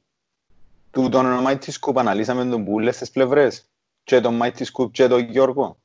τούτον 0.90 1.26
ο 1.26 1.44
Mighty 1.46 1.70
Scoop 1.80 1.96
αναλύσαμε 1.96 2.44
τον 2.44 2.62
Μπούλε 2.62 2.92
στις 2.92 3.10
πλευρές; 3.10 3.70
Και 4.04 4.20
τον 4.20 4.40
Mighty 4.42 4.62
Scoop 4.72 4.90
και 4.90 5.06
τον 5.08 5.20
Γιώργο; 5.20 5.78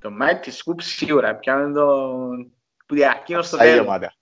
Το 0.00 0.10
Mighty 0.20 0.48
Scoop 0.48 0.82
σίγουρα, 0.82 1.34
πιάμε 1.34 1.72
το 1.72 1.86
που 2.86 2.94
διακίνω 2.94 3.42
στο 3.42 3.56
Στα 3.56 3.64
τέλος. 3.64 3.84
γεμάτα. 3.84 4.14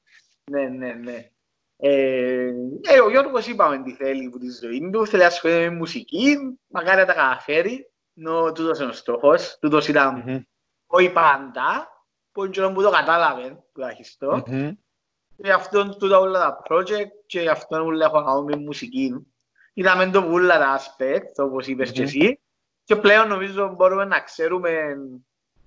Ναι, 0.50 0.62
ναι, 0.68 0.92
ναι. 0.92 1.28
Ε, 1.76 2.50
ε, 2.80 3.00
ο 3.04 3.10
Γιώργος 3.10 3.46
είπαμε 3.46 3.82
τι 3.82 3.92
θέλει 3.92 4.26
από 4.26 4.38
τη 4.38 4.46
ζωή 4.50 4.90
του, 4.92 5.06
θέλει 5.06 5.22
να 5.22 5.28
ασχολείται 5.28 5.68
με 5.70 5.76
μουσική, 5.76 6.36
μακάρι 6.66 7.00
να 7.00 7.06
τα 7.06 7.14
καταφέρει, 7.14 7.90
ενώ 8.16 8.52
τούτος 8.52 8.78
είναι 8.78 8.88
ο 8.88 8.92
στόχος, 8.92 9.58
τούτος 9.60 9.88
ήταν 9.88 10.22
Μμμ, 10.26 10.40
όχι 10.86 11.10
πάντα, 11.10 11.88
που 12.32 12.44
είναι 12.44 12.72
που 12.72 12.82
το 12.82 12.90
κατάλαβε 12.90 13.64
τουλάχιστον. 13.72 14.42
μμμ, 14.46 14.70
Και 15.42 15.52
αυτόν 15.52 15.98
τούτα 15.98 16.18
όλα 16.18 16.38
τα 16.38 16.62
project 16.68 17.10
και 17.26 17.50
αυτόν 17.50 17.80
όλα 17.80 18.04
έχω 18.04 18.20
να 18.20 18.26
κάνω 18.26 18.42
με 18.42 18.56
μουσική. 18.56 19.26
Είδαμε 19.72 20.10
το 20.10 20.30
όλα 20.30 20.58
τα 20.58 20.80
aspect, 20.80 21.44
όπως 21.44 21.66
είπες 21.66 21.90
και 21.90 22.00
Μμμ. 22.00 22.06
εσύ. 22.06 22.40
Και 22.84 22.96
πλέον 22.96 23.28
νομίζω 23.28 23.74
μπορούμε 23.76 24.04
να 24.04 24.20
ξέρουμε 24.20 24.96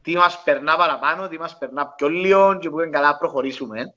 τι 0.01 0.15
μας 0.15 0.43
περνά 0.43 0.77
παραπάνω, 0.77 1.27
τι 1.27 1.39
μας 1.39 1.57
περνά 1.57 1.87
πιο 1.87 2.09
λίγο 2.09 2.57
και 2.57 2.69
που 2.69 2.79
είναι 2.79 2.89
καλά 2.89 3.11
να 3.11 3.17
προχωρήσουμε. 3.17 3.95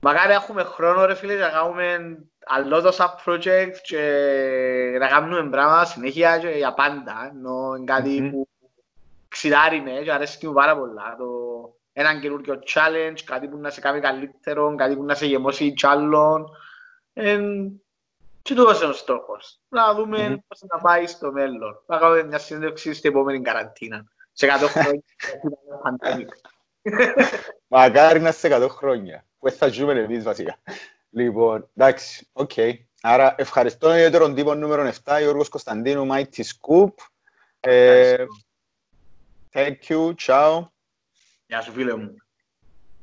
Μακάρι 0.00 0.28
να 0.28 0.34
έχουμε 0.34 0.62
χρόνο 0.62 1.04
ρε 1.04 1.14
φίλε 1.14 1.34
να 1.34 1.48
κάνουμε 1.48 2.18
άλλο 2.46 2.80
το 2.80 2.96
sub 2.98 3.30
project 3.30 3.74
και 3.82 4.00
να 4.98 5.08
κάνουμε 5.08 5.50
πράγματα 5.50 5.84
συνέχεια 5.84 6.38
και 6.38 6.48
για 6.48 6.74
πάντα. 6.74 7.30
Ενώ 7.34 7.74
είναι 7.76 7.84
κάτι 7.84 8.20
Μμμ. 8.20 8.30
που 8.30 8.48
ξηράρει 9.28 9.80
με 9.80 9.90
και 9.90 10.12
αρέσει 10.12 10.46
μου 10.46 10.52
πάρα 10.52 10.76
πολλά. 10.76 11.16
Το 11.18 11.26
έναν 11.92 12.20
καινούργιο 12.20 12.62
challenge, 12.66 13.18
κάτι 13.24 13.48
που 13.48 13.56
να 13.56 13.70
σε 13.70 13.80
κάνει 13.80 14.00
καλύτερο, 14.00 14.74
κάτι 14.74 14.96
που 14.96 15.04
να 15.04 15.14
σε 15.14 15.26
γεμώσει 15.26 15.72
κι 15.72 15.86
άλλον. 15.86 16.46
Εν, 17.12 17.70
και 18.42 18.54
τούτος 18.54 18.80
είναι 18.80 18.90
ο 18.90 18.92
στόχος. 18.92 19.60
Να 19.68 19.94
δούμε 19.94 20.28
Μμμ. 20.28 20.36
πώς 20.48 20.58
θα 20.68 20.80
πάει 20.80 21.06
στο 21.06 21.32
μέλλον. 21.32 21.82
Θα 21.86 21.98
κάνουμε 21.98 22.22
μια 22.22 22.38
συνέντευξη 22.38 22.94
στην 22.94 23.10
επόμενη 23.10 23.40
καραντίνα. 23.40 24.04
Σε 24.32 24.46
100 24.46 24.50
χρόνια. 24.68 25.02
pandemic. 25.84 26.28
Μακάρι 27.66 28.20
να 28.20 28.28
είσαι 28.28 28.48
100 28.62 28.68
χρόνια. 28.68 29.24
Που 29.40 29.50
θα 29.50 29.68
ζούμε 29.68 29.92
εμείς 29.92 30.24
βασικά. 30.24 30.58
Λοιπόν, 31.10 31.70
εντάξει, 31.76 32.28
οκ. 32.32 32.52
Άρα 33.00 33.34
ευχαριστώ 33.38 33.96
για 33.96 34.10
τον 34.10 34.34
τύπο 34.34 34.54
νούμερο 34.54 34.92
7, 35.04 35.18
Γιώργος 35.20 35.48
Κωνσταντίνου, 35.48 36.08
Mighty 36.10 36.42
Scoop. 36.42 36.92
Ε, 37.60 38.24
thank 39.52 39.76
you, 39.88 40.14
ciao. 40.26 40.62
Γεια 41.46 41.60
σου 41.60 41.72
φίλε 41.72 41.96
μου. 41.96 42.16